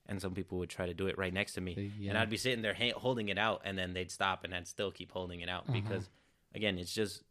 and 0.06 0.20
some 0.20 0.34
people 0.34 0.58
would 0.58 0.68
try 0.70 0.86
to 0.86 0.94
do 0.94 1.06
it 1.06 1.16
right 1.18 1.32
next 1.32 1.52
to 1.54 1.60
me, 1.60 1.92
and 2.08 2.16
I'd 2.18 2.30
be 2.30 2.36
sitting 2.36 2.62
there 2.62 2.74
ha- 2.74 2.92
holding 2.96 3.28
it 3.28 3.38
out, 3.38 3.62
and 3.64 3.78
then 3.78 3.92
they'd 3.94 4.10
stop, 4.10 4.44
and 4.44 4.54
I'd 4.54 4.66
still 4.68 4.90
keep 4.90 5.12
holding 5.12 5.40
it 5.40 5.48
out 5.48 5.62
Uh-huh. 5.68 5.72
because, 5.80 6.08
again, 6.54 6.78
it's 6.78 6.92
just 6.92 7.22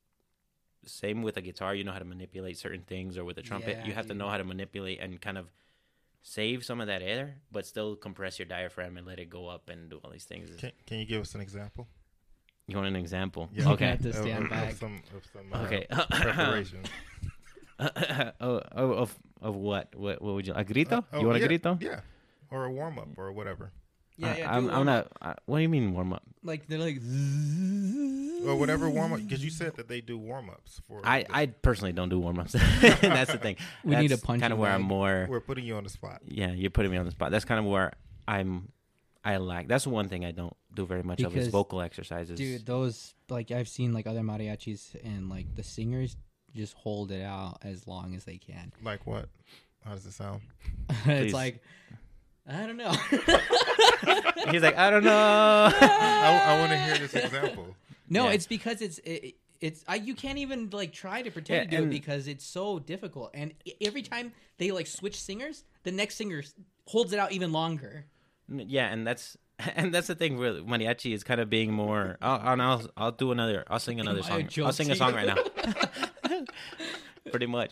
same 0.85 1.21
with 1.21 1.37
a 1.37 1.41
guitar. 1.41 1.75
You 1.75 1.83
know 1.83 1.91
how 1.91 1.99
to 1.99 2.05
manipulate 2.05 2.57
certain 2.57 2.81
things, 2.81 3.17
or 3.17 3.23
with 3.25 3.37
a 3.37 3.41
trumpet, 3.43 3.77
Yeah, 3.81 3.85
you 3.87 3.93
have 3.93 4.07
to 4.07 4.13
know 4.13 4.29
how 4.29 4.37
to 4.37 4.43
manipulate 4.43 4.99
and 4.99 5.19
kind 5.21 5.37
of 5.37 5.51
save 6.23 6.63
some 6.63 6.79
of 6.81 6.87
that 6.87 7.01
air, 7.01 7.35
but 7.51 7.65
still 7.65 7.95
compress 7.95 8.39
your 8.39 8.45
diaphragm 8.47 8.95
and 8.97 9.05
let 9.05 9.19
it 9.19 9.29
go 9.29 9.47
up 9.47 9.69
and 9.69 9.89
do 9.89 9.99
all 10.03 10.09
these 10.11 10.25
things. 10.25 10.49
Can, 10.59 10.71
can 10.87 10.99
you 10.99 11.05
give 11.05 11.21
us 11.21 11.35
an 11.35 11.41
example? 11.41 11.87
You 12.67 12.75
want 12.77 12.87
an 12.87 12.95
example? 12.95 13.49
Yeah. 13.53 13.63
You 13.65 13.69
Okay. 13.73 13.85
have 13.87 14.01
to 14.03 14.09
Of- 14.09 14.15
stand 14.15 14.43
of, 14.45 14.49
back. 14.49 14.71
Of 14.71 14.77
some, 14.77 15.01
of 15.15 15.25
some 15.33 15.53
uh, 15.53 15.65
Okay. 15.65 15.87
preparation. 16.11 16.83
oh, 17.79 18.61
oh, 18.75 18.91
of 18.93 19.19
of 19.41 19.55
what? 19.55 19.95
What 19.95 20.21
what 20.21 20.33
would 20.35 20.47
you 20.47 20.53
a 20.53 20.63
grito? 20.63 20.97
Uh, 20.97 21.01
oh, 21.13 21.19
you 21.21 21.27
want 21.27 21.39
yeah, 21.39 21.45
a 21.45 21.47
grito? 21.47 21.77
Yeah, 21.81 21.99
or 22.51 22.65
a 22.65 22.71
warm 22.71 22.99
up 22.99 23.07
or 23.17 23.31
whatever, 23.31 23.71
Yeah, 24.17 24.31
I, 24.31 24.37
yeah. 24.37 24.55
I'm, 24.55 24.69
I'm 24.69 24.85
not. 24.85 25.07
I, 25.21 25.35
what 25.45 25.57
do 25.57 25.61
you 25.63 25.69
mean 25.69 25.93
warm 25.93 26.13
up? 26.13 26.23
like 26.43 26.67
they're 26.67 26.79
like 26.79 26.97
or 28.47 28.55
whatever 28.55 28.89
warm 28.89 29.13
up. 29.13 29.19
Because 29.19 29.43
you 29.43 29.49
said 29.51 29.75
that 29.77 29.87
they 29.87 30.01
do 30.01 30.17
warm 30.17 30.49
ups 30.49 30.81
for. 30.87 31.01
I, 31.03 31.23
the- 31.23 31.35
I 31.35 31.45
personally 31.47 31.93
don't 31.93 32.09
do 32.09 32.19
warm 32.19 32.39
ups. 32.39 32.53
That's 32.81 33.31
the 33.31 33.37
thing. 33.37 33.57
We 33.83 33.95
need 33.95 34.11
a 34.11 34.15
punch. 34.15 34.23
punching 34.23 34.41
kind 34.41 34.53
of 34.53 34.59
where 34.59 34.71
I'm 34.71 34.81
more. 34.81 35.27
we're 35.29 35.39
putting 35.39 35.65
you 35.65 35.75
on 35.75 35.83
the 35.83 35.89
spot. 35.89 36.21
Yeah, 36.25 36.51
you're 36.51 36.71
putting 36.71 36.91
me 36.91 36.97
on 36.97 37.05
the 37.05 37.11
spot. 37.11 37.31
That's 37.31 37.45
kind 37.45 37.59
of 37.59 37.65
where 37.65 37.93
I'm. 38.27 38.69
I 39.23 39.37
lack. 39.37 39.67
That's 39.67 39.85
one 39.85 40.09
thing 40.09 40.25
I 40.25 40.31
don't 40.31 40.55
do 40.73 40.85
very 40.85 41.03
much 41.03 41.21
of 41.21 41.35
is 41.37 41.49
vocal 41.49 41.81
exercises. 41.81 42.37
dude 42.37 42.65
those 42.65 43.13
like 43.29 43.51
i've 43.51 43.67
seen 43.67 43.91
like 43.93 44.07
other 44.07 44.21
mariachis 44.21 44.95
and 45.03 45.29
like 45.29 45.53
the 45.53 45.63
singers 45.63 46.15
just 46.55 46.73
hold 46.75 47.11
it 47.11 47.21
out 47.21 47.57
as 47.61 47.87
long 47.87 48.15
as 48.15 48.23
they 48.23 48.37
can 48.37 48.71
Like 48.81 49.05
what? 49.05 49.27
How 49.83 49.91
does 49.91 50.05
it 50.05 50.13
sound? 50.13 50.41
it's 51.05 51.33
like 51.33 51.61
i 52.51 52.65
don't 52.67 52.77
know 52.77 52.91
He's 54.51 54.63
like, 54.63 54.75
I 54.77 54.89
don't 54.89 55.03
know. 55.03 55.11
I, 55.15 56.41
I 56.45 56.59
want 56.59 56.71
to 56.71 56.77
hear 56.77 56.97
this 56.97 57.13
example. 57.13 57.75
no 58.09 58.25
Yeah. 58.25 58.31
it's 58.33 58.47
because 58.47 58.81
it's 58.81 58.97
it, 58.99 59.35
it's 59.61 59.85
I, 59.87 59.95
you 59.95 60.15
can't 60.15 60.39
even 60.39 60.69
like 60.71 60.91
try 60.91 61.21
to 61.21 61.29
pretend 61.31 61.71
Yeah, 61.71 61.77
to 61.79 61.83
do 61.85 61.87
it 61.87 61.91
because 61.91 62.27
it's 62.27 62.43
so 62.43 62.79
difficult 62.79 63.31
and 63.33 63.53
every 63.79 64.01
time 64.01 64.33
they 64.57 64.71
like 64.71 64.87
switch 64.87 65.19
singers 65.21 65.63
the 65.83 65.91
next 65.91 66.15
singer 66.15 66.39
s- 66.39 66.53
holds 66.87 67.13
it 67.13 67.19
out 67.19 67.31
even 67.31 67.51
longer 67.51 68.05
yeah, 68.49 68.87
and 68.91 69.05
that's 69.07 69.37
and 69.75 69.93
that's 69.93 70.07
the 70.07 70.15
thing 70.15 70.37
where 70.37 70.53
mariachi 70.55 71.13
is 71.13 71.23
kind 71.23 71.39
of 71.39 71.49
being 71.49 71.71
more. 71.71 72.17
I'll 72.21 72.39
I'll, 72.43 72.61
I'll, 72.61 72.87
I'll 72.97 73.11
do 73.11 73.31
another. 73.31 73.63
I'll 73.69 73.79
sing 73.79 73.99
another 74.01 74.19
Am 74.19 74.25
I 74.33 74.37
a 74.39 74.49
song. 74.51 74.65
I'll 74.65 74.73
sing 74.73 74.91
a 74.91 74.95
song 74.95 75.11
you? 75.11 75.15
right 75.17 75.27
now. 75.27 76.41
Pretty 77.29 77.45
much, 77.45 77.71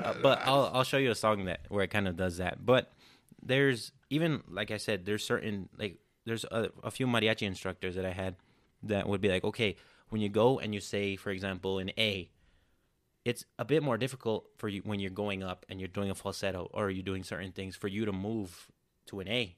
Uh, 0.00 0.14
but 0.22 0.40
I'll 0.44 0.70
I'll 0.72 0.84
show 0.84 0.98
you 0.98 1.10
a 1.10 1.14
song 1.16 1.46
that 1.46 1.60
where 1.68 1.82
it 1.82 1.88
kind 1.90 2.06
of 2.06 2.16
does 2.16 2.36
that. 2.36 2.64
But 2.64 2.92
there's 3.44 3.92
even 4.10 4.42
like 4.48 4.70
I 4.70 4.76
said, 4.78 5.04
there's 5.04 5.24
certain 5.24 5.68
like 5.78 5.98
there's 6.24 6.44
a, 6.44 6.70
a 6.82 6.90
few 6.90 7.06
mariachi 7.06 7.42
instructors 7.42 7.94
that 7.96 8.04
I 8.06 8.12
had 8.12 8.36
that 8.82 9.08
would 9.08 9.20
be 9.20 9.28
like, 9.28 9.44
okay, 9.44 9.76
when 10.08 10.20
you 10.20 10.28
go 10.28 10.58
and 10.58 10.74
you 10.74 10.80
say, 10.80 11.16
for 11.16 11.30
example, 11.30 11.78
an 11.78 11.90
A, 11.98 12.30
it's 13.24 13.44
a 13.58 13.64
bit 13.64 13.82
more 13.82 13.96
difficult 13.96 14.46
for 14.56 14.68
you 14.68 14.82
when 14.84 15.00
you're 15.00 15.10
going 15.10 15.42
up 15.42 15.64
and 15.68 15.80
you're 15.80 15.88
doing 15.88 16.10
a 16.10 16.14
falsetto 16.14 16.70
or 16.72 16.90
you're 16.90 17.02
doing 17.02 17.24
certain 17.24 17.52
things 17.52 17.74
for 17.76 17.88
you 17.88 18.04
to 18.04 18.12
move 18.12 18.70
to 19.06 19.20
an 19.20 19.28
A. 19.28 19.56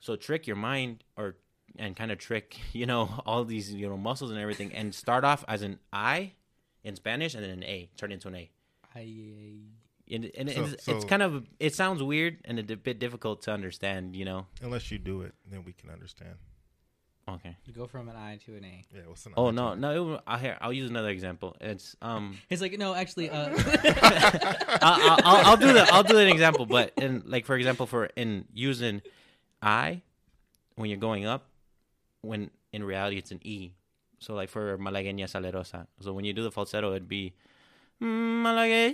So 0.00 0.16
trick 0.16 0.46
your 0.46 0.56
mind 0.56 1.04
or 1.16 1.36
and 1.76 1.96
kind 1.96 2.12
of 2.12 2.18
trick, 2.18 2.58
you 2.72 2.86
know, 2.86 3.22
all 3.26 3.44
these, 3.44 3.72
you 3.72 3.88
know, 3.88 3.96
muscles 3.96 4.30
and 4.30 4.38
everything 4.38 4.72
and 4.72 4.94
start 4.94 5.24
off 5.24 5.44
as 5.48 5.62
an 5.62 5.78
I 5.92 6.32
in 6.82 6.96
Spanish 6.96 7.34
and 7.34 7.42
then 7.42 7.50
an 7.50 7.64
A, 7.64 7.88
turn 7.96 8.12
into 8.12 8.28
an 8.28 8.36
A. 8.36 8.50
I, 8.94 9.56
And, 10.10 10.30
and 10.36 10.50
So- 10.50 10.64
it's, 10.64 10.72
it's 10.72 11.02
so- 11.02 11.08
kind 11.08 11.22
of 11.22 11.46
it 11.58 11.74
sounds 11.74 12.02
weird 12.02 12.38
and 12.44 12.58
a 12.58 12.76
bit 12.76 12.98
difficult 12.98 13.42
to 13.42 13.52
understand, 13.52 14.14
you 14.16 14.24
know. 14.24 14.46
Unless 14.62 14.90
you 14.90 14.98
do 14.98 15.22
it, 15.22 15.34
then 15.50 15.64
we 15.64 15.72
can 15.72 15.90
understand. 15.90 16.36
Okay. 17.26 17.56
you 17.64 17.72
go 17.72 17.86
from 17.86 18.10
an 18.10 18.16
i 18.16 18.36
to 18.44 18.54
an 18.54 18.64
a 18.64 18.84
Yeah. 18.94 19.00
What's 19.06 19.24
an 19.24 19.32
Oh 19.34 19.48
eye 19.48 19.50
no, 19.52 19.74
to 19.74 19.80
no. 19.80 20.14
It, 20.14 20.20
I'll, 20.26 20.38
here, 20.38 20.58
I'll 20.60 20.74
use 20.74 20.90
another 20.90 21.08
example. 21.08 21.56
It's 21.58 21.96
um, 22.02 22.36
it's 22.50 22.60
like 22.60 22.76
no 22.78 22.94
actually 22.94 23.30
uh 23.30 23.48
I'll, 24.82 25.00
I'll, 25.00 25.20
I'll, 25.24 25.46
I'll 25.46 25.56
do 25.56 25.72
the 25.72 25.88
I'll 25.90 26.02
do 26.02 26.18
an 26.18 26.28
example, 26.28 26.66
but 26.66 26.92
in 26.98 27.22
like 27.24 27.46
for 27.46 27.56
example, 27.56 27.86
for 27.86 28.06
in 28.14 28.44
using 28.52 29.00
I 29.62 30.02
when 30.76 30.90
you're 30.90 30.98
going 30.98 31.24
up, 31.24 31.46
when 32.20 32.50
in 32.74 32.84
reality 32.84 33.16
it's 33.16 33.30
an 33.30 33.40
E. 33.42 33.72
So 34.18 34.34
like 34.34 34.50
for 34.50 34.76
malagueña 34.76 35.24
salerosa. 35.26 35.86
So 36.00 36.12
when 36.12 36.26
you 36.26 36.34
do 36.34 36.42
the 36.42 36.50
falsetto, 36.50 36.90
it'd 36.90 37.08
be 37.08 37.32
malagueña 38.02 38.92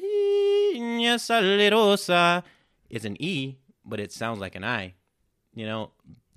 salerosa. 1.18 2.42
It's 2.88 3.04
an 3.04 3.16
E, 3.20 3.56
but 3.84 4.00
it 4.00 4.12
sounds 4.12 4.40
like 4.40 4.54
an 4.54 4.64
I. 4.64 4.94
You 5.54 5.66
know, 5.66 5.90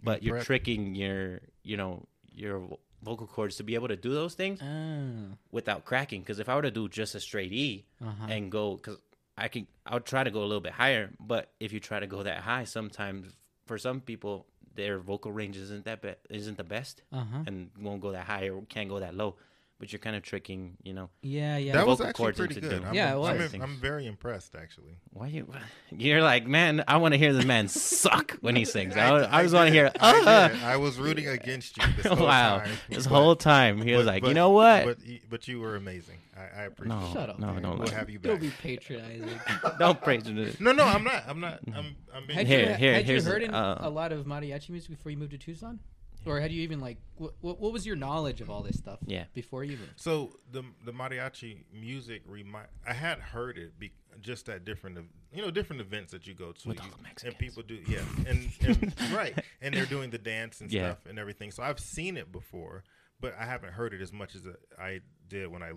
but 0.03 0.23
you're 0.23 0.41
tricking 0.41 0.95
your 0.95 1.39
you 1.63 1.77
know 1.77 2.07
your 2.31 2.67
vocal 3.03 3.27
cords 3.27 3.57
to 3.57 3.63
be 3.63 3.75
able 3.75 3.89
to 3.89 3.95
do 3.95 4.13
those 4.13 4.33
things 4.33 4.61
oh, 4.61 5.35
without 5.51 5.85
cracking. 5.85 6.21
Because 6.21 6.39
if 6.39 6.49
I 6.49 6.55
were 6.55 6.61
to 6.61 6.71
do 6.71 6.89
just 6.89 7.15
a 7.15 7.19
straight 7.19 7.51
E 7.51 7.85
uh-huh. 8.03 8.27
and 8.29 8.51
go, 8.51 8.75
because 8.77 8.97
I 9.37 9.47
can, 9.49 9.67
I'll 9.85 9.99
try 9.99 10.23
to 10.23 10.31
go 10.31 10.39
a 10.39 10.47
little 10.47 10.61
bit 10.61 10.73
higher. 10.73 11.11
But 11.19 11.51
if 11.59 11.73
you 11.73 11.79
try 11.79 11.99
to 11.99 12.07
go 12.07 12.23
that 12.23 12.39
high, 12.39 12.63
sometimes 12.63 13.33
for 13.65 13.77
some 13.77 14.01
people 14.01 14.45
their 14.75 14.97
vocal 14.99 15.31
range 15.31 15.55
isn't 15.57 15.85
that 15.85 16.01
be- 16.01 16.15
isn't 16.29 16.57
the 16.57 16.63
best, 16.63 17.03
uh-huh 17.11 17.43
and 17.45 17.69
won't 17.79 18.01
go 18.01 18.11
that 18.11 18.25
high 18.25 18.49
or 18.49 18.61
can't 18.63 18.89
go 18.89 18.99
that 18.99 19.15
low. 19.15 19.35
But 19.83 19.91
you're 19.91 19.99
kind 19.99 20.15
of 20.15 20.23
tricking, 20.23 20.77
you 20.81 20.93
know. 20.93 21.09
yeah 21.21 21.57
yeah 21.57 21.73
that 21.73 21.85
was 21.85 21.97
vocal 21.97 22.07
actually 22.11 22.23
cords 22.23 22.37
pretty 22.37 22.55
into 22.55 22.69
good. 22.69 22.85
I'm, 22.85 22.93
Yeah, 22.93 23.09
it 23.09 23.15
I'm, 23.15 23.37
was. 23.37 23.53
I'm 23.53 23.75
very 23.81 24.07
impressed, 24.07 24.55
actually. 24.55 24.95
Why 25.09 25.27
you? 25.27 25.51
You're 25.91 26.21
like, 26.21 26.47
man, 26.47 26.85
I 26.87 26.95
want 26.95 27.13
to 27.15 27.17
hear 27.17 27.33
the 27.33 27.43
man 27.43 27.67
suck 27.67 28.37
when 28.39 28.55
he 28.55 28.63
sings. 28.63 28.95
I, 28.95 29.09
I, 29.09 29.39
I 29.39 29.43
just 29.43 29.53
want 29.53 29.67
to 29.67 29.71
did. 29.73 29.77
hear. 29.77 29.91
I, 29.99 30.23
"Ah." 30.25 30.65
I 30.69 30.77
was 30.77 30.97
rooting 30.97 31.27
against 31.27 31.75
you 31.75 31.83
this 31.97 32.05
whole 32.13 32.25
wow, 32.25 32.59
time. 32.59 32.69
this 32.87 33.07
but- 33.07 33.13
whole 33.13 33.35
time 33.35 33.81
he 33.81 33.91
was 33.91 34.05
but- 34.05 34.13
like, 34.13 34.21
but- 34.21 34.29
you 34.29 34.35
know 34.35 34.51
what? 34.51 34.85
But, 34.85 34.97
but 35.29 35.47
you 35.49 35.59
were 35.59 35.75
amazing. 35.75 36.19
I, 36.37 36.61
I 36.61 36.63
appreciate 36.63 36.97
no, 36.97 37.05
it. 37.05 37.11
Shut 37.11 37.29
up, 37.31 37.39
no, 37.39 37.47
man. 37.47 37.61
don't, 37.61 37.79
We'll 37.79 37.89
lie. 37.89 37.93
have 37.93 38.09
you 38.09 38.19
back. 38.19 38.31
don't 38.31 38.39
be 38.41 38.51
patronizing 38.51 39.37
don't 39.79 40.01
praise 40.01 40.23
it. 40.27 40.61
No, 40.61 40.71
no, 40.71 40.85
I'm 40.85 41.03
not. 41.03 41.23
I'm 41.27 41.41
not. 41.41 41.59
I'm. 41.75 41.97
I'm 42.15 42.25
being 42.25 42.37
Had 42.37 42.47
Here, 42.47 42.69
you, 42.69 42.73
here, 42.75 42.93
had 42.93 43.05
here's 43.05 43.25
you 43.25 43.31
heard 43.33 43.43
in 43.43 43.53
uh, 43.53 43.79
a 43.81 43.89
lot 43.89 44.13
of 44.13 44.25
mariachi 44.25 44.69
music 44.69 44.91
before 44.91 45.11
you 45.11 45.17
moved 45.17 45.31
to 45.31 45.37
Tucson, 45.37 45.81
or 46.25 46.39
had 46.39 46.51
you 46.51 46.61
even 46.61 46.79
like 46.79 46.97
what, 47.17 47.33
what, 47.41 47.59
what 47.59 47.71
was 47.73 47.85
your 47.85 47.95
knowledge 47.95 48.41
of 48.41 48.49
all 48.49 48.61
this 48.63 48.77
stuff? 48.77 48.99
Yeah. 49.05 49.25
before 49.33 49.63
you 49.63 49.77
moved. 49.77 49.93
So 49.95 50.37
the 50.51 50.63
the 50.85 50.91
mariachi 50.91 51.59
music 51.73 52.21
remind 52.27 52.67
I 52.87 52.93
had 52.93 53.19
heard 53.19 53.57
it 53.57 53.77
be, 53.79 53.91
just 54.21 54.47
at 54.49 54.65
different 54.65 54.97
you 55.33 55.41
know 55.41 55.51
different 55.51 55.81
events 55.81 56.11
that 56.11 56.27
you 56.27 56.33
go 56.33 56.51
to 56.51 56.67
With 56.69 56.77
you, 56.77 56.83
all 56.83 56.97
the 56.97 57.03
Mexicans. 57.03 57.23
and 57.33 57.37
people 57.39 57.63
do 57.63 57.79
yeah 57.87 57.99
and, 58.27 58.49
and 58.61 58.95
right 59.13 59.37
and 59.61 59.73
they're 59.73 59.85
doing 59.85 60.09
the 60.11 60.17
dance 60.17 60.61
and 60.61 60.71
Yeah. 60.71 60.91
stuff 60.91 61.05
and 61.09 61.17
everything. 61.19 61.51
So 61.51 61.63
I've 61.63 61.79
seen 61.79 62.17
it 62.17 62.31
before, 62.31 62.83
but 63.19 63.33
I 63.39 63.45
haven't 63.45 63.73
heard 63.73 63.93
it 63.93 64.01
as 64.01 64.11
much 64.13 64.35
as 64.35 64.41
I 64.79 65.01
did 65.27 65.47
when 65.47 65.63
I 65.63 65.71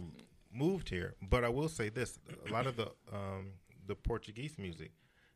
moved 0.53 0.88
here. 0.88 1.14
But 1.22 1.44
I 1.44 1.49
will 1.49 1.68
say 1.68 1.88
this: 1.88 2.18
a 2.49 2.53
lot 2.53 2.66
of 2.66 2.76
the 2.76 2.88
um, 3.12 3.53
the 3.86 3.94
Portuguese 3.94 4.57
music 4.59 4.92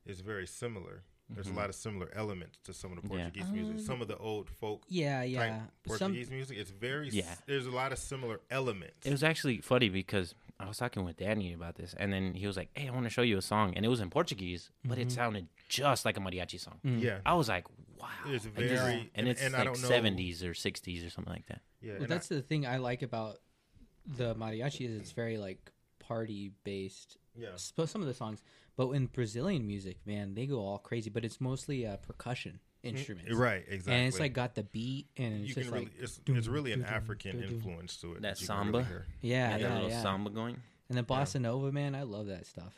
is 0.07 0.21
very 0.21 0.47
similar. 0.47 1.03
There's 1.35 1.49
a 1.49 1.53
lot 1.53 1.69
of 1.69 1.75
similar 1.75 2.11
elements 2.15 2.59
to 2.65 2.73
some 2.75 2.91
of 2.93 2.97
the 3.03 3.09
Mm-hmm. 3.09 3.17
Yeah. 3.19 3.25
Portuguese 3.31 3.51
music. 3.53 3.87
Some 3.87 4.03
of 4.03 4.09
the 4.09 4.17
old 4.17 4.49
folk 4.51 4.83
Yeah, 4.89 5.21
type 5.23 5.31
yeah. 5.31 5.59
Some 5.59 5.69
Portuguese 5.99 6.31
music. 6.31 6.59
It's 6.59 6.71
very 6.71 7.09
Yeah. 7.11 7.35
There's 7.47 7.67
a 7.67 7.71
lot 7.71 7.93
of 7.93 7.99
similar 7.99 8.41
elements. 8.51 9.07
It 9.07 9.11
was 9.13 9.23
actually 9.23 9.59
funny 9.59 9.89
because 9.89 10.35
I 10.59 10.67
was 10.69 10.77
talking 10.77 11.05
with 11.05 11.17
Danny 11.17 11.53
about 11.55 11.77
this, 11.77 11.95
and 11.97 12.13
then 12.13 12.35
he 12.35 12.47
was 12.47 12.57
like, 12.57 12.69
"Hey, 12.75 12.89
I 12.89 12.91
want 12.91 13.05
to 13.05 13.11
show 13.11 13.23
you 13.23 13.39
a 13.39 13.43
song," 13.43 13.75
and 13.77 13.85
it 13.85 13.89
was 13.89 14.01
in 14.01 14.11
Portuguese, 14.11 14.71
but 14.85 14.99
Mm-hmm. 14.99 15.09
it 15.09 15.13
sounded 15.13 15.47
just 15.69 16.05
like 16.05 16.17
a 16.19 16.21
mariachi 16.21 16.61
song. 16.61 16.79
yeah. 16.85 17.21
I 17.25 17.33
was 17.35 17.49
like, 17.49 17.65
"Wow!" 17.99 18.09
It's 18.27 18.45
Like, 18.45 18.55
this 18.57 18.73
is- 18.73 18.79
very- 18.81 18.93
and, 19.01 19.11
and- 19.15 19.29
it's 19.29 19.41
and 19.43 19.55
I 19.55 19.59
like 19.59 19.67
don't 19.69 19.81
know- 19.83 19.89
seventies 19.89 20.45
or 20.45 20.53
sixties 20.53 21.03
or 21.05 21.11
something 21.11 21.33
like 21.33 21.47
that. 21.47 21.63
Yeah, 21.81 21.93
Well, 21.95 22.03
and 22.03 22.09
that's 22.13 22.29
the 22.29 22.43
thing 22.43 22.67
I 22.67 22.77
like 22.77 23.01
about 23.03 23.39
the 24.07 24.35
mariachi 24.35 24.87
is 24.87 25.01
it's 25.01 25.13
very 25.13 25.39
like 25.39 25.71
party 25.99 26.51
based. 26.65 27.17
Yeah. 27.37 27.57
Sp- 27.57 27.87
Some 27.87 28.03
of 28.03 28.09
the 28.09 28.15
songs, 28.15 28.43
but 28.81 28.93
in 28.93 29.07
Brazilian 29.09 29.67
music, 29.67 29.99
man, 30.07 30.33
they 30.33 30.47
go 30.47 30.61
all 30.61 30.79
crazy. 30.79 31.11
But 31.11 31.23
it's 31.23 31.39
mostly 31.39 31.87
uh, 31.87 31.97
percussion 31.99 32.61
instruments, 32.83 33.31
Right, 33.31 33.63
exactly. 33.69 33.93
And 33.93 34.07
it's 34.07 34.19
like 34.19 34.33
got 34.33 34.55
the 34.55 34.63
beat, 34.63 35.07
and 35.19 35.35
it's 35.35 35.49
you 35.51 35.55
just 35.55 35.67
can 35.67 35.75
really, 35.75 35.85
like 35.85 35.95
it's, 36.01 36.21
it's 36.25 36.49
really 36.49 36.73
an 36.73 36.81
dum, 36.81 36.89
African 36.91 37.33
dum, 37.33 37.43
dum. 37.43 37.55
influence 37.57 37.99
to 37.99 38.15
it. 38.15 38.23
That 38.23 38.41
you 38.41 38.47
can 38.47 38.57
samba? 38.57 38.79
really 38.79 38.89
hear. 38.89 39.07
yeah, 39.21 39.51
yeah, 39.51 39.59
that 39.59 39.75
little 39.75 39.91
yeah. 39.91 40.03
samba 40.03 40.31
going. 40.31 40.57
And 40.89 40.97
the 40.97 41.03
bossa 41.03 41.39
nova, 41.39 41.71
man, 41.71 41.95
I 41.95 42.05
love 42.05 42.29
that 42.29 42.47
stuff. 42.47 42.73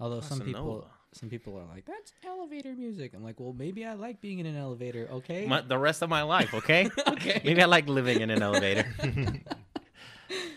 Although 0.00 0.20
some 0.20 0.40
people, 0.40 0.64
nova. 0.64 0.86
some 1.12 1.28
people 1.28 1.58
are 1.58 1.66
like, 1.66 1.84
"That's 1.84 2.14
elevator 2.24 2.74
music." 2.74 3.12
I'm 3.14 3.22
like, 3.22 3.38
"Well, 3.38 3.52
maybe 3.52 3.84
I 3.84 3.92
like 3.92 4.22
being 4.22 4.38
in 4.38 4.46
an 4.46 4.56
elevator." 4.56 5.08
Okay. 5.12 5.44
My, 5.46 5.60
the 5.60 5.76
rest 5.76 6.00
of 6.00 6.08
my 6.08 6.22
life, 6.22 6.54
okay? 6.54 6.88
Okay. 7.06 7.42
Maybe 7.44 7.60
I 7.60 7.66
like 7.66 7.86
living 7.86 8.22
in 8.22 8.30
an 8.30 8.42
elevator. 8.42 8.86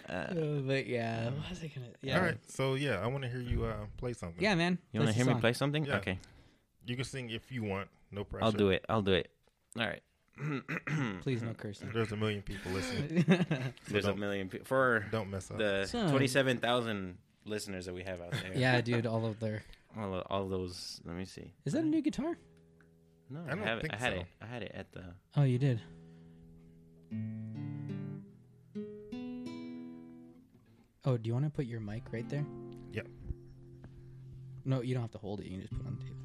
uh, 0.09 0.11
Uh, 0.11 0.34
but 0.65 0.88
yeah, 0.88 1.26
what 1.30 1.49
was 1.49 1.59
I 1.63 1.67
gonna? 1.67 1.88
Yeah. 2.01 2.17
All 2.17 2.24
right, 2.24 2.38
so 2.47 2.76
yeah, 2.76 2.99
I 2.99 3.07
want 3.07 3.24
to 3.24 3.30
hear 3.30 3.41
you 3.41 3.65
uh, 3.65 3.74
play 3.97 4.13
something. 4.13 4.41
Yeah, 4.43 4.55
man. 4.55 4.78
you 4.91 4.99
want 4.99 5.09
to 5.11 5.15
hear 5.15 5.26
the 5.26 5.30
me 5.32 5.34
song. 5.36 5.41
play 5.41 5.53
something? 5.53 5.86
Yeah. 5.86 5.97
Okay, 5.97 6.20
you 6.86 6.95
can 6.95 7.05
sing 7.05 7.30
if 7.30 7.51
you 7.51 7.63
want. 7.63 7.88
No 8.11 8.24
pressure. 8.24 8.43
I'll 8.45 8.51
do 8.51 8.70
it. 8.70 8.86
I'll 8.89 9.01
do 9.03 9.13
it. 9.13 9.30
All 9.78 9.86
right. 9.86 10.01
Please 11.22 11.41
no 11.43 11.53
cursing. 11.53 11.89
There's 11.93 12.11
a 12.13 12.17
million 12.17 12.41
people 12.41 12.72
listening. 12.72 13.26
There's 13.89 14.05
a 14.05 14.15
million 14.15 14.47
people 14.49 14.65
for 14.65 15.05
Don't 15.11 15.30
mess 15.30 15.51
up. 15.51 15.57
the 15.57 15.86
Son. 15.86 16.09
twenty-seven 16.09 16.57
thousand 16.59 17.17
listeners 17.45 17.86
that 17.86 17.93
we 17.93 18.03
have 18.03 18.22
out 18.22 18.32
there. 18.32 18.53
yeah, 18.55 18.80
dude. 18.82 19.05
All 19.05 19.26
of 19.26 19.39
their. 19.39 19.63
all, 19.97 20.13
of- 20.15 20.24
all 20.30 20.47
those. 20.47 21.01
Let 21.05 21.15
me 21.17 21.26
see. 21.26 21.53
Is 21.65 21.74
that 21.74 21.84
a 21.84 21.88
new 21.88 22.01
guitar? 22.01 22.38
No, 23.30 23.41
I 23.41 23.51
I, 23.51 23.55
don't 23.55 23.63
have 23.63 23.78
it. 23.80 23.82
think 23.82 23.93
I 23.93 23.97
had 23.97 24.13
so. 24.13 24.20
it. 24.22 24.26
I 24.41 24.45
had 24.47 24.63
it 24.63 24.72
at 24.74 24.91
the. 24.93 25.03
Oh, 25.38 25.43
you 25.43 25.57
did. 25.59 25.82
Oh, 31.10 31.18
do 31.18 31.28
you 31.28 31.34
want 31.34 31.45
to 31.45 31.49
put 31.49 31.66
your 31.66 31.80
mic 31.80 32.03
right 32.12 32.30
there? 32.30 32.45
Yep. 32.91 33.07
No, 34.64 34.82
you 34.84 34.93
don't 34.93 35.01
have 35.01 35.10
to 35.14 35.18
hold 35.18 35.39
it. 35.39 35.47
You 35.47 35.53
can 35.53 35.62
just 35.62 35.74
put 35.74 35.82
it 35.82 35.88
on 35.88 35.97
the 35.97 36.03
table. 36.03 36.20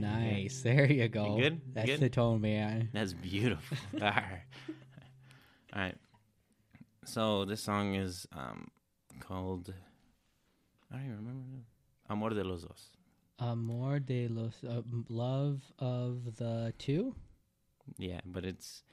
Nice. 0.00 0.62
There 0.62 0.86
you 0.86 1.08
go. 1.08 1.36
good? 1.36 1.60
That's 1.74 1.86
good? 1.86 1.98
the 1.98 2.08
tone, 2.08 2.40
man. 2.40 2.90
That's 2.92 3.14
beautiful. 3.14 3.76
All 4.00 4.06
right. 4.06 4.42
All 5.72 5.82
right. 5.82 5.96
So 7.04 7.44
this 7.44 7.60
song 7.62 7.96
is 7.96 8.28
um 8.30 8.68
called. 9.18 9.74
I 10.92 10.98
don't 10.98 11.04
even 11.04 11.16
remember. 11.16 11.64
Amor 12.08 12.30
de 12.30 12.44
los 12.44 12.62
dos. 12.62 12.90
Amor 13.40 13.98
de 13.98 14.28
los 14.28 14.62
uh, 14.62 14.82
love 15.08 15.62
of 15.80 16.36
the 16.36 16.72
two. 16.78 17.16
Yeah, 17.98 18.20
but 18.24 18.44
it's 18.44 18.84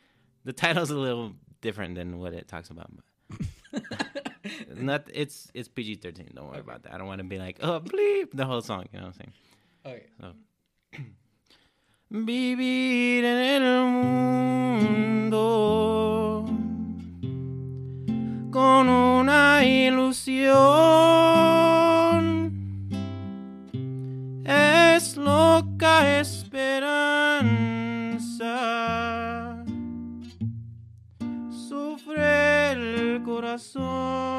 the 0.44 0.54
title's 0.54 0.90
a 0.90 0.98
little 0.98 1.36
different 1.66 1.96
than 1.96 2.20
what 2.20 2.34
it 2.34 2.48
talks 2.48 2.70
about. 2.70 2.90
But 2.94 3.82
not 4.78 5.10
it's 5.14 5.50
it's 5.54 5.68
PG 5.68 5.96
thirteen. 5.96 6.30
Don't 6.34 6.48
worry 6.48 6.60
about 6.60 6.84
that. 6.84 6.94
I 6.94 6.98
don't 6.98 7.08
want 7.08 7.20
to 7.20 7.26
be 7.26 7.40
like 7.40 7.58
oh 7.62 7.82
bleep 7.82 8.30
the 8.34 8.46
whole 8.46 8.62
song. 8.62 8.86
You 8.94 9.00
know 9.00 9.08
what 9.08 9.16
I'm 9.20 9.20
saying? 9.20 9.34
Okay. 9.86 10.06
So. 10.22 10.28
Vivir 12.12 13.26
en 13.26 13.64
el 13.64 13.86
mundo 13.88 15.46
con 18.52 18.88
una 18.88 19.66
ilusión 19.66 20.54
es 24.46 25.18
loca 25.18 26.20
esperanza 26.20 27.75
corazón 33.26 34.35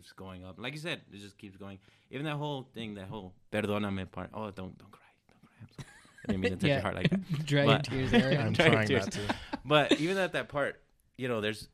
keeps 0.00 0.12
going 0.12 0.44
up. 0.44 0.56
Like 0.58 0.72
you 0.72 0.78
said, 0.78 1.00
it 1.12 1.18
just 1.20 1.36
keeps 1.38 1.56
going. 1.56 1.78
Even 2.10 2.24
that 2.26 2.36
whole 2.36 2.66
thing, 2.74 2.94
that 2.94 3.08
whole 3.08 3.34
perdóname 3.52 4.10
part. 4.10 4.30
Oh, 4.32 4.50
don't 4.50 4.76
don't 4.78 4.90
cry, 4.90 5.10
don't 5.28 5.40
cry. 5.42 5.54
I'm 5.60 5.68
sorry. 5.76 5.88
I 6.24 6.32
didn't 6.32 6.40
mean 6.40 6.50
to 6.52 6.56
touch 6.60 6.70
your 6.70 6.80
heart 6.80 6.94
like 6.94 7.10
that. 7.10 7.46
Dry 7.46 7.66
But- 7.66 7.90
your 7.92 8.08
tears, 8.08 8.12
Eric. 8.24 8.38
I'm 8.38 8.54
trying 8.60 8.86
tears. 8.88 9.04
not 9.06 9.12
to. 9.12 9.34
But 9.64 10.00
even 10.00 10.16
at 10.18 10.32
that 10.32 10.48
part, 10.48 10.80
you 11.18 11.28
know, 11.28 11.40
there's 11.40 11.68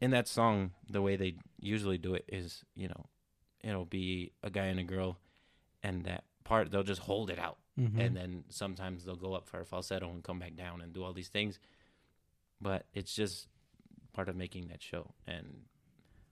in 0.00 0.10
that 0.12 0.28
song 0.28 0.70
the 0.88 1.02
way 1.02 1.16
they 1.16 1.34
usually 1.60 1.98
do 1.98 2.14
it 2.14 2.24
is, 2.28 2.62
you 2.76 2.88
know, 2.88 3.06
it'll 3.62 3.84
be 3.84 4.32
a 4.42 4.50
guy 4.50 4.66
and 4.66 4.78
a 4.78 4.84
girl, 4.84 5.18
and 5.82 6.04
that 6.04 6.24
part 6.44 6.70
they'll 6.70 6.82
just 6.82 7.00
hold 7.00 7.30
it 7.30 7.38
out, 7.38 7.58
Mhm. 7.78 7.98
and 7.98 8.16
then 8.16 8.44
sometimes 8.50 9.04
they'll 9.04 9.16
go 9.16 9.32
up 9.34 9.46
for 9.48 9.60
a 9.60 9.64
falsetto 9.64 10.08
and 10.10 10.22
come 10.22 10.38
back 10.38 10.54
down 10.56 10.80
and 10.80 10.92
do 10.92 11.02
all 11.02 11.12
these 11.12 11.28
things. 11.28 11.58
But 12.60 12.86
it's 12.94 13.14
just 13.14 13.48
part 14.12 14.28
of 14.28 14.36
making 14.36 14.68
that 14.68 14.82
show, 14.82 15.12
and 15.26 15.64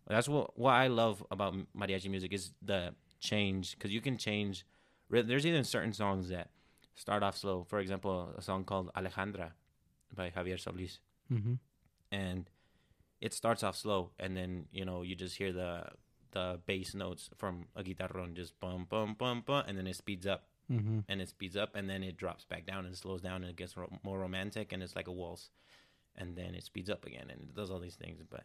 that's 0.09 0.29
what 0.29 0.59
what 0.59 0.73
I 0.73 0.89
love 0.89 1.25
about 1.31 1.55
mariachi 1.77 2.11
music 2.11 2.33
is 2.33 2.53
the 2.63 2.95
change 3.21 3.73
because 3.77 3.93
you 3.93 4.01
can 4.01 4.17
change. 4.19 4.65
There's 5.11 5.47
even 5.47 5.65
certain 5.65 5.93
songs 5.93 6.29
that 6.31 6.51
start 6.95 7.23
off 7.23 7.37
slow. 7.37 7.65
For 7.65 7.79
example, 7.81 8.33
a 8.37 8.43
song 8.43 8.65
called 8.65 8.91
Alejandra 8.95 9.53
by 10.15 10.31
Javier 10.31 10.59
Solis, 10.59 11.01
Mhm. 11.31 11.59
and 12.11 12.51
it 13.21 13.33
starts 13.33 13.63
off 13.63 13.77
slow, 13.77 14.11
and 14.19 14.37
then 14.37 14.67
you 14.73 14.85
know 14.85 15.03
you 15.03 15.15
just 15.15 15.37
hear 15.37 15.53
the 15.53 15.85
the 16.33 16.59
bass 16.67 16.95
notes 16.95 17.29
from 17.37 17.69
a 17.77 17.83
guitarron 17.85 18.33
just 18.35 18.59
bum 18.59 18.87
bum 18.89 19.15
bum 19.15 19.43
bum, 19.43 19.65
and 19.67 19.77
then 19.79 19.87
it 19.87 19.95
speeds 19.97 20.27
up 20.27 20.47
Mhm. 20.71 21.05
and 21.09 21.21
it 21.21 21.29
speeds 21.29 21.57
up 21.57 21.75
and 21.77 21.91
then 21.91 22.03
it 22.03 22.17
drops 22.17 22.47
back 22.47 22.65
down 22.65 22.87
and 22.87 22.97
slows 22.97 23.21
down 23.21 23.43
and 23.43 23.51
it 23.51 23.57
gets 23.57 23.77
ro- 23.77 23.99
more 24.03 24.19
romantic 24.19 24.73
and 24.73 24.83
it's 24.83 24.97
like 24.97 25.09
a 25.09 25.13
waltz 25.13 25.51
and 26.17 26.35
then 26.37 26.55
it 26.55 26.63
speeds 26.65 26.89
up 26.89 27.05
again 27.05 27.29
and 27.29 27.43
it 27.43 27.55
does 27.55 27.71
all 27.71 27.79
these 27.81 27.97
things 27.97 28.23
but 28.31 28.45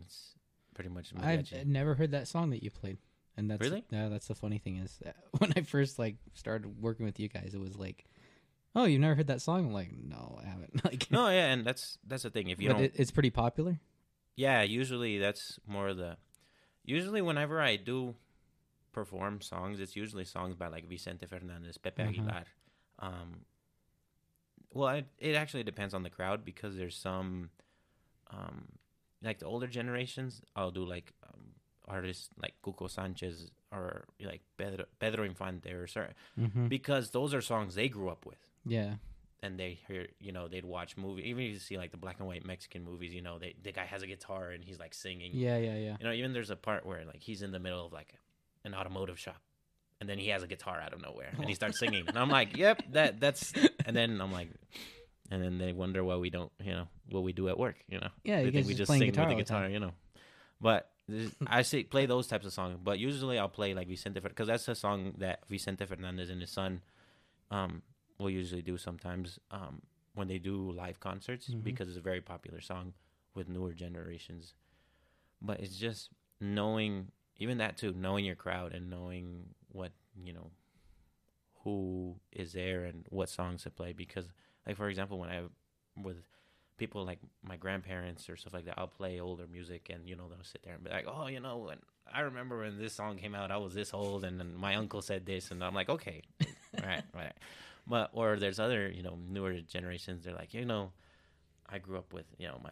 it's 0.00 0.34
pretty 0.74 0.90
much 0.90 1.12
I've 1.20 1.40
mariachi. 1.40 1.66
never 1.66 1.94
heard 1.94 2.12
that 2.12 2.28
song 2.28 2.50
that 2.50 2.62
you 2.62 2.70
played, 2.70 2.98
and 3.36 3.50
that's 3.50 3.60
Really? 3.60 3.84
Yeah, 3.90 4.08
that's 4.08 4.28
the 4.28 4.34
funny 4.34 4.58
thing 4.58 4.76
is 4.76 4.98
that 5.04 5.16
when 5.38 5.52
I 5.56 5.62
first 5.62 5.98
like 5.98 6.16
started 6.34 6.80
working 6.80 7.04
with 7.06 7.18
you 7.20 7.28
guys, 7.28 7.52
it 7.54 7.60
was 7.60 7.76
like, 7.76 8.04
oh, 8.74 8.84
you've 8.84 9.00
never 9.00 9.14
heard 9.14 9.26
that 9.28 9.42
song? 9.42 9.66
I'm 9.66 9.72
like, 9.72 9.90
no, 9.92 10.38
I 10.42 10.48
haven't. 10.48 10.84
Like, 10.84 11.10
no 11.10 11.28
yeah 11.28 11.52
and 11.52 11.64
that's 11.64 11.98
that's 12.06 12.22
the 12.24 12.30
thing 12.30 12.48
if 12.48 12.60
you 12.60 12.68
but 12.68 12.74
don't 12.74 12.84
it, 12.84 12.92
it's 12.96 13.10
pretty 13.10 13.30
popular. 13.30 13.78
yeah 14.36 14.62
usually 14.62 15.18
that's 15.18 15.58
more 15.66 15.92
the 15.94 16.16
usually 16.84 17.20
whenever 17.22 17.60
i 17.60 17.76
do 17.76 18.14
perform 18.92 19.40
songs 19.40 19.78
it's 19.80 19.94
usually 19.94 20.24
songs 20.24 20.54
by 20.56 20.66
like 20.68 20.88
vicente 20.88 21.26
fernandez 21.26 21.78
pepe 21.78 22.02
Mhm. 22.02 22.08
aguilar 22.08 22.44
um 22.98 23.44
well 24.72 24.88
it, 24.96 25.06
it 25.18 25.34
actually 25.34 25.62
depends 25.62 25.94
on 25.94 26.02
the 26.02 26.10
crowd 26.10 26.44
because 26.44 26.76
there's 26.76 26.96
some 26.96 27.50
um 28.30 28.64
like 29.24 29.38
the 29.38 29.46
older 29.46 29.66
generations 29.66 30.42
i'll 30.56 30.70
do 30.70 30.84
like 30.84 31.12
um, 31.28 31.40
artists 31.88 32.28
like 32.40 32.54
cuco 32.64 32.88
sanchez 32.90 33.50
or 33.70 34.04
like 34.24 34.42
pedro, 34.56 34.84
pedro 34.98 35.24
infante 35.24 35.70
or 35.72 35.86
certain 35.86 36.14
Mm-hmm. 36.38 36.68
because 36.68 37.10
those 37.10 37.32
are 37.34 37.40
songs 37.40 37.74
they 37.74 37.88
grew 37.88 38.08
up 38.08 38.24
with 38.26 38.38
Yeah. 38.64 38.94
and 39.42 39.58
they 39.58 39.78
hear 39.88 40.06
you 40.20 40.32
know 40.32 40.48
they'd 40.48 40.64
watch 40.64 40.96
movie 40.96 41.28
even 41.28 41.44
if 41.44 41.52
you 41.52 41.58
see 41.58 41.76
like 41.78 41.90
the 41.90 41.96
black 41.96 42.16
and 42.18 42.26
white 42.28 42.44
mexican 42.46 42.84
movies 42.84 43.12
you 43.14 43.22
know 43.22 43.38
they 43.38 43.54
the 43.62 43.72
guy 43.72 43.84
has 43.84 44.02
a 44.02 44.06
guitar 44.06 44.50
and 44.50 44.62
he's 44.64 44.78
like 44.78 44.94
singing 44.94 45.30
Yeah, 45.34 45.56
yeah, 45.58 45.76
yeah. 45.76 45.96
you 45.98 46.04
know 46.06 46.12
even 46.12 46.32
there's 46.32 46.50
a 46.50 46.56
part 46.56 46.84
where 46.86 47.04
like 47.04 47.20
he's 47.22 47.42
in 47.42 47.50
the 47.52 47.58
middle 47.60 47.84
of 47.86 47.92
like 47.92 48.14
an 48.64 48.74
automotive 48.74 49.18
shop 49.18 49.40
and 50.00 50.08
then 50.08 50.18
he 50.18 50.28
has 50.28 50.42
a 50.42 50.46
guitar 50.46 50.80
out 50.80 50.92
of 50.92 51.00
nowhere 51.02 51.30
and 51.36 51.46
he 51.48 51.54
starts 51.54 51.78
singing 51.78 52.04
and 52.08 52.18
i'm 52.18 52.28
like 52.28 52.56
yep 52.56 52.82
that 52.92 53.18
that's 53.20 53.52
and 53.86 53.94
then 53.96 54.20
i'm 54.20 54.32
like 54.32 54.50
and 55.30 55.42
then 55.42 55.58
they 55.58 55.72
wonder 55.72 56.02
why 56.04 56.16
we 56.16 56.30
don't 56.30 56.52
you 56.62 56.72
know 56.72 56.88
what 57.10 57.22
we 57.22 57.32
do 57.32 57.48
at 57.48 57.58
work 57.58 57.76
you 57.88 57.98
know? 57.98 58.08
Yeah, 58.24 58.38
they 58.40 58.46
you 58.46 58.52
think 58.52 58.66
we 58.66 58.72
just 58.74 58.90
just 58.90 58.98
sing 58.98 59.06
with 59.08 59.28
the 59.28 59.34
guitar 59.34 59.68
you 59.68 59.80
know? 59.80 59.92
But 60.60 60.88
i 61.46 61.62
say 61.62 61.82
play 61.82 62.06
those 62.06 62.26
types 62.28 62.46
of 62.46 62.52
songs. 62.52 62.78
But 62.82 62.98
usually 62.98 63.38
i'll 63.38 63.48
play 63.48 63.74
like 63.74 63.88
vicente 63.88 64.20
because 64.20 64.46
that's 64.48 64.68
a 64.68 64.74
song 64.74 65.14
that 65.18 65.40
vicente 65.48 65.84
fernandez 65.86 66.30
and 66.30 66.40
his 66.40 66.50
son 66.50 66.80
um 67.50 67.82
will 68.18 68.30
usually 68.30 68.62
do 68.62 68.76
sometimes 68.78 69.38
um 69.50 69.82
when 70.14 70.28
they 70.28 70.38
do 70.38 70.70
live 70.70 71.00
concerts 71.00 71.48
Mhm. 71.48 71.64
because 71.64 71.88
it's 71.88 71.96
a 71.98 72.02
very 72.02 72.20
popular 72.20 72.60
song 72.60 72.92
with 73.34 73.48
newer 73.48 73.72
generations. 73.72 74.54
But 75.40 75.60
it's 75.60 75.76
just 75.76 76.10
knowing 76.40 77.10
even 77.38 77.58
that 77.58 77.76
too 77.78 77.92
knowing 77.96 78.24
your 78.24 78.36
crowd 78.36 78.72
and 78.74 78.88
knowing 78.90 79.54
what 79.68 79.92
you 80.22 80.32
know 80.32 80.50
who 81.64 82.16
is 82.32 82.52
there 82.52 82.84
and 82.84 83.06
what 83.10 83.28
songs 83.28 83.62
to 83.62 83.70
play 83.70 83.92
because 83.92 84.26
like 84.66 84.76
for 84.76 84.88
example 84.88 85.18
when 85.18 85.28
i 85.30 85.40
with 86.02 86.16
people 86.78 87.04
like 87.04 87.18
my 87.42 87.56
grandparents 87.56 88.28
or 88.28 88.36
stuff 88.36 88.54
like 88.54 88.64
that 88.64 88.74
i'll 88.78 88.86
play 88.88 89.20
older 89.20 89.46
music 89.50 89.88
and 89.92 90.08
you 90.08 90.16
know 90.16 90.28
they'll 90.28 90.42
sit 90.42 90.62
there 90.64 90.74
and 90.74 90.82
be 90.84 90.90
like 90.90 91.06
oh 91.06 91.26
you 91.28 91.38
know 91.40 91.68
and 91.68 91.80
i 92.12 92.20
remember 92.20 92.58
when 92.60 92.78
this 92.78 92.92
song 92.94 93.16
came 93.16 93.34
out 93.34 93.50
i 93.50 93.56
was 93.56 93.74
this 93.74 93.92
old 93.94 94.24
and 94.24 94.38
then 94.40 94.54
my 94.56 94.74
uncle 94.74 95.02
said 95.02 95.24
this 95.26 95.50
and 95.50 95.62
i'm 95.62 95.74
like 95.74 95.88
okay 95.88 96.22
right 96.82 97.04
right 97.14 97.34
but 97.86 98.10
or 98.12 98.36
there's 98.36 98.58
other 98.58 98.88
you 98.88 99.02
know 99.02 99.18
newer 99.28 99.54
generations 99.60 100.24
they're 100.24 100.34
like 100.34 100.54
you 100.54 100.64
know 100.64 100.90
i 101.68 101.78
grew 101.78 101.98
up 101.98 102.12
with 102.12 102.26
you 102.38 102.48
know 102.48 102.58
my 102.64 102.70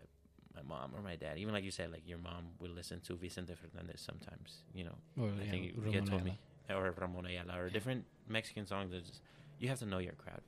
my 0.57 0.63
mom 0.63 0.91
or 0.97 1.03
my 1.03 1.15
dad 1.15 1.39
even 1.39 1.53
like 1.55 1.63
you 1.65 1.71
said 1.71 1.93
like 1.93 2.03
your 2.07 2.19
mom 2.19 2.47
would 2.59 2.71
listen 2.75 3.01
to 3.01 3.15
vicente 3.15 3.55
fernandez 3.55 4.01
sometimes 4.01 4.63
you 4.75 4.83
know 4.85 4.97
Or, 5.19 5.29
I 5.29 5.45
yeah, 5.45 5.51
think 5.51 5.65
you, 5.67 5.91
you 5.93 6.01
told 6.01 6.25
me. 6.25 6.37
or 6.69 6.93
Ramon 6.99 7.27
Ayala 7.27 7.61
or 7.61 7.71
different 7.71 8.05
Mexican 8.29 8.67
songs. 8.67 8.91
That 8.91 9.05
just, 9.05 9.21
you 9.59 9.69
have 9.69 9.79
to 9.81 9.87
know 9.87 9.99
your 9.99 10.15
crowd. 10.15 10.41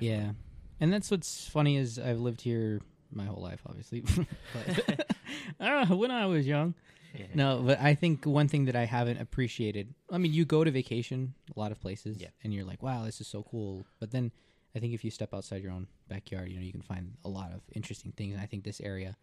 Yeah, 0.00 0.32
and 0.80 0.92
that's 0.92 1.10
what's 1.10 1.46
funny 1.48 1.76
is 1.76 1.98
I've 1.98 2.20
lived 2.20 2.40
here 2.42 2.80
my 3.12 3.24
whole 3.24 3.42
life, 3.42 3.60
obviously. 3.66 4.02
but 4.52 5.06
uh, 5.60 5.86
when 5.86 6.10
I 6.10 6.26
was 6.26 6.46
young, 6.46 6.74
Yeah. 7.16 7.26
no. 7.34 7.62
But 7.64 7.80
I 7.80 7.94
think 7.94 8.24
one 8.26 8.48
thing 8.48 8.64
that 8.66 8.76
I 8.76 8.84
haven't 8.86 9.20
appreciated. 9.20 9.94
I 10.10 10.18
mean, 10.18 10.32
you 10.32 10.44
go 10.44 10.64
to 10.64 10.70
vacation 10.70 11.34
a 11.54 11.58
lot 11.58 11.70
of 11.72 11.80
places, 11.80 12.18
Yeah. 12.20 12.28
and 12.42 12.52
you're 12.52 12.64
like, 12.64 12.82
"Wow, 12.82 13.04
this 13.04 13.20
is 13.20 13.26
so 13.28 13.42
cool." 13.50 13.86
But 14.00 14.10
then 14.10 14.32
I 14.74 14.80
think 14.80 14.94
if 14.94 15.04
you 15.04 15.10
step 15.10 15.32
outside 15.32 15.62
your 15.62 15.72
own 15.72 15.86
backyard, 16.08 16.48
you 16.50 16.56
know, 16.56 16.62
you 16.64 16.72
can 16.72 16.82
find 16.82 17.14
a 17.24 17.28
lot 17.28 17.52
of 17.52 17.60
interesting 17.74 18.12
things. 18.12 18.32
And 18.34 18.42
I 18.42 18.46
think 18.46 18.64
this 18.64 18.80
area. 18.80 19.16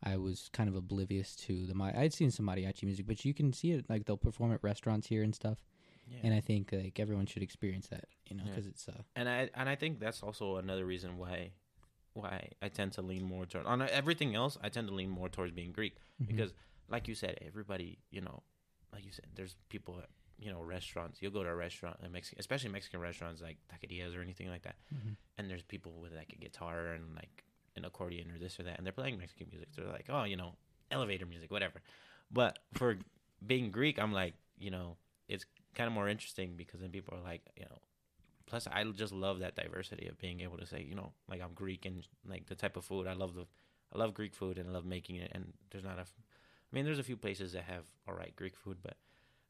I 0.00 0.16
was 0.16 0.48
kind 0.52 0.68
of 0.68 0.76
oblivious 0.76 1.34
to 1.46 1.66
the. 1.66 1.74
I'd 1.96 2.14
seen 2.14 2.30
some 2.30 2.46
mariachi 2.46 2.84
music, 2.84 3.06
but 3.08 3.24
you 3.24 3.34
can 3.34 3.52
see 3.52 3.72
it 3.72 3.90
like 3.90 4.04
they'll 4.04 4.16
perform 4.16 4.52
at 4.52 4.62
restaurants 4.62 5.08
here 5.08 5.24
and 5.24 5.34
stuff. 5.34 5.58
Yeah. 6.10 6.18
And 6.24 6.34
I 6.34 6.40
think 6.40 6.72
like 6.72 6.98
everyone 6.98 7.26
should 7.26 7.42
experience 7.42 7.88
that, 7.88 8.04
you 8.26 8.36
know, 8.36 8.42
Yeah. 8.44 8.50
because 8.52 8.66
it's 8.66 8.88
uh, 8.88 9.02
and 9.16 9.28
I 9.28 9.50
and 9.54 9.68
I 9.68 9.74
think 9.76 10.00
that's 10.00 10.22
also 10.22 10.56
another 10.56 10.84
reason 10.86 11.18
why 11.18 11.52
why 12.14 12.50
I 12.62 12.68
tend 12.68 12.92
to 12.94 13.02
lean 13.02 13.22
more 13.24 13.46
toward 13.46 13.66
on 13.66 13.82
everything 13.82 14.34
else. 14.34 14.56
I 14.62 14.68
tend 14.70 14.88
to 14.88 14.94
lean 14.94 15.10
more 15.10 15.28
towards 15.28 15.52
being 15.52 15.72
Greek 15.72 15.96
Mm-hmm. 16.20 16.34
because, 16.34 16.52
like 16.88 17.06
you 17.06 17.14
said, 17.14 17.38
everybody 17.46 17.98
you 18.10 18.20
know, 18.20 18.42
like 18.92 19.04
you 19.04 19.12
said, 19.12 19.26
there's 19.36 19.54
people 19.68 19.98
at 20.02 20.08
you 20.38 20.50
know 20.50 20.62
restaurants. 20.62 21.20
You'll 21.22 21.30
go 21.32 21.42
to 21.44 21.48
a 21.50 21.54
restaurant, 21.54 21.96
a 22.02 22.08
Mexican, 22.08 22.40
especially 22.40 22.70
Mexican 22.70 23.00
restaurants 23.00 23.40
like 23.42 23.58
taquerias 23.72 24.16
or 24.16 24.22
anything 24.22 24.48
like 24.48 24.62
that, 24.62 24.76
Mhm. 24.94 25.16
and 25.36 25.50
there's 25.50 25.62
people 25.62 25.92
with 26.00 26.12
like 26.14 26.32
a 26.32 26.36
guitar 26.36 26.94
and 26.94 27.14
like 27.14 27.44
an 27.76 27.84
accordion 27.84 28.30
or 28.32 28.38
this 28.38 28.58
or 28.58 28.64
that, 28.64 28.78
and 28.78 28.84
they're 28.86 28.92
playing 28.92 29.18
Mexican 29.18 29.46
music. 29.50 29.68
They're 29.76 29.86
like, 29.86 30.06
oh, 30.08 30.24
you 30.24 30.36
know, 30.36 30.56
elevator 30.90 31.26
music, 31.26 31.50
whatever. 31.52 31.80
But 32.32 32.58
for 32.74 32.98
being 33.46 33.70
Greek, 33.70 33.98
I'm 34.00 34.12
like, 34.12 34.34
you 34.58 34.70
know, 34.72 34.96
it's 35.28 35.44
kind 35.74 35.86
of 35.86 35.92
more 35.92 36.08
interesting 36.08 36.54
because 36.56 36.80
then 36.80 36.90
people 36.90 37.16
are 37.16 37.22
like, 37.22 37.42
you 37.56 37.64
know, 37.64 37.78
plus 38.46 38.66
I 38.66 38.84
just 38.84 39.12
love 39.12 39.40
that 39.40 39.54
diversity 39.54 40.06
of 40.08 40.18
being 40.18 40.40
able 40.40 40.58
to 40.58 40.66
say, 40.66 40.82
you 40.82 40.94
know, 40.94 41.12
like 41.28 41.40
I'm 41.42 41.52
Greek 41.54 41.84
and 41.84 42.06
like 42.26 42.46
the 42.46 42.54
type 42.54 42.76
of 42.76 42.84
food 42.84 43.06
I 43.06 43.12
love 43.12 43.34
the, 43.34 43.46
I 43.94 43.98
love 43.98 44.14
Greek 44.14 44.34
food 44.34 44.58
and 44.58 44.68
I 44.68 44.72
love 44.72 44.84
making 44.84 45.16
it. 45.16 45.30
And 45.34 45.52
there's 45.70 45.84
not 45.84 45.98
a, 45.98 46.02
I 46.02 46.70
mean, 46.72 46.84
there's 46.84 46.98
a 46.98 47.04
few 47.04 47.16
places 47.16 47.52
that 47.52 47.64
have 47.64 47.84
all 48.06 48.14
right 48.14 48.34
Greek 48.36 48.56
food, 48.56 48.78
but 48.82 48.96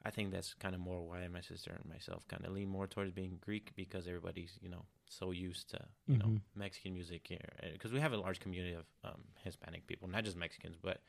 I 0.05 0.11
think 0.11 0.31
that's 0.31 0.55
kind 0.55 0.75
of 0.75 0.81
more 0.81 1.03
why 1.03 1.27
my 1.29 1.41
sister 1.41 1.73
and 1.73 1.93
myself 1.93 2.27
kind 2.29 2.45
of 2.45 2.53
lean 2.53 2.69
more 2.69 2.87
towards 2.87 3.11
being 3.13 3.39
Greek 3.41 3.73
because 3.75 4.07
everybody's, 4.07 4.59
you 4.63 4.69
know, 4.69 4.85
so 5.09 5.33
used 5.33 5.71
to, 5.71 5.81
you 6.07 6.19
know, 6.19 6.27
Mhm. 6.27 6.41
Mexican 6.55 6.95
music 6.95 7.27
here 7.27 7.49
because 7.73 7.93
we 7.93 8.01
have 8.01 8.13
a 8.13 8.17
large 8.17 8.41
community 8.41 8.75
of 8.75 8.85
um, 9.05 9.23
Hispanic 9.43 9.87
people, 9.87 10.09
not 10.09 10.25
just 10.25 10.37
Mexicans, 10.37 10.77
but 10.81 11.01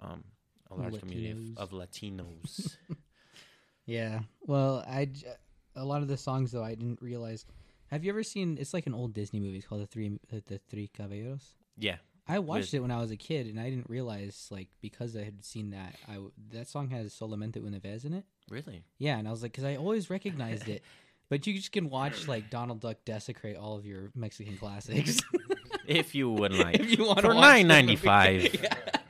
um, 0.00 0.24
a 0.70 0.74
large 0.74 0.92
community 1.00 1.52
of, 1.56 1.70
of 1.70 1.70
Latinos. 1.72 2.76
Yeah. 3.86 4.20
Well, 4.46 4.84
I 4.88 5.08
a 5.76 5.84
lot 5.84 6.02
of 6.02 6.08
the 6.08 6.16
songs 6.16 6.52
though 6.52 6.64
I 6.64 6.74
didn't 6.74 7.00
realize. 7.02 7.44
Have 7.88 8.04
you 8.04 8.10
ever 8.10 8.22
seen? 8.22 8.56
It's 8.60 8.74
like 8.74 8.86
an 8.86 8.94
old 8.94 9.12
Disney 9.14 9.40
movie 9.40 9.58
it's 9.58 9.66
called 9.66 9.82
the 9.82 9.86
Three 9.86 10.18
the, 10.30 10.42
the 10.46 10.58
Three 10.70 10.88
Caballeros. 10.88 11.54
yeah, 11.78 11.96
I 12.26 12.38
watched 12.38 12.72
With- 12.72 12.74
it 12.74 12.80
when 12.80 12.90
I 12.90 12.98
was 13.00 13.10
a 13.10 13.16
kid, 13.16 13.46
and 13.46 13.60
I 13.60 13.68
didn't 13.70 13.88
realize 13.90 14.48
like 14.50 14.68
because 14.80 15.14
I 15.16 15.22
had 15.22 15.44
seen 15.44 15.70
that 15.70 15.94
I 16.08 16.18
that 16.50 16.68
song 16.68 16.88
has 16.90 17.12
Solamente 17.14 17.56
una 17.58 17.78
vez 17.78 18.04
in 18.04 18.14
it. 18.14 18.24
really. 18.50 18.84
Yeah, 18.98 19.18
and 19.18 19.28
I 19.28 19.30
was 19.30 19.42
like, 19.42 19.52
because 19.52 19.64
I 19.64 19.76
always 19.76 20.10
recognized 20.10 20.68
it. 20.68 20.82
But 21.30 21.46
you 21.46 21.54
just 21.54 21.72
can 21.72 21.88
watch 21.88 22.28
like 22.28 22.50
Donald 22.50 22.80
Duck 22.80 22.98
desecrate 23.06 23.56
all 23.56 23.76
of 23.78 23.86
your 23.86 24.10
Mexican 24.14 24.58
classics 24.58 25.22
If 25.86 26.14
you 26.14 26.30
would 26.30 26.52
like. 26.52 26.74
if 26.80 26.98
you 26.98 27.06
want 27.06 27.22
For 27.22 27.32
nine 27.32 27.66
ninety 27.66 27.96
five. 27.96 28.54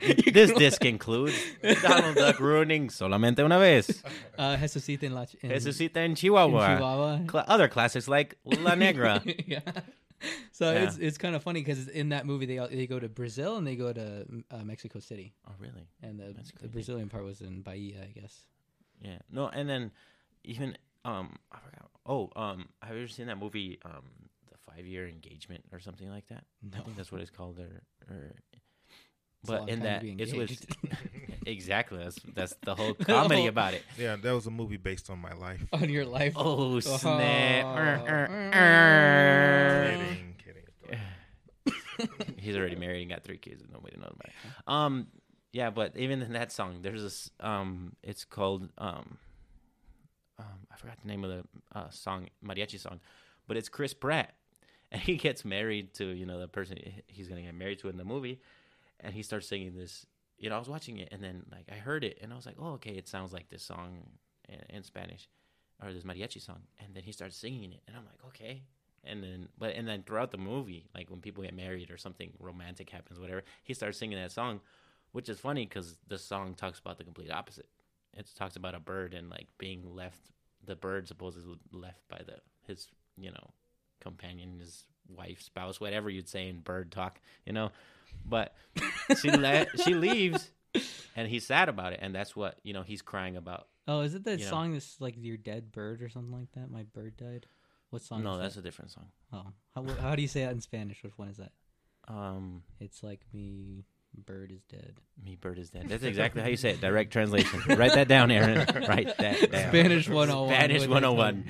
this 0.33 0.51
disc 0.53 0.83
includes 0.85 1.33
Donald 1.81 2.15
Duck 2.15 2.39
ruining 2.39 2.89
solamente 2.89 3.39
una 3.43 3.57
vez. 3.59 4.03
Uh, 4.37 4.55
Jesusita 4.57 5.03
en 5.03 5.13
la 5.13 5.25
in, 5.41 5.49
Jesusita 5.49 5.97
in 6.05 6.15
Chihuahua. 6.15 6.75
Chihuahua. 6.75 7.19
Cla- 7.27 7.45
other 7.47 7.67
classics 7.67 8.07
like 8.07 8.37
La 8.45 8.75
Negra. 8.75 9.21
yeah. 9.47 9.59
So 10.51 10.71
Yeah. 10.71 10.83
it's 10.83 10.97
it's 10.97 11.17
kind 11.17 11.35
of 11.35 11.43
funny 11.43 11.61
because 11.61 11.87
in 11.87 12.09
that 12.09 12.25
movie 12.25 12.45
they 12.45 12.57
they 12.75 12.87
go 12.87 12.99
to 12.99 13.09
Brazil 13.09 13.57
and 13.57 13.67
they 13.67 13.75
go 13.75 13.91
to 13.93 14.25
uh, 14.51 14.63
Mexico 14.63 14.99
City, 14.99 15.33
oh, 15.47 15.51
really? 15.59 15.87
and 16.01 16.19
the, 16.19 16.33
the. 16.61 16.67
Brazilian 16.67 17.09
part 17.09 17.23
was 17.25 17.41
in 17.41 17.61
Bahia, 17.61 18.01
I 18.03 18.11
guess. 18.19 18.45
Yeah. 19.01 19.17
No, 19.31 19.47
and 19.49 19.67
then 19.69 19.91
even 20.43 20.77
um 21.03 21.35
I 21.51 21.57
forgot. 21.59 21.89
Oh, 22.05 22.29
um 22.35 22.69
have 22.81 22.95
you 22.95 23.03
ever 23.03 23.07
seen 23.11 23.27
that 23.27 23.37
movie 23.37 23.77
um 23.83 24.03
The 24.49 24.57
Five 24.71 24.85
Year 24.87 25.07
Engagement 25.07 25.65
or 25.71 25.79
something 25.79 26.09
like 26.09 26.27
that? 26.29 26.45
No. 26.63 26.79
I 26.79 26.81
think 26.81 26.95
that's 26.97 27.11
what 27.11 27.21
it's 27.21 27.29
called 27.31 27.59
or 27.59 27.83
or 28.09 28.31
It's 28.53 28.55
a 28.55 28.57
long 28.57 28.64
but 29.47 29.69
in 29.69 29.79
that 29.81 30.01
be 30.01 30.15
it's 30.17 30.33
with 30.33 30.65
exactly 31.45 31.97
that's 31.99 32.19
that's 32.33 32.55
the 32.63 32.75
whole 32.75 32.93
comedy 33.05 33.43
Oh. 33.45 33.49
about 33.49 33.73
it. 33.73 33.83
Yeah, 33.97 34.15
that 34.15 34.31
was 34.33 34.47
a 34.47 34.51
movie 34.51 34.77
based 34.77 35.09
on 35.09 35.19
my 35.19 35.33
life. 35.33 35.63
on 35.73 35.89
your 35.89 36.05
life. 36.05 36.33
Oh 36.35 36.79
snap! 36.79 37.65
Kidding, 39.99 40.35
kidding. 40.43 40.99
He's 42.37 42.55
already 42.57 42.75
married 42.75 43.01
and 43.01 43.09
got 43.09 43.23
three 43.23 43.37
kids, 43.37 43.61
and 43.61 43.71
nobody 43.71 43.97
knows 43.97 44.11
about 44.13 44.25
it. 44.27 44.33
Um, 44.67 45.07
yeah, 45.53 45.69
but 45.69 45.95
even 45.97 46.21
in 46.21 46.33
that 46.33 46.51
song, 46.51 46.79
there's 46.81 47.01
this. 47.01 47.31
Um, 47.39 47.93
it's 48.03 48.25
called 48.25 48.69
um, 48.77 49.17
um, 50.37 50.45
I 50.71 50.75
forgot 50.75 50.97
the 51.01 51.07
name 51.07 51.23
of 51.23 51.29
the 51.31 51.43
uh, 51.79 51.89
song, 51.89 52.27
mariachi 52.45 52.79
song, 52.79 52.99
but 53.47 53.55
it's 53.57 53.69
Chris 53.69 53.93
Pratt, 53.93 54.33
and 54.91 55.01
he 55.01 55.15
gets 55.15 55.45
married 55.45 55.93
to 55.95 56.05
you 56.07 56.25
know 56.25 56.39
the 56.39 56.47
person 56.47 56.77
he's 57.07 57.27
gonna 57.29 57.41
get 57.41 57.55
married 57.55 57.79
to 57.79 57.89
in 57.89 57.97
the 57.97 58.03
movie, 58.05 58.41
and 58.99 59.13
he 59.13 59.23
starts 59.23 59.47
singing 59.47 59.75
this. 59.75 60.05
You 60.37 60.49
know, 60.49 60.57
I 60.57 60.59
was 60.59 60.69
watching 60.69 60.97
it, 60.97 61.09
and 61.11 61.23
then 61.23 61.43
like 61.51 61.69
I 61.71 61.75
heard 61.75 62.03
it, 62.03 62.19
and 62.21 62.33
I 62.33 62.35
was 62.35 62.45
like, 62.45 62.57
oh, 62.59 62.73
okay, 62.73 62.91
it 62.91 63.07
sounds 63.07 63.31
like 63.31 63.49
this 63.49 63.63
song 63.63 64.01
in, 64.49 64.77
in 64.77 64.83
Spanish, 64.83 65.29
or 65.81 65.93
this 65.93 66.03
mariachi 66.03 66.41
song, 66.41 66.61
and 66.83 66.93
then 66.93 67.03
he 67.03 67.11
starts 67.11 67.37
singing 67.37 67.71
it, 67.71 67.81
and 67.87 67.95
I'm 67.95 68.05
like, 68.05 68.19
okay, 68.27 68.63
and 69.05 69.23
then 69.23 69.47
but 69.57 69.75
and 69.75 69.87
then 69.87 70.03
throughout 70.03 70.31
the 70.31 70.37
movie 70.37 70.87
like 70.93 71.09
when 71.09 71.21
people 71.21 71.43
get 71.43 71.55
married 71.55 71.91
or 71.91 71.97
something 71.97 72.31
romantic 72.39 72.89
happens 72.89 73.19
whatever 73.19 73.43
he 73.63 73.73
starts 73.73 73.97
singing 73.97 74.17
that 74.17 74.31
song 74.31 74.59
which 75.11 75.29
is 75.29 75.39
funny 75.39 75.65
because 75.65 75.97
the 76.07 76.17
song 76.17 76.53
talks 76.53 76.79
about 76.79 76.97
the 76.97 77.03
complete 77.03 77.31
opposite 77.31 77.69
it 78.13 78.29
talks 78.35 78.55
about 78.55 78.75
a 78.75 78.79
bird 78.79 79.13
and 79.13 79.29
like 79.29 79.47
being 79.57 79.83
left 79.95 80.31
the 80.65 80.75
bird 80.75 81.07
supposedly 81.07 81.57
left 81.71 82.07
by 82.09 82.19
the 82.25 82.35
his 82.67 82.87
you 83.17 83.31
know 83.31 83.51
companion 84.01 84.59
his 84.59 84.85
wife 85.15 85.41
spouse 85.41 85.79
whatever 85.79 86.09
you'd 86.09 86.27
say 86.27 86.47
in 86.49 86.59
bird 86.59 86.91
talk 86.91 87.19
you 87.45 87.53
know 87.53 87.71
but 88.23 88.53
she 89.19 89.31
le- 89.31 89.65
she 89.83 89.93
leaves 89.93 90.51
and 91.15 91.27
he's 91.27 91.45
sad 91.45 91.69
about 91.69 91.93
it 91.93 91.99
and 92.01 92.13
that's 92.13 92.35
what 92.35 92.57
you 92.63 92.73
know 92.73 92.83
he's 92.83 93.01
crying 93.01 93.35
about 93.37 93.67
Oh, 93.87 93.99
is 94.01 94.15
it 94.15 94.23
that 94.23 94.39
You 94.39 94.45
know. 94.45 94.49
song 94.51 94.73
that's 94.73 94.99
like 94.99 95.13
your 95.17 95.37
dead 95.37 95.71
bird 95.71 96.01
or 96.01 96.09
something 96.09 96.31
like 96.33 96.51
that? 96.53 96.71
My 96.71 96.83
bird 96.83 97.17
died. 97.17 97.45
What 97.91 98.01
song? 98.01 98.23
no 98.23 98.37
that's 98.37 98.55
that? 98.55 98.61
a 98.61 98.63
different 98.63 98.91
song 98.91 99.07
Oh, 99.31 99.45
how, 99.75 99.83
how 100.01 100.15
do 100.15 100.21
you 100.21 100.27
say 100.27 100.43
that 100.43 100.51
in 100.53 100.59
Spanish? 100.61 101.03
Which 101.03 101.17
one 101.17 101.27
is 101.29 101.37
that? 101.37 101.51
um 102.07 102.63
It's 102.79 103.03
like 103.03 103.21
me 103.33 103.85
bird 104.25 104.51
is 104.51 104.63
dead. 104.63 104.95
Me 105.23 105.35
bird 105.35 105.59
is 105.59 105.69
dead. 105.69 105.87
That's 105.89 106.03
exactly 106.03 106.41
how 106.41 106.47
you 106.47 106.55
say 106.57 106.69
it. 106.71 106.79
Direct 106.81 107.11
translation. 107.11 107.61
Write 107.67 107.93
that 107.95 108.07
down, 108.07 108.31
Aaron. 108.31 108.57
Write 108.87 109.17
that 109.17 109.51
down. 109.51 109.69
Spanish 109.69 110.07
101. 110.09 110.49
Spanish 110.55 110.87
What 110.87 111.03
is 111.03 111.09
101. 111.09 111.45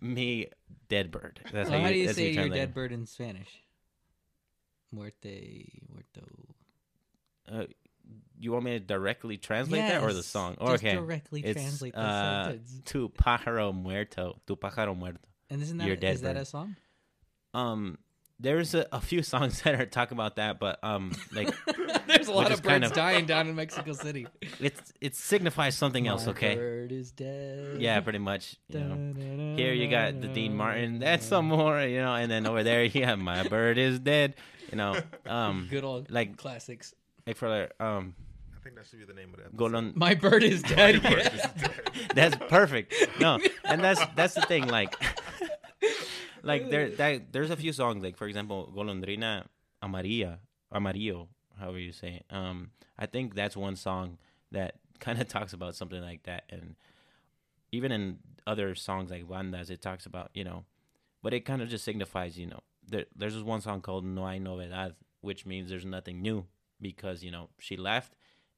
Me 0.00 0.46
dead 0.88 1.10
bird. 1.10 1.40
That's 1.52 1.68
Well, 1.70 1.80
how 1.80 1.88
do 1.88 1.98
you 1.98 2.12
say 2.12 2.30
your 2.32 2.48
dead 2.48 2.72
bird 2.72 2.92
in 2.92 3.04
Spanish? 3.06 3.48
Muerte, 4.92 5.66
muerto. 5.90 6.26
Uh, 7.50 7.64
you 8.38 8.52
want 8.52 8.64
me 8.64 8.72
to 8.72 8.80
directly 8.80 9.36
translate 9.36 9.80
that 9.80 10.02
or 10.02 10.12
the 10.12 10.22
song? 10.22 10.56
just 10.60 10.84
okay. 10.84 10.94
directly 10.94 11.42
It's, 11.44 11.60
translate 11.60 11.94
the 11.94 12.00
uh, 12.00 12.44
sentence. 12.44 12.80
Tu 12.84 13.08
pájaro 13.10 13.72
muerto. 13.74 14.36
Tu 14.46 14.56
pájaro 14.56 14.96
muerto. 14.96 15.18
And 15.50 15.62
isn't 15.62 15.78
that 15.78 15.86
your 15.86 15.96
dead 15.96 16.14
is 16.14 16.22
that 16.22 16.36
a 16.36 16.44
song? 16.44 16.76
Um, 17.54 17.98
there's 18.40 18.74
a, 18.74 18.86
a 18.92 19.00
few 19.00 19.22
songs 19.22 19.62
that 19.62 19.80
are 19.80 19.86
talk 19.86 20.10
about 20.10 20.36
that, 20.36 20.58
but 20.58 20.82
um, 20.82 21.12
like 21.32 21.54
There's 22.06 22.28
a 22.28 22.32
lot 22.32 22.52
of 22.52 22.62
kind 22.62 22.82
birds 22.82 22.90
of- 22.90 22.96
dying 22.96 23.26
down 23.26 23.48
in 23.48 23.54
Mexico 23.54 23.92
City. 23.92 24.26
it's 24.60 24.92
it 25.00 25.14
signifies 25.14 25.76
something 25.76 26.06
else. 26.06 26.28
Okay. 26.28 26.56
Bird 26.56 26.92
is 26.92 27.12
dead. 27.12 27.80
Yeah, 27.80 28.00
pretty 28.00 28.18
much. 28.18 28.56
You 28.68 28.80
know. 28.80 29.54
Here 29.56 29.72
you 29.72 29.88
got 29.88 30.20
the 30.20 30.28
Dean 30.28 30.56
Martin. 30.56 30.98
That's 30.98 31.24
some 31.26 31.46
more, 31.46 31.80
you 31.82 32.00
know, 32.00 32.14
and 32.14 32.30
then 32.30 32.46
over 32.46 32.62
there, 32.62 32.84
yeah, 32.84 33.14
my 33.14 33.46
bird 33.48 33.78
is 33.78 33.98
dead. 33.98 34.34
You 34.72 34.78
know, 34.78 35.00
um, 35.26 35.66
good 35.70 35.84
old 35.84 36.10
like- 36.10 36.36
classics. 36.36 36.94
like 37.26 37.36
for 37.36 37.48
like, 37.48 37.72
um, 37.80 38.14
I 38.56 38.64
think 38.64 38.74
that 38.76 38.86
should 38.86 38.98
be 39.00 39.04
the 39.04 39.12
name 39.12 39.30
of 39.34 39.36
that. 39.36 39.46
episode. 39.46 39.72
Golon. 39.72 39.96
My 39.96 40.14
bird 40.14 40.42
is 40.42 40.62
dead. 40.74 41.00
yeah. 41.04 41.48
That's 42.14 42.36
perfect. 42.48 42.94
No, 43.20 43.38
and 43.64 43.82
that's 43.84 44.00
that's 44.16 44.34
the 44.34 44.40
thing. 44.42 44.66
Like, 44.68 44.94
like 46.42 46.70
there 46.70 46.90
that 46.90 47.32
there's 47.32 47.50
a 47.50 47.56
few 47.56 47.72
songs. 47.72 48.02
Like 48.02 48.16
for 48.16 48.26
example, 48.26 48.72
Golondrina 48.74 49.44
Amarilla, 49.82 50.38
Amarillo, 50.72 51.28
however 51.58 51.78
you 51.78 51.92
say 51.92 52.22
it. 52.22 52.34
Um, 52.34 52.70
I 52.98 53.06
think 53.06 53.34
that's 53.34 53.56
one 53.56 53.76
song 53.76 54.18
that 54.52 54.76
kind 55.00 55.20
of 55.20 55.28
talks 55.28 55.52
about 55.52 55.74
something 55.74 56.00
like 56.00 56.22
that, 56.24 56.44
and 56.50 56.76
even 57.72 57.92
in 57.92 58.18
other 58.46 58.74
songs 58.74 59.10
like 59.10 59.26
bandas, 59.28 59.70
it 59.70 59.82
talks 59.82 60.06
about 60.06 60.30
you 60.34 60.44
know, 60.44 60.64
but 61.22 61.34
it 61.34 61.40
kind 61.44 61.62
of 61.62 61.68
just 61.68 61.84
signifies 61.84 62.38
you 62.38 62.46
know. 62.46 62.60
There, 62.86 63.06
there's 63.16 63.34
this 63.34 63.42
one 63.42 63.60
song 63.60 63.80
called 63.80 64.04
No 64.04 64.26
hay 64.26 64.38
novedad, 64.38 64.94
which 65.20 65.46
means 65.46 65.70
there's 65.70 65.84
nothing 65.84 66.20
new 66.22 66.46
because 66.80 67.22
you 67.22 67.30
know 67.30 67.48
she 67.58 67.76
left, 67.76 68.14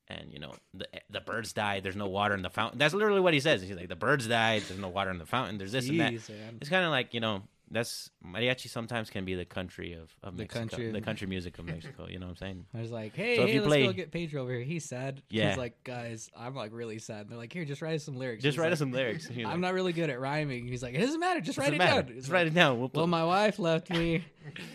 and 0.08 0.32
you 0.32 0.38
know 0.38 0.54
the 0.72 0.86
the 1.10 1.20
birds 1.20 1.52
died. 1.52 1.82
There's 1.82 1.96
no 1.96 2.08
water 2.08 2.34
in 2.34 2.42
the 2.42 2.50
fountain. 2.50 2.78
That's 2.78 2.94
literally 2.94 3.20
what 3.20 3.34
he 3.34 3.40
says. 3.40 3.62
He's 3.62 3.76
like 3.76 3.88
the 3.88 3.96
birds 3.96 4.26
died. 4.26 4.62
There's 4.62 4.80
no 4.80 4.88
water 4.88 5.10
in 5.10 5.18
the 5.18 5.26
fountain. 5.26 5.58
There's 5.58 5.72
this 5.72 5.88
and 5.88 6.00
that. 6.00 6.12
Man. 6.12 6.58
It's 6.60 6.70
kind 6.70 6.84
of 6.84 6.90
like 6.90 7.14
you 7.14 7.20
know 7.20 7.42
that's 7.70 8.10
mariachi. 8.24 8.68
Sometimes 8.68 9.10
can 9.10 9.24
be 9.24 9.34
the 9.34 9.44
country 9.44 9.94
of, 9.94 10.14
of 10.22 10.36
The 10.36 10.42
Mexico, 10.44 10.58
country 10.60 10.90
the 10.92 11.00
country 11.00 11.26
music 11.26 11.58
of 11.58 11.64
Mexico. 11.64 12.06
You 12.08 12.18
know 12.18 12.26
what 12.26 12.32
I'm 12.32 12.36
saying? 12.36 12.66
I 12.74 12.80
was 12.80 12.90
like, 12.90 13.14
hey, 13.16 13.36
So 13.36 13.42
if 13.42 13.48
hey, 13.48 13.54
you 13.54 13.60
let's 13.60 13.68
play- 13.68 13.86
go 13.86 13.92
get 13.92 14.10
Pedro 14.12 14.42
over 14.42 14.52
here. 14.52 14.62
He's 14.62 14.84
sad. 14.84 15.22
Yeah. 15.30 15.48
He's 15.50 15.58
like, 15.58 15.82
guys, 15.84 16.30
I'm 16.36 16.54
like 16.54 16.72
really 16.72 16.98
sad. 16.98 17.22
And 17.22 17.30
they're 17.30 17.38
like, 17.38 17.52
here, 17.52 17.64
just 17.64 17.82
write 17.82 17.94
us 17.94 18.04
some 18.04 18.16
lyrics. 18.16 18.42
Just 18.42 18.54
He's 18.54 18.58
write 18.58 18.66
like, 18.66 18.72
us 18.74 18.78
some 18.78 18.92
lyrics. 18.92 19.28
I'm 19.36 19.42
like, 19.42 19.58
not 19.58 19.74
really 19.74 19.92
good 19.92 20.10
at 20.10 20.20
rhyming. 20.20 20.66
He's 20.66 20.82
like, 20.82 20.94
it 20.94 21.00
doesn't 21.00 21.20
matter. 21.20 21.40
Just 21.40 21.58
write 21.58 21.66
"Doesn't 21.72 21.74
it 21.76 21.78
matter. 21.84 22.02
down. 22.02 22.10
It's 22.12 22.16
Just 22.20 22.28
like, 22.28 22.34
write 22.34 22.46
it 22.48 22.54
down. 22.54 22.78
We'll 22.78 22.90
Well, 22.94 23.06
my 23.06 23.24
wife 23.24 23.58
left 23.58 23.90
me, 23.90 24.24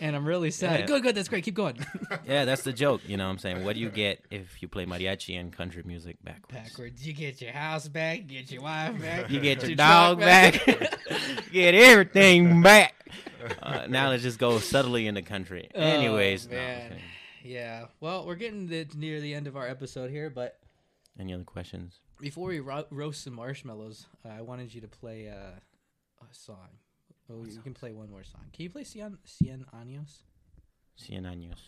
and 0.00 0.16
I'm 0.16 0.24
really 0.24 0.50
sad. 0.50 0.80
Yeah. 0.80 0.86
Good, 0.86 1.02
good. 1.02 1.14
That's 1.14 1.28
great. 1.28 1.44
Keep 1.44 1.54
going. 1.54 1.78
yeah, 2.26 2.44
that's 2.44 2.62
the 2.62 2.72
joke. 2.72 3.02
You 3.06 3.16
know 3.16 3.24
what 3.24 3.30
I'm 3.30 3.38
saying? 3.38 3.64
What 3.64 3.74
do 3.74 3.80
you 3.80 3.90
get 3.90 4.24
if 4.30 4.60
you 4.62 4.68
play 4.68 4.86
mariachi 4.86 5.38
and 5.38 5.52
country 5.52 5.82
music 5.84 6.16
backwards? 6.22 6.68
Backwards. 6.70 7.06
You 7.06 7.12
get 7.12 7.40
your 7.40 7.52
house 7.52 7.88
back. 7.88 8.18
You 8.18 8.40
get 8.40 8.50
your 8.50 8.62
wife 8.62 9.00
back. 9.00 9.30
You 9.30 9.40
get 9.40 9.62
your 9.62 9.76
truck 9.76 10.16
dog 10.16 10.20
back. 10.20 10.64
get 11.52 11.74
everything 11.74 12.62
back. 12.62 12.94
Uh, 13.62 13.86
now 13.88 14.10
let's 14.10 14.22
just 14.22 14.38
go 14.38 14.58
subtly 14.58 15.06
in 15.06 15.14
the 15.14 15.22
country. 15.22 15.68
Oh, 15.74 15.80
Anyways, 15.80 16.48
man. 16.48 16.82
kidding. 16.82 17.02
Yeah. 17.42 17.86
Well, 18.00 18.26
we're 18.26 18.34
getting 18.34 18.66
the, 18.66 18.86
near 18.96 19.20
the 19.20 19.34
end 19.34 19.46
of 19.46 19.56
our 19.56 19.66
episode 19.66 20.10
here, 20.10 20.30
but 20.30 20.58
any 21.18 21.32
other 21.32 21.44
questions? 21.44 21.98
before 22.20 22.48
we 22.48 22.60
ro- 22.60 22.84
roast 22.90 23.24
some 23.24 23.34
marshmallows, 23.34 24.06
uh, 24.24 24.28
I 24.28 24.42
wanted 24.42 24.74
you 24.74 24.80
to 24.82 24.88
play 24.88 25.28
uh, 25.28 25.58
a 26.22 26.34
song. 26.34 26.68
Oh, 27.30 27.44
you 27.44 27.60
can 27.60 27.74
play 27.74 27.92
one 27.92 28.10
more 28.10 28.24
song. 28.24 28.42
Can 28.52 28.64
you 28.64 28.70
play 28.70 28.82
Cien, 28.82 29.16
Cien 29.26 29.64
Años? 29.74 30.22
Cien 30.98 31.22
años. 31.22 31.60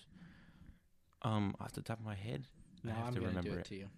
Um, 1.23 1.55
off 1.61 1.73
the 1.73 1.83
top 1.83 1.99
of 2.01 2.05
my 2.05 2.15
head, 2.15 2.45
No, 2.83 2.93
I 2.93 2.95
have 2.97 3.07
I'm 3.09 3.15
to 3.15 3.21
gonna 3.21 3.33
do 3.33 3.39
remember 3.39 3.61
it 3.61 3.67
to 3.67 3.75
you. 3.77 3.89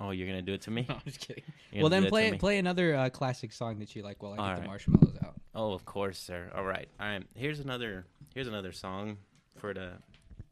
Oh, 0.00 0.10
you're 0.10 0.26
gonna 0.26 0.42
do 0.42 0.54
it 0.54 0.62
to 0.62 0.70
me? 0.70 0.86
No, 0.88 0.94
I'm 0.94 1.00
just 1.04 1.20
kidding. 1.20 1.44
Well, 1.76 1.90
then 1.90 2.02
do 2.02 2.06
it 2.06 2.08
to 2.08 2.12
play 2.12 2.32
play 2.38 2.58
another 2.58 2.94
uh, 2.96 3.10
classic 3.10 3.52
song 3.52 3.78
that 3.80 3.94
you 3.94 4.02
like 4.02 4.22
while 4.22 4.32
I 4.32 4.36
get 4.36 4.42
All 4.42 4.60
the 4.62 4.66
marshmallows 4.66 5.16
out. 5.24 5.34
Oh, 5.54 5.72
of 5.72 5.84
course, 5.84 6.18
sir. 6.18 6.50
All 6.54 6.64
right, 6.64 6.88
all 6.98 7.06
right. 7.06 7.22
Here's 7.34 7.60
another. 7.60 8.06
Here's 8.34 8.48
another 8.48 8.72
song 8.72 9.18
for 9.58 9.74
the 9.74 9.92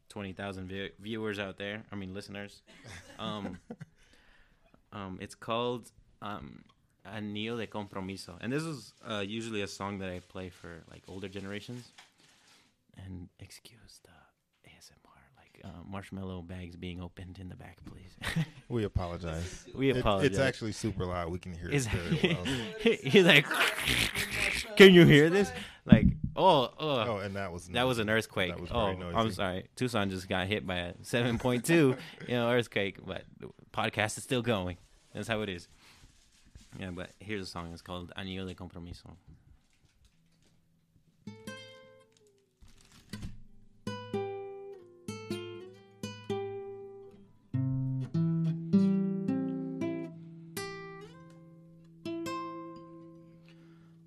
twenty 0.09 0.33
thousand 0.33 0.67
vi- 0.69 0.91
viewers 0.99 1.39
out 1.39 1.57
there. 1.57 1.83
I 1.91 1.95
mean, 1.95 2.13
listeners. 2.13 2.61
Um, 3.19 3.57
um, 4.93 5.17
it's 5.21 5.35
called 5.35 5.91
um, 6.21 6.63
"Anillo 7.15 7.57
de 7.57 7.67
Compromiso," 7.67 8.37
and 8.41 8.51
this 8.51 8.63
is 8.63 8.93
uh, 9.07 9.23
usually 9.25 9.61
a 9.61 9.67
song 9.67 9.99
that 9.99 10.09
I 10.09 10.19
play 10.19 10.49
for 10.49 10.83
like 10.91 11.03
older 11.07 11.27
generations. 11.29 11.91
And 13.05 13.29
excuse 13.39 13.99
the 14.03 14.69
ASMR, 14.69 15.21
like 15.37 15.61
uh, 15.63 15.83
marshmallow 15.87 16.41
bags 16.41 16.75
being 16.75 16.99
opened 16.99 17.37
in 17.39 17.47
the 17.47 17.55
back, 17.55 17.77
please. 17.85 18.15
We 18.69 18.83
apologize. 18.83 19.65
we 19.75 19.91
It- 19.91 19.97
apologize. 19.97 20.31
it's 20.31 20.39
actually 20.39 20.73
super 20.73 21.05
loud. 21.05 21.31
We 21.31 21.39
can 21.39 21.53
hear 21.53 21.67
it 21.69 21.73
Is 21.75 21.87
very 21.87 22.19
well. 22.33 22.43
he's 22.81 23.23
like, 23.23 23.45
can 24.75 24.93
you 24.93 25.05
hear 25.05 25.29
this? 25.29 25.51
Like, 25.85 26.07
oh, 26.35 26.71
oh, 26.77 26.99
Oh, 27.11 27.17
and 27.19 27.35
that 27.35 27.53
was 27.53 27.67
that 27.69 27.83
was 27.87 27.99
an 27.99 28.09
earthquake. 28.09 28.59
Was 28.59 28.69
oh, 28.71 28.87
I'm 29.15 29.31
sorry. 29.31 29.67
Tucson 29.75 30.09
just 30.09 30.27
got 30.27 30.47
hit 30.47 30.65
by 30.67 30.75
a 30.77 30.93
7.2, 30.95 31.69
you 31.69 31.95
know, 32.35 32.49
earthquake, 32.51 32.97
but 33.05 33.23
the 33.39 33.47
podcast 33.71 34.17
is 34.17 34.23
still 34.23 34.41
going. 34.41 34.77
That's 35.13 35.27
how 35.29 35.41
it 35.41 35.49
is. 35.49 35.67
Yeah, 36.79 36.91
but 36.91 37.09
here's 37.19 37.41
a 37.41 37.45
song. 37.45 37.71
It's 37.73 37.81
called 37.81 38.11
Anillo 38.17 38.45
de 38.45 38.55
Compromiso. 38.55 39.09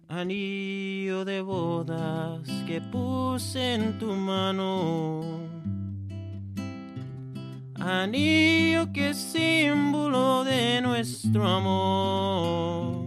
Anillo 0.09 1.25
de 1.25 1.41
bodas 1.41 2.49
que 2.67 2.81
puse 2.81 3.75
en 3.75 3.99
tu 3.99 4.13
mano. 4.13 5.60
Anillo 7.81 8.93
que 8.93 9.11
es 9.11 9.17
símbolo 9.17 10.45
de 10.45 10.81
nuestro 10.83 11.49
amor. 11.49 13.07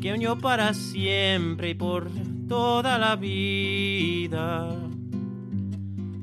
Que 0.00 0.12
unió 0.12 0.38
para 0.38 0.72
siempre 0.72 1.70
y 1.70 1.74
por 1.74 2.08
toda 2.48 2.98
la 2.98 3.16
vida 3.16 4.70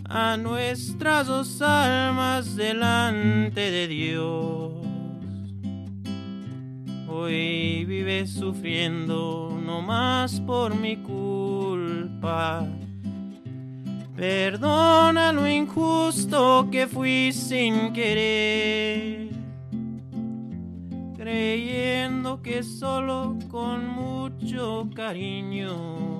a 0.09 0.37
nuestras 0.37 1.27
dos 1.27 1.61
almas 1.61 2.55
delante 2.55 3.69
de 3.69 3.87
Dios. 3.87 4.73
Hoy 7.07 7.85
vives 7.85 8.31
sufriendo 8.31 9.57
no 9.63 9.81
más 9.81 10.39
por 10.41 10.75
mi 10.75 10.97
culpa. 10.97 12.67
Perdona 14.15 15.31
lo 15.33 15.45
injusto 15.45 16.69
que 16.71 16.87
fui 16.87 17.33
sin 17.33 17.91
querer, 17.91 19.29
creyendo 21.17 22.41
que 22.41 22.63
solo 22.63 23.37
con 23.51 23.87
mucho 23.87 24.89
cariño 24.95 26.15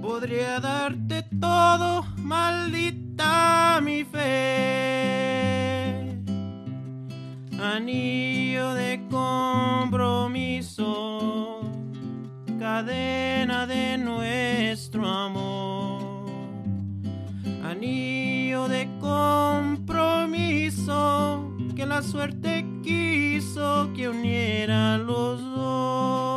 podría 0.00 0.60
darte 0.60 1.24
todo, 1.40 2.04
maldita 2.18 3.80
mi 3.82 4.04
fe. 4.04 4.22
Anillo 7.58 8.74
de 8.74 9.00
compromiso, 9.10 10.84
cadena 12.64 13.66
de 13.66 13.98
nuestro 13.98 15.06
amor, 15.06 16.24
anillo 17.62 18.68
de 18.68 18.88
compromiso, 19.02 20.32
que 21.76 21.84
la 21.84 22.00
suerte 22.00 22.64
quiso 22.82 23.90
que 23.94 24.08
uniera 24.08 24.96
los 24.96 25.42
dos. 25.42 26.33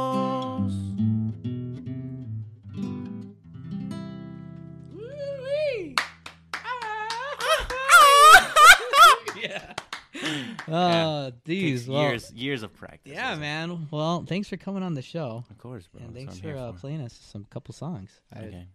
Oh, 10.73 11.31
these 11.45 11.87
well, 11.87 12.01
years, 12.01 12.31
years 12.33 12.63
of 12.63 12.73
practice. 12.73 13.13
Yeah, 13.13 13.35
man. 13.35 13.87
Well, 13.91 14.25
thanks 14.27 14.49
for 14.49 14.57
coming 14.57 14.83
on 14.83 14.93
the 14.95 15.01
show, 15.01 15.43
Of 15.49 15.57
course, 15.57 15.87
bro. 15.87 16.01
and 16.01 16.09
that's 16.15 16.25
thanks 16.25 16.39
for 16.39 16.49
I'm 16.49 16.55
here 16.55 16.63
uh, 16.63 16.71
playing 16.73 17.01
us 17.01 17.13
some 17.13 17.45
couple 17.49 17.73
songs. 17.73 18.11
I 18.33 18.39
Okay. 18.39 18.65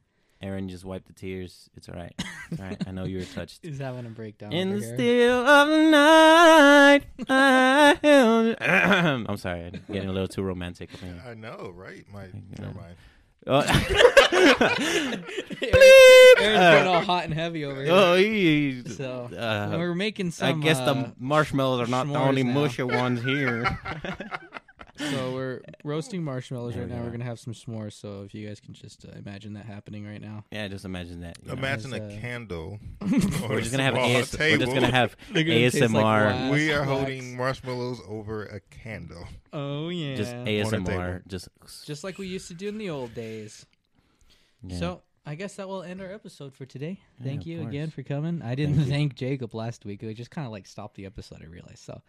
Aaron 0.40 0.68
just 0.68 0.84
wiped 0.84 1.06
the 1.06 1.12
tears. 1.12 1.70
It's 1.76 1.88
all 1.88 1.94
right. 1.94 2.12
It's 2.50 2.60
all 2.60 2.66
right. 2.66 2.82
I 2.88 2.90
know 2.90 3.04
you 3.04 3.18
were 3.18 3.24
touched. 3.24 3.60
He's 3.62 3.78
having 3.78 4.06
a 4.06 4.08
breakdown. 4.08 4.52
In 4.52 4.70
over 4.72 4.80
the 4.80 4.86
here. 4.86 4.96
still 4.96 5.46
of 5.46 5.68
the 5.68 5.90
night, 5.90 7.02
I 7.28 7.98
held 8.02 8.46
you- 8.46 8.56
I'm 8.60 9.36
sorry, 9.36 9.66
I'm 9.66 9.80
getting 9.92 10.08
a 10.08 10.12
little 10.12 10.26
too 10.26 10.42
romantic. 10.42 10.90
I 10.94 10.96
think. 10.96 11.26
I 11.26 11.34
know, 11.34 11.70
right? 11.74 12.04
My 12.12 12.26
never 12.58 12.74
mind. 12.76 12.96
Oh, 13.54 13.60
Aaron's 15.60 16.58
Uh, 16.58 16.72
getting 16.72 16.88
all 16.88 17.00
hot 17.02 17.24
and 17.24 17.34
heavy 17.34 17.64
over 17.64 17.82
here. 17.82 17.92
oh, 17.92 18.16
he- 18.16 18.82
so 18.88 19.28
uh, 19.36 19.76
we're 19.76 19.94
making 19.94 20.30
some. 20.30 20.60
I 20.60 20.64
guess 20.64 20.78
uh, 20.78 20.92
the 20.92 21.12
marshmallows 21.18 21.80
are 21.86 21.90
not 21.90 22.06
the 22.06 22.12
s'mores 22.14 22.26
only 22.28 22.42
now. 22.44 22.52
mushy 22.54 22.82
ones 22.82 23.22
here. 23.22 23.64
so 24.96 25.32
we're 25.34 25.60
roasting 25.84 26.22
marshmallows 26.22 26.74
There 26.74 26.82
right 26.82 26.90
we 26.90 26.96
now. 26.96 27.02
We're 27.04 27.10
gonna 27.10 27.24
have 27.24 27.38
some 27.38 27.52
s'mores. 27.54 27.94
So 27.94 28.22
if 28.24 28.34
you 28.34 28.46
guys 28.46 28.60
can 28.60 28.74
just 28.74 29.04
uh, 29.04 29.10
imagine 29.18 29.54
that 29.54 29.64
happening 29.66 30.06
right 30.06 30.20
now. 30.20 30.44
yeah, 30.50 30.68
just 30.68 30.84
imagine 30.84 31.20
that. 31.20 31.38
you 31.42 31.48
know. 31.48 31.54
Imagine 31.54 31.94
a 31.94 32.04
uh, 32.04 32.20
candle. 32.20 32.78
We're 33.00 33.60
just 33.60 33.70
gonna 33.70 33.82
have 33.84 33.94
on 33.94 34.00
a 34.10 34.14
AS- 34.16 34.36
We're 34.38 34.58
just 34.58 34.74
gonna 34.74 34.90
have 34.90 35.16
gonna 35.32 35.44
taste 35.44 35.80
like 35.80 35.90
ASMR. 35.90 36.26
wax. 36.26 36.52
We 36.52 36.72
are 36.72 36.80
wax. 36.80 36.90
holding 36.90 37.36
marshmallows 37.36 38.00
over 38.08 38.44
a 38.44 38.60
candle. 38.60 39.24
Oh 39.52 39.88
yeah. 39.88 40.16
just 40.16 40.32
ASMR. 40.32 41.26
Just 41.26 41.48
Just 41.84 42.04
like 42.04 42.18
we 42.18 42.26
used 42.26 42.48
to 42.48 42.54
do 42.54 42.68
in 42.68 42.78
the 42.78 42.90
old 42.90 43.14
days. 43.14 43.66
yeah. 44.62 44.78
So 44.78 45.02
I 45.24 45.36
guess 45.36 45.54
that 45.56 45.68
will 45.68 45.82
end 45.82 46.00
our 46.00 46.12
episode 46.12 46.52
for 46.52 46.66
today. 46.66 46.98
Thank 47.22 47.42
of 47.42 47.46
you 47.46 47.62
again 47.62 47.90
for 47.90 48.02
coming. 48.02 48.42
I 48.42 48.54
didn't 48.56 48.74
Thank 48.76 48.88
thank 48.88 49.14
Jacob 49.14 49.54
last 49.54 49.84
week. 49.84 50.02
We 50.02 50.12
just 50.14 50.30
kind 50.32 50.46
of 50.46 50.52
like 50.52 50.66
stopped 50.66 50.96
the 50.96 51.06
episode. 51.06 51.42
I 51.42 51.46
realized 51.46 51.78
so. 51.78 52.02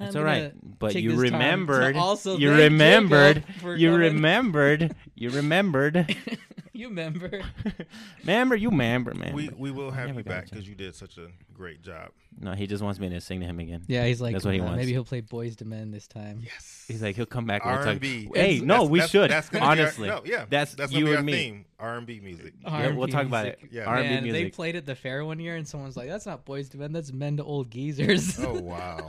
It's 0.00 0.14
I'm 0.14 0.20
all 0.20 0.24
right, 0.24 0.52
but 0.78 0.94
you 0.94 1.16
remembered. 1.16 1.96
also 1.96 2.36
you 2.36 2.52
remembered. 2.52 3.44
Jacob 3.44 3.54
for 3.60 3.74
You 3.74 3.94
remembered. 3.96 4.94
You 5.16 5.30
remembered. 5.30 6.16
You 6.72 6.88
remember? 6.88 7.40
member, 8.24 8.54
you 8.56 8.70
member, 8.70 9.14
man. 9.14 9.34
We 9.34 9.48
we 9.56 9.70
will 9.70 9.90
have 9.90 10.14
you 10.16 10.22
back 10.22 10.48
because 10.50 10.68
you 10.68 10.74
did 10.74 10.94
such 10.94 11.18
a 11.18 11.28
great 11.54 11.82
job. 11.82 12.10
no, 12.40 12.52
he 12.52 12.66
just 12.66 12.82
wants 12.84 13.00
me 13.00 13.08
to 13.08 13.20
sing 13.20 13.40
to 13.40 13.46
him 13.46 13.58
again. 13.58 13.82
Yeah, 13.88 14.04
he's 14.06 14.20
like, 14.20 14.32
That's 14.34 14.44
what 14.44 14.54
he 14.54 14.60
uh, 14.60 14.64
wants. 14.64 14.76
maybe 14.78 14.92
he'll 14.92 15.04
play 15.04 15.22
Boyz 15.22 15.60
II 15.60 15.66
Men 15.68 15.90
this 15.90 16.06
time. 16.06 16.40
Yes. 16.44 16.84
He's 16.86 17.02
like, 17.02 17.16
he'll 17.16 17.26
come 17.26 17.46
back 17.46 17.62
and 17.64 17.72
R 17.72 17.78
we'll 17.80 17.88
and 17.88 18.00
talk. 18.00 18.02
B. 18.02 18.30
Hey, 18.34 18.60
no, 18.60 18.84
we 18.84 19.00
should. 19.00 19.30
gonna 19.30 19.42
be 19.50 19.58
our- 19.58 19.62
honestly, 19.72 20.08
no, 20.08 20.22
yeah, 20.24 20.44
that's 20.48 20.74
that's 20.74 20.92
you 20.92 21.06
gonna 21.06 21.22
be 21.22 21.32
and 21.32 21.50
our 21.50 21.52
me. 21.56 21.64
R 21.80 21.96
and 21.98 22.06
B 22.06 22.20
music. 22.20 22.54
Yeah, 22.62 22.88
we'll 22.88 23.00
R&B 23.02 23.12
talk 23.12 23.26
about 23.26 23.46
it. 23.46 23.58
Yeah. 23.70 23.84
R&B 23.84 24.08
Man, 24.08 24.28
they 24.32 24.50
played 24.50 24.76
at 24.76 24.84
the 24.86 24.94
fair 24.94 25.24
one 25.24 25.38
year, 25.40 25.56
and 25.56 25.66
someone's 25.66 25.96
like, 25.96 26.08
"That's 26.08 26.26
not 26.26 26.44
Boyz 26.46 26.72
II 26.74 26.80
Men. 26.80 26.92
That's 26.92 27.12
men 27.12 27.36
to 27.38 27.44
old 27.44 27.70
geezers." 27.70 28.38
Oh 28.40 28.60
wow, 28.60 29.08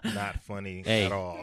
not 0.04 0.42
funny 0.42 0.82
Hey. 0.84 1.06
at 1.06 1.12
all. 1.12 1.38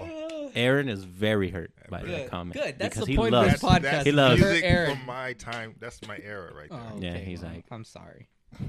Aaron 0.56 0.90
is 0.90 1.04
very 1.04 1.50
hurt 1.50 1.72
by 1.90 2.02
Good. 2.02 2.10
that 2.12 2.30
comment. 2.30 2.54
Good. 2.60 2.76
That's 2.80 2.96
because 2.96 3.06
the 3.08 3.12
he 3.14 3.18
point 3.18 3.36
of 3.36 3.42
loves. 3.46 3.54
this 3.54 3.64
podcast. 3.64 3.82
That's 3.82 4.06
He 4.06 4.12
loves- 4.12 4.42
music 4.42 4.64
Aaron. 4.66 4.98
from 4.98 5.06
my 5.06 5.34
time. 5.34 5.76
That's 5.80 6.06
my 6.08 6.18
era 6.24 6.52
right 6.56 6.70
there. 6.70 6.80
Oh, 6.80 7.00
Yeah, 7.00 7.18
he's 7.18 7.42
well, 7.42 7.52
like- 7.54 7.66
I'm 7.72 7.84
sorry. 7.84 8.28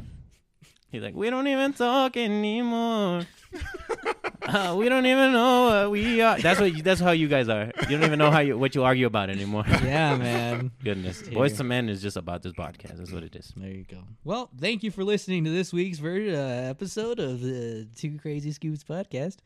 He's 0.91 1.03
like, 1.03 1.15
we 1.15 1.29
don't 1.29 1.47
even 1.49 1.75
talk 1.75 2.17
anymore. 2.17 3.23
Uh, 4.41 4.75
we 4.79 4.89
don't 4.89 5.05
even 5.05 5.33
know 5.33 5.67
what 5.67 5.91
we 5.91 6.23
are. 6.23 6.39
That's 6.39 6.59
what. 6.59 6.75
You, 6.75 6.83
that's 6.83 7.03
how 7.03 7.11
you 7.11 7.29
guys 7.29 7.51
are. 7.51 7.67
You 7.83 7.99
don't 7.99 8.05
even 8.05 8.19
know 8.19 8.31
how 8.31 8.39
you 8.41 8.57
what 8.57 8.75
you 8.75 8.83
argue 8.83 9.05
about 9.07 9.29
anymore. 9.29 9.65
Yeah, 9.69 10.17
man. 10.17 10.71
Goodness, 10.83 11.21
Here. 11.21 11.37
Boyz 11.39 11.61
II 11.61 11.67
Men 11.67 11.91
is 11.91 12.01
just 12.01 12.17
about 12.17 12.43
this 12.43 12.55
podcast. 12.55 12.97
That's 12.97 13.13
what 13.13 13.23
it 13.25 13.37
is. 13.37 13.53
There 13.55 13.69
you 13.69 13.85
go. 13.85 13.99
Well, 14.25 14.49
thank 14.59 14.83
you 14.83 14.91
for 14.91 15.05
listening 15.05 15.45
to 15.45 15.51
this 15.51 15.71
week's 15.71 15.99
ver- 15.99 16.31
uh, 16.31 16.71
episode 16.71 17.19
of 17.21 17.43
the 17.43 17.87
Two 17.95 18.17
Crazy 18.19 18.51
Scoops 18.53 18.83
podcast. 18.85 19.37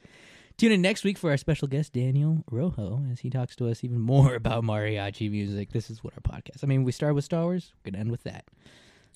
Tune 0.63 0.71
in 0.71 0.81
next 0.81 1.03
week 1.03 1.19
for 1.19 1.31
our 1.33 1.37
special 1.37 1.67
guest 1.67 1.93
Daniel 1.93 2.45
Rojo 2.49 3.03
as 3.11 3.19
he 3.19 3.31
talks 3.31 3.57
to 3.57 3.69
us 3.69 3.83
even 3.83 3.99
more 3.99 4.35
about 4.37 4.63
mariachi 4.63 5.29
music. 5.29 5.73
This 5.73 5.91
is 5.91 6.05
what 6.05 6.13
our 6.15 6.21
podcast. 6.21 6.63
I 6.63 6.69
mean, 6.69 6.85
we 6.85 6.93
start 6.93 7.17
with 7.17 7.25
Star 7.25 7.43
Wars. 7.43 7.73
We're 7.85 7.91
gonna 7.91 8.01
end 8.03 8.13
with 8.13 8.23
that, 8.23 8.45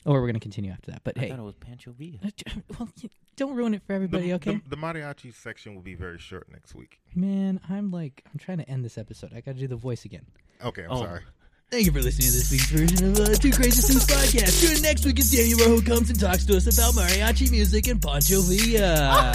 or 0.05 0.20
we're 0.20 0.27
gonna 0.27 0.40
continue 0.40 0.73
after 0.73 0.90
that. 0.90 1.02
But 1.05 1.16
I 1.16 1.20
hey, 1.20 1.28
thought 1.31 1.39
it 1.39 1.43
was 1.43 1.55
Pancho 1.55 1.93
Villa. 1.97 2.18
well, 2.81 2.89
don't 3.36 3.55
ruin 3.55 3.74
it 3.74 3.82
for 3.82 3.93
The, 3.93 3.94
everybody. 3.94 4.32
okay, 4.32 4.55
the, 4.56 4.70
the 4.70 4.77
mariachi 4.77 5.32
section 5.32 5.77
will 5.77 5.82
be 5.82 5.94
very 5.94 6.18
short 6.18 6.51
next 6.51 6.74
week. 6.74 6.98
man. 7.14 7.60
I'm 7.70 7.93
like, 7.93 8.24
I'm 8.32 8.40
trying 8.40 8.59
to 8.59 8.68
end 8.68 8.85
this 8.85 8.98
episode. 8.98 9.31
I 9.32 9.40
got 9.40 9.55
to 9.55 9.60
do 9.60 9.68
the 9.68 9.77
voice 9.77 10.05
again. 10.05 10.27
Okay, 10.64 10.82
I'm 10.82 10.90
Oh. 10.90 10.97
sorry. 11.05 11.20
Thank 11.68 11.86
you 11.86 11.93
for 11.93 12.01
listening 12.01 12.28
to 12.28 12.32
this 12.32 12.51
week's 12.52 12.70
version 12.70 13.10
of 13.10 13.18
uh, 13.18 13.34
Two 13.34 13.51
Crazy 13.51 13.82
Suits 13.82 14.06
podcast. 14.06 14.60
Tune 14.60 14.76
in 14.76 14.82
next 14.82 15.05
week 15.05 15.18
as 15.18 15.32
Daniel 15.32 15.59
Rojo 15.68 15.84
comes 15.84 16.10
and 16.10 16.20
talks 16.20 16.44
to 16.47 16.56
us 16.56 16.66
about 16.72 16.94
mariachi 16.94 17.51
music 17.51 17.88
and 17.88 18.01
Pancho 18.01 18.40
Villa. 18.43 19.34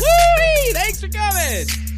Woo! 0.00 0.72
Thanks 0.72 1.02
for 1.02 1.08
coming. 1.08 1.95